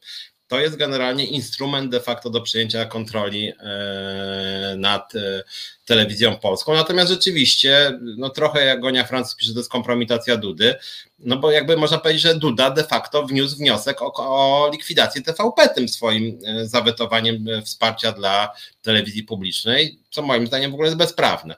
To 0.51 0.59
jest 0.59 0.75
generalnie 0.75 1.25
instrument 1.25 1.91
de 1.91 1.99
facto 1.99 2.29
do 2.29 2.41
przyjęcia 2.41 2.85
kontroli 2.85 3.53
e, 3.59 4.75
nad 4.77 5.15
e, 5.15 5.43
telewizją 5.85 6.35
polską. 6.35 6.73
Natomiast 6.73 7.11
rzeczywiście, 7.11 7.99
no 8.17 8.29
trochę 8.29 8.65
jak 8.65 8.81
Gonia 8.81 9.03
Francis 9.03 9.35
pisze, 9.35 9.53
to 9.53 9.59
jest 9.59 9.71
kompromitacja 9.71 10.37
Dudy, 10.37 10.75
no 11.19 11.37
bo 11.37 11.51
jakby 11.51 11.77
można 11.77 11.97
powiedzieć, 11.97 12.21
że 12.21 12.35
Duda 12.35 12.69
de 12.69 12.83
facto 12.83 13.23
wniósł 13.23 13.57
wniosek 13.57 14.01
o, 14.01 14.13
o 14.15 14.69
likwidację 14.71 15.21
TVP 15.21 15.69
tym 15.75 15.89
swoim 15.89 16.39
e, 16.45 16.67
zawetowaniem 16.67 17.45
wsparcia 17.63 18.11
dla 18.11 18.51
telewizji 18.81 19.23
publicznej, 19.23 19.99
co 20.09 20.21
moim 20.21 20.47
zdaniem 20.47 20.71
w 20.71 20.73
ogóle 20.73 20.87
jest 20.87 20.97
bezprawne. 20.97 21.55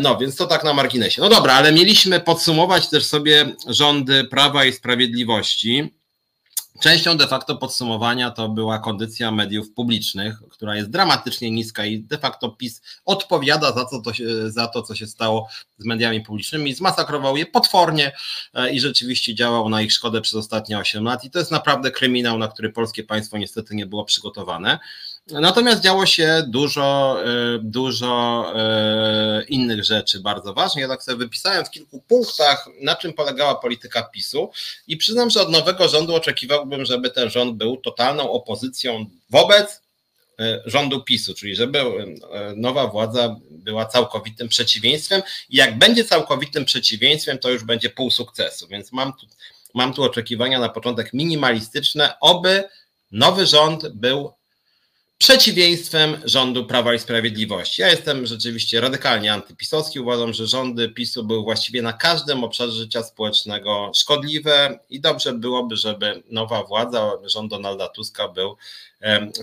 No 0.00 0.18
więc 0.18 0.36
to 0.36 0.46
tak 0.46 0.64
na 0.64 0.74
marginesie. 0.74 1.22
No 1.22 1.28
dobra, 1.28 1.54
ale 1.54 1.72
mieliśmy 1.72 2.20
podsumować 2.20 2.88
też 2.88 3.04
sobie 3.04 3.46
rządy 3.68 4.24
Prawa 4.24 4.64
i 4.64 4.72
Sprawiedliwości. 4.72 5.90
Częścią 6.80 7.16
de 7.16 7.26
facto 7.26 7.56
podsumowania 7.56 8.30
to 8.30 8.48
była 8.48 8.78
kondycja 8.78 9.30
mediów 9.30 9.72
publicznych, 9.72 10.38
która 10.50 10.76
jest 10.76 10.90
dramatycznie 10.90 11.50
niska 11.50 11.86
i 11.86 12.00
de 12.00 12.18
facto 12.18 12.48
PiS 12.48 12.82
odpowiada 13.04 13.72
za, 13.72 13.84
to, 13.84 14.02
za 14.46 14.66
to, 14.66 14.82
co 14.82 14.94
się 14.94 15.06
stało 15.06 15.48
z 15.78 15.84
mediami 15.84 16.20
publicznymi. 16.20 16.74
Zmasakrował 16.74 17.36
je 17.36 17.46
potwornie 17.46 18.12
e, 18.54 18.72
i 18.72 18.80
rzeczywiście 18.80 19.34
działał 19.34 19.68
na 19.68 19.82
ich 19.82 19.92
szkodę 19.92 20.20
przez 20.20 20.34
ostatnie 20.34 20.78
8 20.78 21.04
lat. 21.04 21.24
I 21.24 21.30
to 21.30 21.38
jest 21.38 21.50
naprawdę 21.50 21.90
kryminał, 21.90 22.38
na 22.38 22.48
który 22.48 22.72
polskie 22.72 23.04
państwo 23.04 23.38
niestety 23.38 23.74
nie 23.74 23.86
było 23.86 24.04
przygotowane. 24.04 24.78
Natomiast 25.26 25.82
działo 25.82 26.06
się 26.06 26.44
dużo, 26.48 27.18
e, 27.24 27.58
dużo 27.62 28.44
e, 28.56 29.44
innych 29.48 29.84
rzeczy 29.84 30.20
bardzo 30.20 30.54
ważnych. 30.54 30.82
Ja 30.82 30.88
tak 30.88 31.02
sobie 31.02 31.18
wypisałem 31.18 31.64
w 31.64 31.70
kilku 31.70 32.02
punktach, 32.08 32.68
na 32.80 32.96
czym 32.96 33.12
polegała 33.12 33.54
polityka 33.54 34.02
PiSu 34.02 34.50
i 34.86 34.96
przyznam, 34.96 35.30
że 35.30 35.42
od 35.42 35.50
nowego 35.50 35.88
rządu 35.88 36.14
oczekiwałbym, 36.14 36.84
żeby 36.84 37.10
ten 37.10 37.30
rząd 37.30 37.56
był 37.56 37.76
totalną 37.76 38.32
opozycją 38.32 39.06
wobec 39.30 39.82
e, 40.40 40.62
rządu 40.66 41.02
PiSu, 41.02 41.34
czyli 41.34 41.56
żeby 41.56 41.84
nowa 42.56 42.86
władza 42.86 43.36
była 43.50 43.86
całkowitym 43.86 44.48
przeciwieństwem 44.48 45.22
i 45.50 45.56
jak 45.56 45.78
będzie 45.78 46.04
całkowitym 46.04 46.64
przeciwieństwem, 46.64 47.38
to 47.38 47.50
już 47.50 47.64
będzie 47.64 47.90
pół 47.90 48.10
sukcesu, 48.10 48.68
więc 48.68 48.92
mam 48.92 49.12
tu, 49.12 49.26
mam 49.74 49.94
tu 49.94 50.02
oczekiwania 50.02 50.58
na 50.58 50.68
początek 50.68 51.12
minimalistyczne, 51.12 52.14
oby 52.20 52.64
nowy 53.12 53.46
rząd 53.46 53.88
był 53.88 54.32
przeciwieństwem 55.18 56.20
rządu 56.24 56.66
Prawa 56.66 56.94
i 56.94 56.98
Sprawiedliwości. 56.98 57.82
Ja 57.82 57.88
jestem 57.88 58.26
rzeczywiście 58.26 58.80
radykalnie 58.80 59.32
antypisowski. 59.32 60.00
Uważam, 60.00 60.32
że 60.32 60.46
rządy 60.46 60.88
PiSu 60.88 61.24
były 61.24 61.42
właściwie 61.42 61.82
na 61.82 61.92
każdym 61.92 62.44
obszarze 62.44 62.72
życia 62.72 63.02
społecznego 63.02 63.92
szkodliwe 63.94 64.78
i 64.90 65.00
dobrze 65.00 65.32
byłoby, 65.32 65.76
żeby 65.76 66.22
nowa 66.30 66.64
władza, 66.64 67.12
rząd 67.24 67.50
Donalda 67.50 67.88
Tuska 67.88 68.28
był 68.28 68.56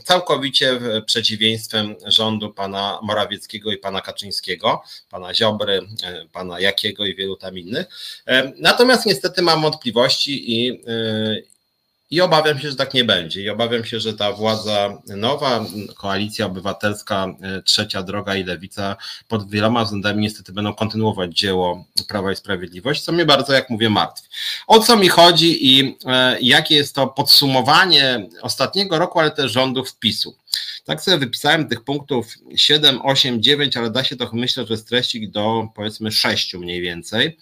całkowicie 0.03 0.79
przeciwieństwem 1.05 1.95
rządu 2.05 2.53
pana 2.53 2.99
Morawieckiego 3.03 3.71
i 3.71 3.77
pana 3.77 4.01
Kaczyńskiego, 4.01 4.81
pana 5.09 5.33
Ziobry, 5.33 5.81
pana 6.31 6.59
Jakiego 6.59 7.05
i 7.05 7.15
wielu 7.15 7.35
tam 7.35 7.57
innych. 7.57 7.87
Natomiast 8.57 9.05
niestety 9.05 9.41
mam 9.41 9.61
wątpliwości 9.61 10.59
i, 10.59 10.81
i 12.11 12.21
obawiam 12.21 12.59
się, 12.59 12.69
że 12.69 12.75
tak 12.75 12.93
nie 12.93 13.03
będzie. 13.03 13.41
I 13.41 13.49
obawiam 13.49 13.85
się, 13.85 13.99
że 13.99 14.13
ta 14.13 14.31
władza 14.31 15.01
nowa, 15.07 15.65
koalicja 15.95 16.45
obywatelska, 16.45 17.27
e, 17.41 17.61
trzecia 17.61 18.03
droga 18.03 18.35
i 18.35 18.43
lewica 18.43 18.95
pod 19.27 19.49
wieloma 19.49 19.83
względami 19.83 20.21
niestety 20.21 20.53
będą 20.53 20.73
kontynuować 20.73 21.37
dzieło 21.37 21.85
Prawa 22.07 22.31
i 22.31 22.35
Sprawiedliwości, 22.35 23.03
co 23.03 23.11
mnie 23.11 23.25
bardzo, 23.25 23.53
jak 23.53 23.69
mówię, 23.69 23.89
martwi. 23.89 24.29
O 24.67 24.79
co 24.79 24.97
mi 24.97 25.07
chodzi 25.07 25.77
i 25.77 25.97
e, 26.05 26.37
jakie 26.41 26.75
jest 26.75 26.95
to 26.95 27.07
podsumowanie 27.07 28.29
ostatniego 28.41 28.99
roku, 28.99 29.19
ale 29.19 29.31
też 29.31 29.51
rządów 29.51 29.95
PiSu. 29.95 30.35
Tak 30.85 31.01
sobie 31.01 31.17
wypisałem 31.17 31.67
tych 31.67 31.83
punktów 31.83 32.27
7, 32.55 32.99
8, 33.03 33.43
9, 33.43 33.77
ale 33.77 33.91
da 33.91 34.03
się 34.03 34.15
to 34.15 34.29
myślę, 34.33 34.65
że 34.65 34.77
streścić 34.77 35.29
do 35.29 35.67
powiedzmy 35.75 36.11
6 36.11 36.53
mniej 36.53 36.81
więcej. 36.81 37.37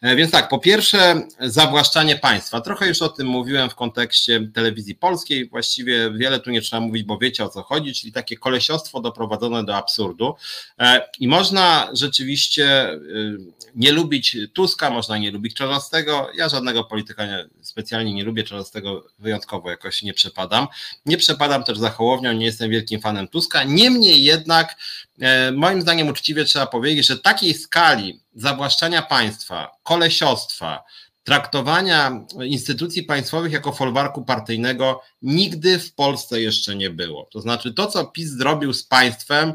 E, 0.00 0.16
więc 0.16 0.30
tak, 0.30 0.48
po 0.48 0.58
pierwsze, 0.58 1.22
zawłaszczanie 1.40 2.16
państwa. 2.16 2.60
Trochę 2.60 2.88
już 2.88 3.02
o 3.02 3.08
tym 3.08 3.26
mówiłem 3.26 3.70
w 3.70 3.74
kontekście 3.74 4.48
telewizji 4.54 4.94
polskiej. 4.94 5.48
Właściwie 5.48 6.10
wiele 6.10 6.40
tu 6.40 6.50
nie 6.50 6.60
trzeba 6.60 6.80
mówić, 6.80 7.02
bo 7.02 7.18
wiecie 7.18 7.44
o 7.44 7.48
co 7.48 7.62
chodzi, 7.62 7.94
czyli 7.94 8.12
takie 8.12 8.36
kolesiostwo 8.36 9.00
doprowadzone 9.00 9.64
do 9.64 9.76
absurdu. 9.76 10.34
E, 10.78 11.08
I 11.18 11.28
można 11.28 11.90
rzeczywiście 11.92 12.92
y, 12.92 13.38
nie 13.74 13.92
lubić 13.92 14.36
Tuska, 14.52 14.90
można 14.90 15.18
nie 15.18 15.30
lubić 15.30 15.54
Czarzastego. 15.54 16.30
Ja 16.34 16.48
żadnego 16.48 16.84
polityka 16.84 17.26
nie, 17.26 17.48
specjalnie 17.62 18.14
nie 18.14 18.24
lubię, 18.24 18.44
Czarzastego 18.44 19.06
wyjątkowo 19.18 19.70
jakoś 19.70 20.02
nie 20.02 20.14
przepadam. 20.14 20.66
Nie 21.06 21.16
przepadam 21.16 21.64
też 21.64 21.78
za 21.78 21.90
Hołownią, 21.90 22.32
nie 22.32 22.46
jestem 22.46 22.70
wielkim 22.70 23.00
fanem 23.00 23.28
Tuska. 23.28 23.64
Niemniej 23.64 24.24
jednak 24.24 24.76
E, 25.20 25.52
moim 25.52 25.82
zdaniem 25.82 26.08
uczciwie 26.08 26.44
trzeba 26.44 26.66
powiedzieć, 26.66 27.06
że 27.06 27.18
takiej 27.18 27.54
skali 27.54 28.20
zawłaszczania 28.34 29.02
państwa, 29.02 29.70
kolesiostwa, 29.82 30.84
traktowania 31.24 32.26
instytucji 32.44 33.02
państwowych 33.02 33.52
jako 33.52 33.72
folwarku 33.72 34.24
partyjnego 34.24 35.02
nigdy 35.22 35.78
w 35.78 35.94
Polsce 35.94 36.40
jeszcze 36.40 36.76
nie 36.76 36.90
było. 36.90 37.28
To 37.32 37.40
znaczy 37.40 37.72
to, 37.72 37.86
co 37.86 38.04
PiS 38.04 38.30
zrobił 38.30 38.72
z 38.72 38.84
państwem, 38.84 39.52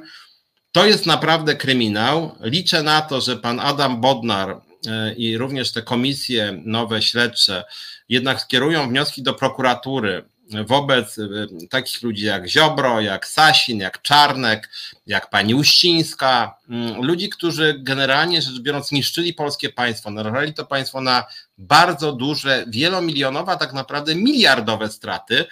to 0.72 0.86
jest 0.86 1.06
naprawdę 1.06 1.56
kryminał. 1.56 2.36
Liczę 2.42 2.84
na 2.84 3.02
to, 3.02 3.22
że 3.22 3.38
pan 3.38 3.60
Adam 3.60 4.02
Bodnar 4.02 4.62
e, 4.88 5.14
i 5.14 5.38
również 5.38 5.72
te 5.72 5.82
komisje 5.82 6.62
nowe 6.66 7.02
śledcze 7.02 7.64
jednak 8.10 8.42
skierują 8.42 8.90
wnioski 8.90 9.24
do 9.24 9.34
prokuratury 9.34 10.26
wobec 10.68 11.18
y, 11.18 11.48
takich 11.70 12.04
ludzi 12.04 12.26
jak 12.26 12.48
Ziobro, 12.48 13.02
jak 13.02 13.28
Sasin, 13.28 13.80
jak 13.80 14.02
Czarnek, 14.02 14.70
jak 15.08 15.30
pani 15.30 15.56
Uścińska, 15.56 16.58
mm, 16.70 17.02
ludzi, 17.02 17.30
którzy 17.30 17.76
generalnie 17.80 18.42
rzecz 18.42 18.60
biorąc 18.60 18.92
niszczyli 18.92 19.34
polskie 19.34 19.70
państwo, 19.70 20.12
narażali 20.12 20.54
to 20.54 20.66
państwo 20.66 21.02
na 21.02 21.26
bardzo 21.58 22.14
duże, 22.14 22.66
wielomilionowe, 22.68 23.52
a 23.52 23.56
tak 23.56 23.74
naprawdę 23.74 24.16
miliardowe 24.16 24.90
straty, 24.90 25.46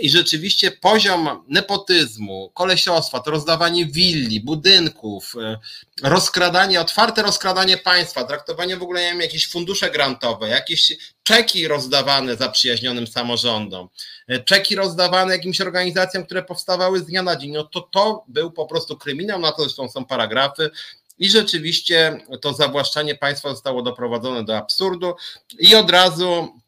i 0.00 0.10
rzeczywiście 0.10 0.70
poziom 0.70 1.44
nepotyzmu, 1.48 2.50
kolesiostwa, 2.54 3.20
to 3.20 3.30
rozdawanie 3.30 3.86
willi, 3.86 4.40
budynków, 4.40 5.34
e, 5.42 5.58
rozkradanie, 6.02 6.80
otwarte 6.80 7.22
rozkradanie 7.22 7.76
państwa, 7.76 8.24
traktowanie 8.24 8.76
w 8.76 8.82
ogóle, 8.82 9.02
nie 9.02 9.10
wiem, 9.10 9.20
jakieś 9.20 9.48
fundusze 9.48 9.90
grantowe, 9.90 10.48
jakieś 10.48 10.96
czeki 11.22 11.68
rozdawane 11.68 12.36
zaprzyjaźnionym 12.36 13.06
samorządom, 13.06 13.88
e, 14.28 14.38
czeki 14.40 14.76
rozdawane 14.76 15.32
jakimś 15.32 15.60
organizacjom, 15.60 16.24
które 16.24 16.42
powstawały 16.42 16.98
z 16.98 17.06
dnia 17.06 17.22
na 17.22 17.36
dzień, 17.36 17.50
no 17.50 17.64
to 17.64 17.80
to 17.80 18.24
był 18.28 18.50
po 18.50 18.66
prostu 18.66 18.96
kryminał, 18.96 19.40
na 19.40 19.52
to 19.52 19.62
zresztą 19.62 19.88
są 19.88 20.04
paragrafy, 20.04 20.70
i 21.18 21.30
rzeczywiście 21.30 22.18
to 22.40 22.52
zawłaszczanie 22.52 23.14
państwa 23.14 23.50
zostało 23.50 23.82
doprowadzone 23.82 24.44
do 24.44 24.56
absurdu 24.56 25.14
i 25.58 25.74
od 25.74 25.90
razu 25.90 26.61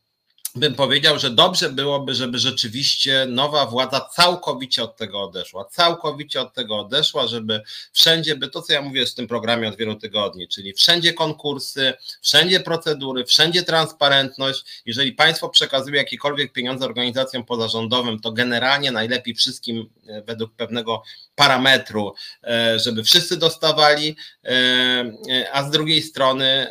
bym 0.55 0.75
powiedział, 0.75 1.19
że 1.19 1.31
dobrze 1.31 1.71
byłoby, 1.71 2.15
żeby 2.15 2.39
rzeczywiście 2.39 3.27
nowa 3.29 3.67
władza 3.67 4.01
całkowicie 4.01 4.83
od 4.83 4.97
tego 4.97 5.23
odeszła. 5.23 5.65
Całkowicie 5.65 6.41
od 6.41 6.55
tego 6.55 6.79
odeszła, 6.79 7.27
żeby 7.27 7.61
wszędzie 7.93 8.37
by 8.37 8.49
to, 8.49 8.63
co 8.63 8.73
ja 8.73 8.83
mówię 8.83 9.07
w 9.07 9.15
tym 9.15 9.27
programie 9.27 9.69
od 9.69 9.77
wielu 9.77 9.95
tygodni, 9.95 10.49
czyli 10.49 10.73
wszędzie 10.73 11.13
konkursy, 11.13 11.93
wszędzie 12.23 12.61
procedury, 12.61 13.25
wszędzie 13.25 13.63
transparentność. 13.63 14.83
Jeżeli 14.87 15.13
państwo 15.13 15.49
przekazuje 15.49 15.97
jakiekolwiek 15.97 16.53
pieniądze 16.53 16.85
organizacjom 16.85 17.45
pozarządowym, 17.45 18.21
to 18.21 18.33
generalnie 18.33 18.93
najlepiej 18.93 19.35
wszystkim 19.35 19.91
e, 20.07 20.23
według 20.23 20.53
pewnego 20.53 21.03
parametru, 21.35 22.15
e, 22.45 22.79
żeby 22.79 23.05
wszyscy 23.05 23.37
dostawali, 23.37 24.17
e, 24.45 25.51
a 25.53 25.63
z 25.63 25.71
drugiej 25.71 26.03
strony, 26.03 26.67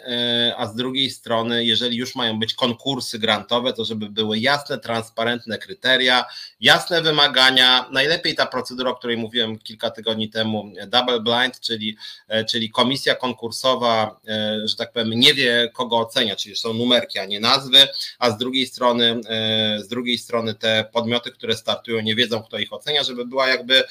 a 0.58 0.68
z 0.68 0.76
drugiej 0.76 1.10
strony, 1.10 1.66
jeżeli 1.66 1.98
już 1.98 2.16
mają 2.16 2.40
być 2.40 2.54
konkursy 2.54 3.20
grantowe, 3.20 3.73
to 3.74 3.86
żeby 3.86 4.10
były 4.10 4.40
jasne, 4.40 4.80
transparentne 4.80 5.58
kryteria, 5.58 6.26
jasne 6.60 7.02
wymagania. 7.02 7.86
Najlepiej 7.91 8.36
ta 8.36 8.45
procedura, 8.45 8.91
o 8.91 8.95
której 8.95 9.18
mówiłem 9.18 9.60
kilka 9.60 9.91
tygodni 9.91 10.30
temu, 10.30 10.72
double 10.88 11.20
blind, 11.20 11.60
czyli, 11.60 11.98
e, 12.28 12.45
czyli 12.45 12.70
komisja 12.70 13.16
konkursowa, 13.16 14.20
e, 14.28 14.68
że 14.68 14.76
tak 14.76 14.91
powiem, 14.94 15.10
nie 15.10 15.34
wie, 15.34 15.70
kogo 15.74 15.98
ocenia, 15.98 16.36
czyli 16.36 16.56
są 16.56 16.74
numerki, 16.74 17.20
a 17.20 17.26
nie 17.26 17.40
nazwy, 17.40 17.88
a 18.20 18.32
z 18.32 18.38
drugiej 18.38 18.68
strony, 18.68 19.22
e, 19.30 19.80
z 19.80 19.88
drugiej 19.88 20.18
strony 20.18 20.54
te 20.54 20.86
podmioty, 20.94 21.32
które 21.32 21.56
startują, 21.56 22.02
nie 22.02 22.16
wiedzą, 22.16 22.44
kto 22.44 22.58
ich 22.58 22.74
ocenia, 22.74 23.04
żeby 23.04 23.26
była 23.26 23.48
jakby, 23.48 23.84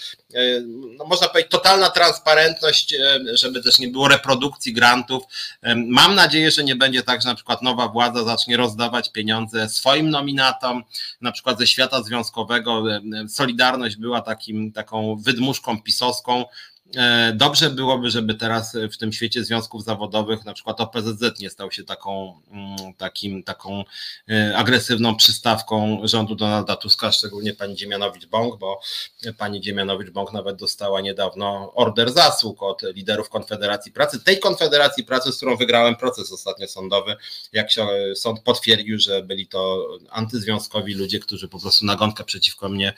no 0.98 1.04
można 1.04 1.28
powiedzieć, 1.28 1.52
totalna 1.52 1.90
transparentność, 1.90 2.94
żeby 3.32 3.62
też 3.62 3.78
nie 3.78 3.88
było 3.88 4.08
reprodukcji 4.08 4.72
grantów. 4.72 5.22
Mam 5.86 6.14
nadzieję, 6.14 6.50
że 6.50 6.64
nie 6.64 6.76
będzie 6.76 7.02
tak, 7.02 7.22
że 7.22 7.28
na 7.28 7.34
przykład 7.34 7.62
nowa 7.62 7.88
władza 7.88 8.24
zacznie 8.24 8.56
rozdawać 8.56 9.12
pieniądze 9.12 9.68
swoim 9.72 10.10
nominatom, 10.10 10.82
na 11.20 11.32
przykład 11.32 11.58
ze 11.58 11.66
świata 11.66 12.02
związkowego. 12.02 12.84
Solidarność 13.28 13.96
była 13.96 14.20
takim, 14.20 14.72
taką 14.72 15.16
wydmuszką 15.16 15.82
pisowską, 15.82 16.44
E, 16.81 16.81
dobrze 17.34 17.70
byłoby, 17.70 18.10
żeby 18.10 18.34
teraz 18.34 18.76
w 18.92 18.96
tym 18.96 19.12
świecie 19.12 19.44
związków 19.44 19.84
zawodowych 19.84 20.44
na 20.44 20.54
przykład 20.54 20.80
OPZZ 20.80 21.40
nie 21.40 21.50
stał 21.50 21.72
się 21.72 21.84
taką, 21.84 22.40
mm, 22.50 22.94
takim, 22.94 23.42
taką 23.42 23.84
e, 24.30 24.56
agresywną 24.56 25.16
przystawką 25.16 26.00
rządu 26.04 26.34
Donalda 26.34 26.76
Tuska, 26.76 27.12
szczególnie 27.12 27.54
pani 27.54 27.76
Dziemianowicz-Bąk, 27.76 28.58
bo 28.58 28.80
pani 29.38 29.60
Dziemianowicz-Bąk 29.60 30.32
nawet 30.32 30.56
dostała 30.56 31.00
niedawno 31.00 31.72
order 31.74 32.12
zasług 32.12 32.62
od 32.62 32.82
liderów 32.82 33.28
Konfederacji 33.28 33.92
Pracy, 33.92 34.24
tej 34.24 34.40
Konfederacji 34.40 35.04
Pracy, 35.04 35.32
z 35.32 35.36
którą 35.36 35.56
wygrałem 35.56 35.96
proces 35.96 36.32
ostatnio 36.32 36.66
sądowy, 36.66 37.16
jak 37.52 37.70
się 37.70 37.86
sąd 38.14 38.40
potwierdził, 38.40 38.98
że 38.98 39.22
byli 39.22 39.46
to 39.46 39.88
antyzwiązkowi 40.10 40.94
ludzie, 40.94 41.18
którzy 41.18 41.48
po 41.48 41.60
prostu 41.60 41.86
nagonkę 41.86 42.24
przeciwko 42.24 42.68
mnie 42.68 42.94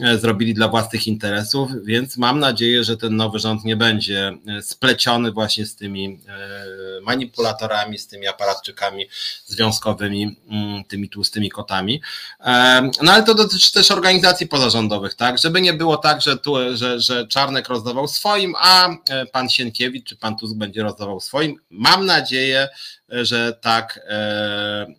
e, 0.00 0.18
zrobili 0.18 0.54
dla 0.54 0.68
własnych 0.68 1.06
interesów, 1.06 1.70
więc 1.84 2.16
mam 2.16 2.40
nadzieję, 2.40 2.84
że 2.84 2.96
ten 2.96 3.16
nowy 3.16 3.31
nowy 3.32 3.38
rząd 3.38 3.64
nie 3.64 3.76
będzie 3.76 4.32
e, 4.58 4.62
spleciony 4.62 5.32
właśnie 5.32 5.66
z 5.66 5.76
tymi 5.76 6.18
e, 6.28 7.00
manipulatorami, 7.02 7.98
z 7.98 8.06
tymi 8.06 8.26
aparatczykami 8.26 9.08
związkowymi, 9.46 10.36
mm, 10.50 10.84
tymi 10.84 11.08
tłustymi 11.08 11.50
kotami. 11.50 12.02
E, 12.40 12.90
no 13.02 13.12
ale 13.12 13.22
to 13.22 13.34
dotyczy 13.34 13.72
też 13.72 13.90
organizacji 13.90 14.46
pozarządowych, 14.46 15.14
tak? 15.14 15.38
Żeby 15.38 15.60
nie 15.60 15.72
było 15.72 15.96
tak, 15.96 16.22
że, 16.22 16.36
tu, 16.36 16.76
że, 16.76 17.00
że 17.00 17.26
Czarnek 17.26 17.68
rozdawał 17.68 18.08
swoim, 18.08 18.54
a 18.58 18.88
pan 19.32 19.50
Sienkiewicz 19.50 20.06
czy 20.06 20.16
pan 20.16 20.36
Tusk 20.36 20.54
będzie 20.56 20.82
rozdawał 20.82 21.20
swoim. 21.20 21.56
Mam 21.70 22.06
nadzieję, 22.06 22.68
że 23.08 23.52
tak 23.60 24.00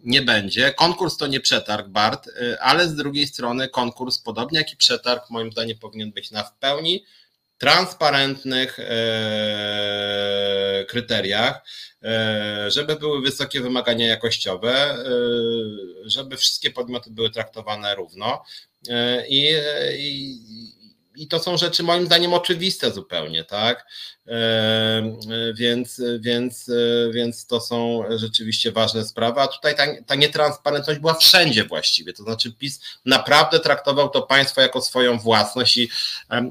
nie 0.03 0.21
będzie. 0.21 0.73
Konkurs 0.73 1.17
to 1.17 1.27
nie 1.27 1.39
przetarg, 1.39 1.87
Bart, 1.87 2.29
ale 2.59 2.87
z 2.87 2.95
drugiej 2.95 3.27
strony 3.27 3.69
konkurs, 3.69 4.17
podobnie 4.19 4.59
jak 4.59 4.73
i 4.73 4.77
przetarg, 4.77 5.29
moim 5.29 5.51
zdaniem 5.51 5.77
powinien 5.77 6.11
być 6.11 6.31
na 6.31 6.43
w 6.43 6.53
pełni 6.57 7.03
transparentnych 7.63 8.79
e, 8.79 8.85
kryteriach, 10.87 11.61
e, 12.03 12.71
żeby 12.71 12.95
były 12.95 13.21
wysokie 13.21 13.61
wymagania 13.61 14.07
jakościowe, 14.07 14.73
e, 14.73 14.95
żeby 16.05 16.37
wszystkie 16.37 16.71
podmioty 16.71 17.11
były 17.11 17.29
traktowane 17.29 17.95
równo. 17.95 18.43
I, 19.29 19.55
i 19.97 20.39
i 21.15 21.27
to 21.27 21.39
są 21.39 21.57
rzeczy 21.57 21.83
moim 21.83 22.05
zdaniem 22.05 22.33
oczywiste 22.33 22.91
zupełnie, 22.91 23.43
tak? 23.43 23.85
Więc, 25.55 26.01
więc, 26.19 26.71
więc 27.11 27.45
to 27.45 27.61
są 27.61 28.03
rzeczywiście 28.15 28.71
ważne 28.71 29.05
sprawy, 29.05 29.41
a 29.41 29.47
tutaj 29.47 29.75
ta, 29.75 29.83
ta 30.07 30.15
nietransparentność 30.15 30.99
była 30.99 31.13
wszędzie 31.13 31.65
właściwie, 31.65 32.13
to 32.13 32.23
znaczy 32.23 32.51
PiS 32.51 32.81
naprawdę 33.05 33.59
traktował 33.59 34.09
to 34.09 34.21
państwo 34.21 34.61
jako 34.61 34.81
swoją 34.81 35.19
własność 35.19 35.77
i, 35.77 35.89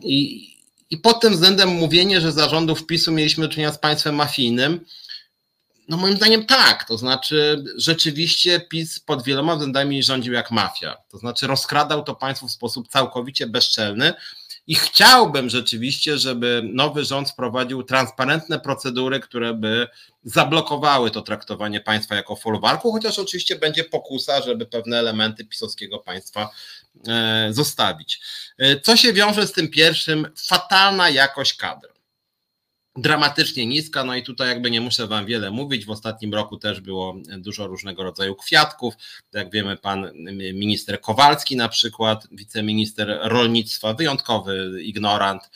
i, 0.03 0.53
i 0.93 0.97
pod 0.97 1.21
tym 1.21 1.33
względem 1.33 1.69
mówienie, 1.69 2.21
że 2.21 2.33
zarządów 2.33 2.87
PiSu 2.87 3.13
mieliśmy 3.13 3.47
do 3.47 3.53
czynienia 3.53 3.73
z 3.73 3.79
państwem 3.79 4.15
mafijnym, 4.15 4.85
no 5.89 5.97
moim 5.97 6.17
zdaniem 6.17 6.47
tak, 6.47 6.85
to 6.85 6.99
znaczy 6.99 7.65
rzeczywiście 7.77 8.61
PiS 8.61 9.01
pod 9.01 9.23
wieloma 9.25 9.55
względami 9.55 10.03
rządził 10.03 10.33
jak 10.33 10.51
mafia, 10.51 10.97
to 11.09 11.19
znaczy 11.19 11.47
rozkradał 11.47 12.03
to 12.03 12.15
państwo 12.15 12.47
w 12.47 12.51
sposób 12.51 12.89
całkowicie 12.89 13.47
bezczelny. 13.47 14.15
I 14.67 14.75
chciałbym 14.75 15.51
rzeczywiście, 15.51 16.19
żeby 16.19 16.63
nowy 16.73 17.05
rząd 17.05 17.31
wprowadził 17.31 17.83
transparentne 17.83 18.61
procedury, 18.61 19.21
które 19.21 19.55
by 19.55 19.89
zablokowały 20.25 21.11
to 21.11 21.23
traktowanie 21.23 21.81
państwa 21.81 22.15
jako 22.15 22.37
folwarku, 22.37 22.93
chociaż 22.93 23.19
oczywiście 23.19 23.57
będzie 23.57 23.85
pokusa, 23.85 24.43
żeby 24.43 24.67
pewne 24.67 24.99
elementy 24.99 25.45
pisowskiego 25.45 25.99
państwa 25.99 26.51
zostawić. 27.51 28.21
E, 28.59 28.81
co 28.81 28.97
się 28.97 29.13
wiąże 29.13 29.47
z 29.47 29.53
tym 29.53 29.69
pierwszym? 29.69 30.27
Fatalna 30.37 31.11
jakość 31.11 31.55
kadr 31.55 31.93
dramatycznie 32.97 33.67
niska, 33.67 34.05
no 34.05 34.15
i 34.15 34.23
tutaj 34.23 34.49
jakby 34.49 34.71
nie 34.71 34.81
muszę 34.81 35.07
Wam 35.07 35.27
wiele 35.27 35.51
mówić, 35.51 35.87
w 35.87 35.91
ostatnim 35.91 36.35
roku 36.35 36.57
też 36.57 36.81
było 36.81 37.17
dużo 37.39 37.67
różnego 37.67 38.03
rodzaju 38.03 38.35
kwiatków, 38.35 38.95
jak 39.33 39.51
wiemy 39.51 39.77
pan 39.77 40.13
minister 40.55 41.01
Kowalski 41.01 41.57
na 41.57 41.69
przykład, 41.69 42.29
wiceminister 42.33 43.19
rolnictwa, 43.23 43.95
wyjątkowy 43.95 44.83
ignorant 44.83 45.51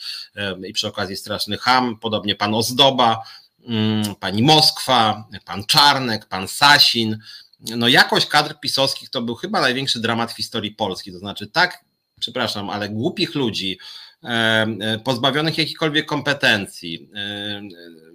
i 0.67 0.73
przy 0.73 0.87
okazji 0.87 1.17
straszny 1.17 1.57
ham, 1.57 1.99
podobnie 1.99 2.35
pan 2.35 2.53
Ozdoba, 2.53 3.23
mm, 3.67 4.15
pani 4.15 4.43
Moskwa, 4.43 5.27
pan 5.45 5.65
Czarnek, 5.65 6.25
pan 6.25 6.47
Sasin, 6.47 7.19
no 7.59 7.87
jakość 7.87 8.25
kadr 8.25 8.59
pisowskich 8.59 9.09
to 9.09 9.21
był 9.21 9.35
chyba 9.35 9.61
największy 9.61 9.99
dramat 9.99 10.31
w 10.31 10.35
historii 10.35 10.71
Polski, 10.71 11.11
to 11.11 11.19
znaczy 11.19 11.47
tak, 11.47 11.85
przepraszam, 12.19 12.69
ale 12.69 12.89
głupich 12.89 13.35
ludzi, 13.35 13.79
pozbawionych 15.03 15.57
jakichkolwiek 15.57 16.05
kompetencji 16.05 17.09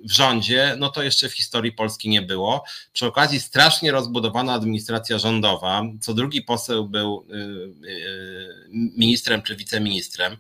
w 0.05 0.13
rządzie, 0.13 0.77
no 0.79 0.89
to 0.89 1.03
jeszcze 1.03 1.29
w 1.29 1.33
historii 1.33 1.73
Polski 1.73 2.09
nie 2.09 2.23
było. 2.23 2.65
Przy 2.93 3.07
okazji 3.07 3.41
strasznie 3.41 3.93
rozbudowana 3.93 4.53
administracja 4.53 5.19
rządowa. 5.19 5.83
Co 6.01 6.15
drugi 6.15 6.43
poseł 6.43 6.89
był 6.89 7.27
ministrem 8.97 9.43
czy 9.43 9.57
wiceministrem. 9.57 10.37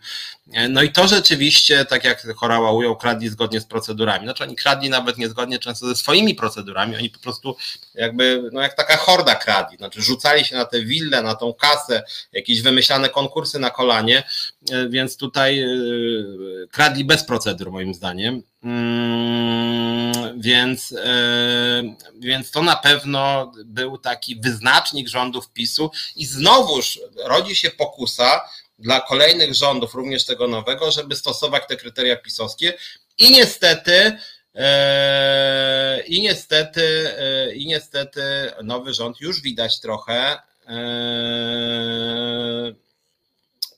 E, 0.52 0.68
no 0.68 0.82
i 0.82 0.93
to 0.93 1.09
rzeczywiście, 1.09 1.84
tak 1.84 2.05
jak 2.05 2.34
Chorała 2.36 2.72
ujął, 2.72 2.97
kradli 2.97 3.28
zgodnie 3.28 3.60
z 3.60 3.64
procedurami. 3.64 4.24
Znaczy 4.24 4.44
oni 4.44 4.56
kradli 4.56 4.90
nawet 4.90 5.18
niezgodnie 5.18 5.59
często 5.59 5.86
ze 5.86 5.97
swoimi 5.97 6.34
procedurami, 6.34 6.97
oni 6.97 7.10
po 7.10 7.18
prostu 7.18 7.56
jakby, 7.94 8.51
no 8.52 8.60
jak 8.60 8.74
taka 8.76 8.97
horda 8.97 9.34
kradli, 9.34 9.76
znaczy 9.76 10.02
rzucali 10.02 10.44
się 10.44 10.56
na 10.56 10.64
te 10.64 10.82
wille, 10.82 11.22
na 11.22 11.34
tą 11.34 11.55
kasę, 11.55 12.02
jakieś 12.32 12.62
wymyślane 12.62 13.09
konkursy 13.09 13.59
na 13.59 13.70
kolanie, 13.70 14.22
e, 14.70 14.89
więc 14.89 15.16
tutaj 15.16 15.52
y, 15.61 16.69
kradli 16.70 17.05
bez 17.05 17.24
procedur 17.24 17.70
moim 17.70 17.95
zdaniem. 17.95 18.43
Mm, 18.65 20.41
więc, 20.41 20.93
e, 20.93 21.83
więc 22.19 22.51
to 22.51 22.62
na 22.62 22.77
pewno 22.77 23.53
był 23.65 23.99
taki 23.99 24.41
wyznacznik 24.41 25.09
rządów 25.09 25.53
PiSu 25.53 25.91
i 26.16 26.27
znowuż 26.27 27.01
rodzi 27.24 27.57
się 27.57 27.70
pokusa 27.70 28.41
dla 28.79 29.01
kolejnych 29.01 29.55
rządów, 29.55 29.95
również 29.95 30.24
tego 30.24 30.49
nowego, 30.49 30.91
żeby 30.91 31.16
stosować 31.16 31.62
te 31.69 31.77
kryteria 31.77 32.16
pisowskie 32.16 32.74
i 33.19 33.31
niestety 33.31 34.19
e, 34.55 36.03
i 36.07 36.23
niestety 36.23 37.15
e, 37.19 37.55
i 37.55 37.66
niestety 37.66 38.23
nowy 38.62 38.95
rząd 38.95 39.20
już 39.20 39.43
widać 39.43 39.81
trochę 39.81 40.39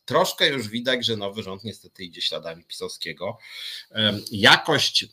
troszkę 0.04 0.48
już 0.48 0.68
widać, 0.68 1.06
że 1.06 1.16
nowy 1.16 1.42
rząd 1.42 1.64
niestety 1.64 2.04
idzie 2.04 2.22
śladami 2.22 2.64
pisowskiego. 2.64 3.38
Jakość 4.32 5.06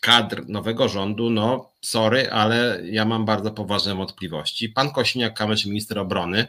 kadr 0.00 0.48
nowego 0.48 0.88
rządu, 0.88 1.30
no 1.30 1.70
sorry, 1.82 2.30
ale 2.30 2.80
ja 2.84 3.04
mam 3.04 3.24
bardzo 3.24 3.50
poważne 3.50 3.94
wątpliwości. 3.94 4.68
Pan 4.68 4.88
Kośniak-Kamysz, 4.88 5.66
minister 5.66 5.98
obrony, 5.98 6.46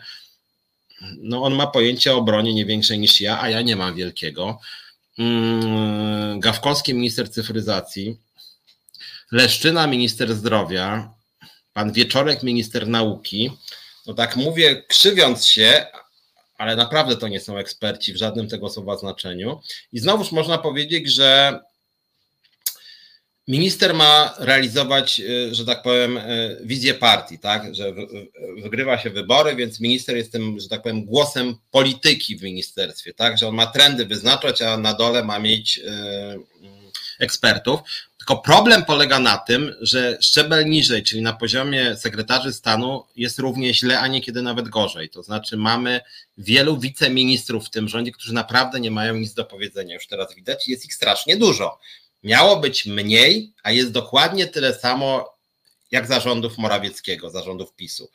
no 1.18 1.44
on 1.44 1.56
ma 1.56 1.68
pojęcie 1.68 2.14
o 2.14 2.18
obronie 2.18 2.54
nie 2.54 2.66
większe 2.66 2.98
niż 2.98 3.22
ja, 3.22 3.42
a 3.42 3.50
ja 3.50 3.62
nie 3.62 3.76
mam 3.76 3.96
wielkiego. 3.96 4.60
Mm, 5.20 6.40
Gawkowski, 6.40 6.94
minister 6.94 7.32
cyfryzacji, 7.32 8.18
Leszczyna, 9.32 9.88
minister 9.88 10.36
zdrowia, 10.36 11.14
pan 11.74 11.92
Wieczorek, 11.92 12.44
minister 12.44 12.88
nauki. 12.88 13.52
No 14.08 14.14
tak 14.14 14.36
mówię, 14.36 14.84
krzywiąc 14.88 15.46
się, 15.46 15.86
ale 16.58 16.76
naprawdę 16.76 17.18
to 17.18 17.28
nie 17.28 17.40
są 17.40 17.58
eksperci 17.58 18.14
w 18.14 18.18
żadnym 18.18 18.48
tego 18.48 18.70
słowa 18.70 18.98
znaczeniu. 18.98 19.62
I 19.94 20.00
znowuż 20.00 20.32
można 20.32 20.58
powiedzieć, 20.58 21.14
że 21.14 21.60
minister 23.48 23.94
ma 23.94 24.36
realizować, 24.40 25.20
y, 25.20 25.56
że 25.56 25.66
tak 25.66 25.84
powiem, 25.84 26.18
y, 26.18 26.60
wizję 26.64 26.94
partii, 26.94 27.40
tak? 27.40 27.76
Że 27.76 27.94
wygrywa 28.64 28.98
się 28.98 29.10
wybory, 29.10 29.56
więc 29.56 29.80
minister 29.80 30.18
jest 30.18 30.32
tym, 30.32 30.60
że 30.60 30.70
tak 30.70 30.82
powiem, 30.82 31.06
głosem 31.06 31.56
polityki 31.72 32.38
w 32.38 32.44
ministerstwie, 32.44 33.14
tak? 33.14 33.38
Że 33.38 33.48
on 33.48 33.56
ma 33.56 33.68
trendy 33.68 34.06
wyznaczać, 34.06 34.62
a 34.62 34.78
na 34.78 34.94
dole 34.94 35.24
ma 35.24 35.40
mieć 35.40 35.78
y, 35.78 35.82
ekspertów. 37.20 37.80
Tylko 38.18 38.38
problem 38.38 38.86
polega 38.86 39.20
na 39.20 39.38
tym, 39.38 39.76
że 39.82 40.18
szczebel 40.22 40.66
niżej, 40.66 41.04
czyli 41.04 41.22
na 41.22 41.34
poziomie 41.34 41.98
sekretarzy 41.98 42.54
stanu, 42.54 43.06
jest 43.16 43.40
równie 43.40 43.74
źle, 43.74 44.00
a 44.00 44.08
niekiedy 44.08 44.42
nawet 44.42 44.70
gorzej. 44.70 45.10
To 45.10 45.24
znaczy, 45.24 45.58
mamy 45.58 46.02
wielu 46.38 46.78
wiceministrów 46.78 47.66
w 47.66 47.70
tym 47.70 47.88
rządzie, 47.88 48.12
którzy 48.12 48.34
naprawdę 48.34 48.80
nie 48.80 48.92
mają 48.92 49.16
nic 49.16 49.34
do 49.34 49.46
powiedzenia. 49.46 49.94
Już 49.94 50.08
teraz 50.08 50.36
widać, 50.36 50.68
jest 50.68 50.86
ich 50.86 50.94
strasznie 50.94 51.38
dużo. 51.38 51.80
Miało 52.24 52.58
być 52.58 52.86
mniej, 52.86 53.54
a 53.64 53.72
jest 53.72 53.92
dokładnie 53.92 54.48
tyle 54.48 54.74
samo 54.74 55.36
jak 55.92 56.08
zarządów 56.08 56.58
Morawieckiego, 56.58 57.30
zarządów 57.30 57.76
PiSu. 57.76 58.10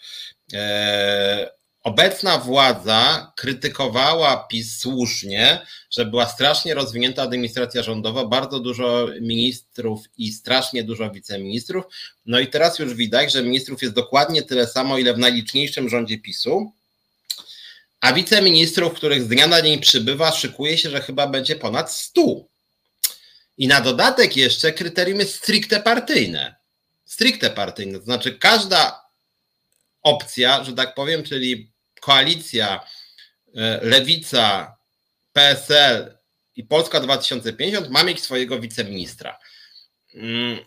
Eee, 0.52 1.46
obecna 1.82 2.38
władza 2.38 3.32
krytykowała 3.36 4.36
PiS 4.36 4.78
słusznie, 4.78 5.66
że 5.90 6.04
była 6.04 6.28
strasznie 6.28 6.74
rozwinięta 6.74 7.22
administracja 7.22 7.82
rządowa, 7.82 8.26
bardzo 8.26 8.60
dużo 8.60 9.08
ministrów 9.20 10.00
i 10.18 10.32
strasznie 10.32 10.84
dużo 10.84 11.10
wiceministrów. 11.10 11.84
No 12.26 12.40
i 12.40 12.46
teraz 12.46 12.78
już 12.78 12.94
widać, 12.94 13.32
że 13.32 13.42
ministrów 13.42 13.82
jest 13.82 13.94
dokładnie 13.94 14.42
tyle 14.42 14.66
samo, 14.66 14.98
ile 14.98 15.14
w 15.14 15.18
najliczniejszym 15.18 15.88
rządzie 15.88 16.18
PiSu. 16.18 16.72
A 18.00 18.12
wiceministrów, 18.12 18.94
których 18.94 19.22
z 19.22 19.28
dnia 19.28 19.46
na 19.46 19.62
dzień 19.62 19.80
przybywa, 19.80 20.32
szykuje 20.32 20.78
się, 20.78 20.90
że 20.90 21.00
chyba 21.00 21.26
będzie 21.26 21.56
ponad 21.56 21.92
100. 21.92 22.22
I 23.58 23.68
na 23.68 23.80
dodatek 23.80 24.36
jeszcze 24.36 24.72
kryterium 24.72 25.18
jest 25.18 25.34
stricte 25.34 25.80
partyjne. 25.80 26.54
Stricte 27.04 27.50
partyjne, 27.50 27.98
to 27.98 28.04
znaczy 28.04 28.38
każda 28.38 28.99
opcja, 30.02 30.64
że 30.64 30.72
tak 30.72 30.94
powiem, 30.94 31.22
czyli 31.22 31.72
koalicja, 32.00 32.86
e, 33.56 33.80
lewica, 33.82 34.76
PSL 35.32 36.18
i 36.56 36.64
Polska 36.64 37.00
2050 37.00 37.90
ma 37.90 38.04
mieć 38.04 38.22
swojego 38.22 38.60
wiceministra. 38.60 39.38
Mm, 40.14 40.58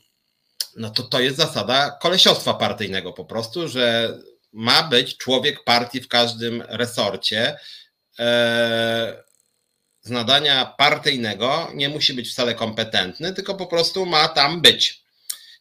no 0.76 0.90
to 0.90 1.04
to 1.04 1.20
jest 1.20 1.38
zasada 1.38 1.98
kolesiostwa 2.02 2.54
partyjnego 2.54 3.14
po 3.14 3.26
prostu, 3.26 3.68
że 3.68 4.18
ma 4.54 4.84
być 4.84 5.18
człowiek 5.18 5.64
partii 5.64 6.02
w 6.02 6.08
każdym 6.08 6.64
resorcie. 6.68 7.58
E, 8.20 9.24
z 10.02 10.10
nadania 10.10 10.66
partyjnego 10.66 11.72
nie 11.74 11.90
musi 11.90 12.14
być 12.14 12.30
wcale 12.30 12.56
kompetentny, 12.56 13.34
tylko 13.34 13.56
po 13.56 13.68
prostu 13.68 14.06
ma 14.06 14.28
tam 14.28 14.62
być. 14.62 15.03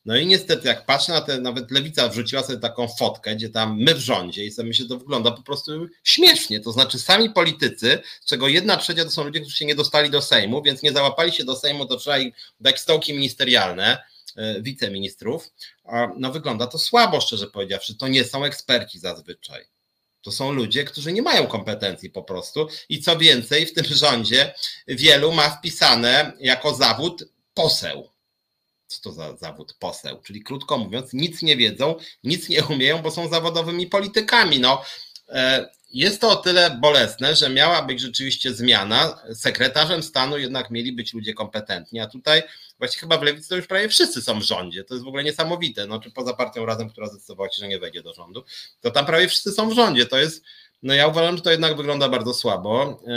No 0.04 0.16
i 0.16 0.26
niestety, 0.26 0.68
jak 0.68 0.86
patrzę 0.86 1.12
na 1.12 1.20
te, 1.20 1.40
nawet 1.40 1.70
lewica 1.70 2.08
wrzuciła 2.08 2.42
sobie 2.42 2.58
taką 2.58 2.88
fotkę, 2.88 3.36
gdzie 3.36 3.48
tam 3.48 3.78
my 3.78 3.94
w 3.94 3.98
rządzie 3.98 4.44
i 4.44 4.50
sobie 4.50 4.74
się 4.74 4.84
to 4.84 4.98
wygląda 4.98 5.30
po 5.30 5.42
prostu 5.42 5.88
śmiesznie. 6.04 6.60
To 6.60 6.72
znaczy, 6.72 6.98
sami 6.98 7.30
politycy, 7.30 7.98
z 8.20 8.26
czego 8.26 8.48
jedna 8.48 8.76
trzecia 8.76 9.04
to 9.04 9.10
są 9.10 9.24
ludzie, 9.24 9.40
którzy 9.40 9.56
się 9.56 9.66
nie 9.66 9.74
dostali 9.74 10.10
do 10.10 10.22
Sejmu, 10.22 10.62
więc 10.62 10.82
nie 10.82 10.92
załapali 10.92 11.32
się 11.32 11.44
do 11.44 11.56
Sejmu, 11.56 11.86
to 11.86 11.96
trzeba 11.96 12.18
im 12.18 12.32
dać 12.60 12.80
stołki 12.80 13.14
ministerialne, 13.14 13.98
e, 14.36 14.62
wiceministrów. 14.62 15.50
No 16.16 16.32
wygląda 16.32 16.66
to 16.66 16.78
słabo, 16.78 17.20
szczerze 17.20 17.46
powiedziawszy. 17.46 17.94
To 17.94 18.08
nie 18.08 18.24
są 18.24 18.44
eksperci 18.44 18.98
zazwyczaj. 18.98 19.64
To 20.22 20.32
są 20.32 20.52
ludzie, 20.52 20.84
którzy 20.84 21.12
nie 21.12 21.22
mają 21.22 21.46
kompetencji 21.46 22.10
po 22.10 22.22
prostu. 22.22 22.68
I 22.88 23.00
co 23.00 23.18
więcej, 23.18 23.66
w 23.66 23.74
tym 23.74 23.84
rządzie 23.84 24.54
wielu 24.88 25.32
ma 25.32 25.50
wpisane 25.50 26.32
jako 26.40 26.74
zawód 26.74 27.24
poseł 27.54 28.11
co 28.92 29.02
to 29.02 29.12
za 29.12 29.36
zawód 29.36 29.74
poseł, 29.78 30.20
czyli 30.22 30.42
krótko 30.42 30.78
mówiąc, 30.78 31.12
nic 31.12 31.42
nie 31.42 31.56
wiedzą, 31.56 31.94
nic 32.24 32.48
nie 32.48 32.64
umieją, 32.64 33.02
bo 33.02 33.10
są 33.10 33.28
zawodowymi 33.28 33.86
politykami. 33.86 34.60
No, 34.60 34.82
e, 35.28 35.68
jest 35.92 36.20
to 36.20 36.30
o 36.30 36.36
tyle 36.36 36.78
bolesne, 36.80 37.36
że 37.36 37.50
miała 37.50 37.82
być 37.82 38.00
rzeczywiście 38.00 38.54
zmiana. 38.54 39.22
Sekretarzem 39.34 40.02
stanu 40.02 40.38
jednak 40.38 40.70
mieli 40.70 40.92
być 40.92 41.14
ludzie 41.14 41.34
kompetentni, 41.34 42.00
a 42.00 42.06
tutaj 42.06 42.42
właściwie 42.78 43.00
chyba 43.00 43.18
w 43.18 43.22
lewicy 43.22 43.48
to 43.48 43.56
już 43.56 43.66
prawie 43.66 43.88
wszyscy 43.88 44.22
są 44.22 44.40
w 44.40 44.42
rządzie. 44.42 44.84
To 44.84 44.94
jest 44.94 45.04
w 45.04 45.08
ogóle 45.08 45.24
niesamowite. 45.24 45.86
No, 45.86 46.00
czy 46.00 46.10
poza 46.10 46.34
partią 46.34 46.66
razem, 46.66 46.90
która 46.90 47.06
zdecydowała 47.06 47.50
się, 47.50 47.56
że 47.60 47.68
nie 47.68 47.78
wejdzie 47.78 48.02
do 48.02 48.14
rządu, 48.14 48.44
to 48.80 48.90
tam 48.90 49.06
prawie 49.06 49.28
wszyscy 49.28 49.52
są 49.52 49.70
w 49.70 49.72
rządzie. 49.72 50.06
To 50.06 50.18
jest 50.18 50.44
no 50.82 50.94
ja 50.94 51.06
uważam, 51.06 51.36
że 51.36 51.42
to 51.42 51.50
jednak 51.50 51.76
wygląda 51.76 52.08
bardzo 52.08 52.34
słabo 52.34 53.00
yy, 53.06 53.14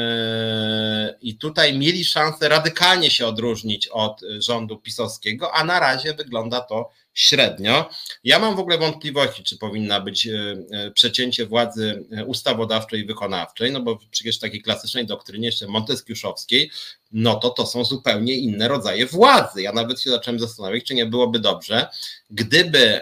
i 1.22 1.38
tutaj 1.38 1.78
mieli 1.78 2.06
szansę 2.06 2.50
radykalnie 2.50 3.12
się 3.12 3.28
odróżnić 3.28 3.88
od 3.88 4.22
rządu 4.40 4.78
pisowskiego, 4.78 5.54
a 5.54 5.64
na 5.64 5.80
razie 5.80 6.14
wygląda 6.14 6.62
to 6.62 6.90
średnio. 7.14 7.90
Ja 8.24 8.40
mam 8.40 8.56
w 8.56 8.60
ogóle 8.60 8.78
wątpliwości, 8.78 9.44
czy 9.44 9.58
powinna 9.58 10.02
być 10.02 10.26
yy, 10.26 10.66
yy, 10.72 10.92
przecięcie 10.92 11.46
władzy 11.46 12.06
ustawodawczej 12.26 13.00
i 13.00 13.06
wykonawczej, 13.06 13.72
no 13.72 13.82
bo 13.82 14.00
przecież 14.12 14.38
w 14.38 14.42
takiej 14.42 14.62
klasycznej 14.62 15.06
doktrynie 15.06 15.46
jeszcze 15.46 15.68
monteskiuszowskiej, 15.68 16.72
no 17.12 17.36
to 17.36 17.50
to 17.50 17.66
są 17.66 17.86
zupełnie 17.86 18.34
inne 18.34 18.68
rodzaje 18.68 19.06
władzy. 19.06 19.62
Ja 19.62 19.72
nawet 19.72 20.02
się 20.02 20.10
zacząłem 20.10 20.40
zastanawiać, 20.40 20.84
czy 20.84 20.96
nie 20.96 21.06
byłoby 21.06 21.40
dobrze, 21.40 21.88
gdyby 22.30 23.02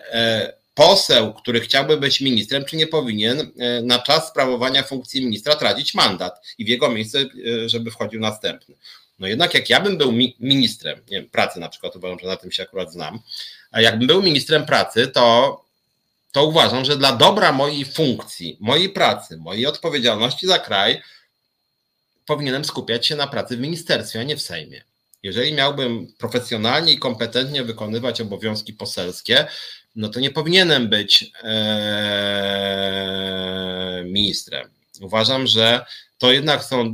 poseł, 0.74 1.34
który 1.34 1.60
chciałby 1.60 1.98
być 1.98 2.22
ministrem, 2.22 2.66
czy 2.66 2.76
nie 2.76 2.88
powinien 2.88 3.52
e, 3.60 3.82
na 3.82 4.00
czas 4.00 4.28
sprawowania 4.28 4.84
funkcji 4.84 5.26
ministra 5.26 5.56
tracić 5.56 5.94
mandat 5.94 6.48
i 6.58 6.66
w 6.66 6.68
jego 6.68 6.90
miejsce, 6.90 7.20
e, 7.20 7.70
żeby 7.70 7.92
wchodził 7.92 8.20
następny. 8.20 8.76
No 9.20 9.28
jednak 9.28 9.54
jak 9.54 9.70
ja 9.70 9.80
bym 9.80 9.98
był 9.98 10.12
ministrem, 10.40 11.00
nie 11.12 11.22
wiem, 11.22 11.30
pracy 11.30 11.60
na 11.60 11.70
przykład, 11.70 11.96
uważam, 11.96 12.20
że 12.20 12.28
na 12.28 12.38
tym 12.38 12.52
się 12.52 12.64
akurat 12.64 12.92
znam, 12.92 13.20
a 13.72 13.82
jakbym 13.82 14.08
był 14.08 14.24
ministrem 14.24 14.66
pracy, 14.66 15.08
to, 15.08 15.62
to 16.32 16.46
uważam, 16.46 16.86
że 16.86 16.98
dla 16.98 17.12
dobra 17.12 17.52
mojej 17.52 17.86
funkcji, 17.86 18.58
mojej 18.60 18.90
pracy, 18.90 19.38
mojej 19.38 19.66
odpowiedzialności 19.66 20.48
za 20.48 20.60
kraj, 20.60 21.02
powinienem 22.26 22.66
skupiać 22.66 23.08
się 23.08 23.16
na 23.16 23.28
pracy 23.28 23.58
w 23.58 23.60
ministerstwie, 23.60 24.20
a 24.20 24.24
nie 24.24 24.38
w 24.38 24.42
Sejmie. 24.42 24.84
Jeżeli 25.24 25.54
miałbym 25.54 26.14
profesjonalnie 26.18 26.94
i 26.94 27.00
kompetentnie 27.00 27.64
wykonywać 27.64 28.22
obowiązki 28.22 28.74
poselskie, 28.74 29.48
no 29.96 30.10
to 30.10 30.20
nie 30.20 30.32
powinienem 30.32 30.90
być 30.90 31.32
e, 31.44 31.54
ministrem. 34.06 34.70
Uważam, 35.02 35.48
że 35.48 35.86
to 36.18 36.32
jednak 36.32 36.64
są 36.64 36.82
e, 36.82 36.94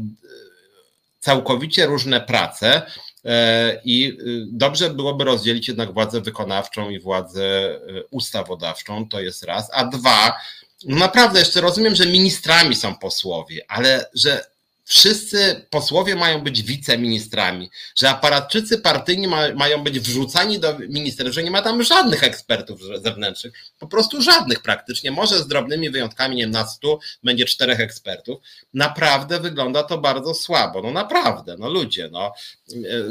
całkowicie 1.20 1.86
różne 1.86 2.22
prace 2.22 2.82
e, 3.26 3.82
i 3.86 4.18
dobrze 4.52 4.90
byłoby 4.90 5.24
rozdzielić 5.24 5.68
jednak 5.68 5.94
władzę 5.94 6.22
wykonawczą 6.22 6.90
i 6.90 7.00
władzę 7.00 7.80
ustawodawczą, 8.12 9.10
to 9.10 9.22
jest 9.22 9.44
raz. 9.44 9.70
A 9.74 9.86
dwa, 9.86 10.38
no 10.86 10.98
naprawdę 10.98 11.40
jeszcze 11.40 11.62
rozumiem, 11.62 11.96
że 11.96 12.06
ministrami 12.06 12.76
są 12.76 12.96
posłowie, 12.96 13.66
ale 13.68 14.10
że 14.14 14.46
wszyscy 14.90 15.66
posłowie 15.70 16.16
mają 16.16 16.42
być 16.42 16.64
wiceministrami, 16.64 17.70
że 17.96 18.10
aparatczycy 18.10 18.78
partyjni 18.78 19.28
ma, 19.28 19.54
mają 19.54 19.84
być 19.84 20.00
wrzucani 20.00 20.60
do 20.60 20.80
ministerstw, 20.80 21.36
że 21.36 21.44
nie 21.44 21.52
ma 21.52 21.62
tam 21.62 21.84
żadnych 21.84 22.24
ekspertów 22.24 22.82
zewnętrznych, 23.04 23.54
po 23.80 23.88
prostu 23.88 24.22
żadnych 24.22 24.60
praktycznie, 24.60 25.12
może 25.12 25.40
z 25.40 25.48
drobnymi 25.48 25.90
wyjątkami, 25.90 26.36
nie 26.36 26.44
wiem, 26.44 26.52
na 26.52 26.68
stu 26.68 27.00
będzie 27.24 27.46
czterech 27.46 27.80
ekspertów. 27.80 28.40
Naprawdę 28.74 29.40
wygląda 29.40 29.84
to 29.84 29.98
bardzo 29.98 30.34
słabo, 30.34 30.82
no 30.82 30.92
naprawdę, 30.92 31.56
no 31.60 31.70
ludzie, 31.70 32.10
no. 32.12 32.34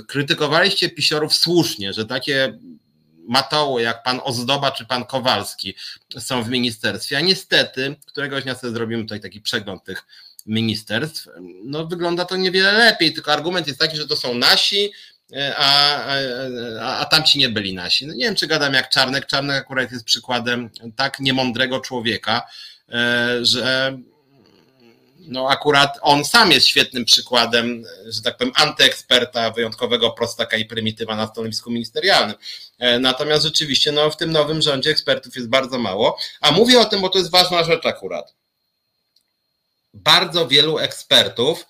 Krytykowaliście 0.09 0.89
pisiorów 0.89 1.35
słusznie, 1.35 1.93
że 1.93 2.07
takie 2.07 2.59
matoły 3.29 3.83
jak 3.83 4.03
pan 4.03 4.21
Ozdoba 4.25 4.71
czy 4.71 4.87
pan 4.87 5.05
Kowalski 5.05 5.75
są 6.19 6.43
w 6.43 6.49
ministerstwie, 6.49 7.17
a 7.17 7.21
niestety 7.21 7.97
któregoś 8.07 8.45
dnia 8.45 8.55
sobie 8.55 8.73
zrobimy 8.73 9.03
tutaj 9.03 9.21
taki 9.21 9.41
przegląd 9.41 9.85
tych 9.85 10.07
ministerstw, 10.49 11.29
no 11.65 11.87
wygląda 11.87 12.25
to 12.25 12.37
niewiele 12.37 12.73
lepiej, 12.73 13.13
tylko 13.13 13.33
argument 13.33 13.67
jest 13.67 13.79
taki, 13.79 13.97
że 13.97 14.07
to 14.07 14.17
są 14.17 14.35
nasi, 14.35 14.93
e, 15.33 15.55
a, 15.57 16.05
a, 16.81 16.99
a 16.99 17.05
tamci 17.05 17.39
nie 17.39 17.49
byli 17.49 17.75
nasi. 17.75 18.07
No 18.07 18.15
nie 18.15 18.25
wiem, 18.25 18.35
czy 18.35 18.47
gadam 18.47 18.75
jak 18.75 18.91
Czarnek. 18.91 19.27
Czarnek 19.27 19.57
akurat 19.57 19.93
jest 19.93 20.05
przykładem 20.05 20.71
tak 20.97 21.21
niemądrego 21.21 21.81
człowieka, 21.81 22.43
e, 22.89 23.39
że 23.43 23.99
no 25.29 25.49
akurat 25.49 25.99
on 26.03 26.25
sam 26.25 26.51
jest 26.51 26.67
świetnym 26.67 27.05
przykładem, 27.05 27.85
że 28.07 28.23
tak 28.23 28.37
powiem, 28.37 28.53
antyeksperta, 28.57 29.51
wyjątkowego 29.51 30.11
prostaka 30.11 30.57
i 30.57 30.65
prymitywa 30.65 31.17
na 31.17 31.27
stanowisku 31.27 31.71
ministerialnym. 31.71 32.37
E, 32.79 32.99
natomiast 32.99 33.45
rzeczywiście 33.45 33.93
no, 33.93 34.11
w 34.11 34.17
tym 34.17 34.33
nowym 34.33 34.63
rządzie 34.63 34.91
ekspertów 34.91 35.37
jest 35.37 35.49
bardzo 35.49 35.79
mało. 35.79 36.19
A 36.41 36.51
mówię 36.53 36.81
o 36.81 36.85
tym, 36.85 37.01
bo 37.01 37.09
to 37.09 37.19
jest 37.19 37.31
ważna 37.31 37.65
rzecz 37.65 37.87
akurat 37.87 38.35
bardzo 40.05 40.49
wielu 40.49 40.79
ekspertów 40.79 41.67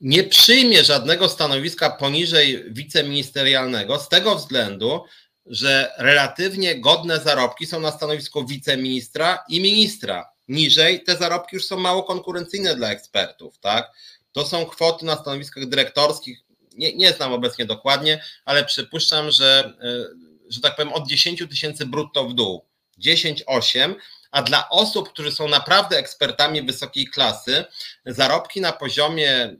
nie 0.00 0.24
przyjmie 0.24 0.84
żadnego 0.84 1.28
stanowiska 1.28 1.90
poniżej 1.90 2.64
wiceministerialnego 2.72 3.98
z 3.98 4.08
tego 4.08 4.36
względu, 4.36 5.04
że 5.46 5.92
relatywnie 5.98 6.80
godne 6.80 7.20
zarobki 7.20 7.66
są 7.66 7.80
na 7.80 7.90
stanowisku 7.90 8.46
wiceministra 8.46 9.44
i 9.48 9.60
ministra. 9.60 10.32
Niżej 10.48 11.04
te 11.04 11.16
zarobki 11.16 11.56
już 11.56 11.66
są 11.66 11.78
mało 11.78 12.02
konkurencyjne 12.02 12.76
dla 12.76 12.90
ekspertów, 12.90 13.58
tak? 13.58 13.92
To 14.32 14.46
są 14.46 14.66
kwoty 14.66 15.04
na 15.04 15.16
stanowiskach 15.16 15.68
dyrektorskich, 15.68 16.38
nie, 16.74 16.94
nie 16.94 17.12
znam 17.12 17.32
obecnie 17.32 17.66
dokładnie, 17.66 18.24
ale 18.44 18.64
przypuszczam, 18.64 19.30
że, 19.30 19.72
e, 19.82 20.04
że 20.48 20.60
tak 20.60 20.76
powiem 20.76 20.92
od 20.92 21.08
10 21.08 21.44
tysięcy 21.50 21.86
brutto 21.86 22.24
w 22.24 22.34
dół. 22.34 22.64
10-8, 22.98 23.94
a 24.32 24.42
dla 24.42 24.68
osób, 24.68 25.08
którzy 25.08 25.32
są 25.32 25.48
naprawdę 25.48 25.98
ekspertami 25.98 26.62
wysokiej 26.62 27.06
klasy, 27.06 27.64
zarobki 28.06 28.60
na 28.60 28.72
poziomie 28.72 29.56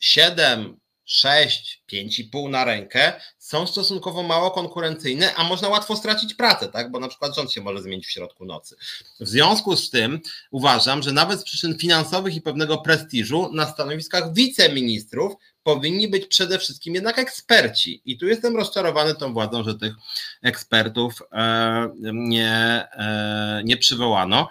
7, 0.00 0.80
6, 1.04 1.82
5,5 1.92 2.50
na 2.50 2.64
rękę 2.64 3.12
są 3.38 3.66
stosunkowo 3.66 4.22
mało 4.22 4.50
konkurencyjne, 4.50 5.34
a 5.34 5.44
można 5.44 5.68
łatwo 5.68 5.96
stracić 5.96 6.34
pracę, 6.34 6.68
tak? 6.68 6.90
bo 6.90 7.00
na 7.00 7.08
przykład 7.08 7.36
rząd 7.36 7.52
się 7.52 7.60
może 7.60 7.82
zmienić 7.82 8.06
w 8.06 8.10
środku 8.10 8.44
nocy. 8.44 8.76
W 9.20 9.28
związku 9.28 9.76
z 9.76 9.90
tym 9.90 10.20
uważam, 10.50 11.02
że 11.02 11.12
nawet 11.12 11.40
z 11.40 11.44
przyczyn 11.44 11.78
finansowych 11.78 12.34
i 12.34 12.40
pewnego 12.40 12.78
prestiżu 12.78 13.50
na 13.52 13.66
stanowiskach 13.66 14.34
wiceministrów 14.34 15.32
powinni 15.62 16.08
być 16.08 16.26
przede 16.26 16.58
wszystkim 16.58 16.94
jednak 16.94 17.18
eksperci. 17.18 18.02
I 18.04 18.18
tu 18.18 18.26
jestem 18.26 18.56
rozczarowany 18.56 19.14
tą 19.14 19.32
władzą, 19.32 19.64
że 19.64 19.74
tych 19.74 19.94
ekspertów 20.42 21.22
e, 21.32 21.88
nie, 22.12 22.84
e, 22.92 23.62
nie 23.64 23.76
przywołano. 23.76 24.48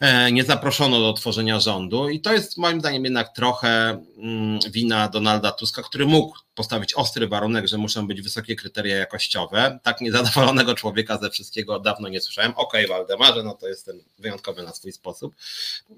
E, 0.00 0.32
nie 0.32 0.44
zaproszono 0.44 1.00
do 1.00 1.12
tworzenia 1.12 1.60
rządu 1.60 2.08
i 2.08 2.20
to 2.20 2.32
jest 2.32 2.58
moim 2.58 2.80
zdaniem 2.80 3.04
jednak 3.04 3.34
trochę 3.34 4.00
mm, 4.18 4.58
wina 4.70 5.08
Donalda 5.08 5.52
Tuska, 5.52 5.82
który 5.82 6.06
mógł 6.06 6.38
postawić 6.54 6.94
ostry 6.94 7.28
warunek, 7.28 7.68
że 7.68 7.78
muszą 7.78 8.06
być 8.06 8.22
wysokie 8.22 8.56
kryteria 8.56 8.96
jakościowe. 8.96 9.78
Tak 9.82 10.00
niezadowolonego 10.00 10.74
człowieka 10.74 11.18
ze 11.18 11.30
wszystkiego 11.30 11.80
dawno 11.80 12.08
nie 12.08 12.20
słyszałem. 12.20 12.52
Okej, 12.56 12.86
okay, 12.86 12.96
Waldemarze, 12.96 13.42
no 13.42 13.54
to 13.54 13.68
jest 13.68 13.86
ten 13.86 14.00
wyjątkowy 14.18 14.62
na 14.62 14.72
swój 14.72 14.92
sposób. 14.92 15.34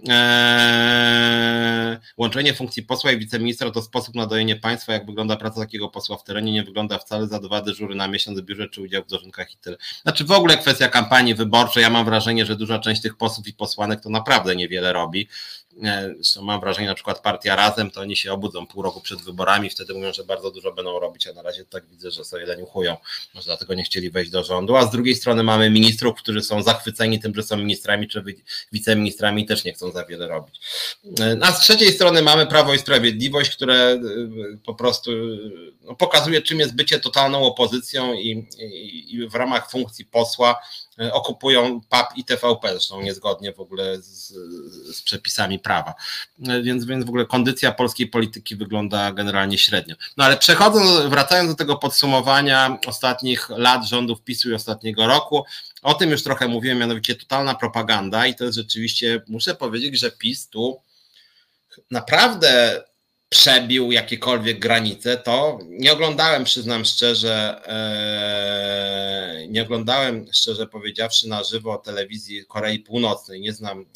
Eee, 0.08 1.96
łączenie 2.16 2.54
funkcji 2.54 2.82
posła 2.82 3.12
i 3.12 3.18
wiceministra 3.18 3.70
to 3.70 3.82
sposób 3.82 4.14
na 4.14 4.26
dojenie 4.26 4.56
państwa. 4.56 4.92
Jak 4.92 5.06
wygląda 5.06 5.36
praca 5.36 5.60
takiego 5.60 5.88
posła 5.88 6.16
w 6.16 6.24
terenie, 6.24 6.52
nie 6.52 6.62
wygląda 6.62 6.98
wcale 6.98 7.26
za 7.26 7.38
dwa 7.38 7.62
dyżury 7.62 7.94
na 7.94 8.08
miesiąc 8.08 8.40
w 8.40 8.42
biurze 8.42 8.68
czy 8.68 8.82
udział 8.82 9.02
w 9.02 9.06
dożynkach 9.06 9.52
i 9.52 9.56
tyle. 9.56 9.76
Znaczy 10.02 10.24
w 10.24 10.30
ogóle 10.30 10.56
kwestia 10.56 10.88
kampanii 10.88 11.34
wyborczej, 11.34 11.82
ja 11.82 11.90
mam 11.90 12.04
wrażenie, 12.04 12.46
że 12.46 12.56
duża 12.56 12.78
część 12.78 13.02
tych 13.02 13.16
posłów 13.16 13.48
i 13.48 13.52
posłanek 13.52 14.00
to 14.00 14.10
naprawdę 14.10 14.56
niewiele 14.56 14.92
robi. 14.92 15.28
Zresztą 16.16 16.42
mam 16.42 16.60
wrażenie, 16.60 16.86
na 16.86 16.94
przykład 16.94 17.20
partia 17.20 17.56
Razem, 17.56 17.90
to 17.90 18.00
oni 18.00 18.16
się 18.16 18.32
obudzą 18.32 18.66
pół 18.66 18.82
roku 18.82 19.00
przed 19.00 19.22
wyborami, 19.22 19.70
wtedy 19.70 19.94
mówią, 19.94 20.12
że 20.12 20.24
bardzo 20.24 20.50
dużo 20.50 20.72
będą 20.72 21.00
robić, 21.00 21.26
a 21.26 21.32
na 21.32 21.42
razie 21.42 21.64
tak 21.64 21.86
widzę, 21.86 22.10
że 22.10 22.24
sobie 22.24 22.46
leniuchują. 22.46 22.96
Może 23.34 23.44
dlatego 23.44 23.74
nie 23.74 23.84
chcieli 23.84 24.10
wejść 24.10 24.30
do 24.30 24.44
rządu. 24.44 24.76
A 24.76 24.86
z 24.86 24.90
drugiej 24.90 25.14
strony 25.14 25.42
mamy 25.42 25.70
ministrów, 25.70 26.18
którzy 26.18 26.42
są 26.42 26.62
zachwyceni 26.62 27.20
tym, 27.20 27.34
że 27.34 27.42
są 27.42 27.56
ministrami 27.56 28.08
czy 28.08 28.24
wiceministrami 28.72 29.42
i 29.42 29.46
też 29.46 29.64
nie 29.64 29.72
chcą 29.72 29.90
za 29.90 30.04
wiele 30.04 30.28
robić. 30.28 30.60
A 31.40 31.52
z 31.52 31.60
trzeciej 31.60 31.92
strony 31.92 32.22
mamy 32.22 32.46
Prawo 32.46 32.74
i 32.74 32.78
Sprawiedliwość, 32.78 33.56
które 33.56 33.92
y, 33.92 34.58
po 34.64 34.74
prostu 34.74 35.10
no, 35.84 35.94
pokazuje, 35.94 36.42
czym 36.42 36.60
jest 36.60 36.74
bycie 36.74 37.00
totalną 37.00 37.42
opozycją 37.42 38.14
i, 38.14 38.46
i, 38.58 39.14
i 39.14 39.28
w 39.28 39.34
ramach 39.34 39.70
funkcji 39.70 40.04
posła 40.04 40.56
E, 40.56 40.85
okupują 41.12 41.80
PAP 41.88 42.16
i 42.16 42.24
TVP, 42.24 42.68
zresztą 42.70 43.02
niezgodnie 43.02 43.52
w 43.52 43.60
ogóle 43.60 43.98
z, 44.02 44.28
z, 44.96 45.02
przepisami 45.02 45.58
prawa. 45.58 45.94
E, 46.48 46.62
więc, 46.62 46.84
więc 46.84 47.04
w 47.04 47.08
ogóle 47.08 47.26
kondycja 47.26 47.72
polskiej 47.72 48.06
polityki 48.06 48.56
wygląda 48.56 49.12
generalnie 49.12 49.58
średnio. 49.58 49.94
No 50.16 50.24
ale 50.24 50.36
przechodząc, 50.36 51.10
wracając 51.10 51.50
do 51.50 51.56
tego 51.56 51.76
podsumowania 51.76 52.78
ostatnich 52.86 53.48
lat 53.48 53.86
rządów 53.86 54.22
PiSu 54.22 54.50
i 54.50 54.54
ostatniego 54.54 55.06
roku, 55.06 55.44
o 55.82 55.94
tym 55.94 56.10
już 56.10 56.22
trochę 56.22 56.48
mówiłem, 56.48 56.78
mianowicie 56.78 57.14
totalna 57.14 57.54
propaganda 57.54 58.26
i 58.26 58.34
to 58.34 58.44
jest 58.44 58.56
rzeczywiście, 58.56 59.22
muszę 59.28 59.54
powiedzieć, 59.54 59.98
że 59.98 60.10
PiS 60.10 60.48
tu 60.48 60.80
naprawdę 61.90 62.82
przebił 63.28 63.92
jakiekolwiek 63.92 64.58
granice, 64.58 65.16
to 65.16 65.58
nie 65.68 65.92
oglądałem, 65.92 66.44
przyznam 66.44 66.84
szczerze, 66.84 67.60
e, 67.66 69.46
nie 69.48 69.62
oglądałem, 69.62 70.26
szczerze 70.32 70.66
powiedziawszy, 70.66 71.28
na 71.28 71.44
żywo 71.44 71.78
telewizji 71.78 72.44
Korei 72.48 72.78
Północnej. 72.78 73.40
Nie 73.40 73.52
znam, 73.52 73.80
e, 73.80 73.86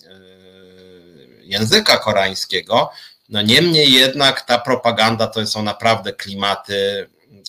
języka 1.42 1.96
koreańskiego. 1.96 2.90
No 3.28 3.42
niemniej 3.42 3.92
jednak 3.92 4.40
ta 4.40 4.58
propaganda 4.58 5.26
to 5.26 5.46
są 5.46 5.62
naprawdę 5.62 6.12
klimaty 6.12 7.08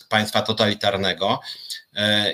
państwa 0.10 0.42
totalitarnego 0.42 1.40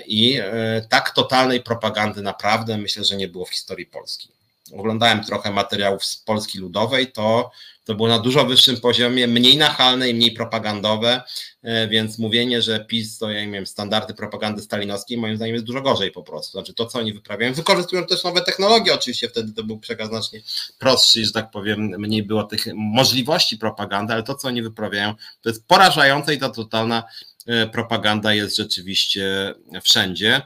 i 0.06 0.40
tak 0.88 1.10
totalnej 1.10 1.62
propagandy 1.62 2.22
naprawdę 2.22 2.78
myślę, 2.78 3.04
że 3.04 3.16
nie 3.16 3.28
było 3.28 3.44
w 3.44 3.50
historii 3.50 3.86
Polski. 3.86 4.28
Oglądałem 4.76 5.24
trochę 5.24 5.50
materiałów 5.50 6.04
z 6.04 6.16
Polski 6.16 6.58
Ludowej, 6.58 7.12
to 7.12 7.50
to 7.88 7.94
było 7.94 8.08
na 8.08 8.18
dużo 8.18 8.44
wyższym 8.46 8.80
poziomie, 8.80 9.26
mniej 9.26 9.56
nachalne 9.56 10.08
i 10.08 10.14
mniej 10.14 10.32
propagandowe, 10.32 11.22
e, 11.62 11.88
więc 11.88 12.18
mówienie, 12.18 12.62
że 12.62 12.84
PiS 12.84 13.18
to, 13.18 13.30
ja 13.30 13.44
nie 13.44 13.52
wiem, 13.52 13.66
standardy 13.66 14.14
propagandy 14.14 14.62
stalinowskiej, 14.62 15.18
moim 15.18 15.36
zdaniem 15.36 15.54
jest 15.54 15.66
dużo 15.66 15.80
gorzej 15.80 16.10
po 16.10 16.22
prostu. 16.22 16.52
Znaczy 16.52 16.74
to, 16.74 16.86
co 16.86 16.98
oni 16.98 17.12
wyprawiają, 17.12 17.54
wykorzystują 17.54 18.06
też 18.06 18.24
nowe 18.24 18.40
technologie, 18.40 18.94
oczywiście 18.94 19.28
wtedy 19.28 19.52
to 19.52 19.64
był 19.64 19.78
przekaz 19.78 20.08
znacznie 20.08 20.40
prostszy, 20.78 21.24
że 21.24 21.32
tak 21.32 21.50
powiem, 21.50 21.80
mniej 21.98 22.22
było 22.22 22.44
tych 22.44 22.66
możliwości 22.74 23.58
propagandy, 23.58 24.12
ale 24.12 24.22
to, 24.22 24.34
co 24.34 24.48
oni 24.48 24.62
wyprawiają, 24.62 25.14
to 25.42 25.48
jest 25.48 25.66
porażające 25.66 26.34
i 26.34 26.38
ta 26.38 26.48
totalna 26.48 27.02
e, 27.46 27.66
propaganda 27.66 28.34
jest 28.34 28.56
rzeczywiście 28.56 29.54
wszędzie. 29.82 30.42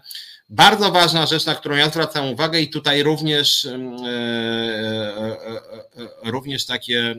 Bardzo 0.52 0.90
ważna 0.90 1.26
rzecz, 1.26 1.46
na 1.46 1.54
którą 1.54 1.76
ja 1.76 1.90
zwracam 1.90 2.26
uwagę, 2.26 2.60
i 2.60 2.68
tutaj 2.68 3.02
również, 3.02 3.64
e, 3.64 3.74
e, 3.74 5.26
e, 6.24 6.30
również 6.30 6.66
takie 6.66 7.14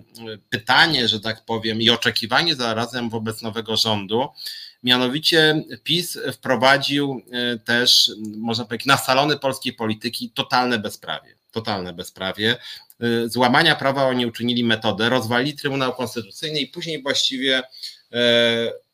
pytanie, 0.49 1.07
że 1.07 1.19
tak 1.19 1.45
powiem, 1.45 1.81
i 1.81 1.89
oczekiwanie 1.89 2.55
zarazem 2.55 3.09
wobec 3.09 3.41
nowego 3.41 3.77
rządu. 3.77 4.27
Mianowicie 4.83 5.63
PiS 5.83 6.19
wprowadził 6.33 7.21
też, 7.65 8.11
można 8.37 8.65
powiedzieć, 8.65 8.85
na 8.85 8.97
salony 8.97 9.39
polskiej 9.39 9.73
polityki 9.73 10.29
totalne 10.29 10.79
bezprawie. 10.79 11.35
Totalne 11.51 11.93
bezprawie. 11.93 12.55
Złamania 13.25 13.75
prawa 13.75 14.05
oni 14.05 14.25
uczynili 14.25 14.63
metodę, 14.63 15.09
rozwalili 15.09 15.57
Trybunał 15.57 15.93
Konstytucyjny 15.93 16.59
i 16.59 16.67
później 16.67 17.01
właściwie 17.01 17.63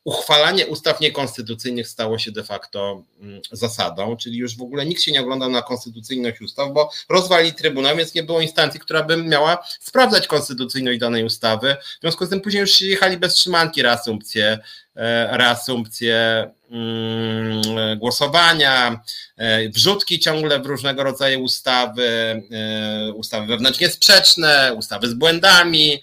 uchwalanie 0.04 0.68
ustaw 0.68 1.00
niekonstytucyjnych 1.00 1.88
stało 1.88 2.20
się 2.20 2.32
de 2.32 2.44
facto 2.44 3.04
mm, 3.22 3.42
zasadą, 3.52 4.18
czyli 4.18 4.38
już 4.38 4.58
w 4.58 4.62
ogóle 4.62 4.86
nikt 4.86 5.02
się 5.02 5.12
nie 5.12 5.22
oglądał 5.22 5.50
na 5.50 5.62
konstytucyjność 5.62 6.42
ustaw, 6.42 6.74
bo 6.74 6.92
rozwali 7.10 7.54
Trybunał, 7.54 7.98
więc 7.98 8.14
nie 8.14 8.24
było 8.24 8.42
instancji, 8.42 8.80
która 8.80 9.04
by 9.04 9.18
miała 9.18 9.64
sprawdzać 9.80 10.28
konstytucyjność 10.28 11.00
danej 11.00 11.24
ustawy. 11.24 11.76
W 11.98 12.02
związku 12.02 12.26
z 12.26 12.30
tym 12.30 12.42
później 12.42 12.62
już 12.62 12.82
jechali 12.82 13.18
bez 13.18 13.34
trzymanki 13.34 13.82
reasumpcje, 13.82 14.60
e, 14.96 15.38
reasumpcje 15.38 16.50
mm, 16.72 18.00
głosowania, 18.00 19.04
e, 19.38 19.70
wrzutki 19.70 20.20
ciągle 20.20 20.60
w 20.60 20.66
różnego 20.66 21.04
rodzaju 21.04 21.44
ustawy, 21.44 22.04
e, 22.52 23.14
ustawy 23.14 23.48
wewnętrznie 23.48 23.90
sprzeczne, 23.90 24.74
ustawy 24.78 25.10
z 25.10 25.14
błędami, 25.14 26.02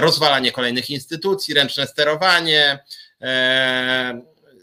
rozwalanie 0.00 0.52
kolejnych 0.52 0.90
instytucji, 0.90 1.54
ręczne 1.54 1.86
sterowanie, 1.86 2.78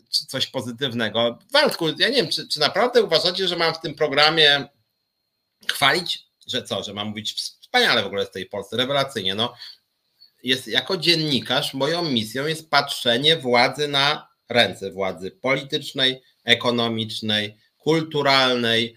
coś 0.09 0.47
pozytywnego. 0.47 1.39
Waldku, 1.51 1.89
ja 1.89 2.09
nie 2.09 2.15
wiem, 2.15 2.27
czy, 2.27 2.47
czy 2.47 2.59
naprawdę 2.59 3.03
uważacie, 3.03 3.47
że 3.47 3.55
mam 3.55 3.73
w 3.73 3.79
tym 3.79 3.95
programie 3.95 4.67
chwalić, 5.67 6.27
że 6.47 6.63
co, 6.63 6.83
że 6.83 6.93
mam 6.93 7.07
mówić 7.07 7.33
wspaniale 7.33 8.03
w 8.03 8.05
ogóle 8.05 8.25
z 8.25 8.31
tej 8.31 8.45
Polsce, 8.45 8.77
rewelacyjnie. 8.77 9.35
No, 9.35 9.53
jest, 10.43 10.67
jako 10.67 10.97
dziennikarz 10.97 11.73
moją 11.73 12.09
misją 12.09 12.47
jest 12.47 12.69
patrzenie 12.69 13.37
władzy 13.37 13.87
na 13.87 14.27
ręce 14.49 14.91
władzy 14.91 15.31
politycznej, 15.31 16.21
ekonomicznej, 16.43 17.57
kulturalnej, 17.77 18.95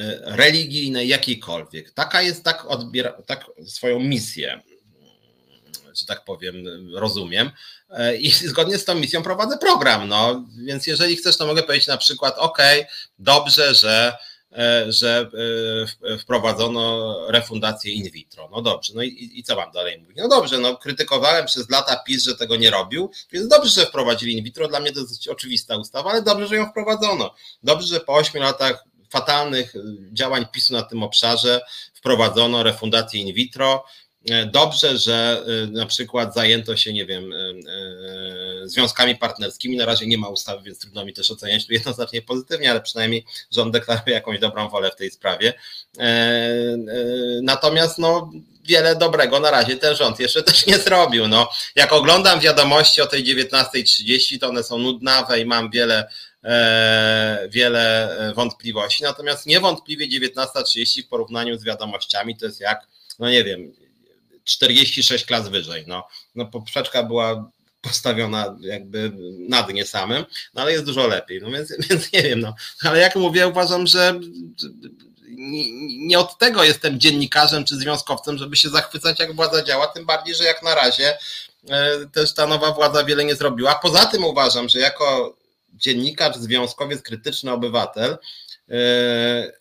e, 0.00 0.36
religijnej, 0.36 1.08
jakiejkolwiek. 1.08 1.90
Taka 1.90 2.22
jest, 2.22 2.44
tak 2.44 2.64
odbiera, 2.64 3.22
tak 3.26 3.46
swoją 3.66 4.00
misję 4.00 4.62
że 6.00 6.06
tak 6.06 6.24
powiem, 6.24 6.64
rozumiem. 6.94 7.50
E, 7.90 8.16
I 8.16 8.30
zgodnie 8.30 8.78
z 8.78 8.84
tą 8.84 8.94
misją 8.94 9.22
prowadzę 9.22 9.58
program. 9.58 10.08
No, 10.08 10.44
więc 10.64 10.86
jeżeli 10.86 11.16
chcesz, 11.16 11.36
to 11.36 11.46
mogę 11.46 11.62
powiedzieć 11.62 11.88
na 11.88 11.96
przykład, 11.96 12.34
OK, 12.38 12.58
dobrze, 13.18 13.74
że 13.74 14.16
e, 14.52 14.92
że 14.92 15.30
e, 16.04 16.18
wprowadzono 16.18 17.16
refundację 17.28 17.92
in 17.92 18.10
vitro. 18.10 18.48
No 18.52 18.62
dobrze, 18.62 18.92
no 18.96 19.02
i, 19.02 19.30
i, 19.34 19.42
co 19.42 19.56
mam 19.56 19.72
dalej 19.72 19.98
mówić? 19.98 20.16
No 20.16 20.28
dobrze, 20.28 20.58
no 20.58 20.76
krytykowałem 20.76 21.46
przez 21.46 21.70
lata 21.70 21.96
PiS, 21.96 22.24
że 22.24 22.36
tego 22.36 22.56
nie 22.56 22.70
robił, 22.70 23.10
więc 23.32 23.48
dobrze, 23.48 23.70
że 23.70 23.86
wprowadzili 23.86 24.38
in 24.38 24.44
vitro, 24.44 24.68
dla 24.68 24.80
mnie 24.80 24.92
to 24.92 25.00
jest 25.00 25.28
oczywista 25.28 25.76
ustawa, 25.76 26.10
ale 26.10 26.22
dobrze, 26.22 26.46
że 26.46 26.56
ją 26.56 26.70
wprowadzono. 26.70 27.34
Dobrze, 27.62 27.86
że 27.86 28.00
po 28.00 28.14
ośmiu 28.14 28.40
latach 28.40 28.84
fatalnych 29.14 29.74
działań 30.12 30.46
PiSu 30.52 30.72
na 30.72 30.82
tym 30.82 31.02
obszarze 31.02 31.60
wprowadzono 31.94 32.62
refundację 32.62 33.20
in 33.20 33.34
vitro, 33.34 33.84
dobrze, 34.52 34.98
że 34.98 35.44
e, 35.46 35.66
na 35.66 35.86
przykład 35.86 36.34
zajęto 36.34 36.76
się, 36.76 36.92
nie 36.92 37.06
wiem, 37.06 37.32
e, 37.32 38.68
związkami 38.68 39.16
partnerskimi. 39.16 39.76
Na 39.76 39.86
razie 39.86 40.06
nie 40.06 40.18
ma 40.18 40.28
ustawy, 40.28 40.62
więc 40.62 40.78
trudno 40.78 41.04
mi 41.04 41.12
też 41.12 41.30
oceniać 41.30 41.66
tu 41.66 41.72
jednoznacznie 41.72 42.22
pozytywnie, 42.22 42.70
ale 42.70 42.80
przynajmniej 42.80 43.24
rząd 43.52 43.72
deklaruje 43.72 44.14
jakąś 44.14 44.38
dobrą 44.38 44.68
wolę 44.68 44.90
w 44.90 44.96
tej 44.96 45.10
sprawie. 45.10 45.52
Natomiast 47.42 47.98
no, 47.98 48.30
wiele 48.64 48.96
dobrego 48.96 49.40
na 49.40 49.50
razie 49.50 49.76
ten 49.76 49.96
rząd 49.96 50.20
jeszcze 50.20 50.42
też 50.42 50.66
nie 50.66 50.78
zrobił. 50.78 51.28
No, 51.28 51.50
jak 51.76 51.92
oglądam 51.92 52.40
wiadomości 52.40 53.00
o 53.00 53.06
tej 53.06 53.24
19.30, 53.24 54.38
to 54.40 54.48
one 54.48 54.62
są 54.62 54.78
nudnawe 54.78 55.40
i 55.40 55.44
mam 55.44 55.70
wiele 55.70 56.08
wiele 57.48 58.16
wątpliwości. 58.34 59.02
Natomiast 59.02 59.46
niewątpliwie 59.46 60.08
19.30 60.08 61.04
w 61.04 61.08
porównaniu 61.08 61.58
z 61.58 61.64
wiadomościami 61.64 62.36
to 62.36 62.46
jest 62.46 62.60
jak, 62.60 62.86
no 63.18 63.30
nie 63.30 63.44
wiem, 63.44 63.83
46 64.44 65.24
klas 65.24 65.48
wyżej. 65.48 65.84
No, 65.86 66.08
no 66.34 66.46
poprzeczka 66.46 67.02
była 67.02 67.50
postawiona 67.80 68.56
jakby 68.60 69.12
na 69.48 69.62
dnie 69.62 69.84
samym, 69.86 70.24
no 70.54 70.62
ale 70.62 70.72
jest 70.72 70.84
dużo 70.84 71.06
lepiej. 71.06 71.40
No 71.42 71.50
więc, 71.50 71.72
więc 71.90 72.12
nie 72.12 72.22
wiem, 72.22 72.40
no. 72.40 72.54
Ale 72.82 72.98
jak 72.98 73.16
mówię, 73.16 73.48
uważam, 73.48 73.86
że 73.86 74.20
nie 75.98 76.18
od 76.18 76.38
tego 76.38 76.64
jestem 76.64 77.00
dziennikarzem 77.00 77.64
czy 77.64 77.76
związkowcem, 77.76 78.38
żeby 78.38 78.56
się 78.56 78.68
zachwycać, 78.68 79.20
jak 79.20 79.34
władza 79.34 79.62
działa, 79.62 79.86
tym 79.86 80.06
bardziej, 80.06 80.34
że 80.34 80.44
jak 80.44 80.62
na 80.62 80.74
razie 80.74 81.18
e, 81.70 82.06
też 82.12 82.34
ta 82.34 82.46
nowa 82.46 82.72
władza 82.72 83.04
wiele 83.04 83.24
nie 83.24 83.34
zrobiła. 83.34 83.74
Poza 83.74 84.06
tym 84.06 84.24
uważam, 84.24 84.68
że 84.68 84.78
jako 84.78 85.36
dziennikarz, 85.72 86.36
związkowiec, 86.36 87.02
krytyczny 87.02 87.52
obywatel, 87.52 88.18
e, 88.70 89.52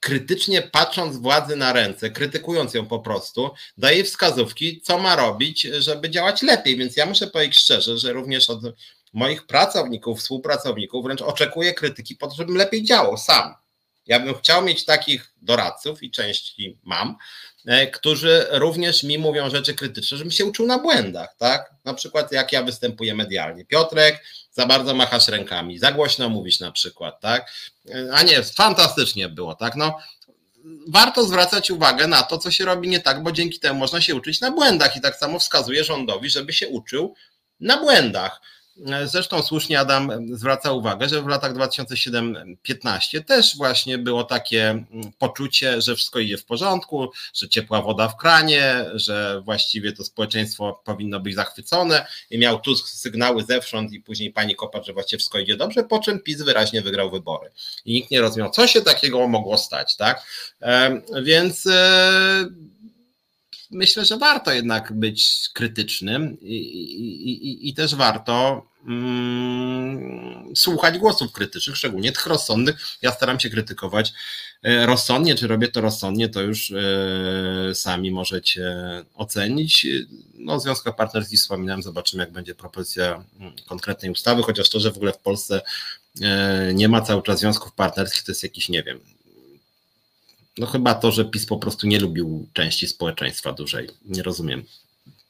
krytycznie 0.00 0.62
patrząc 0.62 1.16
władzy 1.16 1.56
na 1.56 1.72
ręce, 1.72 2.10
krytykując 2.10 2.74
ją 2.74 2.86
po 2.86 2.98
prostu, 2.98 3.50
daje 3.78 4.04
wskazówki, 4.04 4.80
co 4.80 4.98
ma 4.98 5.16
robić, 5.16 5.60
żeby 5.60 6.10
działać 6.10 6.42
lepiej. 6.42 6.76
Więc 6.76 6.96
ja 6.96 7.06
muszę 7.06 7.26
powiedzieć 7.26 7.58
szczerze, 7.58 7.98
że 7.98 8.12
również 8.12 8.50
od 8.50 8.60
moich 9.12 9.46
pracowników, 9.46 10.18
współpracowników 10.20 11.04
wręcz 11.04 11.22
oczekuję 11.22 11.74
krytyki 11.74 12.16
po 12.16 12.26
to, 12.26 12.34
żebym 12.34 12.56
lepiej 12.56 12.84
działał 12.84 13.16
sam. 13.16 13.54
Ja 14.08 14.20
bym 14.20 14.34
chciał 14.34 14.62
mieć 14.62 14.84
takich 14.84 15.32
doradców 15.42 16.02
i 16.02 16.10
części 16.10 16.78
mam, 16.84 17.16
e, 17.66 17.86
którzy 17.86 18.46
również 18.50 19.02
mi 19.02 19.18
mówią 19.18 19.50
rzeczy 19.50 19.74
krytyczne, 19.74 20.18
żebym 20.18 20.30
się 20.30 20.44
uczył 20.44 20.66
na 20.66 20.78
błędach, 20.78 21.36
tak? 21.38 21.70
Na 21.84 21.94
przykład 21.94 22.32
jak 22.32 22.52
ja 22.52 22.62
występuję 22.62 23.14
medialnie. 23.14 23.64
Piotrek, 23.64 24.24
za 24.52 24.66
bardzo 24.66 24.94
machasz 24.94 25.28
rękami, 25.28 25.78
za 25.78 25.92
głośno 25.92 26.28
mówisz 26.28 26.60
na 26.60 26.72
przykład, 26.72 27.20
tak? 27.20 27.52
A 28.12 28.22
nie, 28.22 28.42
fantastycznie 28.42 29.28
było, 29.28 29.54
tak? 29.54 29.76
No, 29.76 29.98
warto 30.88 31.24
zwracać 31.24 31.70
uwagę 31.70 32.06
na 32.06 32.22
to, 32.22 32.38
co 32.38 32.50
się 32.50 32.64
robi 32.64 32.88
nie 32.88 33.00
tak, 33.00 33.22
bo 33.22 33.32
dzięki 33.32 33.58
temu 33.58 33.78
można 33.78 34.00
się 34.00 34.14
uczyć 34.14 34.40
na 34.40 34.50
błędach 34.50 34.96
i 34.96 35.00
tak 35.00 35.16
samo 35.16 35.38
wskazuje 35.38 35.84
rządowi, 35.84 36.30
żeby 36.30 36.52
się 36.52 36.68
uczył 36.68 37.14
na 37.60 37.76
błędach. 37.76 38.40
Zresztą 39.04 39.42
słusznie 39.42 39.80
Adam 39.80 40.36
zwraca 40.36 40.72
uwagę, 40.72 41.08
że 41.08 41.22
w 41.22 41.26
latach 41.26 41.54
2007-15 41.54 43.24
też 43.24 43.56
właśnie 43.56 43.98
było 43.98 44.24
takie 44.24 44.70
mm, 44.70 44.86
poczucie, 45.18 45.80
że 45.82 45.96
wszystko 45.96 46.18
idzie 46.18 46.38
w 46.38 46.44
porządku, 46.44 47.10
że 47.34 47.48
ciepła 47.48 47.82
woda 47.82 48.08
w 48.08 48.16
kranie, 48.16 48.84
że 48.94 49.42
właściwie 49.44 49.92
to 49.92 50.04
społeczeństwo 50.04 50.82
powinno 50.84 51.20
być 51.20 51.34
zachwycone 51.34 52.06
i 52.30 52.38
miał 52.38 52.60
tu 52.60 52.76
sygnały 52.76 53.44
zewsząd 53.44 53.92
i 53.92 54.00
później 54.00 54.32
pani 54.32 54.54
Kopacz, 54.54 54.86
że 54.86 54.92
właściwie 54.92 55.18
wszystko 55.18 55.38
idzie 55.38 55.56
dobrze, 55.56 55.82
po 55.82 55.98
czym 55.98 56.20
PiS 56.20 56.42
wyraźnie 56.42 56.82
wygrał 56.82 57.10
wybory. 57.10 57.50
I 57.84 57.92
nikt 57.92 58.10
nie 58.10 58.20
rozumiał, 58.20 58.50
co 58.50 58.66
się 58.66 58.82
takiego 58.82 59.28
mogło 59.28 59.58
stać, 59.58 59.96
tak? 59.96 60.26
Więc 61.22 61.66
e, 61.66 62.48
myślę, 63.70 64.04
że 64.04 64.16
warto 64.16 64.52
jednak 64.52 64.92
być 64.92 65.48
krytycznym 65.52 66.40
i, 66.40 66.54
i, 66.54 67.30
i, 67.30 67.68
i 67.68 67.74
też 67.74 67.94
warto 67.94 68.67
słuchać 70.54 70.98
głosów 70.98 71.32
krytycznych, 71.32 71.76
szczególnie 71.76 72.12
tych 72.12 72.26
rozsądnych. 72.26 72.76
Ja 73.02 73.12
staram 73.12 73.40
się 73.40 73.50
krytykować 73.50 74.12
e, 74.62 74.86
rozsądnie, 74.86 75.34
czy 75.34 75.46
robię 75.46 75.68
to 75.68 75.80
rozsądnie, 75.80 76.28
to 76.28 76.42
już 76.42 76.70
e, 76.70 77.74
sami 77.74 78.10
możecie 78.10 78.76
ocenić. 79.14 79.86
No, 80.34 80.52
o 80.52 80.60
związkach 80.60 80.96
partnerskich 80.96 81.38
wspominałem, 81.38 81.82
zobaczymy, 81.82 82.22
jak 82.22 82.32
będzie 82.32 82.54
propozycja 82.54 83.24
mm, 83.40 83.52
konkretnej 83.66 84.10
ustawy, 84.10 84.42
chociaż 84.42 84.70
to, 84.70 84.80
że 84.80 84.90
w 84.92 84.96
ogóle 84.96 85.12
w 85.12 85.18
Polsce 85.18 85.62
e, 86.22 86.74
nie 86.74 86.88
ma 86.88 87.00
cały 87.00 87.22
czas 87.22 87.38
związków 87.38 87.72
partnerskich, 87.72 88.22
to 88.22 88.32
jest 88.32 88.42
jakiś, 88.42 88.68
nie 88.68 88.82
wiem, 88.82 89.00
No 90.58 90.66
chyba 90.66 90.94
to, 90.94 91.12
że 91.12 91.24
PiS 91.24 91.46
po 91.46 91.56
prostu 91.56 91.86
nie 91.86 92.00
lubił 92.00 92.48
części 92.52 92.86
społeczeństwa 92.86 93.52
dużej. 93.52 93.88
Nie 94.04 94.22
rozumiem 94.22 94.64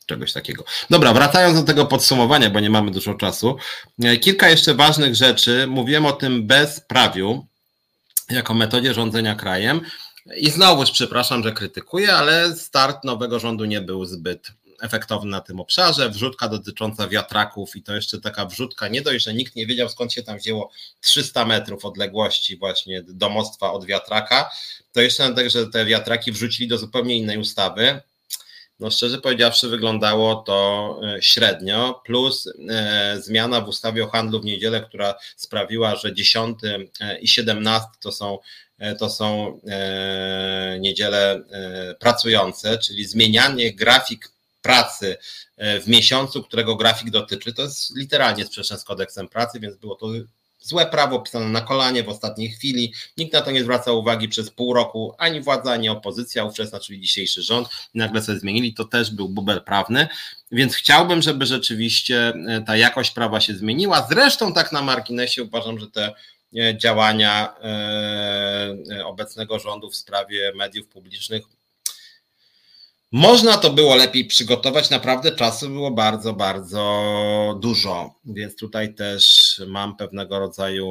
czegoś 0.09 0.33
takiego. 0.33 0.65
Dobra, 0.91 1.15
wracając 1.15 1.61
do 1.61 1.67
tego 1.67 1.87
podsumowania, 1.87 2.51
bo 2.51 2.61
nie 2.61 2.71
mamy 2.71 2.91
dużo 2.91 3.15
czasu. 3.15 3.57
E, 4.03 4.17
kilka 4.17 4.49
jeszcze 4.49 4.75
ważnych 4.75 5.15
rzeczy. 5.15 5.67
Mówiłem 5.67 6.07
o 6.07 6.13
tym 6.13 6.47
bezprawiu 6.47 7.47
jako 8.31 8.55
metodzie 8.55 8.95
rządzenia 8.95 9.35
krajem. 9.35 9.81
I 10.37 10.51
znowuż 10.51 10.91
przepraszam, 10.91 11.43
że 11.43 11.53
krytykuję, 11.53 12.13
ale 12.13 12.57
start 12.57 13.05
nowego 13.05 13.39
rządu 13.39 13.65
nie 13.65 13.81
był 13.81 14.05
zbyt 14.05 14.53
efektowny 14.81 15.31
na 15.31 15.41
tym 15.41 15.61
obszarze. 15.61 16.11
Wrzutka 16.11 16.49
dotycząca 16.49 17.09
wiatraków 17.09 17.77
i 17.77 17.83
to 17.83 17.95
jeszcze 17.95 18.21
taka 18.21 18.47
wrzutka, 18.47 18.89
nie 18.89 19.03
dość, 19.03 19.25
że 19.25 19.35
nikt 19.35 19.57
nie 19.57 19.67
wiedział 19.67 19.89
skąd 19.89 20.13
się 20.13 20.23
tam 20.23 20.39
wzięło 20.39 20.71
300 21.01 21.45
metrów 21.45 21.85
odległości 21.85 22.57
właśnie 22.57 23.03
domostwa 23.03 23.73
od 23.73 23.85
wiatraka, 23.85 24.51
to 24.93 25.01
jeszcze 25.01 25.35
tak, 25.35 25.51
że 25.51 25.67
te 25.67 25.85
wiatraki 25.85 26.33
wrzucili 26.33 26.69
do 26.69 26.79
zupełnie 26.79 27.17
innej 27.17 27.39
ustawy. 27.39 28.01
No 28.81 28.91
szczerze 28.91 29.19
powiedziawszy 29.19 29.69
wyglądało 29.69 30.35
to 30.37 31.01
e, 31.03 31.23
średnio, 31.23 32.03
plus 32.05 32.49
e, 32.69 33.17
zmiana 33.21 33.61
w 33.61 33.69
ustawie 33.69 34.05
o 34.05 34.09
handlu 34.09 34.41
w 34.41 34.45
niedzielę, 34.45 34.81
która 34.81 35.15
sprawiła, 35.37 35.97
że 35.97 36.15
10 36.15 36.59
e, 37.01 37.19
i 37.19 37.29
17 37.29 37.89
to 38.01 38.13
są 38.13 38.39
to 38.99 39.11
są 39.11 39.61
niedziele 40.81 41.43
pracujące, 41.99 42.79
czyli 42.79 43.05
zmienianie 43.05 43.75
grafik 43.75 44.33
pracy 44.63 45.17
w 45.59 45.85
miesiącu, 45.87 46.43
którego 46.43 46.77
grafik 46.77 47.11
dotyczy, 47.11 47.53
to 47.53 47.63
jest 47.63 47.97
literalnie 47.97 48.45
sprzeczne 48.45 48.79
z 48.79 48.85
kodeksem 48.85 49.29
pracy, 49.29 49.61
więc 49.61 49.77
było 49.77 49.97
to 49.97 50.07
złe 50.61 50.87
prawo 50.87 51.21
pisane 51.21 51.49
na 51.49 51.61
kolanie 51.61 52.03
w 52.03 52.09
ostatniej 52.09 52.51
chwili. 52.51 52.93
Nikt 53.17 53.33
na 53.33 53.41
to 53.41 53.51
nie 53.51 53.63
zwraca 53.63 53.93
uwagi 53.93 54.29
przez 54.29 54.51
pół 54.51 54.75
roku, 54.75 55.15
ani 55.19 55.41
władza, 55.41 55.73
ani 55.73 55.89
opozycja, 55.89 56.45
ówczesna, 56.45 56.81
czyli 56.81 57.01
dzisiejszy 57.01 57.43
rząd. 57.43 57.69
I 57.95 57.99
nagle 57.99 58.23
sobie 58.23 58.39
zmienili, 58.39 58.75
to 58.75 58.85
też 58.85 59.11
był 59.11 59.29
bubel 59.29 59.63
prawny. 59.63 60.09
Więc 60.53 60.75
chciałbym, 60.75 61.23
żeby 61.23 61.47
rzeczywiście 61.47 62.33
e, 62.49 62.63
ta 62.67 62.77
jakość 62.77 63.11
prawa 63.11 63.41
się 63.41 63.55
zmieniła. 63.55 64.07
Zresztą 64.11 64.53
tak 64.53 64.73
na 64.73 64.83
marginesie 64.83 65.43
uważam, 65.43 65.79
że 65.79 65.91
te 65.91 66.13
e, 66.57 66.79
działania 66.79 67.55
e, 67.63 69.07
obecnego 69.07 69.59
rządu 69.59 69.91
w 69.91 69.97
sprawie 69.97 70.53
mediów 70.57 70.89
publicznych 70.89 71.58
można 73.13 73.57
to 73.57 73.71
było 73.71 73.95
lepiej 73.95 74.25
przygotować, 74.25 74.91
naprawdę 74.91 75.33
czasu 75.33 75.69
było 75.69 75.91
bardzo, 75.91 76.33
bardzo 76.33 77.59
dużo, 77.61 78.15
więc 78.25 78.57
tutaj 78.57 78.95
też 78.95 79.55
mam 79.67 79.97
pewnego 79.97 80.39
rodzaju 80.39 80.87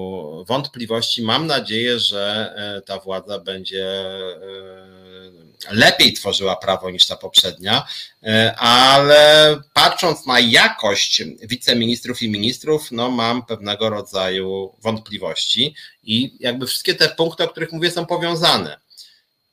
wątpliwości. 0.48 1.22
Mam 1.22 1.48
nadzieję, 1.48 1.99
że 1.99 2.53
e, 2.57 2.81
ta 2.81 2.99
władza 2.99 3.39
będzie 3.39 3.85
e, 3.85 5.72
lepiej 5.72 6.14
tworzyła 6.14 6.56
prawo 6.56 6.91
niż 6.91 7.06
ta 7.06 7.15
poprzednia, 7.15 7.88
e, 8.23 8.56
ale 8.56 9.56
patrząc 9.73 10.26
na 10.26 10.39
jakość 10.39 11.23
wiceministrów 11.41 12.22
i 12.22 12.30
ministrów, 12.30 12.91
no 12.91 13.11
mam 13.11 13.45
pewnego 13.45 13.89
rodzaju 13.89 14.76
wątpliwości 14.84 15.76
i 16.03 16.38
jakby 16.39 16.68
wszystkie 16.68 16.95
te 16.95 17.10
punkty, 17.10 17.44
o 17.44 17.48
których 17.48 17.72
mówię, 17.72 17.91
są 17.91 18.06
powiązane 18.06 18.86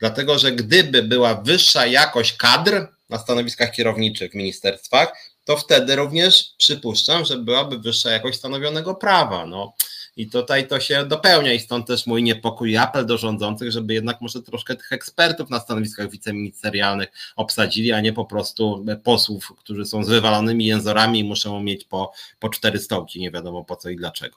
Dlatego, 0.04 0.38
że 0.38 0.52
gdyby 0.52 1.02
była 1.02 1.34
wyższa 1.34 1.86
jakość 1.86 2.32
kadr 2.32 2.86
na 3.10 3.18
stanowiskach 3.18 3.72
kierowniczych 3.72 4.32
w 4.32 4.34
ministerstwach, 4.34 5.12
to 5.44 5.56
wtedy 5.56 5.96
również 5.96 6.54
przypuszczam, 6.58 7.24
że 7.24 7.38
byłaby 7.38 7.78
wyższa 7.78 8.10
jakość 8.10 8.38
stanowionego 8.38 8.94
prawa. 8.94 9.46
No. 9.46 9.74
I 10.16 10.30
tutaj 10.30 10.68
to 10.68 10.80
się 10.80 11.04
dopełnia 11.04 11.52
i 11.52 11.60
stąd 11.60 11.86
też 11.86 12.06
mój 12.06 12.22
niepokój 12.22 12.70
i 12.70 12.76
apel 12.76 13.06
do 13.06 13.18
rządzących, 13.18 13.72
żeby 13.72 13.94
jednak 13.94 14.20
może 14.20 14.42
troszkę 14.42 14.76
tych 14.76 14.92
ekspertów 14.92 15.50
na 15.50 15.60
stanowiskach 15.60 16.10
wiceministerialnych 16.10 17.08
obsadzili, 17.36 17.92
a 17.92 18.00
nie 18.00 18.12
po 18.12 18.24
prostu 18.24 18.84
posłów, 19.04 19.52
którzy 19.58 19.84
są 19.84 20.04
z 20.04 20.08
wywalonymi 20.08 20.66
jęzorami 20.66 21.18
i 21.18 21.24
muszą 21.24 21.62
mieć 21.62 21.84
po, 21.84 22.12
po 22.38 22.48
cztery 22.48 22.78
stołki, 22.78 23.20
nie 23.20 23.30
wiadomo 23.30 23.64
po 23.64 23.76
co 23.76 23.90
i 23.90 23.96
dlaczego. 23.96 24.36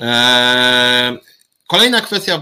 Eee, 0.00 1.18
kolejna 1.66 2.00
kwestia 2.00 2.38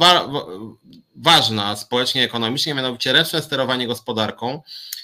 ważna 1.23 1.77
społecznie, 1.77 2.25
ekonomicznie, 2.25 2.75
mianowicie 2.75 3.13
ręczne 3.13 3.43
sterowanie 3.43 3.87
gospodarką, 3.87 4.63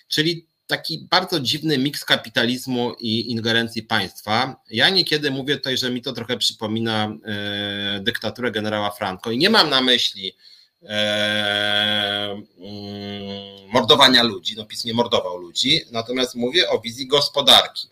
czyli 0.09 0.47
taki 0.67 1.07
bardzo 1.11 1.41
dziwny 1.41 1.79
miks 1.79 2.05
kapitalizmu 2.05 2.93
i 2.99 3.31
ingerencji 3.31 3.83
państwa. 3.83 4.57
Ja 4.71 4.89
niekiedy 4.91 5.31
mówię 5.31 5.57
tutaj, 5.57 5.77
że 5.77 5.91
mi 5.91 6.03
to 6.03 6.13
trochę 6.13 6.37
przypomina 6.37 7.17
e, 7.25 8.01
dyktaturę 8.01 8.51
generała 8.51 8.91
Franco 8.91 9.31
i 9.31 9.39
nie 9.39 9.51
mam 9.51 9.71
na 9.71 9.81
myśli 9.81 10.37
e, 10.83 12.31
mm, 12.31 13.71
mordowania 13.73 14.23
ludzi, 14.23 14.55
no 14.57 14.67
PiS 14.67 14.85
nie 14.85 14.95
mordował 14.95 15.37
ludzi, 15.39 15.81
natomiast 15.93 16.35
mówię 16.35 16.71
o 16.71 16.81
wizji 16.81 17.07
gospodarki. 17.07 17.89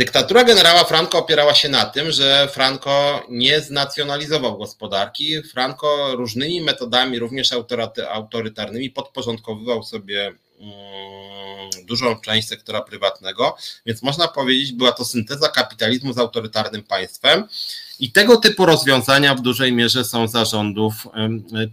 Dyktatura 0.00 0.44
generała 0.44 0.84
Franco 0.84 1.18
opierała 1.18 1.54
się 1.54 1.68
na 1.68 1.84
tym, 1.84 2.10
że 2.10 2.48
Franco 2.52 3.22
nie 3.28 3.60
znacjonalizował 3.60 4.58
gospodarki. 4.58 5.42
Franco 5.42 6.16
różnymi 6.16 6.60
metodami, 6.60 7.18
również 7.18 7.50
autorytarnymi, 8.10 8.90
podporządkowywał 8.90 9.82
sobie 9.82 10.32
mm, 10.60 11.70
dużą 11.86 12.20
część 12.20 12.48
sektora 12.48 12.80
prywatnego, 12.80 13.56
więc 13.86 14.02
można 14.02 14.28
powiedzieć, 14.28 14.72
była 14.72 14.92
to 14.92 15.04
synteza 15.04 15.48
kapitalizmu 15.48 16.12
z 16.12 16.18
autorytarnym 16.18 16.82
państwem. 16.82 17.48
I 18.00 18.12
tego 18.12 18.36
typu 18.36 18.66
rozwiązania 18.66 19.34
w 19.34 19.40
dużej 19.40 19.72
mierze 19.72 20.04
są 20.04 20.28
zarządów 20.28 21.08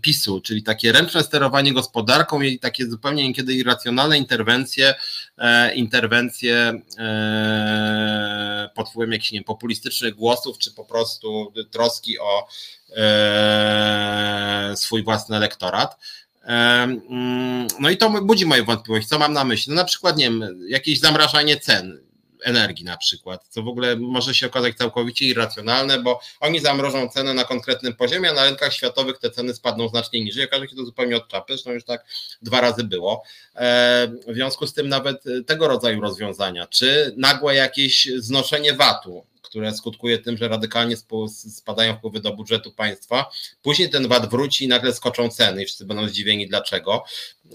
PiSu, 0.02 0.41
czyli 0.41 0.64
takie 0.64 0.91
ręczne 0.91 1.24
sterowanie 1.24 1.74
gospodarką 1.74 2.41
i 2.41 2.60
takie 2.60 2.86
zupełnie 2.86 3.28
niekiedy 3.28 3.54
irracjonalne 3.54 4.18
interwencje, 4.18 4.95
e, 5.38 5.76
interwencje 5.76 6.82
e, 6.98 8.70
pod 8.76 8.90
wpływem 8.90 9.12
jakichś 9.12 9.32
nie, 9.32 9.44
populistycznych 9.44 10.16
głosów, 10.16 10.58
czy 10.58 10.72
po 10.72 10.86
prostu 10.86 11.54
troski 11.72 12.20
o 12.20 12.48
e, 12.95 14.74
swój 14.76 15.04
własny 15.04 15.36
elektorat. 15.36 15.98
Mm, 16.44 17.68
no 17.80 17.90
i 17.90 17.98
to 17.98 18.10
budzi 18.22 18.45
moje 18.45 18.64
wątpliwości. 18.64 19.10
Co 19.10 19.20
mam 19.20 19.34
na 19.34 19.44
myśli? 19.44 19.70
No 19.70 19.76
na 19.76 19.86
przykład, 19.86 20.18
nie 20.18 20.24
wiem, 20.24 20.66
jakieś 20.70 20.99
zamrażanie 20.99 21.58
cen 21.58 22.07
energii 22.43 22.85
na 22.85 22.97
przykład, 22.97 23.47
co 23.49 23.64
w 23.64 23.68
ogóle 23.68 23.95
może 23.95 24.34
się 24.34 24.47
okazać 24.47 24.76
całkowicie 24.76 25.26
irracjonalne, 25.26 25.99
bo 25.99 26.19
oni 26.39 26.59
zamrożą 26.59 27.09
cenę 27.09 27.34
na 27.34 27.43
konkretnym 27.43 27.93
poziomie, 27.93 28.30
a 28.30 28.34
na 28.34 28.45
rynkach 28.45 28.73
światowych 28.73 29.18
te 29.18 29.31
ceny 29.31 29.53
spadną 29.53 29.88
znacznie 29.88 30.23
niżej. 30.23 30.45
Okaże 30.45 30.68
się 30.68 30.76
to 30.76 30.85
zupełnie 30.85 31.18
od 31.18 31.27
czapy, 31.27 31.53
zresztą 31.53 31.72
już 31.72 31.84
tak 31.84 32.05
dwa 32.41 32.61
razy 32.61 32.84
było. 32.84 33.23
E, 33.55 34.07
w 34.27 34.34
związku 34.34 34.68
z 34.68 34.73
tym 34.73 34.89
nawet 34.89 35.23
tego 35.47 35.68
rodzaju 35.68 36.01
rozwiązania, 36.01 36.68
czy 36.68 37.14
nagłe 37.18 37.55
jakieś 37.55 38.07
znoszenie 38.18 38.73
VAT-u, 38.73 39.26
które 39.48 39.74
skutkuje 39.74 40.18
tym, 40.19 40.38
że 40.38 40.48
radykalnie 40.48 40.95
spadają 41.30 41.95
wpływy 41.95 42.19
do 42.19 42.34
budżetu 42.34 42.72
państwa. 42.72 43.32
Później 43.61 43.90
ten 43.90 44.07
VAT 44.07 44.30
wróci 44.30 44.65
i 44.65 44.68
nagle 44.68 44.94
skoczą 44.94 45.30
ceny 45.30 45.64
i 45.64 45.65
wszyscy 45.65 45.86
będą 45.86 46.07
zdziwieni 46.07 46.48
dlaczego. 46.48 47.03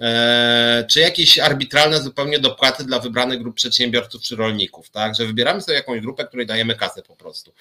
Eee, 0.01 0.86
czy 0.86 1.01
jakieś 1.01 1.39
arbitralne 1.39 2.02
zupełnie 2.02 2.39
dopłaty 2.39 2.85
dla 2.85 2.98
wybranych 2.98 3.39
grup 3.39 3.56
przedsiębiorców 3.56 4.23
czy 4.23 4.36
rolników, 4.36 4.90
tak? 4.90 5.14
Że 5.14 5.27
wybieramy 5.27 5.60
sobie 5.60 5.77
jakąś 5.77 6.01
grupę, 6.01 6.24
której 6.24 6.47
dajemy 6.47 6.74
kasę 6.74 7.02
po 7.02 7.16
prostu. 7.16 7.52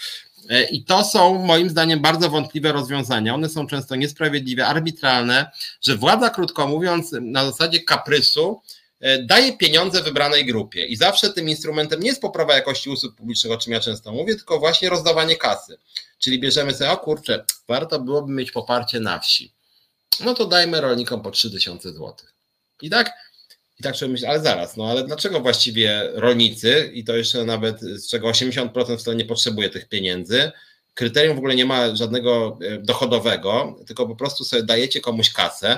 Eee, 0.49 0.76
I 0.76 0.84
to 0.84 1.03
są 1.03 1.45
moim 1.45 1.70
zdaniem 1.70 1.99
bardzo 1.99 2.30
wątpliwe 2.30 2.72
rozwiązania. 2.72 3.36
One 3.36 3.49
są 3.49 3.68
często 3.68 3.95
niesprawiedliwe, 3.95 4.68
arbitralne, 4.68 5.52
że 5.82 5.95
władza, 5.95 6.30
krótko 6.30 6.68
mówiąc, 6.68 7.16
na 7.22 7.45
zasadzie 7.45 7.80
kaprysu, 7.80 8.62
E, 8.62 8.81
daje 9.23 9.57
pieniądze 9.57 10.03
wybranej 10.03 10.45
grupie 10.45 10.86
i 10.86 10.95
zawsze 10.95 11.34
tym 11.34 11.49
instrumentem 11.49 11.99
nie 11.99 12.10
jest 12.10 12.22
poprawa 12.22 12.53
jakości 12.53 12.90
usług 12.90 13.15
publicznych, 13.15 13.53
o 13.53 13.57
czym 13.57 13.73
ja 13.73 13.80
często 13.80 14.11
mówię, 14.11 14.36
tylko 14.36 14.60
właśnie 14.60 14.90
rozdawanie 14.90 15.36
kasy. 15.36 15.78
Czyli 16.19 16.40
bierzemy 16.40 16.73
sobie, 16.73 16.91
o 16.91 16.98
kurczę, 16.98 17.45
warto 17.68 17.99
byłoby 17.99 18.34
mieć 18.34 18.52
poparcie 18.52 18.99
na 18.99 19.19
wsi. 19.19 19.52
No 20.19 20.34
to 20.34 20.45
dajmy 20.45 20.82
rolnikom 20.82 21.22
po 21.22 21.32
3000 21.32 21.90
zł. 21.90 22.15
I 22.82 22.90
tak, 22.90 23.11
i 23.80 23.84
tak 23.84 23.95
trzeba 23.95 24.11
myśleć, 24.11 24.30
ale 24.30 24.40
zaraz, 24.40 24.78
no 24.78 24.90
ale 24.90 25.03
dlaczego 25.03 25.40
właściwie 25.40 26.10
rolnicy, 26.14 26.91
i 26.94 27.03
to 27.03 27.15
jeszcze 27.15 27.45
nawet 27.45 27.80
z 27.82 28.10
czego 28.10 28.28
80% 28.28 28.98
wcale 28.98 29.18
nie 29.18 29.26
potrzebuje 29.26 29.69
tych 29.69 29.90
pieniędzy, 29.90 30.52
kryterium 30.94 31.36
w 31.36 31.38
ogóle 31.38 31.56
nie 31.56 31.65
ma 31.65 31.95
żadnego 31.95 32.57
e, 32.61 32.78
dochodowego, 32.78 33.76
tylko 33.88 34.07
po 34.07 34.15
prostu 34.15 34.44
sobie 34.44 34.64
dajecie 34.64 35.02
komuś 35.02 35.30
kasę, 35.30 35.78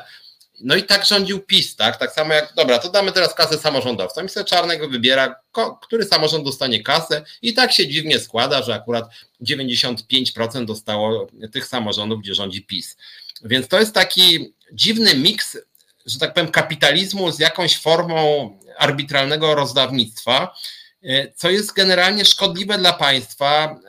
no 0.59 0.75
i 0.75 0.83
tak 0.83 1.05
rządził 1.05 1.39
PiS, 1.39 1.75
tak? 1.75 1.97
Tak 1.97 2.11
samo 2.11 2.33
jak, 2.33 2.53
dobra, 2.55 2.79
to 2.79 2.89
damy 2.89 3.11
teraz 3.11 3.33
kasę 3.33 3.57
samorządowcom 3.57 4.25
i 4.25 4.29
sobie 4.29 4.45
Czarnek 4.45 4.89
wybiera, 4.89 5.35
który 5.81 6.05
samorząd 6.05 6.45
dostanie 6.45 6.83
kasę 6.83 7.23
i 7.41 7.53
tak 7.53 7.71
się 7.71 7.87
dziwnie 7.87 8.19
składa, 8.19 8.63
że 8.63 8.73
akurat 8.73 9.09
95% 9.41 10.65
dostało 10.65 11.27
tych 11.51 11.67
samorządów, 11.67 12.21
gdzie 12.21 12.35
rządzi 12.35 12.65
PiS. 12.65 12.97
Więc 13.43 13.67
to 13.67 13.79
jest 13.79 13.93
taki 13.93 14.53
dziwny 14.73 15.15
miks, 15.15 15.57
że 16.05 16.19
tak 16.19 16.33
powiem, 16.33 16.51
kapitalizmu 16.51 17.31
z 17.31 17.39
jakąś 17.39 17.77
formą 17.77 18.49
arbitralnego 18.77 19.55
rozdawnictwa. 19.55 20.55
Co 21.35 21.49
jest 21.49 21.73
generalnie 21.73 22.25
szkodliwe 22.25 22.77
dla 22.77 22.93
państwa, 22.93 23.79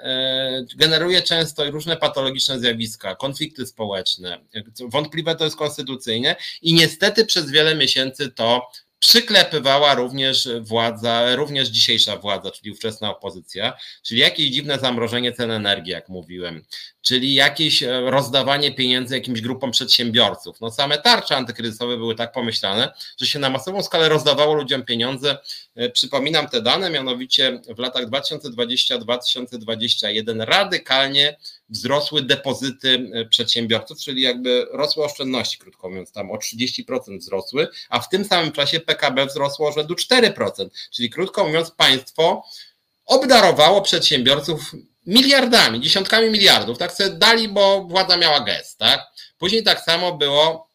generuje 0.77 1.23
często 1.23 1.71
różne 1.71 1.97
patologiczne 1.97 2.61
zjawiska, 2.61 3.15
konflikty 3.15 3.67
społeczne. 3.67 4.41
Wątpliwe 4.89 5.37
to 5.37 5.45
jest 5.45 5.57
konstytucyjnie 5.57 6.37
i 6.63 6.75
niestety 6.75 7.25
przez 7.25 7.51
wiele 7.51 7.75
miesięcy 7.75 8.31
to 8.31 8.71
przyklepywała 9.05 9.95
również 9.95 10.49
władza, 10.61 11.35
również 11.35 11.69
dzisiejsza 11.69 12.17
władza, 12.17 12.51
czyli 12.51 12.71
ówczesna 12.71 13.11
opozycja, 13.11 13.73
czyli 14.03 14.21
jakieś 14.21 14.51
dziwne 14.51 14.79
zamrożenie 14.79 15.33
cen 15.33 15.51
energii, 15.51 15.93
jak 15.93 16.09
mówiłem, 16.09 16.65
czyli 17.03 17.35
jakieś 17.35 17.83
e, 17.83 18.01
rozdawanie 18.01 18.75
pieniędzy 18.75 19.15
jakimś 19.15 19.41
grupom 19.41 19.71
przedsiębiorców. 19.71 20.61
No 20.61 20.71
same 20.71 20.99
tarcze 20.99 21.37
antykryzysowe 21.37 21.97
były 21.97 22.15
tak 22.15 22.33
pomyślane, 22.33 22.93
że 23.21 23.27
się 23.27 23.39
na 23.39 23.51
masową 23.51 23.83
skalę 23.83 24.09
rozdawało 24.09 24.55
ludziom 24.55 24.85
pieniądze. 24.85 25.39
E, 25.77 25.91
przypominam 25.91 26.49
te 26.49 26.63
dane, 26.63 26.91
mianowicie 26.91 27.61
w 27.77 27.79
latach 27.79 28.07
2020-2021 28.07 30.45
radykalnie 30.45 31.37
wzrosły 31.69 32.23
depozyty 32.23 33.11
e, 33.13 33.25
przedsiębiorców, 33.25 33.99
czyli 33.99 34.23
jakby 34.23 34.67
rosły 34.73 35.05
oszczędności, 35.05 35.59
krótko 35.59 35.89
mówiąc, 35.89 36.13
tam 36.13 36.31
o 36.31 36.37
30% 36.37 37.19
wzrosły, 37.19 37.69
a 37.89 38.01
w 38.01 38.09
tym 38.09 38.25
samym 38.25 38.53
czasie 38.53 38.81
PKB 38.81 39.27
wzrosło 39.27 39.73
rzędu 39.73 39.95
4%, 39.95 40.69
czyli 40.93 41.11
krótko 41.11 41.47
mówiąc 41.47 41.71
państwo 41.71 42.45
obdarowało 43.07 43.83
przedsiębiorców 43.83 44.73
miliardami, 45.07 45.81
dziesiątkami 45.81 46.31
miliardów, 46.31 46.79
tak 46.79 46.93
sobie 46.93 47.11
dali, 47.11 47.49
bo 47.49 47.85
władza 47.85 48.17
miała 48.17 48.41
gest, 48.41 48.79
tak? 48.79 49.07
Później 49.39 49.63
tak 49.63 49.81
samo 49.81 50.17
było 50.17 50.71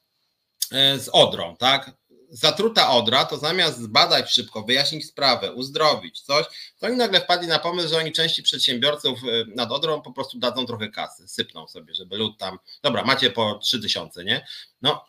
e, 0.71 0.99
z 0.99 1.09
Odrą, 1.09 1.55
tak? 1.57 1.98
Zatruta 2.31 2.89
Odra, 2.89 3.25
to 3.25 3.37
zamiast 3.37 3.79
zbadać 3.79 4.31
szybko, 4.31 4.63
wyjaśnić 4.63 5.07
sprawę, 5.07 5.53
uzdrowić 5.53 6.21
coś, 6.21 6.45
to 6.79 6.87
oni 6.87 6.95
nagle 6.95 7.21
wpadli 7.21 7.47
na 7.47 7.59
pomysł, 7.59 7.89
że 7.89 7.97
oni 7.97 8.11
części 8.11 8.43
przedsiębiorców 8.43 9.19
e, 9.23 9.45
nad 9.55 9.71
Odrą 9.71 10.01
po 10.01 10.11
prostu 10.11 10.39
dadzą 10.39 10.65
trochę 10.65 10.89
kasy, 10.89 11.27
sypną 11.27 11.67
sobie, 11.67 11.95
żeby 11.95 12.17
lud 12.17 12.37
tam, 12.37 12.59
dobra, 12.83 13.03
macie 13.03 13.31
po 13.31 13.59
3000, 13.63 14.23
nie? 14.23 14.45
No, 14.81 15.05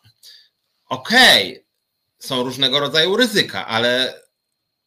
okej, 0.89 1.51
okay. 1.51 1.65
są 2.19 2.43
różnego 2.43 2.79
rodzaju 2.79 3.17
ryzyka, 3.17 3.67
ale 3.67 4.21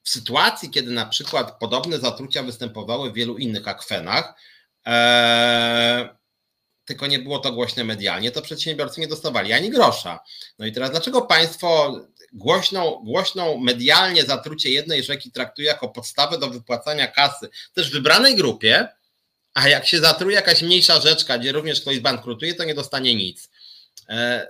w 0.02 0.10
sytuacji, 0.10 0.70
kiedy 0.70 0.90
na 0.90 1.06
przykład 1.06 1.58
podobne 1.58 1.98
zatrucia 1.98 2.42
występowały 2.42 3.10
w 3.10 3.14
wielu 3.14 3.38
innych 3.38 3.68
akwenach, 3.68 4.34
ee, 4.86 6.08
tylko 6.84 7.06
nie 7.06 7.18
było 7.18 7.38
to 7.38 7.52
głośne 7.52 7.84
medialnie, 7.84 8.30
to 8.30 8.42
przedsiębiorcy 8.42 9.00
nie 9.00 9.08
dostawali 9.08 9.52
ani 9.52 9.70
grosza. 9.70 10.20
No 10.58 10.66
i 10.66 10.72
teraz 10.72 10.90
dlaczego 10.90 11.22
państwo 11.22 12.00
głośną, 12.34 13.00
głośną 13.04 13.58
medialnie 13.58 14.24
zatrucie 14.24 14.70
jednej 14.70 15.02
rzeki 15.02 15.30
traktuje 15.30 15.68
jako 15.68 15.88
podstawę 15.88 16.38
do 16.38 16.50
wypłacania 16.50 17.06
kasy 17.06 17.48
też 17.72 17.90
wybranej 17.90 18.36
grupie, 18.36 18.88
a 19.54 19.68
jak 19.68 19.86
się 19.86 20.00
zatruje 20.00 20.36
jakaś 20.36 20.62
mniejsza 20.62 21.00
rzeczka, 21.00 21.38
gdzie 21.38 21.52
również 21.52 21.80
ktoś 21.80 22.00
bankrutuje, 22.00 22.54
to 22.54 22.64
nie 22.64 22.74
dostanie 22.74 23.14
nic. 23.14 23.50
E, 24.08 24.48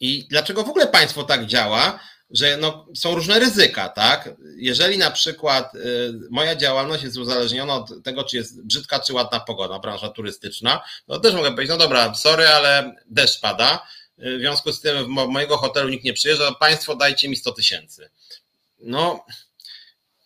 I 0.00 0.26
dlaczego 0.30 0.64
w 0.64 0.68
ogóle 0.68 0.86
państwo 0.86 1.24
tak 1.24 1.46
działa? 1.46 2.00
że 2.30 2.56
no, 2.56 2.86
są 2.94 3.14
różne 3.14 3.38
ryzyka, 3.38 3.88
tak? 3.88 4.30
Jeżeli 4.56 4.98
na 4.98 5.10
przykład 5.10 5.74
y, 5.74 6.12
moja 6.30 6.56
działalność 6.56 7.02
jest 7.02 7.16
uzależniona 7.16 7.74
od 7.74 8.02
tego, 8.04 8.24
czy 8.24 8.36
jest 8.36 8.66
brzydka, 8.66 9.00
czy 9.00 9.12
ładna 9.12 9.40
pogoda, 9.40 9.78
branża 9.78 10.08
turystyczna, 10.08 10.80
no 11.08 11.20
też 11.20 11.34
mogę 11.34 11.50
powiedzieć, 11.50 11.70
no 11.70 11.76
dobra, 11.76 12.14
sorry, 12.14 12.48
ale 12.48 12.94
deszcz 13.06 13.40
pada, 13.40 13.86
w 14.20 14.40
związku 14.40 14.72
z 14.72 14.80
tym 14.80 15.04
w 15.04 15.08
mojego 15.08 15.56
hotelu 15.56 15.88
nikt 15.88 16.04
nie 16.04 16.12
przyjeżdża, 16.12 16.52
państwo 16.52 16.96
dajcie 16.96 17.28
mi 17.28 17.36
100 17.36 17.52
tysięcy. 17.52 18.10
No, 18.78 19.24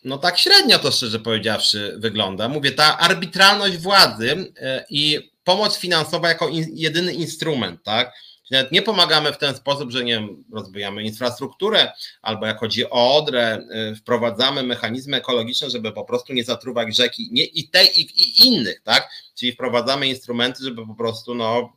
no 0.03 0.17
tak 0.17 0.37
średnio 0.37 0.79
to 0.79 0.91
szczerze 0.91 1.19
powiedziawszy 1.19 1.95
wygląda. 1.97 2.49
Mówię, 2.49 2.71
ta 2.71 2.97
arbitralność 2.97 3.77
władzy 3.77 4.31
y, 4.31 4.53
i 4.89 5.31
pomoc 5.43 5.77
finansowa 5.77 6.29
jako 6.29 6.47
in, 6.49 6.65
jedyny 6.73 7.13
instrument, 7.13 7.83
tak? 7.83 8.13
Nawet 8.51 8.71
nie 8.71 8.81
pomagamy 8.81 9.33
w 9.33 9.37
ten 9.37 9.55
sposób, 9.55 9.91
że 9.91 10.03
nie 10.03 10.13
wiem, 10.13 10.43
rozbijamy 10.53 11.03
infrastrukturę, 11.03 11.91
albo 12.21 12.45
jak 12.45 12.59
chodzi 12.59 12.89
o 12.89 13.17
Odrę, 13.17 13.59
y, 13.91 13.95
wprowadzamy 13.95 14.63
mechanizmy 14.63 15.17
ekologiczne, 15.17 15.69
żeby 15.69 15.91
po 15.91 16.05
prostu 16.05 16.33
nie 16.33 16.43
zatruwać 16.43 16.95
rzeki 16.95 17.29
nie, 17.31 17.45
i 17.45 17.67
tej, 17.67 17.99
i, 17.99 18.01
i 18.01 18.47
innych, 18.47 18.81
tak? 18.83 19.09
Czyli 19.35 19.51
wprowadzamy 19.51 20.07
instrumenty, 20.07 20.63
żeby 20.63 20.87
po 20.87 20.95
prostu 20.95 21.35
no, 21.35 21.73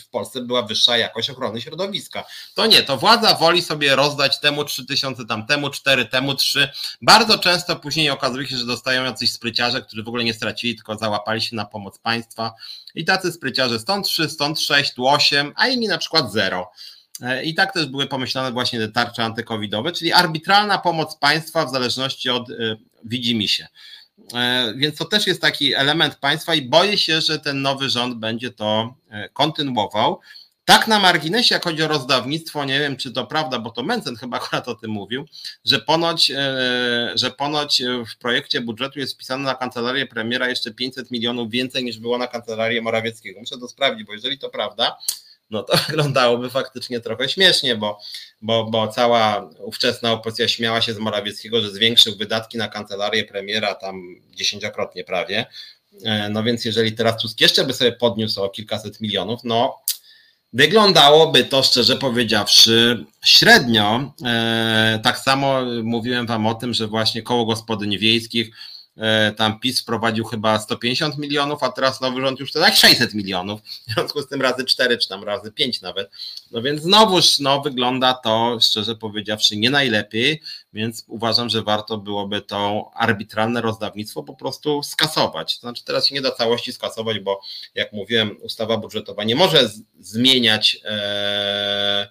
w 0.00 0.08
Polsce 0.08 0.40
była 0.40 0.62
wyższa 0.62 0.96
jakość 0.96 1.30
ochrony 1.30 1.60
środowiska. 1.60 2.24
To 2.54 2.66
nie, 2.66 2.82
to 2.82 2.96
władza 2.96 3.34
woli 3.34 3.62
sobie 3.62 3.96
rozdać 3.96 4.40
temu 4.40 4.64
3000, 4.64 5.26
tam 5.26 5.46
temu 5.46 5.70
4, 5.70 6.06
temu 6.06 6.34
3. 6.34 6.68
Bardzo 7.02 7.38
często 7.38 7.76
później 7.76 8.10
okazuje 8.10 8.48
się, 8.48 8.56
że 8.56 8.66
dostają 8.66 9.04
jacyś 9.04 9.32
spryciarze, 9.32 9.82
którzy 9.82 10.02
w 10.02 10.08
ogóle 10.08 10.24
nie 10.24 10.34
stracili, 10.34 10.76
tylko 10.76 10.98
załapali 10.98 11.42
się 11.42 11.56
na 11.56 11.64
pomoc 11.64 11.98
państwa. 11.98 12.54
I 12.94 13.04
tacy 13.04 13.32
spryciarze 13.32 13.78
stąd 13.78 14.06
3, 14.06 14.28
stąd 14.28 14.60
6, 14.60 14.94
tu 14.94 15.08
8, 15.08 15.52
a 15.56 15.68
inni 15.68 15.88
na 15.88 15.98
przykład 15.98 16.32
0. 16.32 16.70
E, 17.22 17.44
I 17.44 17.54
tak 17.54 17.72
też 17.72 17.86
były 17.86 18.06
pomyślane 18.06 18.52
właśnie 18.52 18.78
te 18.78 18.88
tarcze 18.88 19.24
antykowidowe, 19.24 19.92
czyli 19.92 20.12
arbitralna 20.12 20.78
pomoc 20.78 21.16
państwa 21.16 21.66
w 21.66 21.70
zależności 21.70 22.30
od 22.30 22.50
y, 22.50 22.76
widzi 23.04 23.48
się. 23.48 23.68
E, 24.34 24.74
więc 24.76 24.98
to 24.98 25.04
też 25.04 25.26
jest 25.26 25.40
taki 25.40 25.74
element 25.74 26.14
państwa 26.14 26.54
i 26.54 26.62
boję 26.62 26.98
się, 26.98 27.20
że 27.20 27.38
ten 27.38 27.62
nowy 27.62 27.90
rząd 27.90 28.18
będzie 28.18 28.50
to 28.50 28.94
e, 29.10 29.28
kontynuował. 29.28 30.20
Tak 30.64 30.88
na 30.88 30.98
marginesie, 30.98 31.54
jak 31.54 31.64
chodzi 31.64 31.82
o 31.82 31.88
rozdawnictwo, 31.88 32.64
nie 32.64 32.80
wiem, 32.80 32.96
czy 32.96 33.12
to 33.12 33.26
prawda, 33.26 33.58
bo 33.58 33.70
to 33.70 33.82
Mencen 33.82 34.16
chyba 34.16 34.36
akurat 34.40 34.68
o 34.68 34.74
tym 34.74 34.90
mówił, 34.90 35.24
że 35.64 35.78
ponoć, 35.78 36.30
e, 36.30 37.12
że 37.14 37.30
ponoć 37.30 37.82
w 38.14 38.18
projekcie 38.18 38.60
budżetu 38.60 38.98
jest 38.98 39.14
wpisane 39.14 39.44
na 39.44 39.54
kancelarię 39.54 40.06
premiera 40.06 40.48
jeszcze 40.48 40.74
500 40.74 41.10
milionów 41.10 41.50
więcej 41.50 41.84
niż 41.84 41.98
było 41.98 42.18
na 42.18 42.26
kancelarię 42.26 42.82
Morawieckiego. 42.82 43.40
Muszę 43.40 43.58
to 43.58 43.68
sprawdzić, 43.68 44.06
bo 44.06 44.12
jeżeli 44.12 44.38
to 44.38 44.50
prawda, 44.50 44.96
no 45.50 45.62
to 45.62 45.76
wyglądałoby 45.88 46.50
faktycznie 46.50 47.00
trochę 47.00 47.28
śmiesznie, 47.28 47.76
bo, 47.76 47.98
bo, 48.42 48.64
bo 48.64 48.88
cała 48.88 49.50
ówczesna 49.58 50.12
opozycja 50.12 50.48
śmiała 50.48 50.80
się 50.80 50.94
z 50.94 50.98
Morawieckiego, 50.98 51.60
że 51.60 51.70
zwiększył 51.70 52.16
wydatki 52.16 52.58
na 52.58 52.68
kancelarię 52.68 53.24
premiera 53.24 53.74
tam 53.74 54.02
dziesięciokrotnie 54.30 55.04
prawie. 55.04 55.46
E, 56.04 56.28
no 56.28 56.42
więc 56.42 56.64
jeżeli 56.64 56.92
teraz 56.92 57.22
Tusk 57.22 57.40
jeszcze 57.40 57.64
by 57.64 57.74
sobie 57.74 57.92
podniósł 57.92 58.42
o 58.42 58.50
kilkaset 58.50 59.00
milionów, 59.00 59.40
no 59.44 59.82
wyglądałoby 60.52 61.44
to 61.44 61.62
szczerze 61.62 61.96
powiedziawszy 61.96 63.04
średnio. 63.24 64.14
E, 64.24 65.00
tak 65.02 65.18
samo 65.18 65.60
mówiłem 65.82 66.26
wam 66.26 66.46
o 66.46 66.54
tym, 66.54 66.74
że 66.74 66.86
właśnie 66.86 67.22
koło 67.22 67.46
gospodyń 67.46 67.98
wiejskich 67.98 68.50
tam 69.36 69.60
PiS 69.60 69.80
wprowadził 69.80 70.24
chyba 70.24 70.58
150 70.58 71.18
milionów, 71.18 71.62
a 71.62 71.72
teraz 71.72 72.00
nowy 72.00 72.20
rząd 72.20 72.40
już 72.40 72.52
to 72.52 72.60
tak 72.60 72.76
600 72.76 73.14
milionów, 73.14 73.60
w 73.88 73.94
związku 73.94 74.22
z 74.22 74.28
tym 74.28 74.42
razy 74.42 74.64
4 74.64 74.98
czy 74.98 75.08
tam 75.08 75.24
razy 75.24 75.52
5 75.52 75.80
nawet. 75.80 76.10
No 76.50 76.62
więc 76.62 76.82
znowuż 76.82 77.38
no, 77.38 77.60
wygląda 77.60 78.14
to, 78.14 78.58
szczerze 78.60 78.96
powiedziawszy, 78.96 79.56
nie 79.56 79.70
najlepiej, 79.70 80.42
więc 80.72 81.04
uważam, 81.08 81.50
że 81.50 81.62
warto 81.62 81.98
byłoby 81.98 82.42
to 82.42 82.90
arbitralne 82.94 83.60
rozdawnictwo 83.60 84.22
po 84.22 84.34
prostu 84.34 84.82
skasować. 84.82 85.54
To 85.54 85.60
znaczy 85.60 85.84
teraz 85.84 86.06
się 86.06 86.14
nie 86.14 86.22
da 86.22 86.30
całości 86.30 86.72
skasować, 86.72 87.18
bo 87.18 87.40
jak 87.74 87.92
mówiłem, 87.92 88.36
ustawa 88.42 88.76
budżetowa 88.76 89.24
nie 89.24 89.36
może 89.36 89.70
zmieniać 90.00 90.80
e, 90.84 91.02
E, 92.02 92.08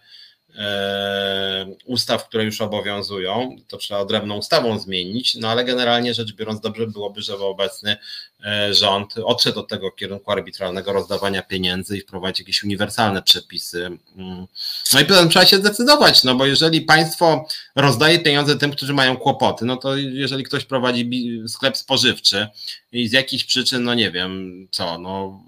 ustaw, 1.86 2.28
które 2.28 2.44
już 2.44 2.62
obowiązują. 2.62 3.56
To 3.68 3.78
trzeba 3.78 4.00
odrębną 4.00 4.38
ustawą 4.38 4.80
zmienić, 4.80 5.36
no 5.36 5.50
ale 5.50 5.66
generalnie 5.66 6.14
rzecz 6.14 6.34
biorąc, 6.34 6.62
dobrze 6.62 6.88
byłoby, 6.88 7.22
żeby 7.22 7.44
obecny 7.44 7.98
e, 8.46 8.74
rząd 8.74 9.14
odszedł 9.18 9.60
od 9.60 9.68
tego 9.68 9.92
kierunku 9.92 10.32
arbitralnego 10.32 10.94
rozdawania 10.94 11.42
pieniędzy 11.42 11.98
i 11.98 12.02
wprowadzić 12.02 12.40
jakieś 12.40 12.64
uniwersalne 12.64 13.22
przepisy. 13.22 13.86
Mm. 14.18 14.48
No 14.94 15.00
i 15.00 15.06
potem 15.06 15.30
trzeba 15.30 15.46
się 15.46 15.58
zdecydować, 15.58 16.24
no 16.24 16.36
bo 16.36 16.46
jeżeli 16.46 16.82
państwo 16.82 17.46
rozdaje 17.76 18.20
pieniądze 18.20 18.58
tym, 18.58 18.72
którzy 18.72 18.94
mają 18.94 19.18
kłopoty, 19.18 19.66
no 19.66 19.78
to 19.78 19.96
jeżeli 19.98 20.44
ktoś 20.44 20.66
prowadzi 20.66 21.10
sklep 21.48 21.78
spożywczy 21.78 22.48
i 22.92 23.08
z 23.08 23.12
jakichś 23.12 23.44
przyczyn, 23.44 23.84
no 23.84 23.94
nie 23.94 24.12
wiem 24.12 24.68
co, 24.72 24.98
no 24.98 25.42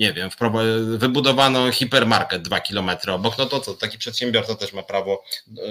nie 0.00 0.12
wiem, 0.12 0.30
wybudowano 0.98 1.72
hipermarket 1.72 2.42
dwa 2.42 2.60
kilometry 2.60 3.12
obok, 3.12 3.38
no 3.38 3.46
to 3.46 3.60
co, 3.60 3.74
taki 3.74 3.98
przedsiębiorca 3.98 4.54
też 4.54 4.72
ma 4.72 4.82
prawo 4.82 5.24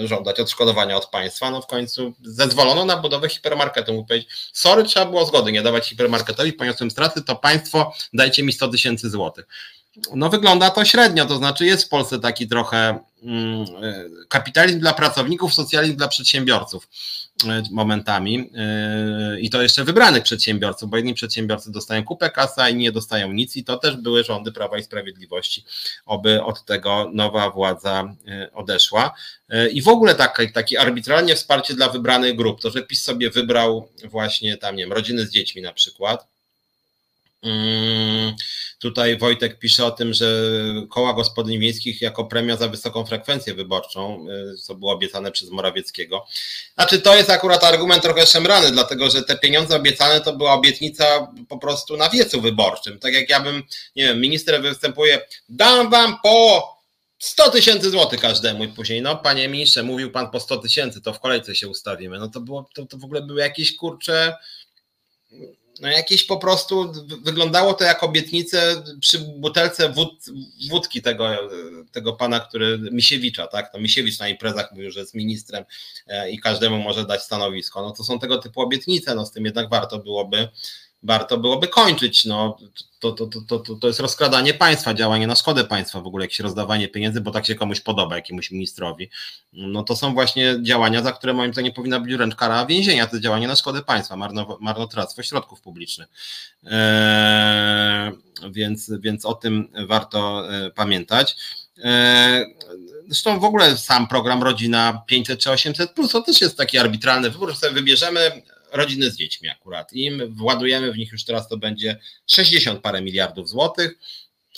żądać 0.03 0.39
odszkodowania 0.39 0.97
od 0.97 1.05
państwa, 1.05 1.51
no 1.51 1.61
w 1.61 1.67
końcu 1.67 2.13
zezwolono 2.23 2.85
na 2.85 2.97
budowę 2.97 3.29
hipermarketu, 3.29 3.93
mógł 3.93 4.07
powiedzieć, 4.07 4.29
sorry, 4.53 4.83
trzeba 4.83 5.05
było 5.05 5.25
zgody 5.25 5.51
nie 5.51 5.61
dawać 5.61 5.89
hipermarketowi, 5.89 6.53
poniosłem 6.53 6.91
straty, 6.91 7.21
to 7.21 7.35
państwo 7.35 7.93
dajcie 8.13 8.43
mi 8.43 8.53
100 8.53 8.67
tysięcy 8.67 9.09
złotych. 9.09 9.47
No 10.15 10.29
wygląda 10.29 10.69
to 10.69 10.85
średnio, 10.85 11.25
to 11.25 11.37
znaczy 11.37 11.65
jest 11.65 11.85
w 11.85 11.89
Polsce 11.89 12.19
taki 12.19 12.47
trochę 12.47 12.99
kapitalizm 14.29 14.79
dla 14.79 14.93
pracowników, 14.93 15.53
socjalizm 15.53 15.95
dla 15.95 16.07
przedsiębiorców 16.07 16.89
momentami 17.71 18.51
i 19.39 19.49
to 19.49 19.61
jeszcze 19.61 19.83
wybranych 19.83 20.23
przedsiębiorców, 20.23 20.89
bo 20.89 20.97
jedni 20.97 21.13
przedsiębiorcy 21.13 21.71
dostają 21.71 22.03
kupę 22.03 22.29
kasa 22.29 22.69
i 22.69 22.75
nie 22.75 22.91
dostają 22.91 23.31
nic 23.31 23.55
i 23.55 23.63
to 23.63 23.77
też 23.77 23.97
były 23.97 24.23
rządy 24.23 24.51
Prawa 24.51 24.77
i 24.77 24.83
Sprawiedliwości, 24.83 25.65
oby 26.05 26.43
od 26.43 26.65
tego 26.65 27.09
nowa 27.13 27.49
władza 27.49 28.15
odeszła. 28.53 29.13
I 29.71 29.81
w 29.81 29.87
ogóle 29.87 30.15
takie, 30.15 30.51
takie 30.51 30.81
arbitralnie 30.81 31.35
wsparcie 31.35 31.73
dla 31.73 31.89
wybranych 31.89 32.35
grup, 32.35 32.61
to 32.61 32.71
że 32.71 32.83
PiS 32.83 33.03
sobie 33.03 33.29
wybrał 33.29 33.89
właśnie 34.03 34.57
tam, 34.57 34.75
nie 34.75 34.83
wiem, 34.83 34.93
rodziny 34.93 35.25
z 35.25 35.29
dziećmi 35.29 35.61
na 35.61 35.73
przykład, 35.73 36.27
Mm, 36.27 36.38
tutaj 38.79 39.17
Wojtek 39.17 39.59
pisze 39.59 39.85
o 39.85 39.91
tym, 39.91 40.13
że 40.13 40.43
koła 40.89 41.13
gospodyń 41.13 41.59
wiejskich 41.59 42.01
jako 42.01 42.25
premia 42.25 42.57
za 42.57 42.67
wysoką 42.67 43.05
frekwencję 43.05 43.53
wyborczą, 43.53 44.25
y, 44.53 44.57
co 44.57 44.75
było 44.75 44.93
obiecane 44.93 45.31
przez 45.31 45.49
Morawieckiego. 45.49 46.25
Znaczy, 46.75 46.99
to 46.99 47.15
jest 47.15 47.29
akurat 47.29 47.63
argument 47.63 48.03
trochę 48.03 48.25
szemrany, 48.27 48.71
dlatego 48.71 49.09
że 49.09 49.23
te 49.23 49.37
pieniądze 49.37 49.75
obiecane 49.75 50.21
to 50.21 50.33
była 50.33 50.53
obietnica 50.53 51.33
po 51.49 51.57
prostu 51.57 51.97
na 51.97 52.09
wiecu 52.09 52.41
wyborczym. 52.41 52.99
Tak 52.99 53.13
jak 53.13 53.29
ja 53.29 53.39
bym, 53.39 53.63
nie 53.95 54.03
wiem, 54.03 54.21
minister 54.21 54.61
występuje, 54.61 55.21
dam 55.49 55.89
wam 55.89 56.17
po 56.23 56.79
100 57.19 57.51
tysięcy 57.51 57.89
złotych 57.89 58.19
każdemu 58.19 58.63
i 58.63 58.67
później, 58.67 59.01
no 59.01 59.15
panie 59.15 59.47
ministrze, 59.47 59.83
mówił 59.83 60.11
pan 60.11 60.31
po 60.31 60.39
100 60.39 60.57
tysięcy, 60.57 61.01
to 61.01 61.13
w 61.13 61.19
kolejce 61.19 61.55
się 61.55 61.67
ustawimy. 61.67 62.19
No 62.19 62.27
to 62.27 62.39
było, 62.39 62.69
to, 62.73 62.85
to 62.85 62.97
w 62.97 63.03
ogóle 63.03 63.21
były 63.21 63.41
jakieś 63.41 63.75
kurcze 63.75 64.35
no 65.81 65.87
jakieś 65.87 66.23
po 66.23 66.37
prostu 66.37 66.93
wyglądało 67.23 67.73
to 67.73 67.83
jak 67.83 68.03
obietnice 68.03 68.83
przy 68.99 69.19
butelce 69.19 69.89
wód, 69.89 70.25
wódki 70.69 71.01
tego, 71.01 71.29
tego 71.91 72.13
pana, 72.13 72.39
który 72.39 72.77
Misiewicza, 72.91 73.47
tak? 73.47 73.71
To 73.71 73.79
Misiewicz 73.79 74.19
na 74.19 74.29
imprezach 74.29 74.71
mówił, 74.71 74.91
że 74.91 74.99
jest 74.99 75.15
ministrem 75.15 75.65
e, 76.07 76.31
i 76.31 76.39
każdemu 76.39 76.77
może 76.77 77.05
dać 77.05 77.23
stanowisko. 77.23 77.81
No 77.81 77.91
to 77.91 78.03
są 78.03 78.19
tego 78.19 78.37
typu 78.37 78.61
obietnice, 78.61 79.15
no 79.15 79.25
z 79.25 79.31
tym 79.31 79.45
jednak 79.45 79.69
warto 79.69 79.99
byłoby 79.99 80.47
warto 81.03 81.37
byłoby 81.37 81.67
kończyć. 81.67 82.25
No, 82.25 82.57
to, 82.99 83.11
to, 83.11 83.27
to, 83.47 83.59
to, 83.59 83.75
to 83.75 83.87
jest 83.87 83.99
rozkradanie 83.99 84.53
państwa, 84.53 84.93
działanie 84.93 85.27
na 85.27 85.35
szkodę 85.35 85.63
państwa, 85.63 86.01
w 86.01 86.07
ogóle 86.07 86.25
jakieś 86.25 86.39
rozdawanie 86.39 86.87
pieniędzy, 86.87 87.21
bo 87.21 87.31
tak 87.31 87.45
się 87.45 87.55
komuś 87.55 87.81
podoba, 87.81 88.15
jakiemuś 88.15 88.51
ministrowi. 88.51 89.09
No 89.53 89.83
to 89.83 89.95
są 89.95 90.13
właśnie 90.13 90.55
działania, 90.61 91.03
za 91.03 91.11
które 91.11 91.33
moim 91.33 91.53
zdaniem 91.53 91.69
nie 91.69 91.75
powinna 91.75 91.99
być 91.99 92.15
wręcz 92.15 92.35
kara 92.35 92.65
więzienia, 92.65 93.07
to 93.07 93.19
działanie 93.19 93.47
na 93.47 93.55
szkodę 93.55 93.81
państwa, 93.81 94.15
marno, 94.15 94.57
marnotrawstwo 94.61 95.23
środków 95.23 95.61
publicznych. 95.61 96.07
Eee, 96.65 98.11
więc, 98.51 98.91
więc 98.99 99.25
o 99.25 99.33
tym 99.33 99.67
warto 99.87 100.43
e, 100.53 100.71
pamiętać. 100.71 101.35
Eee, 101.83 102.55
zresztą 103.07 103.39
w 103.39 103.43
ogóle 103.43 103.77
sam 103.77 104.07
program 104.07 104.43
Rodzina 104.43 105.03
500 105.07 105.39
czy 105.39 105.51
800, 105.51 105.91
plus 105.91 106.11
to 106.11 106.21
też 106.21 106.41
jest 106.41 106.57
taki 106.57 106.77
arbitralny 106.77 107.29
wybór, 107.29 107.55
sobie 107.55 107.73
wybierzemy 107.73 108.41
rodziny 108.71 109.11
z 109.11 109.17
dziećmi 109.17 109.49
akurat. 109.49 109.93
I 109.93 110.11
władujemy 110.29 110.91
w 110.91 110.97
nich 110.97 111.11
już 111.11 111.23
teraz 111.23 111.47
to 111.47 111.57
będzie 111.57 111.99
60 112.27 112.81
parę 112.81 113.01
miliardów 113.01 113.49
złotych, 113.49 113.97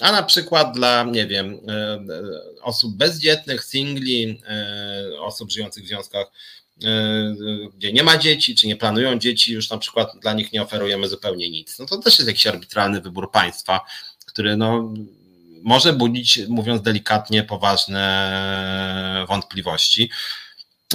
a 0.02 0.12
na 0.12 0.24
przykład 0.24 0.74
dla, 0.74 1.04
nie 1.04 1.28
wiem, 1.28 1.60
e, 1.68 1.72
e, 1.74 2.02
osób 2.62 2.98
bezdzietnych, 2.98 3.64
singli, 3.64 4.42
e, 4.48 5.22
osób 5.22 5.52
żyjących 5.52 5.84
w 5.84 5.88
związkach, 5.88 6.28
gdzie 7.78 7.94
nie 7.94 8.04
ma 8.04 8.18
dzieci, 8.18 8.56
czy 8.56 8.68
nie 8.68 8.76
planują 8.76 9.20
dzieci, 9.20 9.54
już 9.54 9.70
na 9.70 9.78
przykład 9.78 10.12
dla 10.22 10.34
nich 10.34 10.54
nie 10.54 10.62
oferujemy 10.62 11.08
zupełnie 11.08 11.50
nic. 11.50 11.80
No 11.80 11.86
to 11.86 11.98
też 11.98 12.20
jest 12.20 12.28
jakiś 12.28 12.48
arbitralny 12.48 13.02
wybór 13.02 13.32
państwa, 13.32 13.82
który 14.26 14.58
no, 14.58 14.94
może 15.62 15.94
budzić, 15.94 16.40
mówiąc 16.48 16.82
delikatnie, 16.82 17.44
poważne 17.44 19.26
wątpliwości. 19.28 20.10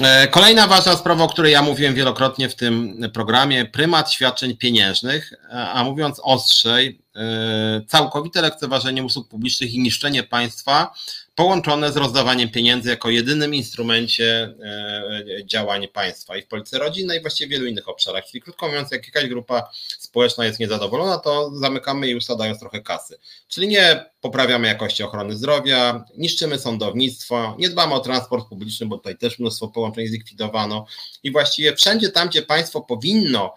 E, 0.02 0.28
kolejna 0.28 0.66
ważna 0.66 0.96
sprawa, 0.96 1.24
o 1.24 1.28
której 1.28 1.52
ja 1.52 1.62
mówiłem 1.62 1.94
wielokrotnie 1.94 2.48
w 2.48 2.54
tym 2.54 2.96
programie, 3.14 3.64
prymat 3.64 4.12
świadczeń 4.12 4.56
pieniężnych, 4.56 5.32
a 5.50 5.84
mówiąc 5.84 6.20
ostrzej, 6.22 7.02
e, 7.16 7.80
całkowite 7.86 8.42
lekceważenie 8.42 9.04
usług 9.04 9.28
publicznych 9.28 9.74
i 9.74 9.78
niszczenie 9.78 10.22
państwa 10.22 10.94
połączone 11.36 11.92
z 11.92 11.96
rozdawaniem 11.96 12.48
pieniędzy 12.48 12.90
jako 12.90 13.10
jedynym 13.10 13.54
instrumencie 13.54 14.54
e, 14.62 15.46
działań 15.46 15.88
państwa 15.88 16.36
i 16.36 16.42
w 16.42 16.46
polityce 16.46 16.78
rodzinnej 16.78 17.18
i 17.18 17.22
właściwie 17.22 17.48
w 17.48 17.50
wielu 17.50 17.66
innych 17.66 17.88
obszarach. 17.88 18.24
Czyli 18.24 18.42
krótko 18.42 18.66
mówiąc, 18.66 18.90
jak 18.90 19.06
jakaś 19.06 19.28
grupa 19.28 19.70
społeczna 19.98 20.44
jest 20.44 20.60
niezadowolona, 20.60 21.18
to 21.18 21.50
zamykamy 21.54 22.06
jej 22.06 22.16
usta 22.16 22.36
dając 22.36 22.60
trochę 22.60 22.80
kasy. 22.80 23.18
Czyli 23.48 23.68
nie 23.68 24.04
poprawiamy 24.20 24.68
jakości 24.68 25.02
ochrony 25.02 25.36
zdrowia, 25.36 26.04
niszczymy 26.16 26.58
sądownictwo, 26.58 27.56
nie 27.58 27.68
dbamy 27.68 27.94
o 27.94 28.00
transport 28.00 28.48
publiczny, 28.48 28.86
bo 28.86 28.96
tutaj 28.96 29.18
też 29.18 29.38
mnóstwo 29.38 29.68
połączeń 29.68 30.06
zlikwidowano 30.06 30.86
i 31.22 31.32
właściwie 31.32 31.76
wszędzie 31.76 32.08
tam, 32.08 32.28
gdzie 32.28 32.42
państwo 32.42 32.80
powinno 32.80 33.54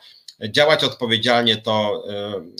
działać 0.47 0.83
odpowiedzialnie, 0.83 1.57
to, 1.57 2.03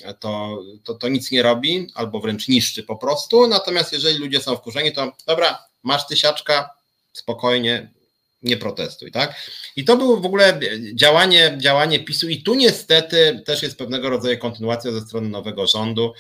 e, 0.06 0.14
to, 0.14 0.61
to, 0.84 0.93
to 0.93 1.07
nic 1.07 1.31
nie 1.31 1.43
robi, 1.43 1.88
albo 1.95 2.19
wręcz 2.19 2.47
niszczy 2.47 2.84
po 2.84 2.95
prostu. 2.95 3.47
Natomiast 3.47 3.93
jeżeli 3.93 4.18
ludzie 4.18 4.41
są 4.41 4.56
wkurzeni, 4.56 4.91
to 4.91 5.11
dobra, 5.27 5.64
masz 5.84 6.07
tysiaczka, 6.07 6.69
spokojnie, 7.14 7.91
nie 8.43 8.57
protestuj, 8.57 9.11
tak? 9.11 9.35
I 9.76 9.85
to 9.85 9.97
było 9.97 10.18
w 10.18 10.26
ogóle 10.26 10.60
działanie, 10.93 11.56
działanie 11.57 11.99
PiSu 11.99 12.30
i 12.30 12.43
tu 12.43 12.56
niestety 12.56 13.41
też 13.45 13.64
jest 13.64 13.77
pewnego 13.77 14.10
rodzaju 14.10 14.38
kontynuacja 14.38 14.91
ze 14.91 15.01
strony 15.01 15.30
nowego 15.30 15.68
rządu, 15.68 16.14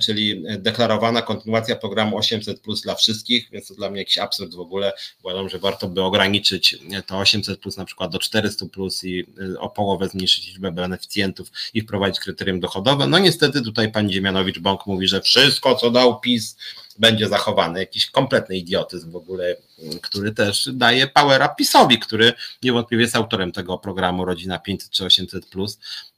czyli 0.00 0.42
deklarowana 0.58 1.22
kontynuacja 1.22 1.76
programu 1.76 2.16
800 2.18 2.60
plus 2.60 2.80
dla 2.80 2.94
wszystkich, 2.94 3.48
więc 3.52 3.68
to 3.68 3.74
dla 3.74 3.90
mnie 3.90 3.98
jakiś 3.98 4.18
absurd 4.18 4.54
w 4.54 4.60
ogóle. 4.60 4.92
Uważam, 5.22 5.48
że 5.48 5.58
warto 5.58 5.88
by 5.88 6.02
ograniczyć 6.02 6.78
to 7.06 7.18
800 7.18 7.60
plus 7.60 7.76
na 7.76 7.84
przykład 7.84 8.12
do 8.12 8.18
400 8.18 8.66
plus 8.66 9.04
i 9.04 9.20
e, 9.20 9.60
o 9.60 9.70
połowę 9.70 10.08
zmniejszyć 10.08 10.48
liczbę 10.48 10.72
beneficjentów 10.72 11.52
i 11.74 11.80
wprowadzić 11.80 12.20
kryterium 12.20 12.60
dochodowe. 12.60 13.06
No 13.06 13.18
niestety 13.18 13.62
tutaj 13.62 13.92
pan 13.92 14.08
Dziemianowicz-Bąk 14.08 14.78
mówi, 14.86 15.08
że 15.08 15.20
wszystko 15.20 15.74
co 15.74 15.90
dał 15.90 16.20
PiS 16.20 16.56
będzie 16.98 17.28
zachowany. 17.28 17.80
Jakiś 17.80 18.10
kompletny 18.10 18.56
idiotyzm 18.56 19.10
w 19.10 19.16
ogóle, 19.16 19.56
który 20.02 20.32
też 20.32 20.68
daje 20.72 21.06
powera 21.06 21.48
PiSowi, 21.48 21.98
który 21.98 22.32
niewątpliwie 22.62 23.02
jest 23.02 23.16
autorem 23.16 23.52
tego 23.52 23.78
programu 23.78 24.24
Rodzina 24.24 24.58
500 24.58 24.90
czy 24.90 25.04
800, 25.04 25.46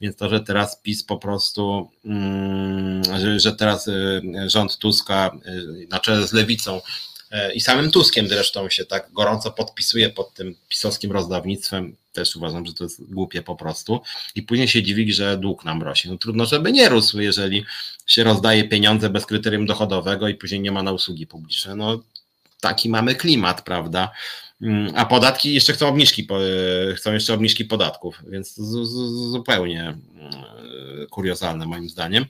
więc 0.01 0.17
to, 0.17 0.29
że 0.29 0.41
teraz 0.41 0.81
PiS 0.83 1.05
po 1.05 1.17
prostu, 1.17 1.91
mm, 2.05 3.03
że, 3.41 3.53
teraz 3.53 3.89
y, 3.89 4.23
rząd 4.47 4.79
Tuska 4.79 5.31
y, 5.47 5.87
na 5.91 6.01
czele 6.01 6.27
z 6.27 6.33
lewicą 6.33 6.81
i 7.55 7.61
samym 7.61 7.91
Tuskiem 7.91 8.29
zresztą 8.29 8.71
się 8.71 8.85
tak 8.85 9.13
gorąco 9.13 9.51
podpisuje 9.51 10.11
pod 10.11 10.35
tym 10.35 10.55
pisowskim 10.69 11.13
rozdawnictwem, 11.13 11.97
też 12.13 12.37
uważam, 12.37 12.67
że 12.67 12.73
to 12.73 12.85
jest 12.85 13.13
głupie 13.13 13.43
po 13.43 13.57
prostu. 13.57 14.01
I 14.35 14.43
później 14.43 14.69
się 14.69 14.83
dziwi, 14.83 15.13
że 15.13 15.39
dług 15.39 15.65
nam 15.65 15.83
rośnie. 15.83 16.11
No 16.11 16.19
trudno, 16.19 16.47
żeby 16.47 16.73
nie 16.73 16.89
rósł, 16.89 17.21
jeżeli 17.21 17.65
się 18.07 18.25
rozdaje 18.25 18.69
pieniądze 18.69 19.11
bez 19.11 19.27
kryterium 19.27 19.67
dochodowego 19.67 20.29
i 20.29 20.35
później 20.35 20.61
nie 20.61 20.73
ma 20.73 20.83
na 20.83 20.93
usługi 20.93 21.27
publiczne. 21.27 21.77
No 21.77 22.03
taki 22.61 22.89
mamy 22.89 23.15
klimat, 23.15 23.63
prawda? 23.63 24.11
Mm, 24.63 24.93
a 24.97 25.07
podatki 25.07 25.55
jeszcze 25.55 25.73
chcą 25.73 25.89
obniżki, 25.89 26.29
chcą 26.97 27.13
jeszcze 27.13 27.35
obniżki 27.35 27.65
podatków, 27.65 28.23
więc 28.29 28.55
zupełnie 29.31 29.83
mm, 29.83 30.05
kuriozalne 31.11 31.67
moim 31.67 31.89
zdaniem. 31.89 32.27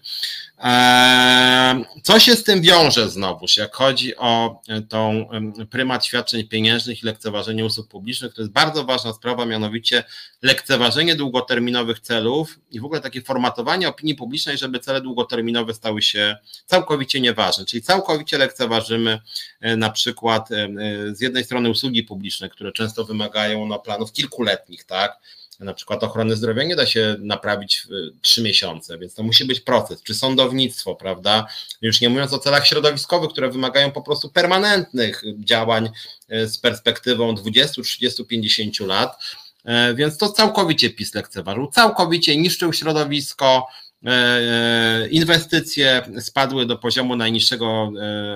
Eee, 0.58 1.84
co 2.02 2.20
się 2.20 2.36
z 2.36 2.44
tym 2.44 2.62
wiąże 2.62 3.10
znowuż, 3.10 3.56
jak 3.56 3.74
chodzi 3.74 4.16
o 4.16 4.60
e, 4.68 4.82
tą 4.82 5.28
prymat 5.70 6.06
świadczeń 6.06 6.48
pieniężnych 6.48 7.02
i 7.02 7.06
lekceważenie 7.06 7.64
usług 7.64 7.88
publicznych, 7.88 8.34
to 8.34 8.42
jest 8.42 8.52
bardzo 8.52 8.84
ważna 8.84 9.12
sprawa, 9.12 9.46
mianowicie 9.46 10.04
lekceważenie 10.42 11.16
długoterminowych 11.16 12.00
celów 12.00 12.58
i 12.70 12.80
w 12.80 12.84
ogóle 12.84 13.00
takie 13.00 13.22
formatowanie 13.22 13.88
opinii 13.88 14.14
publicznej, 14.14 14.58
żeby 14.58 14.78
cele 14.78 15.00
długoterminowe 15.00 15.74
stały 15.74 16.02
się 16.02 16.36
całkowicie 16.66 17.20
nieważne, 17.20 17.64
czyli 17.64 17.82
całkowicie 17.82 18.38
lekceważymy 18.38 19.20
e, 19.60 19.76
na 19.76 19.90
przykład 19.90 20.52
e, 20.52 20.68
z 21.12 21.20
jednej 21.20 21.44
strony 21.44 21.70
usługi 21.70 22.02
publiczne, 22.02 22.13
które 22.50 22.72
często 22.72 23.04
wymagają 23.04 23.66
no, 23.66 23.78
planów 23.78 24.12
kilkuletnich, 24.12 24.84
tak, 24.84 25.18
na 25.60 25.74
przykład 25.74 26.04
ochrony 26.04 26.36
zdrowia 26.36 26.62
nie 26.64 26.76
da 26.76 26.86
się 26.86 27.16
naprawić 27.18 27.86
w 27.90 28.20
trzy 28.20 28.42
miesiące, 28.42 28.98
więc 28.98 29.14
to 29.14 29.22
musi 29.22 29.44
być 29.44 29.60
proces, 29.60 30.02
czy 30.02 30.14
sądownictwo, 30.14 30.94
prawda? 30.94 31.46
Już 31.82 32.00
nie 32.00 32.08
mówiąc 32.08 32.32
o 32.32 32.38
celach 32.38 32.66
środowiskowych, 32.66 33.30
które 33.30 33.50
wymagają 33.50 33.90
po 33.90 34.02
prostu 34.02 34.28
permanentnych 34.28 35.22
działań 35.38 35.88
e, 36.28 36.46
z 36.46 36.58
perspektywą 36.58 37.34
20, 37.34 37.82
30, 37.82 38.24
50 38.24 38.80
lat. 38.80 39.18
E, 39.64 39.94
więc 39.94 40.18
to 40.18 40.28
całkowicie 40.28 40.90
PiS 40.90 41.14
lekceważył, 41.14 41.66
całkowicie 41.66 42.36
niszczył 42.36 42.72
środowisko, 42.72 43.66
e, 44.06 45.08
inwestycje 45.08 46.02
spadły 46.20 46.66
do 46.66 46.76
poziomu 46.76 47.16
najniższego 47.16 47.92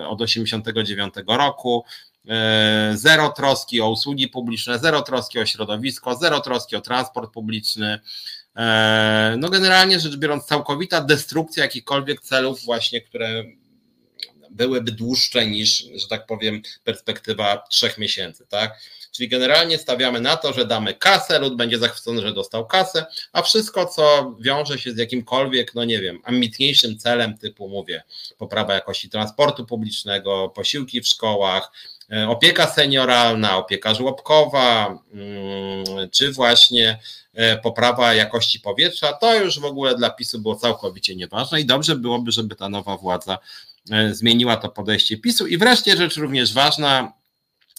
od 0.08 0.18
1989 0.18 1.14
roku. 1.26 1.84
E, 2.28 2.92
zero 2.94 3.28
troski 3.28 3.80
o 3.80 3.90
usługi 3.90 4.28
publiczne, 4.28 4.78
zero 4.78 5.02
troski 5.02 5.38
o 5.38 5.46
środowisko, 5.46 6.16
zero 6.16 6.40
troski 6.40 6.76
o 6.76 6.80
transport 6.80 7.32
publiczny. 7.32 8.00
E, 8.56 9.34
no 9.38 9.48
generalnie 9.48 10.00
rzecz 10.00 10.16
biorąc, 10.16 10.44
całkowita 10.44 11.00
destrukcja 11.00 11.62
jakichkolwiek 11.62 12.20
celów 12.20 12.64
właśnie, 12.64 13.00
które 13.00 13.44
byłyby 14.50 14.92
dłuższe 14.92 15.46
niż, 15.46 15.84
że 15.94 16.08
tak 16.08 16.26
powiem, 16.26 16.62
perspektywa 16.84 17.64
trzech 17.70 17.98
miesięcy, 17.98 18.46
tak? 18.48 18.78
Czyli 19.12 19.28
generalnie 19.28 19.78
stawiamy 19.78 20.20
na 20.20 20.36
to, 20.36 20.52
że 20.52 20.66
damy 20.66 20.94
kasę, 20.94 21.38
lud 21.38 21.56
będzie 21.56 21.78
zachwycony, 21.78 22.22
że 22.22 22.32
dostał 22.32 22.66
kasę, 22.66 23.06
a 23.32 23.42
wszystko, 23.42 23.86
co 23.86 24.36
wiąże 24.40 24.78
się 24.78 24.92
z 24.92 24.96
jakimkolwiek, 24.96 25.74
no 25.74 25.84
nie 25.84 26.00
wiem, 26.00 26.20
ambitniejszym 26.24 26.98
celem, 26.98 27.38
typu 27.38 27.68
mówię, 27.68 28.02
poprawa 28.38 28.74
jakości 28.74 29.10
transportu 29.10 29.66
publicznego, 29.66 30.48
posiłki 30.48 31.00
w 31.00 31.08
szkołach, 31.08 31.70
opieka 32.28 32.66
senioralna, 32.66 33.56
opieka 33.56 33.94
żłobkowa, 33.94 34.98
mm, 35.12 36.10
czy 36.10 36.32
właśnie 36.32 36.98
e, 37.34 37.58
poprawa 37.58 38.14
jakości 38.14 38.60
powietrza, 38.60 39.12
to 39.12 39.34
już 39.34 39.60
w 39.60 39.64
ogóle 39.64 39.94
dla 39.94 40.10
PiSu 40.10 40.38
było 40.38 40.56
całkowicie 40.56 41.16
nieważne 41.16 41.60
i 41.60 41.66
dobrze 41.66 41.96
byłoby, 41.96 42.32
żeby 42.32 42.56
ta 42.56 42.68
nowa 42.68 42.96
władza 42.96 43.38
e, 43.90 44.14
zmieniła 44.14 44.56
to 44.56 44.68
podejście 44.68 45.16
PiSu. 45.16 45.46
I 45.46 45.58
wreszcie 45.58 45.96
rzecz 45.96 46.16
również 46.16 46.54
ważna, 46.54 47.12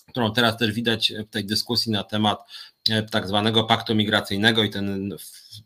którą 0.08 0.34
teraz 0.34 0.58
też 0.58 0.72
widać 0.72 1.14
w 1.28 1.30
tej 1.30 1.46
dyskusji 1.46 1.92
na 1.92 2.04
temat 2.04 2.40
e, 2.90 3.04
tak 3.04 3.28
zwanego 3.28 3.64
paktu 3.64 3.96
migracyjnego 3.96 4.64
i 4.64 4.70
ten 4.70 5.18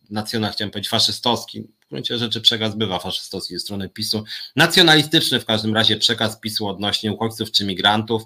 nacjonal, 0.09 0.51
chciałem 0.51 0.71
powiedzieć, 0.71 0.89
faszystowski, 0.89 1.61
w 1.61 1.89
gruncie 1.89 2.17
rzeczy 2.17 2.41
przekaz 2.41 2.75
bywa 2.75 2.99
faszystowski 2.99 3.53
ze 3.53 3.59
strony 3.59 3.89
PiSu, 3.89 4.23
nacjonalistyczny 4.55 5.39
w 5.39 5.45
każdym 5.45 5.73
razie 5.75 5.97
przekaz 5.97 6.39
PiSu 6.39 6.67
odnośnie 6.67 7.11
uchodźców 7.11 7.51
czy 7.51 7.65
migrantów 7.65 8.23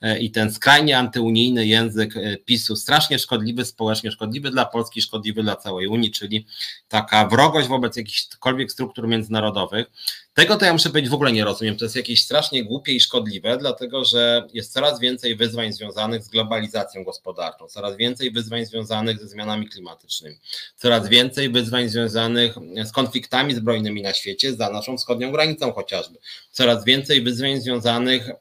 e, 0.00 0.18
i 0.18 0.30
ten 0.30 0.52
skrajnie 0.52 0.98
antyunijny 0.98 1.66
język 1.66 2.16
e, 2.16 2.36
PiSu, 2.36 2.76
strasznie 2.76 3.18
szkodliwy 3.18 3.64
społecznie, 3.64 4.10
szkodliwy 4.10 4.50
dla 4.50 4.64
Polski, 4.66 5.02
szkodliwy 5.02 5.42
dla 5.42 5.56
całej 5.56 5.86
Unii, 5.86 6.10
czyli 6.10 6.46
taka 6.88 7.28
wrogość 7.28 7.68
wobec 7.68 7.96
jakichkolwiek 7.96 8.72
struktur 8.72 9.08
międzynarodowych. 9.08 9.86
Tego 10.34 10.56
to 10.56 10.64
ja 10.64 10.72
muszę 10.72 10.88
powiedzieć 10.88 11.10
w 11.10 11.14
ogóle 11.14 11.32
nie 11.32 11.44
rozumiem. 11.44 11.76
To 11.76 11.84
jest 11.84 11.96
jakieś 11.96 12.24
strasznie 12.24 12.64
głupie 12.64 12.92
i 12.92 13.00
szkodliwe, 13.00 13.58
dlatego 13.58 14.04
że 14.04 14.46
jest 14.52 14.72
coraz 14.72 15.00
więcej 15.00 15.36
wyzwań 15.36 15.72
związanych 15.72 16.24
z 16.24 16.28
globalizacją 16.28 17.04
gospodarczą, 17.04 17.66
coraz 17.66 17.96
więcej 17.96 18.30
wyzwań 18.30 18.66
związanych 18.66 19.18
ze 19.20 19.28
zmianami 19.28 19.68
klimatycznymi, 19.68 20.36
coraz 20.76 21.08
więcej 21.08 21.19
wyzwań 21.50 21.88
związanych 21.88 22.54
z 22.84 22.92
konfliktami 22.92 23.54
zbrojnymi 23.54 24.02
na 24.02 24.14
świecie, 24.14 24.54
za 24.54 24.70
naszą 24.70 24.96
wschodnią 24.96 25.32
granicą 25.32 25.72
chociażby, 25.72 26.18
coraz 26.50 26.84
więcej 26.84 27.22
wyzwań 27.22 27.60
związanych 27.60 28.28
e, 28.28 28.34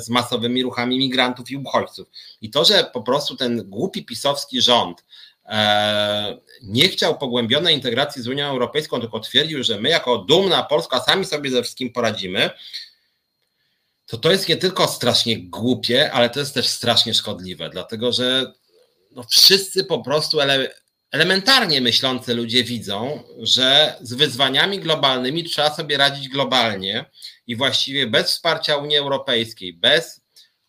z 0.00 0.08
masowymi 0.08 0.62
ruchami 0.62 0.98
migrantów 0.98 1.50
i 1.50 1.56
uchodźców. 1.56 2.08
I 2.42 2.50
to, 2.50 2.64
że 2.64 2.90
po 2.92 3.02
prostu 3.02 3.36
ten 3.36 3.70
głupi 3.70 4.04
pisowski 4.04 4.60
rząd, 4.60 5.04
E, 5.50 6.38
nie 6.62 6.88
chciał 6.88 7.18
pogłębionej 7.18 7.74
integracji 7.74 8.22
z 8.22 8.28
Unią 8.28 8.46
Europejską, 8.46 9.00
tylko 9.00 9.20
twierdził, 9.20 9.64
że 9.64 9.80
my 9.80 9.88
jako 9.88 10.18
dumna 10.18 10.62
Polska 10.62 11.00
sami 11.00 11.24
sobie 11.24 11.50
ze 11.50 11.62
wszystkim 11.62 11.92
poradzimy, 11.92 12.50
to 14.06 14.18
to 14.18 14.30
jest 14.30 14.48
nie 14.48 14.56
tylko 14.56 14.88
strasznie 14.88 15.38
głupie, 15.38 16.12
ale 16.12 16.30
to 16.30 16.40
jest 16.40 16.54
też 16.54 16.68
strasznie 16.68 17.14
szkodliwe, 17.14 17.70
dlatego 17.70 18.12
że 18.12 18.52
no 19.10 19.22
wszyscy 19.22 19.84
po 19.84 19.98
prostu 19.98 20.40
elementarnie 21.10 21.80
myślący 21.80 22.34
ludzie 22.34 22.64
widzą, 22.64 23.22
że 23.38 23.96
z 24.00 24.14
wyzwaniami 24.14 24.78
globalnymi 24.78 25.44
trzeba 25.44 25.74
sobie 25.74 25.96
radzić 25.96 26.28
globalnie 26.28 27.04
i 27.46 27.56
właściwie 27.56 28.06
bez 28.06 28.30
wsparcia 28.30 28.76
Unii 28.76 28.96
Europejskiej, 28.96 29.72
bez 29.72 30.19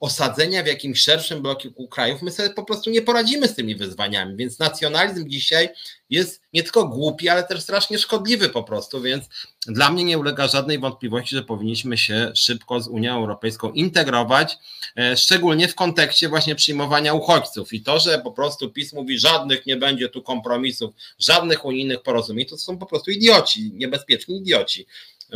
osadzenia 0.02 0.64
w 0.64 0.68
jakimś 0.68 1.02
szerszym 1.02 1.42
bloku 1.42 1.88
krajów, 1.88 2.22
my 2.22 2.32
sobie 2.32 2.50
po 2.50 2.64
prostu 2.64 2.90
nie 2.90 3.02
poradzimy 3.02 3.48
z 3.48 3.56
tymi 3.56 3.76
wyzwaniami. 3.76 4.36
Więc 4.36 4.60
nacjonalizm 4.60 5.30
dzisiaj 5.30 5.70
jest 6.10 6.42
nie 6.54 6.64
tylko 6.64 6.88
głupi, 6.88 7.30
ale 7.30 7.44
też 7.44 7.62
strasznie 7.62 8.00
szkodliwy 8.00 8.50
po 8.50 8.64
prostu. 8.64 9.02
Więc 9.02 9.26
dla 9.68 9.92
mnie 9.92 10.04
nie 10.04 10.18
ulega 10.18 10.48
żadnej 10.48 10.80
wątpliwości, 10.80 11.36
że 11.36 11.44
powinniśmy 11.44 11.98
się 11.98 12.32
szybko 12.36 12.82
z 12.82 12.88
Unią 12.88 13.16
Europejską 13.16 13.72
integrować, 13.72 14.58
e, 14.98 15.18
szczególnie 15.18 15.68
w 15.68 15.76
kontekście 15.76 16.30
właśnie 16.30 16.56
przyjmowania 16.56 17.14
uchodźców. 17.14 17.74
I 17.74 17.82
to, 17.82 18.00
że 18.00 18.20
po 18.20 18.32
prostu 18.32 18.70
PiS 18.70 18.94
mówi, 18.94 19.20
żadnych 19.20 19.66
nie 19.66 19.78
będzie 19.78 20.10
tu 20.10 20.22
kompromisów, 20.22 20.94
żadnych 21.20 21.66
unijnych 21.66 22.04
porozumień, 22.04 22.46
to 22.46 22.58
są 22.58 22.78
po 22.78 22.86
prostu 22.86 23.12
idioci, 23.12 23.72
niebezpieczni 23.74 24.38
idioci 24.38 24.88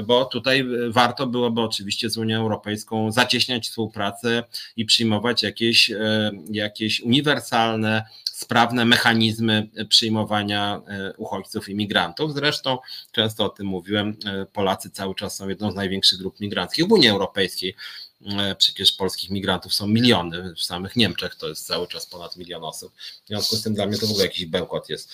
bo 0.03 0.25
tutaj 0.25 0.65
warto 0.89 1.27
byłoby 1.27 1.61
oczywiście 1.61 2.09
z 2.09 2.17
Unią 2.17 2.37
Europejską 2.39 3.11
zacieśniać 3.11 3.69
współpracę 3.69 4.43
i 4.77 4.85
przyjmować 4.85 5.43
jakieś, 5.43 5.91
e, 5.91 6.31
jakieś 6.51 7.01
uniwersalne, 7.01 8.05
sprawne 8.23 8.85
mechanizmy 8.85 9.69
przyjmowania 9.89 10.81
e, 10.87 11.13
uchodźców 11.17 11.69
i 11.69 11.75
migrantów. 11.75 12.33
Zresztą 12.33 12.77
często 13.11 13.45
o 13.45 13.49
tym 13.49 13.67
mówiłem, 13.67 14.17
e, 14.25 14.45
Polacy 14.45 14.89
cały 14.89 15.15
czas 15.15 15.35
są 15.35 15.49
jedną 15.49 15.71
z 15.71 15.75
największych 15.75 16.19
grup 16.19 16.39
migranckich 16.39 16.87
w 16.87 16.91
Unii 16.91 17.09
Europejskiej. 17.09 17.75
E, 18.21 18.55
przecież 18.55 18.91
polskich 18.91 19.29
migrantów 19.29 19.73
są 19.73 19.87
miliony, 19.87 20.53
w 20.55 20.63
samych 20.63 20.95
Niemczech 20.95 21.35
to 21.35 21.47
jest 21.47 21.67
cały 21.67 21.87
czas 21.87 22.05
ponad 22.05 22.37
milion 22.37 22.63
osób. 22.63 22.93
W 23.25 23.27
związku 23.27 23.55
z 23.55 23.63
tym 23.63 23.73
dla 23.73 23.85
mnie 23.85 23.97
to 23.97 24.07
w 24.07 24.09
ogóle 24.09 24.25
jakiś 24.25 24.45
bełkot 24.45 24.89
jest. 24.89 25.11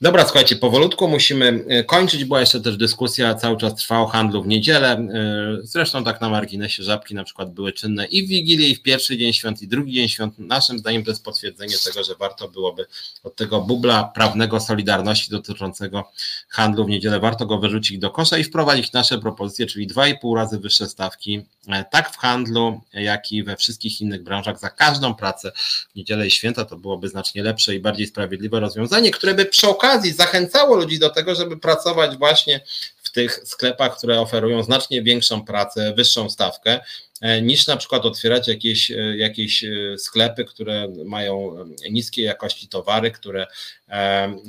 Dobra, 0.00 0.24
słuchajcie, 0.24 0.56
powolutku 0.56 1.08
musimy 1.08 1.64
e, 1.68 1.84
kończyć, 1.84 2.24
była 2.24 2.40
jeszcze 2.40 2.60
też 2.60 2.76
dyskusja, 2.76 3.34
cały 3.34 3.56
czas 3.56 3.74
trwa 3.74 4.00
o 4.00 4.06
handlu 4.06 4.42
w 4.42 4.46
niedzielę. 4.46 4.90
E, 4.90 5.58
zresztą 5.62 6.04
tak 6.04 6.20
na 6.20 6.28
marginesie 6.28 6.82
żabki 6.82 7.14
na 7.14 7.24
przykład 7.24 7.52
były 7.52 7.72
czynne 7.72 8.06
i 8.06 8.26
w 8.26 8.28
Wigilię, 8.28 8.68
i 8.68 8.74
w 8.74 8.82
pierwszy 8.82 9.18
dzień 9.18 9.32
świąt, 9.32 9.62
i 9.62 9.68
drugi 9.68 9.92
dzień 9.92 10.08
świąt. 10.08 10.38
Naszym 10.38 10.78
zdaniem 10.78 11.04
to 11.04 11.10
jest 11.10 11.24
potwierdzenie 11.24 11.74
tego, 11.84 12.04
że 12.04 12.14
warto 12.14 12.48
byłoby 12.48 12.86
od 13.24 13.36
tego 13.36 13.60
bubla 13.60 14.04
prawnego 14.04 14.60
Solidarności 14.60 15.30
dotyczącego 15.30 16.12
handlu 16.48 16.84
w 16.84 16.88
niedzielę, 16.88 17.20
warto 17.20 17.46
go 17.46 17.58
wyrzucić 17.58 17.98
do 17.98 18.10
kosza 18.10 18.38
i 18.38 18.44
wprowadzić 18.44 18.92
nasze 18.92 19.18
propozycje, 19.18 19.66
czyli 19.66 19.88
2,5 19.88 20.36
razy 20.36 20.58
wyższe 20.58 20.86
stawki, 20.86 21.42
tak 21.90 22.10
w 22.10 22.16
handlu, 22.16 22.43
handlu, 22.44 22.80
jak 22.92 23.32
i 23.32 23.42
we 23.42 23.56
wszystkich 23.56 24.00
innych 24.00 24.22
branżach 24.22 24.58
za 24.58 24.70
każdą 24.70 25.14
pracę 25.14 25.52
w 25.92 25.94
niedzielę 25.96 26.26
i 26.26 26.30
święta. 26.30 26.64
To 26.64 26.76
byłoby 26.76 27.08
znacznie 27.08 27.42
lepsze 27.42 27.74
i 27.74 27.80
bardziej 27.80 28.06
sprawiedliwe 28.06 28.60
rozwiązanie, 28.60 29.10
które 29.10 29.34
by 29.34 29.44
przy 29.44 29.68
okazji 29.68 30.12
zachęcało 30.12 30.76
ludzi 30.76 30.98
do 30.98 31.10
tego, 31.10 31.34
żeby 31.34 31.56
pracować 31.56 32.16
właśnie 32.16 32.60
w 33.02 33.10
tych 33.10 33.40
sklepach, 33.44 33.96
które 33.96 34.20
oferują 34.20 34.62
znacznie 34.62 35.02
większą 35.02 35.44
pracę, 35.44 35.94
wyższą 35.96 36.30
stawkę, 36.30 36.80
E, 37.24 37.42
niż 37.42 37.66
na 37.66 37.76
przykład 37.76 38.06
otwierać 38.06 38.48
jakieś, 38.48 38.90
e, 38.90 39.16
jakieś 39.16 39.64
e, 39.64 39.98
sklepy, 39.98 40.44
które 40.44 40.88
mają 41.04 41.56
niskiej 41.90 42.24
jakości 42.24 42.68
towary, 42.68 43.10
które, 43.10 43.46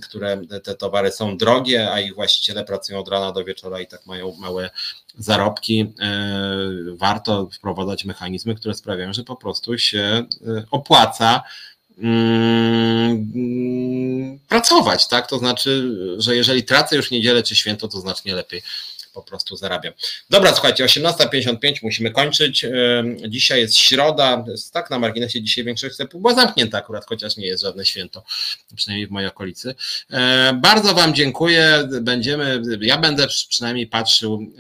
które 0.02 0.42
te 0.64 0.76
towary 0.76 1.12
są 1.12 1.38
drogie, 1.38 1.92
a 1.92 2.00
ich 2.00 2.16
właściciele 2.16 2.64
pracują 2.64 3.00
od 3.00 3.08
rana 3.08 3.32
do 3.32 3.44
wieczora 3.44 3.80
i 3.80 3.88
tak 3.88 4.06
mają 4.06 4.36
małe 4.36 4.70
zarobki. 5.18 5.94
Warto 6.94 7.50
wprowadzać 7.54 8.06
mechanizmy, 8.06 8.56
które 8.56 8.74
sprawiają, 8.74 9.14
że 9.14 9.24
po 9.24 9.36
prostu 9.36 9.78
się 9.78 10.26
opłaca 10.72 11.44
mm, 11.98 13.30
pracować, 14.50 15.08
tak? 15.08 15.28
To 15.28 15.38
znaczy, 15.38 15.98
że 16.18 16.36
jeżeli 16.36 16.64
tracę 16.64 16.96
już 16.96 17.12
niedzielę 17.12 17.44
czy 17.44 17.56
święto, 17.56 17.88
to 17.88 18.00
znacznie 18.00 18.36
lepiej 18.36 18.62
po 19.16 19.22
prostu 19.22 19.56
zarabiam. 19.56 19.94
Dobra, 20.30 20.54
słuchajcie, 20.54 20.86
18.55 20.86 21.74
musimy 21.84 22.12
kończyć. 22.12 22.66
Dzisiaj 23.28 23.60
jest 23.60 23.78
środa, 23.78 24.46
jest 24.48 24.74
tak 24.74 24.90
na 24.90 25.00
marginesie 25.00 25.42
dzisiaj 25.42 25.64
większość 25.64 25.94
sklepów 25.94 26.22
była 26.22 26.34
zamknięta 26.34 26.78
akurat, 26.78 27.06
chociaż 27.06 27.38
nie 27.38 27.48
jest 27.48 27.64
żadne 27.64 27.86
święto, 27.86 28.24
przynajmniej 28.76 29.08
w 29.08 29.12
mojej 29.12 29.30
okolicy. 29.30 29.76
Bardzo 30.54 30.94
Wam 30.94 31.14
dziękuję. 31.14 31.88
Będziemy, 32.02 32.62
ja 32.82 32.98
będę 32.98 33.28
przynajmniej 33.50 33.88
patrzył 33.88 34.52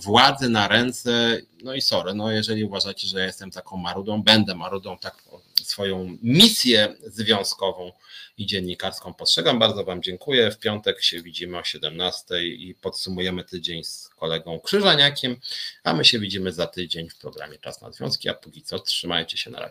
władzy 0.00 0.48
na 0.48 0.68
ręce. 0.68 1.40
No 1.62 1.74
i 1.74 1.82
sorry, 1.82 2.14
no 2.14 2.32
jeżeli 2.32 2.64
uważacie, 2.64 3.08
że 3.08 3.18
ja 3.18 3.26
jestem 3.26 3.50
taką 3.50 3.76
marudą, 3.76 4.22
będę 4.22 4.54
marudą, 4.54 4.98
tak 4.98 5.14
swoją 5.62 6.16
misję 6.22 6.94
związkową 7.06 7.92
i 8.38 8.46
dziennikarską 8.46 9.14
postrzegam. 9.14 9.58
Bardzo 9.58 9.84
Wam 9.84 10.02
dziękuję. 10.02 10.50
W 10.50 10.58
piątek 10.58 11.02
się 11.02 11.22
widzimy 11.22 11.58
o 11.58 11.64
17 11.64 12.44
i 12.44 12.74
podsumujemy 12.74 13.44
tydzień 13.44 13.84
z 13.84 14.08
kolegą 14.08 14.60
Krzyżaniakiem, 14.60 15.36
a 15.84 15.94
my 15.94 16.04
się 16.04 16.18
widzimy 16.18 16.52
za 16.52 16.66
tydzień 16.66 17.10
w 17.10 17.18
programie 17.18 17.58
Czas 17.58 17.80
na 17.80 17.92
Związki, 17.92 18.28
a 18.28 18.34
póki 18.34 18.62
co 18.62 18.78
trzymajcie 18.78 19.36
się 19.36 19.50
na 19.50 19.58
razie. 19.58 19.62